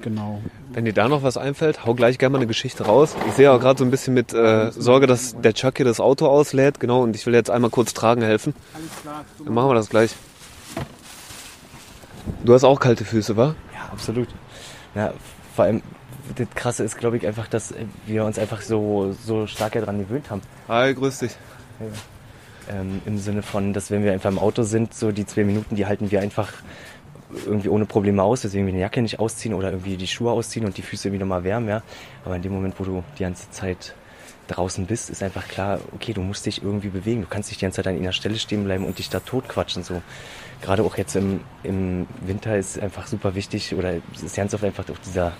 Genau. 0.00 0.42
Wenn 0.72 0.84
dir 0.84 0.92
da 0.92 1.08
noch 1.08 1.22
was 1.22 1.38
einfällt, 1.38 1.86
hau 1.86 1.94
gleich 1.94 2.18
gerne 2.18 2.34
mal 2.34 2.38
eine 2.38 2.46
Geschichte 2.46 2.84
raus. 2.84 3.16
Ich 3.28 3.32
sehe 3.32 3.50
auch 3.50 3.58
gerade 3.58 3.78
so 3.78 3.84
ein 3.84 3.90
bisschen 3.90 4.12
mit 4.12 4.32
äh, 4.34 4.70
Sorge, 4.72 5.06
dass 5.06 5.40
der 5.40 5.54
Chuck 5.54 5.78
hier 5.78 5.86
das 5.86 6.00
Auto 6.00 6.26
auslädt. 6.26 6.80
Genau, 6.80 7.02
und 7.02 7.16
ich 7.16 7.24
will 7.24 7.32
jetzt 7.32 7.50
einmal 7.50 7.70
kurz 7.70 7.94
tragen 7.94 8.20
helfen. 8.20 8.54
Dann 9.42 9.54
machen 9.54 9.70
wir 9.70 9.74
das 9.74 9.88
gleich. 9.88 10.14
Du 12.44 12.52
hast 12.52 12.64
auch 12.64 12.78
kalte 12.78 13.04
Füße, 13.04 13.36
wa? 13.36 13.54
Ja, 13.72 13.90
absolut. 13.90 14.28
Ja, 14.94 15.14
vor 15.54 15.64
allem, 15.64 15.82
das 16.36 16.48
Krasse 16.54 16.84
ist, 16.84 16.98
glaube 16.98 17.16
ich, 17.16 17.26
einfach, 17.26 17.48
dass 17.48 17.72
wir 18.06 18.24
uns 18.24 18.38
einfach 18.38 18.60
so, 18.60 19.14
so 19.24 19.46
stark 19.46 19.72
daran 19.72 19.98
gewöhnt 19.98 20.30
haben. 20.30 20.42
Hi, 20.68 20.94
grüß 20.94 21.20
dich. 21.20 21.32
Ähm, 22.70 23.00
Im 23.06 23.18
Sinne 23.18 23.42
von, 23.42 23.72
dass 23.72 23.90
wenn 23.90 24.04
wir 24.04 24.12
einfach 24.12 24.30
im 24.30 24.38
Auto 24.38 24.62
sind, 24.62 24.94
so 24.94 25.12
die 25.12 25.26
zwei 25.26 25.44
Minuten, 25.44 25.76
die 25.76 25.86
halten 25.86 26.10
wir 26.10 26.20
einfach 26.20 26.52
irgendwie 27.44 27.68
ohne 27.68 27.86
Probleme 27.86 28.22
aus, 28.22 28.44
irgendwie 28.44 28.72
eine 28.72 28.80
Jacke 28.80 29.02
nicht 29.02 29.18
ausziehen 29.18 29.54
oder 29.54 29.70
irgendwie 29.70 29.96
die 29.96 30.06
Schuhe 30.06 30.30
ausziehen 30.30 30.64
und 30.64 30.76
die 30.76 30.82
Füße 30.82 31.08
irgendwie 31.08 31.20
nochmal 31.20 31.44
wärmen, 31.44 31.68
ja. 31.68 31.82
Aber 32.24 32.36
in 32.36 32.42
dem 32.42 32.52
Moment, 32.52 32.78
wo 32.78 32.84
du 32.84 33.02
die 33.18 33.22
ganze 33.22 33.50
Zeit 33.50 33.94
draußen 34.48 34.86
bist, 34.86 35.10
ist 35.10 35.22
einfach 35.22 35.48
klar, 35.48 35.80
okay, 35.92 36.12
du 36.12 36.20
musst 36.20 36.46
dich 36.46 36.62
irgendwie 36.62 36.88
bewegen. 36.88 37.22
Du 37.22 37.26
kannst 37.28 37.50
nicht 37.50 37.60
die 37.60 37.64
ganze 37.64 37.76
Zeit 37.76 37.88
an 37.88 37.96
einer 37.96 38.12
Stelle 38.12 38.38
stehen 38.38 38.64
bleiben 38.64 38.84
und 38.84 38.98
dich 38.98 39.10
da 39.10 39.20
totquatschen, 39.20 39.82
so. 39.82 40.02
Gerade 40.62 40.82
auch 40.84 40.96
jetzt 40.96 41.16
im, 41.16 41.40
im 41.64 42.06
Winter 42.22 42.56
ist 42.56 42.78
einfach 42.78 43.06
super 43.06 43.34
wichtig 43.34 43.74
oder 43.74 43.94
ist 43.94 44.36
ganz 44.36 44.54
oft 44.54 44.64
einfach 44.64 44.84
auch 44.88 44.98
dieser 45.04 45.32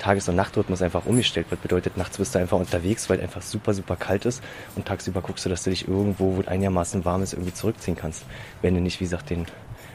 Tages- 0.00 0.28
und 0.28 0.34
Nachtrhythmus 0.36 0.82
einfach 0.82 1.06
umgestellt 1.06 1.50
wird. 1.50 1.62
Bedeutet, 1.62 1.96
nachts 1.96 2.18
bist 2.18 2.34
du 2.34 2.38
einfach 2.40 2.58
unterwegs, 2.58 3.08
weil 3.08 3.20
einfach 3.20 3.42
super, 3.42 3.74
super 3.74 3.96
kalt 3.96 4.24
ist 4.24 4.42
und 4.74 4.86
tagsüber 4.86 5.20
guckst 5.20 5.44
du, 5.44 5.48
dass 5.48 5.62
du 5.62 5.70
dich 5.70 5.86
irgendwo, 5.86 6.36
wo 6.36 6.40
es 6.40 6.48
einigermaßen 6.48 7.04
warm 7.04 7.22
ist, 7.22 7.34
irgendwie 7.34 7.54
zurückziehen 7.54 7.96
kannst. 7.96 8.24
Wenn 8.62 8.74
du 8.74 8.80
nicht, 8.80 8.98
wie 9.00 9.04
gesagt, 9.04 9.30
den 9.30 9.46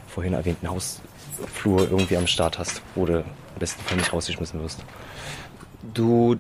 vorhin 0.07 0.34
erwähnten 0.34 0.69
Hausflur 0.69 1.90
irgendwie 1.91 2.15
am 2.15 2.27
Start 2.27 2.57
hast, 2.60 2.82
wo 2.94 3.06
du 3.06 3.19
am 3.19 3.26
besten 3.60 3.82
Fall 3.84 3.98
nicht 3.98 4.14
rausgeschmissen 4.14 4.61
wirst. 4.61 4.80
Du 5.94 6.38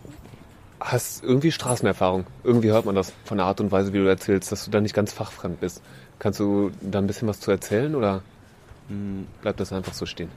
hast 0.79 1.23
irgendwie 1.23 1.51
Straßenerfahrung. 1.51 2.25
Irgendwie 2.43 2.69
hört 2.69 2.85
man 2.85 2.95
das 2.95 3.13
von 3.25 3.37
der 3.37 3.47
Art 3.47 3.59
und 3.59 3.71
Weise, 3.71 3.91
wie 3.93 3.97
du 3.97 4.07
erzählst, 4.07 4.51
dass 4.51 4.65
du 4.65 4.71
da 4.71 4.79
nicht 4.79 4.93
ganz 4.93 5.11
fachfremd 5.11 5.59
bist. 5.59 5.81
Kannst 6.19 6.39
du 6.39 6.71
da 6.81 6.99
ein 6.99 7.07
bisschen 7.07 7.27
was 7.27 7.39
zu 7.39 7.51
erzählen 7.51 7.95
oder 7.95 8.21
bleibt 9.41 9.59
das 9.59 9.73
einfach 9.73 9.93
so 9.93 10.05
stehen? 10.05 10.29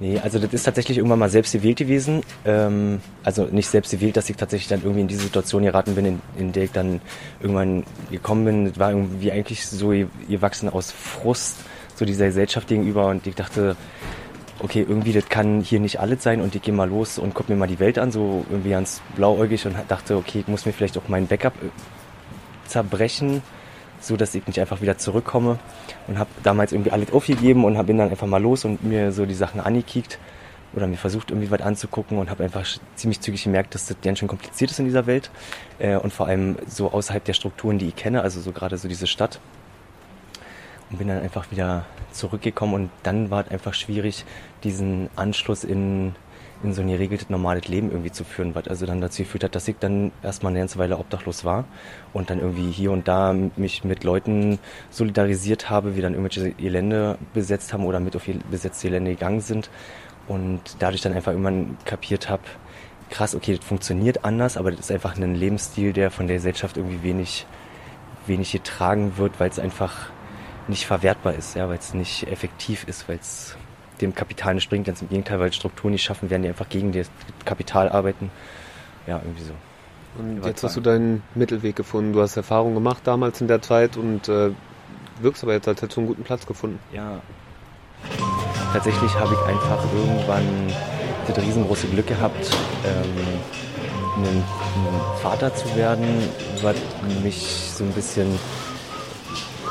Nee, 0.00 0.18
also 0.18 0.38
das 0.38 0.52
ist 0.52 0.64
tatsächlich 0.64 0.98
irgendwann 0.98 1.18
mal 1.18 1.30
selbst 1.30 1.52
gewählt 1.52 1.78
gewesen. 1.78 2.22
Ähm, 2.44 3.00
also 3.22 3.44
nicht 3.44 3.68
selbst 3.68 3.90
gewählt, 3.90 4.16
dass 4.16 4.28
ich 4.30 4.36
tatsächlich 4.36 4.68
dann 4.68 4.82
irgendwie 4.82 5.02
in 5.02 5.08
diese 5.08 5.22
Situation 5.22 5.62
geraten 5.62 5.94
bin, 5.94 6.04
in, 6.04 6.20
in 6.36 6.52
der 6.52 6.64
ich 6.64 6.72
dann 6.72 7.00
irgendwann 7.40 7.84
gekommen 8.10 8.44
bin. 8.44 8.64
Das 8.66 8.78
war 8.78 8.90
irgendwie 8.90 9.32
eigentlich 9.32 9.66
so 9.66 9.92
gewachsen 10.28 10.68
aus 10.68 10.90
Frust, 10.90 11.58
so 11.94 12.04
dieser 12.04 12.26
Gesellschaft 12.26 12.68
gegenüber. 12.68 13.06
Und 13.06 13.26
ich 13.26 13.34
dachte, 13.34 13.76
okay, 14.62 14.84
irgendwie 14.88 15.12
das 15.12 15.28
kann 15.28 15.60
hier 15.60 15.80
nicht 15.80 16.00
alles 16.00 16.22
sein 16.22 16.40
und 16.40 16.54
ich 16.54 16.62
gehe 16.62 16.74
mal 16.74 16.88
los 16.88 17.18
und 17.18 17.34
guck 17.34 17.48
mir 17.48 17.56
mal 17.56 17.66
die 17.66 17.80
Welt 17.80 17.98
an, 17.98 18.12
so 18.12 18.44
irgendwie 18.50 18.70
ganz 18.70 19.00
blauäugig 19.16 19.66
und 19.66 19.74
dachte, 19.88 20.16
okay, 20.16 20.40
ich 20.40 20.48
muss 20.48 20.66
mir 20.66 20.72
vielleicht 20.72 20.96
auch 20.98 21.08
mein 21.08 21.26
Backup 21.26 21.54
äh, 21.62 21.68
zerbrechen, 22.68 23.42
so 24.02 24.16
dass 24.16 24.34
ich 24.34 24.46
nicht 24.46 24.60
einfach 24.60 24.80
wieder 24.80 24.98
zurückkomme 24.98 25.58
und 26.08 26.18
habe 26.18 26.30
damals 26.42 26.72
irgendwie 26.72 26.90
alles 26.90 27.12
aufgegeben 27.12 27.64
und 27.64 27.84
bin 27.86 27.98
dann 27.98 28.10
einfach 28.10 28.26
mal 28.26 28.42
los 28.42 28.64
und 28.64 28.82
mir 28.82 29.12
so 29.12 29.26
die 29.26 29.34
Sachen 29.34 29.60
angekickt 29.60 30.18
oder 30.74 30.86
mir 30.86 30.96
versucht 30.96 31.30
irgendwie 31.30 31.50
was 31.50 31.60
anzugucken 31.60 32.18
und 32.18 32.30
habe 32.30 32.44
einfach 32.44 32.66
ziemlich 32.96 33.20
zügig 33.20 33.44
gemerkt, 33.44 33.74
dass 33.74 33.86
das 33.86 33.96
ganz 34.02 34.18
schön 34.18 34.28
kompliziert 34.28 34.70
ist 34.70 34.78
in 34.78 34.86
dieser 34.86 35.06
Welt 35.06 35.30
äh, 35.78 35.96
und 35.96 36.12
vor 36.12 36.26
allem 36.26 36.56
so 36.66 36.90
außerhalb 36.90 37.24
der 37.24 37.34
Strukturen, 37.34 37.78
die 37.78 37.88
ich 37.88 37.96
kenne, 37.96 38.22
also 38.22 38.40
so 38.40 38.52
gerade 38.52 38.76
so 38.78 38.88
diese 38.88 39.06
Stadt. 39.06 39.40
Und 40.90 40.98
bin 40.98 41.08
dann 41.08 41.22
einfach 41.22 41.50
wieder 41.50 41.86
zurückgekommen 42.10 42.74
und 42.74 42.90
dann 43.02 43.30
war 43.30 43.44
es 43.44 43.50
einfach 43.50 43.74
schwierig, 43.74 44.24
diesen 44.62 45.08
Anschluss 45.16 45.64
in, 45.64 46.14
in 46.62 46.74
so 46.74 46.82
ein 46.82 46.88
geregeltes, 46.88 47.28
normales 47.28 47.68
Leben 47.68 47.90
irgendwie 47.90 48.12
zu 48.12 48.24
führen, 48.24 48.54
was 48.54 48.68
also 48.68 48.86
dann 48.86 49.00
dazu 49.00 49.22
geführt 49.22 49.44
hat, 49.44 49.54
dass 49.54 49.66
ich 49.66 49.76
dann 49.80 50.12
erstmal 50.22 50.50
eine 50.52 50.60
ganze 50.60 50.78
Weile 50.78 50.98
obdachlos 50.98 51.44
war 51.44 51.64
und 52.12 52.30
dann 52.30 52.38
irgendwie 52.38 52.70
hier 52.70 52.92
und 52.92 53.08
da 53.08 53.34
mich 53.56 53.84
mit 53.84 54.04
Leuten 54.04 54.58
solidarisiert 54.90 55.70
habe, 55.70 55.96
wie 55.96 56.00
dann 56.00 56.14
irgendwelche 56.14 56.52
Gelände 56.52 57.18
besetzt 57.34 57.72
haben 57.72 57.84
oder 57.84 58.00
mit 58.00 58.14
auf 58.16 58.22
besetzte 58.50 58.88
Gelände 58.88 59.12
gegangen 59.12 59.40
sind 59.40 59.70
und 60.28 60.60
dadurch 60.78 61.02
dann 61.02 61.14
einfach 61.14 61.32
irgendwann 61.32 61.76
kapiert 61.84 62.28
habe, 62.28 62.42
krass, 63.10 63.34
okay, 63.34 63.56
das 63.56 63.64
funktioniert 63.64 64.24
anders, 64.24 64.56
aber 64.56 64.70
das 64.70 64.80
ist 64.80 64.92
einfach 64.92 65.16
ein 65.16 65.34
Lebensstil, 65.34 65.92
der 65.92 66.10
von 66.10 66.26
der 66.26 66.36
Gesellschaft 66.36 66.76
irgendwie 66.76 67.02
wenig, 67.02 67.46
wenig 68.26 68.52
getragen 68.52 69.16
wird, 69.16 69.38
weil 69.38 69.50
es 69.50 69.58
einfach 69.58 70.10
nicht 70.68 70.86
verwertbar 70.86 71.34
ist, 71.34 71.56
ja, 71.56 71.68
weil 71.68 71.78
es 71.78 71.92
nicht 71.92 72.26
effektiv 72.28 72.84
ist, 72.88 73.08
weil 73.08 73.18
es 73.18 73.56
dem 74.02 74.14
Kapital 74.14 74.54
nicht 74.54 74.68
bringt, 74.68 74.86
ganz 74.86 75.02
im 75.02 75.08
Gegenteil, 75.08 75.40
weil 75.40 75.52
Strukturen 75.52 75.92
nicht 75.92 76.02
schaffen 76.02 76.30
werden, 76.30 76.42
die 76.42 76.48
einfach 76.48 76.68
gegen 76.68 76.92
das 76.92 77.10
Kapital 77.44 77.88
arbeiten. 77.88 78.30
Ja, 79.06 79.20
irgendwie 79.24 79.44
so. 79.44 79.52
Und 80.18 80.44
jetzt 80.44 80.62
hast 80.62 80.76
du 80.76 80.80
deinen 80.80 81.22
Mittelweg 81.34 81.74
gefunden. 81.74 82.12
Du 82.12 82.20
hast 82.20 82.36
Erfahrung 82.36 82.74
gemacht 82.74 83.02
damals 83.04 83.40
in 83.40 83.48
der 83.48 83.62
Zeit 83.62 83.96
und 83.96 84.28
äh, 84.28 84.50
wirkst 85.20 85.42
aber 85.42 85.54
jetzt 85.54 85.68
als 85.68 85.80
hättest 85.80 85.96
du 85.96 86.00
einen 86.02 86.08
guten 86.08 86.22
Platz 86.22 86.46
gefunden. 86.46 86.78
Ja. 86.92 87.20
Tatsächlich 88.72 89.14
habe 89.14 89.34
ich 89.34 89.48
einfach 89.48 89.84
irgendwann 89.94 90.72
das 91.26 91.38
riesengroße 91.38 91.86
Glück 91.88 92.06
gehabt, 92.06 92.50
ähm, 92.84 94.24
ein 94.24 94.44
Vater 95.22 95.54
zu 95.54 95.74
werden, 95.76 96.06
was 96.60 96.76
mich 97.22 97.70
so 97.74 97.84
ein 97.84 97.92
bisschen, 97.92 98.38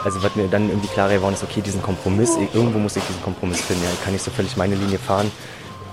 also 0.03 0.23
was 0.23 0.35
mir 0.35 0.47
dann 0.47 0.69
irgendwie 0.69 0.87
klarer 0.87 1.15
geworden 1.15 1.33
ist, 1.33 1.43
okay, 1.43 1.61
diesen 1.61 1.81
Kompromiss, 1.81 2.37
irgendwo 2.53 2.79
muss 2.79 2.95
ich 2.95 3.03
diesen 3.03 3.21
Kompromiss 3.23 3.61
finden. 3.61 3.83
Ja, 3.83 3.89
ich 3.91 4.03
kann 4.03 4.13
nicht 4.13 4.23
so 4.23 4.31
völlig 4.31 4.57
meine 4.57 4.75
Linie 4.75 4.97
fahren, 4.97 5.31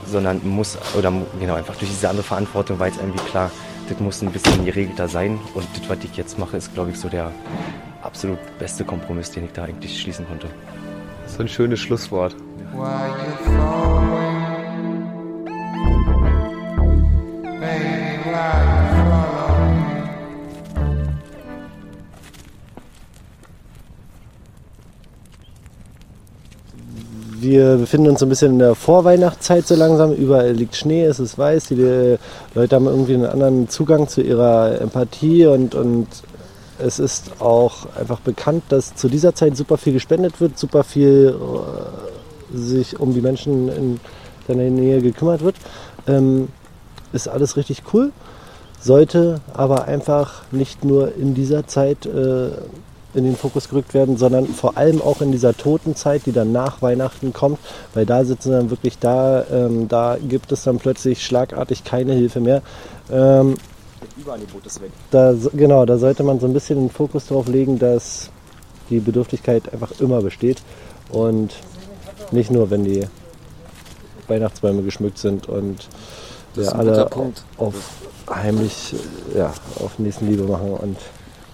sondern 0.06 0.40
muss, 0.48 0.78
oder 0.96 1.12
genau, 1.38 1.54
einfach 1.54 1.76
durch 1.76 1.90
diese 1.90 2.08
andere 2.08 2.24
Verantwortung 2.24 2.78
war 2.78 2.86
jetzt 2.86 3.00
irgendwie 3.00 3.24
klar, 3.24 3.50
das 3.88 4.00
muss 4.00 4.22
ein 4.22 4.30
bisschen 4.30 4.64
geregelter 4.64 5.08
sein 5.08 5.38
und 5.54 5.66
das, 5.74 5.88
was 5.88 5.98
ich 6.04 6.16
jetzt 6.16 6.38
mache, 6.38 6.56
ist, 6.56 6.74
glaube 6.74 6.90
ich, 6.90 6.98
so 6.98 7.08
der 7.08 7.32
absolut 8.02 8.38
beste 8.58 8.84
Kompromiss, 8.84 9.30
den 9.30 9.44
ich 9.44 9.52
da 9.52 9.64
eigentlich 9.64 10.00
schließen 10.00 10.26
konnte. 10.26 10.48
Das 11.24 11.32
ist 11.32 11.40
ein 11.40 11.48
schönes 11.48 11.80
Schlusswort. 11.80 12.34
Why 12.72 13.08
Wir 27.40 27.76
befinden 27.76 28.08
uns 28.08 28.20
so 28.20 28.26
ein 28.26 28.30
bisschen 28.30 28.54
in 28.54 28.58
der 28.58 28.74
Vorweihnachtszeit 28.74 29.64
so 29.64 29.76
langsam. 29.76 30.12
Überall 30.12 30.50
liegt 30.50 30.74
Schnee, 30.74 31.04
es 31.04 31.20
ist 31.20 31.38
weiß. 31.38 31.68
Die 31.68 31.80
äh, 31.80 32.18
Leute 32.54 32.74
haben 32.74 32.86
irgendwie 32.86 33.14
einen 33.14 33.26
anderen 33.26 33.68
Zugang 33.68 34.08
zu 34.08 34.22
ihrer 34.22 34.80
Empathie 34.80 35.46
und, 35.46 35.76
und 35.76 36.08
es 36.80 36.98
ist 36.98 37.40
auch 37.40 37.86
einfach 37.96 38.18
bekannt, 38.20 38.64
dass 38.70 38.96
zu 38.96 39.08
dieser 39.08 39.36
Zeit 39.36 39.56
super 39.56 39.78
viel 39.78 39.92
gespendet 39.92 40.40
wird, 40.40 40.58
super 40.58 40.82
viel 40.82 41.36
äh, 42.52 42.56
sich 42.56 42.98
um 42.98 43.14
die 43.14 43.20
Menschen 43.20 43.68
in 43.68 44.00
deiner 44.48 44.64
Nähe 44.64 45.00
gekümmert 45.00 45.42
wird. 45.42 45.54
Ähm, 46.08 46.48
ist 47.12 47.28
alles 47.28 47.56
richtig 47.56 47.82
cool, 47.92 48.10
sollte 48.80 49.40
aber 49.54 49.84
einfach 49.84 50.42
nicht 50.50 50.84
nur 50.84 51.14
in 51.14 51.34
dieser 51.34 51.68
Zeit 51.68 52.04
äh, 52.04 52.50
in 53.14 53.24
den 53.24 53.36
Fokus 53.36 53.68
gerückt 53.68 53.94
werden, 53.94 54.16
sondern 54.16 54.46
vor 54.46 54.76
allem 54.76 55.00
auch 55.00 55.22
in 55.22 55.32
dieser 55.32 55.56
Totenzeit, 55.56 56.26
die 56.26 56.32
dann 56.32 56.52
nach 56.52 56.82
Weihnachten 56.82 57.32
kommt, 57.32 57.58
weil 57.94 58.04
da 58.04 58.24
sitzen 58.24 58.52
dann 58.52 58.70
wirklich 58.70 58.98
da, 58.98 59.44
ähm, 59.50 59.88
da 59.88 60.18
gibt 60.20 60.52
es 60.52 60.64
dann 60.64 60.78
plötzlich 60.78 61.24
schlagartig 61.24 61.84
keine 61.84 62.12
Hilfe 62.12 62.40
mehr. 62.40 62.62
Ähm, 63.10 63.56
Überangebot 64.16 64.66
ist 64.66 64.80
weg. 64.80 64.90
da, 65.10 65.34
genau, 65.54 65.84
da 65.84 65.98
sollte 65.98 66.22
man 66.22 66.38
so 66.38 66.46
ein 66.46 66.52
bisschen 66.52 66.78
den 66.78 66.90
Fokus 66.90 67.26
darauf 67.26 67.48
legen, 67.48 67.78
dass 67.78 68.30
die 68.90 69.00
Bedürftigkeit 69.00 69.72
einfach 69.72 69.92
immer 70.00 70.22
besteht 70.22 70.62
und 71.10 71.54
nicht 72.30 72.50
nur, 72.50 72.70
wenn 72.70 72.84
die 72.84 73.06
Weihnachtsbäume 74.28 74.82
geschmückt 74.82 75.18
sind 75.18 75.48
und 75.48 75.88
guter 76.54 76.78
alle 76.78 77.10
auf 77.56 77.74
heimlich 78.30 78.94
ja, 79.34 79.52
auf 79.80 79.98
Nächstenliebe 79.98 80.44
machen 80.44 80.72
und 80.72 80.96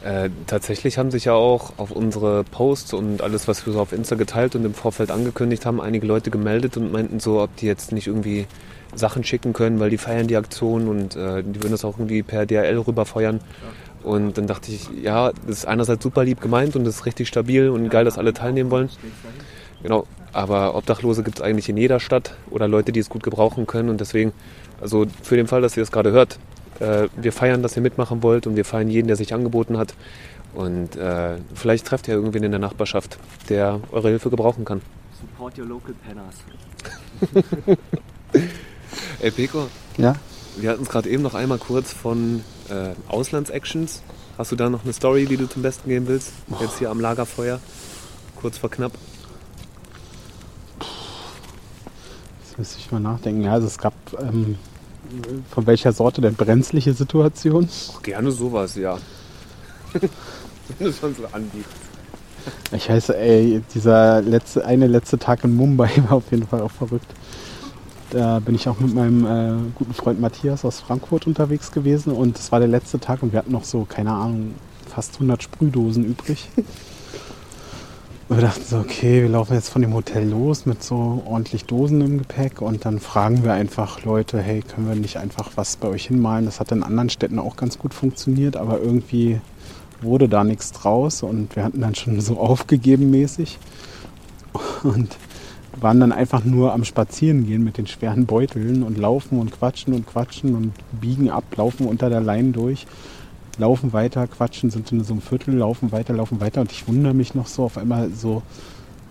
Äh, 0.05 0.29
tatsächlich 0.47 0.99
haben 0.99 1.11
sich 1.11 1.25
ja 1.25 1.33
auch 1.33 1.79
auf 1.79 1.91
unsere 1.91 2.45
Posts 2.45 2.93
und 2.93 3.23
alles, 3.23 3.49
was 3.49 3.65
wir 3.65 3.73
so 3.73 3.81
auf 3.81 3.93
Insta 3.93 4.17
geteilt 4.17 4.55
und 4.55 4.63
im 4.67 4.75
Vorfeld 4.75 5.11
angekündigt 5.11 5.65
haben, 5.65 5.81
einige 5.81 6.07
Leute 6.07 6.31
gemeldet 6.31 6.77
und 6.77 6.93
meinten 6.93 7.21
so, 7.21 7.41
ob 7.41 7.57
die 7.57 7.65
jetzt 7.65 7.91
nicht 7.91 8.07
irgendwie 8.07 8.47
Sachen 8.95 9.25
schicken 9.25 9.55
können, 9.55 9.81
weil 9.81 9.89
die 9.89 9.97
feiern 9.97 10.27
die 10.27 10.37
Aktion 10.37 10.89
und 10.89 11.17
äh, 11.17 11.43
die 11.43 11.55
würden 11.63 11.71
das 11.71 11.87
auch 11.87 11.99
irgendwie 11.99 12.23
per 12.23 12.45
DHL 12.45 12.77
rüberfeuern. 12.87 13.41
Und 14.03 14.37
dann 14.37 14.47
dachte 14.47 14.71
ich, 14.71 14.91
ja, 15.03 15.33
das 15.47 15.59
ist 15.59 15.67
einerseits 15.67 16.03
super 16.03 16.23
lieb 16.23 16.43
gemeint 16.43 16.77
und 16.77 16.85
das 16.85 16.97
ist 16.97 17.07
richtig 17.07 17.27
stabil 17.27 17.71
und 17.71 17.89
geil, 17.89 18.05
dass 18.05 18.19
alle 18.19 18.35
teilnehmen 18.35 18.71
wollen. 18.71 18.91
Genau, 19.83 20.07
aber 20.35 20.77
Obdachlose 20.77 21.23
gibt 21.23 21.39
es 21.39 21.43
eigentlich 21.43 21.71
in 21.71 21.79
jeder 21.79 21.99
Stadt 21.99 22.35
oder 22.51 22.69
Leute, 22.69 22.93
die 22.93 23.01
es 23.01 23.09
gut 23.09 23.23
gebrauchen 23.23 23.67
können 23.67 23.89
und 23.89 24.03
deswegen, 24.03 24.35
also 24.83 25.07
für 25.23 25.37
den 25.37 25.47
Fall, 25.47 25.63
dass 25.63 25.79
ihr 25.79 25.83
es 25.83 25.91
gerade 25.91 26.13
hört, 26.13 26.39
äh, 26.81 27.09
wir 27.17 27.33
feiern, 27.33 27.63
dass 27.63 27.77
ihr 27.77 27.83
mitmachen 27.83 28.23
wollt 28.23 28.47
und 28.47 28.57
wir 28.57 28.65
feiern 28.65 28.89
jeden, 28.89 29.07
der 29.09 29.17
sich 29.17 29.35
angeboten 29.35 29.77
hat 29.79 29.95
und 30.55 30.97
äh, 30.97 31.37
vielleicht 31.55 31.87
trefft 31.87 32.09
ihr 32.09 32.15
irgendwen 32.15 32.43
in 32.43 32.51
der 32.53 32.61
Nachbarschaft, 32.61 33.19
der 33.49 33.81
eure 33.93 34.09
Hilfe 34.09 34.31
gebrauchen 34.31 34.65
kann. 34.65 34.81
Support 35.21 35.59
your 35.59 35.67
local 35.67 35.95
penners. 36.07 36.35
Ey 39.21 39.31
Peko, 39.31 39.69
Ja? 39.97 40.15
wir 40.57 40.71
hatten 40.71 40.83
es 40.83 40.89
gerade 40.89 41.09
eben 41.09 41.23
noch 41.23 41.35
einmal 41.35 41.59
kurz 41.59 41.93
von 41.93 42.43
äh, 42.69 42.91
Auslandsactions. 43.09 44.03
Hast 44.39 44.53
du 44.53 44.57
da 44.57 44.69
noch 44.71 44.85
eine 44.85 44.93
Story, 44.93 45.27
die 45.27 45.37
du 45.37 45.49
zum 45.49 45.63
Besten 45.63 45.89
geben 45.89 46.07
willst? 46.09 46.33
Jetzt 46.61 46.79
hier 46.79 46.91
am 46.91 47.01
Lagerfeuer, 47.01 47.61
kurz 48.41 48.59
vor 48.59 48.71
knapp. 48.71 48.93
Jetzt 52.45 52.59
müsste 52.59 52.79
ich 52.79 52.91
mal 52.93 53.01
nachdenken. 53.01 53.43
Ja, 53.43 53.53
also 53.53 53.67
es 53.67 53.79
gab 53.79 53.95
ähm, 54.21 54.59
von 55.51 55.67
welcher 55.67 55.93
Sorte 55.93 56.21
denn 56.21 56.35
brenzliche 56.35 56.93
Situation? 56.93 57.69
Gerne 58.03 58.31
sowas, 58.31 58.77
ja. 58.77 58.99
Wenn 60.79 60.87
du 60.87 60.93
schon 60.93 61.15
so 61.15 61.25
anbietest. 61.33 61.85
Ich 62.73 62.89
weiß, 62.89 63.11
ey, 63.11 63.63
dieser 63.75 64.21
letzte, 64.21 64.65
eine 64.65 64.87
letzte 64.87 65.19
Tag 65.19 65.45
in 65.45 65.55
Mumbai 65.57 65.91
war 66.09 66.19
auf 66.19 66.31
jeden 66.31 66.47
Fall 66.47 66.61
auch 66.61 66.71
verrückt. 66.71 67.07
Da 68.11 68.39
bin 68.39 68.55
ich 68.55 68.69
auch 68.69 68.79
mit 68.79 68.95
meinem 68.95 69.25
äh, 69.25 69.71
guten 69.75 69.95
Freund 69.95 70.21
Matthias 70.21 70.65
aus 70.65 70.81
Frankfurt 70.81 71.27
unterwegs 71.27 71.73
gewesen 71.73 72.13
und 72.13 72.39
es 72.39 72.53
war 72.53 72.61
der 72.61 72.69
letzte 72.69 73.01
Tag 73.01 73.23
und 73.23 73.33
wir 73.33 73.39
hatten 73.41 73.53
noch 73.53 73.65
so, 73.65 73.85
keine 73.85 74.13
Ahnung, 74.13 74.55
fast 74.89 75.15
100 75.15 75.43
Sprühdosen 75.43 76.05
übrig. 76.05 76.49
Wir 78.31 78.39
dachten 78.39 78.65
so, 78.67 78.79
okay, 78.79 79.21
wir 79.21 79.29
laufen 79.29 79.53
jetzt 79.53 79.69
von 79.69 79.83
dem 79.83 79.93
Hotel 79.93 80.27
los 80.27 80.65
mit 80.65 80.83
so 80.83 81.23
ordentlich 81.27 81.67
Dosen 81.67 82.01
im 82.01 82.17
Gepäck 82.17 82.63
und 82.63 82.87
dann 82.87 82.99
fragen 82.99 83.45
wir 83.45 83.53
einfach 83.53 84.03
Leute, 84.05 84.41
hey, 84.41 84.63
können 84.63 84.89
wir 84.89 84.95
nicht 84.95 85.19
einfach 85.19 85.51
was 85.57 85.77
bei 85.77 85.89
euch 85.89 86.07
hinmalen? 86.07 86.47
Das 86.47 86.59
hat 86.59 86.73
in 86.73 86.83
anderen 86.83 87.11
Städten 87.11 87.39
auch 87.39 87.57
ganz 87.57 87.79
gut 87.79 87.93
funktioniert, 87.93 88.57
aber 88.57 88.81
irgendwie 88.81 89.43
wurde 90.01 90.31
da 90.31 90.43
nichts 90.43 90.73
draus 90.73 91.23
und 91.23 91.55
wir 91.55 91.65
hatten 91.65 91.83
dann 91.83 91.95
schon 91.95 92.19
so 92.23 92.39
aufgegeben 92.41 93.11
mäßig 93.11 93.59
und 94.85 95.19
waren 95.79 96.01
dann 96.01 96.13
einfach 96.13 96.45
nur 96.45 96.73
am 96.73 96.85
Spazierengehen 96.85 97.63
mit 97.63 97.77
den 97.77 97.87
schweren 97.87 98.25
Beuteln 98.25 98.85
und 98.85 98.97
laufen 98.97 99.39
und 99.39 99.53
quatschen 99.53 99.93
und 99.93 100.07
quatschen 100.07 100.55
und 100.55 100.73
biegen 100.99 101.29
ab, 101.29 101.45
laufen 101.57 101.87
unter 101.87 102.09
der 102.09 102.23
Leine 102.23 102.53
durch, 102.53 102.87
laufen 103.59 103.93
weiter, 103.93 104.27
quatschen, 104.27 104.71
sind 104.71 104.91
in 104.93 105.05
so 105.05 105.15
einem 105.15 105.23
Viertel, 105.23 105.55
laufen 105.55 105.93
weiter, 105.93 106.15
laufen 106.15 106.41
weiter 106.41 106.61
und 106.61 106.73
ich 106.73 106.87
wundere 106.89 107.15
mich 107.15 107.35
noch 107.35 107.47
so 107.47 107.65
auf 107.65 107.79
einmal 107.79 108.11
so, 108.11 108.43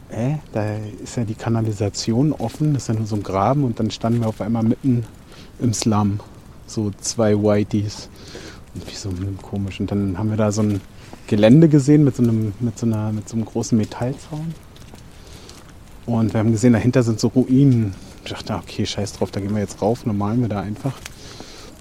äh, 0.10 0.36
da 0.54 0.76
ist 1.04 1.18
ja 1.18 1.24
die 1.24 1.36
Kanalisation 1.36 2.32
offen, 2.34 2.74
das 2.74 2.84
ist 2.84 2.88
ja 2.90 2.94
nur 2.96 3.06
so 3.08 3.16
ein 3.16 3.24
Graben 3.24 3.64
und 3.64 3.80
dann 3.80 3.92
standen 3.92 4.22
wir 4.22 4.28
auf 4.28 4.42
einmal 4.42 4.64
mitten 4.64 5.06
im 5.60 5.74
Slum, 5.74 6.20
so 6.68 6.92
zwei 7.00 7.36
Whiteys. 7.36 8.10
Und 8.76 8.88
wie 8.88 8.96
so 8.96 9.10
komisch. 9.42 9.80
Und 9.80 9.92
dann 9.92 10.18
haben 10.18 10.30
wir 10.30 10.38
da 10.38 10.52
so 10.52 10.64
ein 10.64 10.82
Gelände 11.28 11.70
gesehen 11.70 12.04
mit 12.04 12.16
so 12.16 12.24
einem, 12.24 12.54
mit 12.60 12.78
so 12.78 12.86
einer, 12.86 13.12
mit 13.12 13.30
so 13.30 13.36
einem 13.36 13.46
großen 13.46 13.78
Metallzaun. 13.78 14.54
Und 16.06 16.34
wir 16.34 16.40
haben 16.40 16.52
gesehen, 16.52 16.74
dahinter 16.74 17.04
sind 17.04 17.20
so 17.20 17.28
Ruinen. 17.28 17.94
Ich 18.26 18.32
dachte, 18.32 18.56
okay, 18.56 18.86
scheiß 18.86 19.14
drauf, 19.14 19.32
da 19.32 19.40
gehen 19.40 19.54
wir 19.54 19.62
jetzt 19.62 19.82
rauf, 19.82 20.06
normal 20.06 20.40
wir 20.40 20.50
da 20.50 20.62
einfach. 20.62 20.94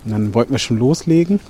Und 0.04 0.12
dann 0.12 0.34
wollten 0.34 0.52
wir 0.52 0.58
schon 0.58 0.78
loslegen. 0.78 1.40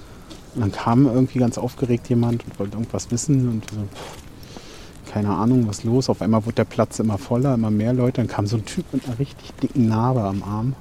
Und 0.54 0.60
dann 0.60 0.72
kam 0.72 1.06
irgendwie 1.06 1.38
ganz 1.38 1.58
aufgeregt 1.58 2.08
jemand 2.08 2.44
und 2.44 2.58
wollte 2.58 2.76
irgendwas 2.76 3.10
wissen. 3.10 3.48
Und 3.48 3.70
so, 3.70 3.88
keine 5.10 5.30
Ahnung, 5.30 5.68
was 5.68 5.84
los. 5.84 6.08
Auf 6.08 6.22
einmal 6.22 6.44
wurde 6.44 6.56
der 6.56 6.64
Platz 6.64 6.98
immer 6.98 7.18
voller, 7.18 7.54
immer 7.54 7.70
mehr 7.70 7.92
Leute. 7.92 8.20
Dann 8.20 8.28
kam 8.28 8.46
so 8.46 8.56
ein 8.56 8.64
Typ 8.64 8.84
mit 8.92 9.06
einer 9.06 9.18
richtig 9.18 9.52
dicken 9.62 9.88
Narbe 9.88 10.22
am 10.22 10.42
Arm. 10.42 10.74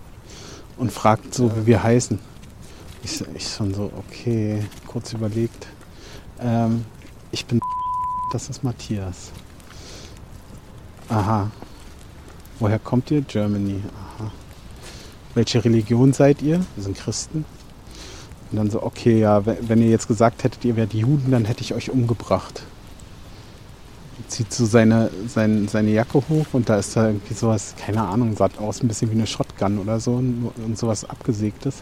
und 0.78 0.92
fragt 0.92 1.34
so, 1.34 1.56
wie 1.56 1.66
wir 1.68 1.84
heißen. 1.84 2.20
Ich, 3.04 3.24
ich 3.36 3.48
schon 3.48 3.74
so, 3.74 3.92
okay, 3.98 4.64
kurz 4.88 5.14
überlegt. 5.14 5.68
Ähm, 6.40 6.86
ich 7.32 7.46
bin 7.46 7.60
das 8.32 8.50
ist 8.50 8.64
Matthias. 8.64 9.32
Aha. 11.10 11.52
Woher 12.60 12.80
kommt 12.80 13.12
ihr? 13.12 13.22
Germany. 13.22 13.82
Aha. 14.18 14.32
Welche 15.34 15.66
Religion 15.66 16.14
seid 16.14 16.42
ihr? 16.42 16.66
Wir 16.76 16.84
sind 16.84 16.98
Christen. 16.98 17.44
Und 18.52 18.58
dann 18.58 18.70
so, 18.70 18.84
okay, 18.84 19.20
ja, 19.20 19.46
wenn, 19.46 19.82
ihr 19.82 19.90
jetzt 19.90 20.08
gesagt 20.08 20.44
hättet, 20.44 20.66
ihr 20.66 20.76
wärt 20.76 20.94
Juden, 20.94 21.32
dann 21.32 21.46
hätte 21.46 21.62
ich 21.62 21.74
euch 21.74 21.90
umgebracht. 21.90 22.64
Zieht 24.28 24.54
so 24.54 24.66
seine, 24.66 25.10
sein, 25.28 25.68
seine 25.68 25.92
Jacke 25.92 26.22
hoch 26.30 26.46
und 26.54 26.70
da 26.70 26.78
ist 26.78 26.96
da 26.96 27.08
irgendwie 27.08 27.34
sowas, 27.34 27.76
keine 27.78 28.04
Ahnung, 28.04 28.36
sah 28.36 28.50
aus 28.60 28.84
ein 28.84 28.88
bisschen 28.88 29.10
wie 29.10 29.16
eine 29.16 29.28
Shotgun 29.28 29.80
oder 29.80 30.00
so 30.00 30.16
und, 30.16 30.52
und 30.64 30.78
sowas 30.78 31.10
abgesägtes. 31.10 31.82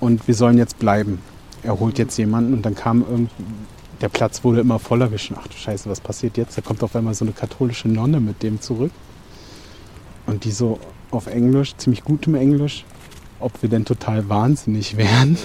Und 0.00 0.26
wir 0.26 0.34
sollen 0.34 0.58
jetzt 0.58 0.78
bleiben. 0.78 1.20
Er 1.62 1.78
holt 1.78 1.98
jetzt 1.98 2.16
jemanden 2.16 2.54
und 2.54 2.62
dann 2.62 2.74
kam 2.74 3.02
irgendwie, 3.02 3.44
der 4.00 4.08
Platz 4.08 4.44
wurde 4.44 4.60
immer 4.60 4.78
voller. 4.78 5.10
Wir 5.10 5.18
ach 5.36 5.48
du 5.48 5.56
Scheiße, 5.56 5.88
was 5.88 6.00
passiert 6.00 6.36
jetzt? 6.36 6.56
Da 6.56 6.62
kommt 6.62 6.82
auf 6.82 6.94
einmal 6.94 7.14
so 7.14 7.24
eine 7.24 7.32
katholische 7.32 7.88
Nonne 7.88 8.20
mit 8.20 8.42
dem 8.42 8.60
zurück. 8.60 8.92
Und 10.26 10.44
die 10.44 10.50
so 10.50 10.78
auf 11.10 11.26
Englisch, 11.26 11.76
ziemlich 11.76 12.04
gutem 12.04 12.34
Englisch, 12.34 12.84
ob 13.40 13.60
wir 13.62 13.68
denn 13.68 13.84
total 13.84 14.28
wahnsinnig 14.28 14.96
wären, 14.96 15.36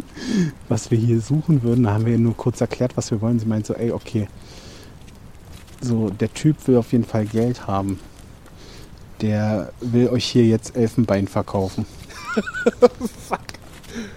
was 0.68 0.90
wir 0.90 0.98
hier 0.98 1.20
suchen 1.20 1.62
würden. 1.62 1.84
Da 1.84 1.94
haben 1.94 2.06
wir 2.06 2.12
ihr 2.12 2.18
nur 2.18 2.36
kurz 2.36 2.60
erklärt, 2.60 2.96
was 2.96 3.10
wir 3.10 3.20
wollen. 3.20 3.38
Sie 3.38 3.46
meint 3.46 3.66
so, 3.66 3.74
ey, 3.74 3.92
okay, 3.92 4.28
so 5.80 6.10
der 6.10 6.32
Typ 6.32 6.56
will 6.66 6.76
auf 6.76 6.92
jeden 6.92 7.04
Fall 7.04 7.26
Geld 7.26 7.66
haben. 7.66 7.98
Der 9.20 9.72
will 9.80 10.08
euch 10.08 10.24
hier 10.24 10.46
jetzt 10.46 10.76
Elfenbein 10.76 11.28
verkaufen. 11.28 11.86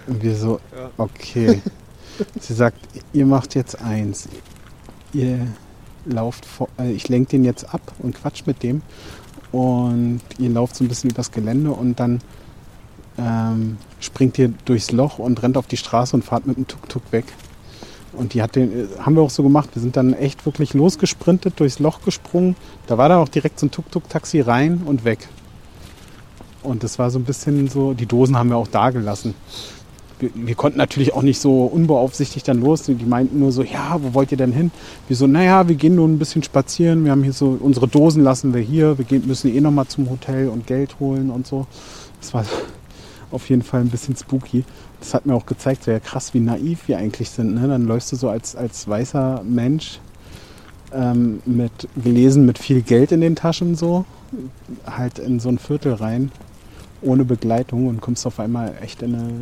Und 0.06 0.22
wir 0.22 0.34
so, 0.34 0.60
Ja. 0.76 0.90
okay. 0.98 1.62
Sie 2.40 2.54
sagt, 2.54 2.78
ihr 3.12 3.26
macht 3.26 3.54
jetzt 3.54 3.80
eins. 3.80 4.28
Ihr 5.12 5.46
lauft 6.04 6.44
vor, 6.44 6.68
äh, 6.78 6.90
ich 6.90 7.08
lenke 7.08 7.30
den 7.30 7.44
jetzt 7.44 7.72
ab 7.72 7.80
und 8.00 8.16
quatsch 8.16 8.42
mit 8.46 8.62
dem. 8.64 8.82
Und 9.52 10.20
ihr 10.38 10.50
lauft 10.50 10.74
so 10.74 10.84
ein 10.84 10.88
bisschen 10.88 11.10
übers 11.10 11.30
Gelände 11.30 11.70
und 11.70 12.00
dann 12.00 12.20
ähm, 13.18 13.76
springt 14.00 14.38
ihr 14.38 14.52
durchs 14.64 14.92
Loch 14.92 15.18
und 15.18 15.42
rennt 15.42 15.56
auf 15.56 15.66
die 15.66 15.76
Straße 15.76 16.14
und 16.14 16.24
fahrt 16.24 16.46
mit 16.46 16.56
dem 16.56 16.66
Tuk-Tuk 16.66 17.02
weg. 17.10 17.24
Und 18.12 18.34
die 18.34 18.42
hat 18.42 18.56
den, 18.56 18.72
äh, 18.72 18.86
haben 19.00 19.14
wir 19.16 19.22
auch 19.22 19.30
so 19.30 19.42
gemacht. 19.42 19.70
Wir 19.74 19.82
sind 19.82 19.96
dann 19.96 20.12
echt 20.12 20.46
wirklich 20.46 20.74
losgesprintet, 20.74 21.60
durchs 21.60 21.78
Loch 21.78 22.02
gesprungen. 22.02 22.56
Da 22.86 22.98
war 22.98 23.08
dann 23.08 23.18
auch 23.18 23.28
direkt 23.28 23.60
so 23.60 23.66
ein 23.66 23.70
Tuk-Tuk-Taxi 23.70 24.40
rein 24.40 24.82
und 24.84 25.04
weg. 25.04 25.28
Und 26.62 26.82
das 26.82 26.98
war 26.98 27.10
so 27.10 27.18
ein 27.18 27.24
bisschen 27.24 27.68
so, 27.68 27.94
die 27.94 28.06
Dosen 28.06 28.36
haben 28.36 28.50
wir 28.50 28.56
auch 28.56 28.68
da 28.68 28.90
gelassen. 28.90 29.34
Wir, 30.18 30.30
wir 30.34 30.54
konnten 30.56 30.78
natürlich 30.78 31.14
auch 31.14 31.22
nicht 31.22 31.40
so 31.40 31.64
unbeaufsichtigt 31.64 32.48
dann 32.48 32.60
los. 32.60 32.82
Die 32.82 32.94
meinten 32.94 33.38
nur 33.38 33.52
so, 33.52 33.62
ja, 33.62 33.98
wo 34.00 34.14
wollt 34.14 34.32
ihr 34.32 34.38
denn 34.38 34.52
hin? 34.52 34.72
Wir 35.06 35.16
so, 35.16 35.26
naja, 35.26 35.68
wir 35.68 35.76
gehen 35.76 35.94
nur 35.94 36.08
ein 36.08 36.18
bisschen 36.18 36.42
spazieren. 36.42 37.04
Wir 37.04 37.12
haben 37.12 37.22
hier 37.22 37.32
so, 37.32 37.56
unsere 37.60 37.86
Dosen 37.86 38.22
lassen 38.24 38.52
wir 38.52 38.60
hier. 38.60 38.98
Wir 38.98 39.04
gehen, 39.04 39.26
müssen 39.26 39.54
eh 39.54 39.60
nochmal 39.60 39.86
zum 39.86 40.10
Hotel 40.10 40.48
und 40.48 40.66
Geld 40.66 40.96
holen 40.98 41.30
und 41.30 41.46
so. 41.46 41.66
Das 42.20 42.34
war 42.34 42.44
auf 43.30 43.48
jeden 43.48 43.62
Fall 43.62 43.80
ein 43.80 43.90
bisschen 43.90 44.16
spooky. 44.16 44.64
Das 45.00 45.14
hat 45.14 45.26
mir 45.26 45.34
auch 45.34 45.46
gezeigt, 45.46 45.84
so 45.84 45.90
ja 45.90 46.00
krass, 46.00 46.34
wie 46.34 46.40
naiv 46.40 46.88
wir 46.88 46.98
eigentlich 46.98 47.30
sind. 47.30 47.54
Ne? 47.54 47.68
Dann 47.68 47.86
läufst 47.86 48.12
du 48.12 48.16
so 48.16 48.28
als, 48.28 48.56
als 48.56 48.88
weißer 48.88 49.42
Mensch 49.44 50.00
ähm, 50.92 51.40
mit 51.44 51.88
gelesen 52.02 52.46
mit 52.46 52.58
viel 52.58 52.82
Geld 52.82 53.12
in 53.12 53.20
den 53.20 53.36
Taschen 53.36 53.74
so, 53.74 54.04
halt 54.86 55.18
in 55.18 55.40
so 55.40 55.48
ein 55.48 55.58
Viertel 55.58 55.94
rein, 55.94 56.32
ohne 57.02 57.24
Begleitung 57.24 57.86
und 57.86 58.00
kommst 58.00 58.26
auf 58.26 58.40
einmal 58.40 58.74
echt 58.82 59.02
in 59.02 59.14
eine 59.14 59.32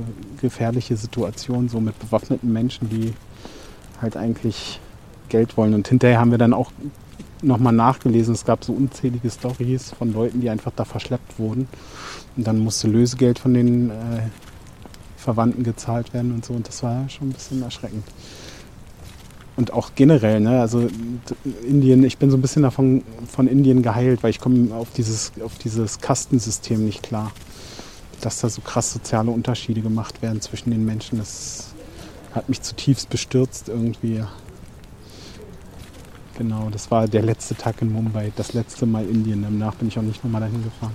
gefährliche 0.41 0.97
Situation, 0.97 1.69
so 1.69 1.81
mit 1.81 1.99
bewaffneten 1.99 2.53
Menschen, 2.53 2.91
die 2.91 3.15
halt 4.03 4.17
eigentlich 4.17 4.81
Geld 5.29 5.57
wollen. 5.57 5.75
Und 5.75 5.89
hinterher 5.89 6.21
haben 6.21 6.31
wir 6.31 6.39
dann 6.39 6.53
auch 6.53 6.71
nochmal 7.47 7.73
nachgelesen, 7.73 8.35
es 8.35 8.45
gab 8.45 8.65
so 8.65 8.73
unzählige 8.73 9.31
Stories 9.31 9.93
von 9.93 10.13
Leuten, 10.13 10.41
die 10.41 10.51
einfach 10.51 10.73
da 10.75 10.85
verschleppt 10.85 11.39
wurden. 11.39 11.69
Und 12.37 12.47
dann 12.47 12.59
musste 12.59 12.89
Lösegeld 12.89 13.39
von 13.39 13.55
den 13.55 13.91
äh, 13.91 13.93
Verwandten 15.17 15.63
gezahlt 15.63 16.13
werden 16.13 16.33
und 16.33 16.45
so. 16.45 16.53
Und 16.53 16.69
das 16.69 16.83
war 16.83 17.09
schon 17.09 17.29
ein 17.29 17.33
bisschen 17.33 17.63
erschreckend. 17.63 18.05
Und 19.57 19.73
auch 19.73 19.93
generell, 19.95 20.41
ne, 20.41 20.61
also 20.61 20.87
Indien, 21.67 22.05
ich 22.05 22.19
bin 22.19 22.31
so 22.31 22.37
ein 22.37 22.43
bisschen 22.43 22.63
davon 22.63 23.03
von 23.27 23.49
Indien 23.49 23.83
geheilt, 23.83 24.23
weil 24.23 24.31
ich 24.31 24.39
komme 24.39 24.75
auf 24.75 24.91
dieses, 24.91 25.33
auf 25.43 25.57
dieses 25.57 26.01
Kastensystem 26.01 26.85
nicht 26.85 27.03
klar. 27.03 27.33
Dass 28.21 28.41
da 28.41 28.49
so 28.49 28.61
krass 28.61 28.93
soziale 28.93 29.31
Unterschiede 29.31 29.81
gemacht 29.81 30.21
werden 30.21 30.41
zwischen 30.41 30.71
den 30.71 30.85
Menschen, 30.85 31.19
das 31.19 31.69
hat 32.33 32.49
mich 32.49 32.61
zutiefst 32.61 33.09
bestürzt 33.09 33.69
irgendwie. 33.69 34.23
Genau, 36.37 36.69
das 36.71 36.91
war 36.91 37.09
der 37.09 37.23
letzte 37.23 37.55
Tag 37.55 37.81
in 37.81 37.91
Mumbai, 37.91 38.31
das 38.37 38.53
letzte 38.53 38.85
Mal 38.85 39.09
Indien. 39.09 39.43
Danach 39.43 39.75
bin 39.77 39.89
ich 39.89 39.99
auch 39.99 40.03
nicht 40.03 40.23
nochmal 40.23 40.43
dahin 40.43 40.63
gefahren. 40.63 40.95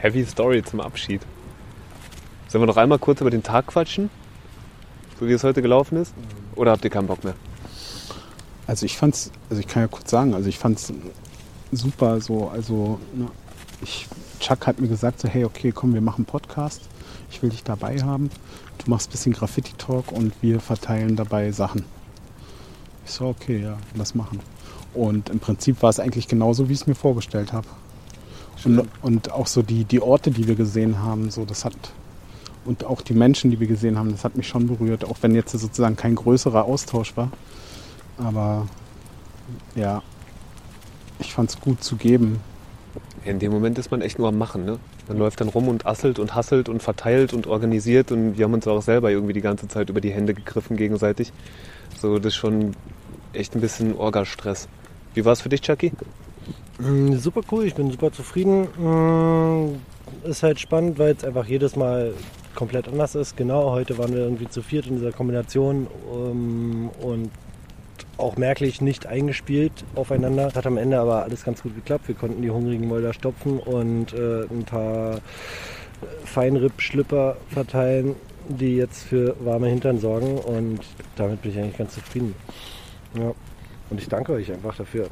Heavy 0.00 0.24
Story 0.24 0.62
zum 0.62 0.80
Abschied. 0.80 1.22
Sollen 2.46 2.62
wir 2.62 2.66
noch 2.66 2.76
einmal 2.76 3.00
kurz 3.00 3.20
über 3.20 3.30
den 3.30 3.42
Tag 3.42 3.66
quatschen? 3.66 4.10
So 5.18 5.26
wie 5.26 5.32
es 5.32 5.42
heute 5.42 5.60
gelaufen 5.60 5.98
ist? 5.98 6.14
Oder 6.54 6.70
habt 6.70 6.84
ihr 6.84 6.90
keinen 6.90 7.08
Bock 7.08 7.24
mehr? 7.24 7.34
Also 8.68 8.86
ich 8.86 8.96
fand's, 8.96 9.32
also 9.50 9.58
ich 9.58 9.66
kann 9.66 9.82
ja 9.82 9.88
kurz 9.88 10.08
sagen, 10.08 10.34
also 10.34 10.48
ich 10.48 10.58
fand's 10.58 10.92
super 11.72 12.20
so, 12.20 12.48
also 12.48 13.00
ne, 13.14 13.28
ich, 13.82 14.06
Chuck 14.38 14.68
hat 14.68 14.78
mir 14.78 14.88
gesagt 14.88 15.18
so, 15.20 15.26
hey, 15.26 15.44
okay, 15.44 15.72
komm, 15.72 15.94
wir 15.94 16.00
machen 16.00 16.18
einen 16.18 16.26
Podcast, 16.26 16.82
ich 17.30 17.42
will 17.42 17.50
dich 17.50 17.64
dabei 17.64 17.98
haben, 18.02 18.30
du 18.78 18.90
machst 18.90 19.08
ein 19.08 19.12
bisschen 19.12 19.32
Graffiti-Talk 19.32 20.12
und 20.12 20.32
wir 20.42 20.60
verteilen 20.60 21.16
dabei 21.16 21.50
Sachen. 21.50 21.84
Ich 23.08 23.14
so, 23.14 23.26
okay, 23.26 23.62
ja, 23.62 23.78
lass 23.96 24.14
machen. 24.14 24.40
Und 24.94 25.30
im 25.30 25.40
Prinzip 25.40 25.82
war 25.82 25.90
es 25.90 25.98
eigentlich 25.98 26.28
genauso, 26.28 26.68
wie 26.68 26.74
ich 26.74 26.82
es 26.82 26.86
mir 26.86 26.94
vorgestellt 26.94 27.52
habe. 27.52 27.66
Und, 28.64 28.88
und 29.02 29.32
auch 29.32 29.46
so 29.46 29.62
die, 29.62 29.84
die 29.84 30.00
Orte, 30.00 30.30
die 30.30 30.46
wir 30.46 30.56
gesehen 30.56 31.00
haben, 31.00 31.30
so 31.30 31.44
das 31.44 31.64
hat 31.64 31.74
und 32.68 32.84
auch 32.84 33.00
die 33.00 33.14
Menschen, 33.14 33.50
die 33.50 33.60
wir 33.60 33.66
gesehen 33.66 33.98
haben, 33.98 34.12
das 34.12 34.24
hat 34.24 34.36
mich 34.36 34.46
schon 34.46 34.66
berührt, 34.66 35.04
auch 35.04 35.16
wenn 35.22 35.34
jetzt 35.34 35.52
sozusagen 35.52 35.96
kein 35.96 36.14
größerer 36.14 36.64
Austausch 36.64 37.16
war. 37.16 37.30
Aber 38.18 38.68
ja, 39.74 40.02
ich 41.18 41.32
fand 41.32 41.48
es 41.48 41.58
gut 41.58 41.82
zu 41.82 41.96
geben. 41.96 42.40
In 43.24 43.38
dem 43.38 43.52
Moment 43.52 43.78
ist 43.78 43.90
man 43.90 44.02
echt 44.02 44.18
nur 44.18 44.28
am 44.28 44.36
Machen, 44.36 44.66
ne? 44.66 44.78
Man 45.08 45.16
läuft 45.16 45.40
dann 45.40 45.48
rum 45.48 45.68
und 45.68 45.86
asselt 45.86 46.18
und 46.18 46.34
hasselt 46.34 46.68
und 46.68 46.82
verteilt 46.82 47.32
und 47.32 47.46
organisiert 47.46 48.12
und 48.12 48.36
wir 48.36 48.44
haben 48.44 48.52
uns 48.52 48.66
auch 48.66 48.82
selber 48.82 49.10
irgendwie 49.10 49.32
die 49.32 49.40
ganze 49.40 49.66
Zeit 49.66 49.88
über 49.88 50.02
die 50.02 50.10
Hände 50.10 50.34
gegriffen 50.34 50.76
gegenseitig. 50.76 51.32
So, 51.98 52.18
das 52.18 52.34
ist 52.34 52.36
schon 52.36 52.74
echt 53.32 53.54
ein 53.54 53.60
bisschen 53.60 53.96
Orgastress. 53.96 54.68
Wie 55.14 55.24
war 55.24 55.32
es 55.32 55.40
für 55.40 55.48
dich, 55.48 55.60
Chucky? 55.62 55.92
Mm, 56.78 57.14
Super 57.14 57.40
cool, 57.50 57.64
ich 57.64 57.74
bin 57.74 57.90
super 57.90 58.12
zufrieden. 58.12 58.68
Mm, 58.78 59.76
Ist 60.24 60.42
halt 60.42 60.58
spannend, 60.60 60.98
weil 60.98 61.14
es 61.14 61.24
einfach 61.24 61.46
jedes 61.46 61.76
Mal 61.76 62.12
komplett 62.54 62.88
anders 62.88 63.14
ist. 63.14 63.36
Genau, 63.36 63.70
heute 63.72 63.98
waren 63.98 64.12
wir 64.12 64.20
irgendwie 64.20 64.48
zu 64.48 64.62
viert 64.62 64.86
in 64.86 64.96
dieser 64.96 65.12
Kombination 65.12 65.86
ähm, 66.12 66.90
und 67.00 67.30
auch 68.16 68.36
merklich 68.36 68.80
nicht 68.80 69.06
eingespielt 69.06 69.72
aufeinander. 69.94 70.50
Hat 70.54 70.66
am 70.66 70.76
Ende 70.76 70.98
aber 70.98 71.22
alles 71.22 71.44
ganz 71.44 71.62
gut 71.62 71.74
geklappt. 71.76 72.08
Wir 72.08 72.16
konnten 72.16 72.42
die 72.42 72.50
hungrigen 72.50 72.88
Mäuler 72.88 73.12
stopfen 73.12 73.60
und 73.60 74.12
äh, 74.12 74.44
ein 74.50 74.64
paar 74.64 75.20
Feinripp-Schlipper 76.24 77.36
verteilen, 77.48 78.16
die 78.48 78.76
jetzt 78.76 79.02
für 79.04 79.36
warme 79.40 79.68
Hintern 79.68 79.98
sorgen 80.00 80.38
und 80.38 80.80
damit 81.16 81.42
bin 81.42 81.52
ich 81.52 81.58
eigentlich 81.58 81.78
ganz 81.78 81.94
zufrieden. 81.94 82.34
Ja. 83.18 83.34
Und 83.90 84.00
ich 84.00 84.08
danke 84.08 84.32
euch 84.32 84.52
einfach 84.52 84.76
dafür. 84.76 85.08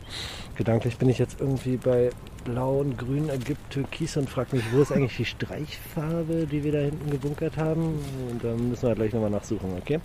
Gedanklich 0.57 0.99
bin 0.99 1.09
ich 1.09 1.19
jetzt 1.19 1.41
irgendwie 1.41 1.77
bei 1.77 2.11
Blau 2.45 2.81
und 2.81 2.99
Grün 2.99 3.29
ergibt 3.29 3.71
Türkis 3.71 4.17
und 4.17 4.29
frage 4.29 4.57
mich, 4.57 4.65
wo 4.73 4.83
ist 4.83 4.93
eigentlich 4.93 5.17
die 5.17 5.25
Streichfarbe, 5.25 6.47
die 6.47 6.63
wir 6.63 6.73
da 6.73 6.79
hinten 6.79 7.11
gebunkert 7.11 7.57
haben? 7.57 7.99
Und 8.31 8.45
dann 8.45 8.71
müssen 8.71 8.87
wir 8.87 8.95
gleich 8.95 9.13
nochmal 9.13 9.31
nachsuchen, 9.31 9.71
okay? 9.81 9.99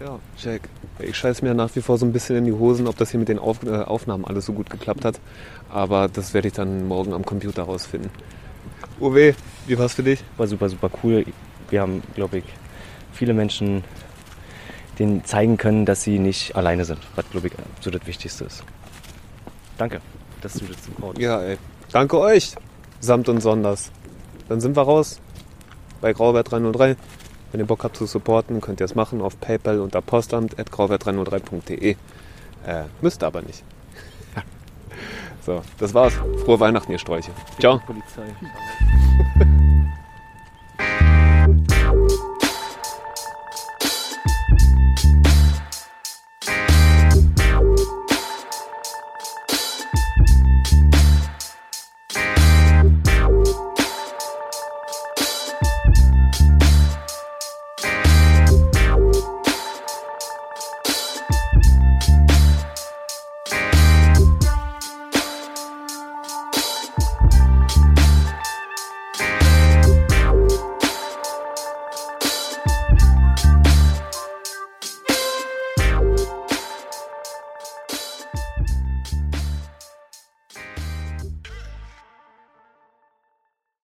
Ja, 0.00 0.18
Jack. 0.36 0.68
Ich 0.98 1.16
scheiße 1.16 1.44
mir 1.44 1.54
nach 1.54 1.74
wie 1.76 1.80
vor 1.80 1.98
so 1.98 2.04
ein 2.04 2.12
bisschen 2.12 2.36
in 2.36 2.44
die 2.44 2.52
Hosen, 2.52 2.88
ob 2.88 2.96
das 2.96 3.12
hier 3.12 3.20
mit 3.20 3.28
den 3.28 3.38
Auf 3.38 3.62
äh, 3.62 3.70
Aufnahmen 3.70 4.24
alles 4.24 4.46
so 4.46 4.52
gut 4.52 4.68
geklappt 4.68 5.04
hat. 5.04 5.20
Aber 5.70 6.08
das 6.08 6.34
werde 6.34 6.48
ich 6.48 6.54
dann 6.54 6.88
morgen 6.88 7.12
am 7.12 7.24
Computer 7.24 7.62
rausfinden. 7.62 8.10
Uwe, 9.00 9.34
wie 9.66 9.78
war's 9.78 9.94
für 9.94 10.02
dich? 10.02 10.22
War 10.36 10.48
super, 10.48 10.68
super 10.68 10.90
cool. 11.02 11.24
Wir 11.70 11.80
haben, 11.80 12.02
glaube 12.14 12.38
ich, 12.38 12.44
viele 13.12 13.34
Menschen 13.34 13.84
denen 14.98 15.24
zeigen 15.24 15.56
können, 15.56 15.86
dass 15.86 16.02
sie 16.02 16.18
nicht 16.18 16.56
alleine 16.56 16.84
sind, 16.84 17.00
was, 17.16 17.28
glaube 17.30 17.48
ich, 17.48 17.52
so 17.80 17.90
das 17.90 18.06
Wichtigste 18.06 18.44
ist. 18.44 18.64
Danke, 19.78 20.00
dass 20.40 20.54
du 20.54 20.66
das 20.66 20.76
zuhörst. 20.82 21.18
Ja, 21.18 21.40
ey. 21.40 21.58
Danke 21.92 22.18
euch, 22.18 22.54
samt 23.00 23.28
und 23.28 23.40
sonders. 23.40 23.90
Dann 24.48 24.60
sind 24.60 24.76
wir 24.76 24.82
raus 24.82 25.20
bei 26.00 26.12
Grauwert 26.12 26.50
303. 26.50 26.96
Wenn 27.52 27.60
ihr 27.60 27.66
Bock 27.66 27.84
habt 27.84 27.96
zu 27.96 28.06
supporten, 28.06 28.60
könnt 28.60 28.80
ihr 28.80 28.84
es 28.84 28.94
machen 28.94 29.20
auf 29.20 29.38
PayPal 29.40 29.80
unter 29.80 30.02
postamt.grauwert303.de. 30.02 31.92
Äh, 31.92 31.96
müsst 33.00 33.22
aber 33.22 33.42
nicht. 33.42 33.62
so, 35.46 35.62
das 35.78 35.94
war's. 35.94 36.14
Frohe 36.44 36.58
Weihnachten, 36.60 36.90
ihr 36.90 36.98
Sträuche. 36.98 37.30
Ciao. 37.60 37.80
Polizei. 37.86 38.24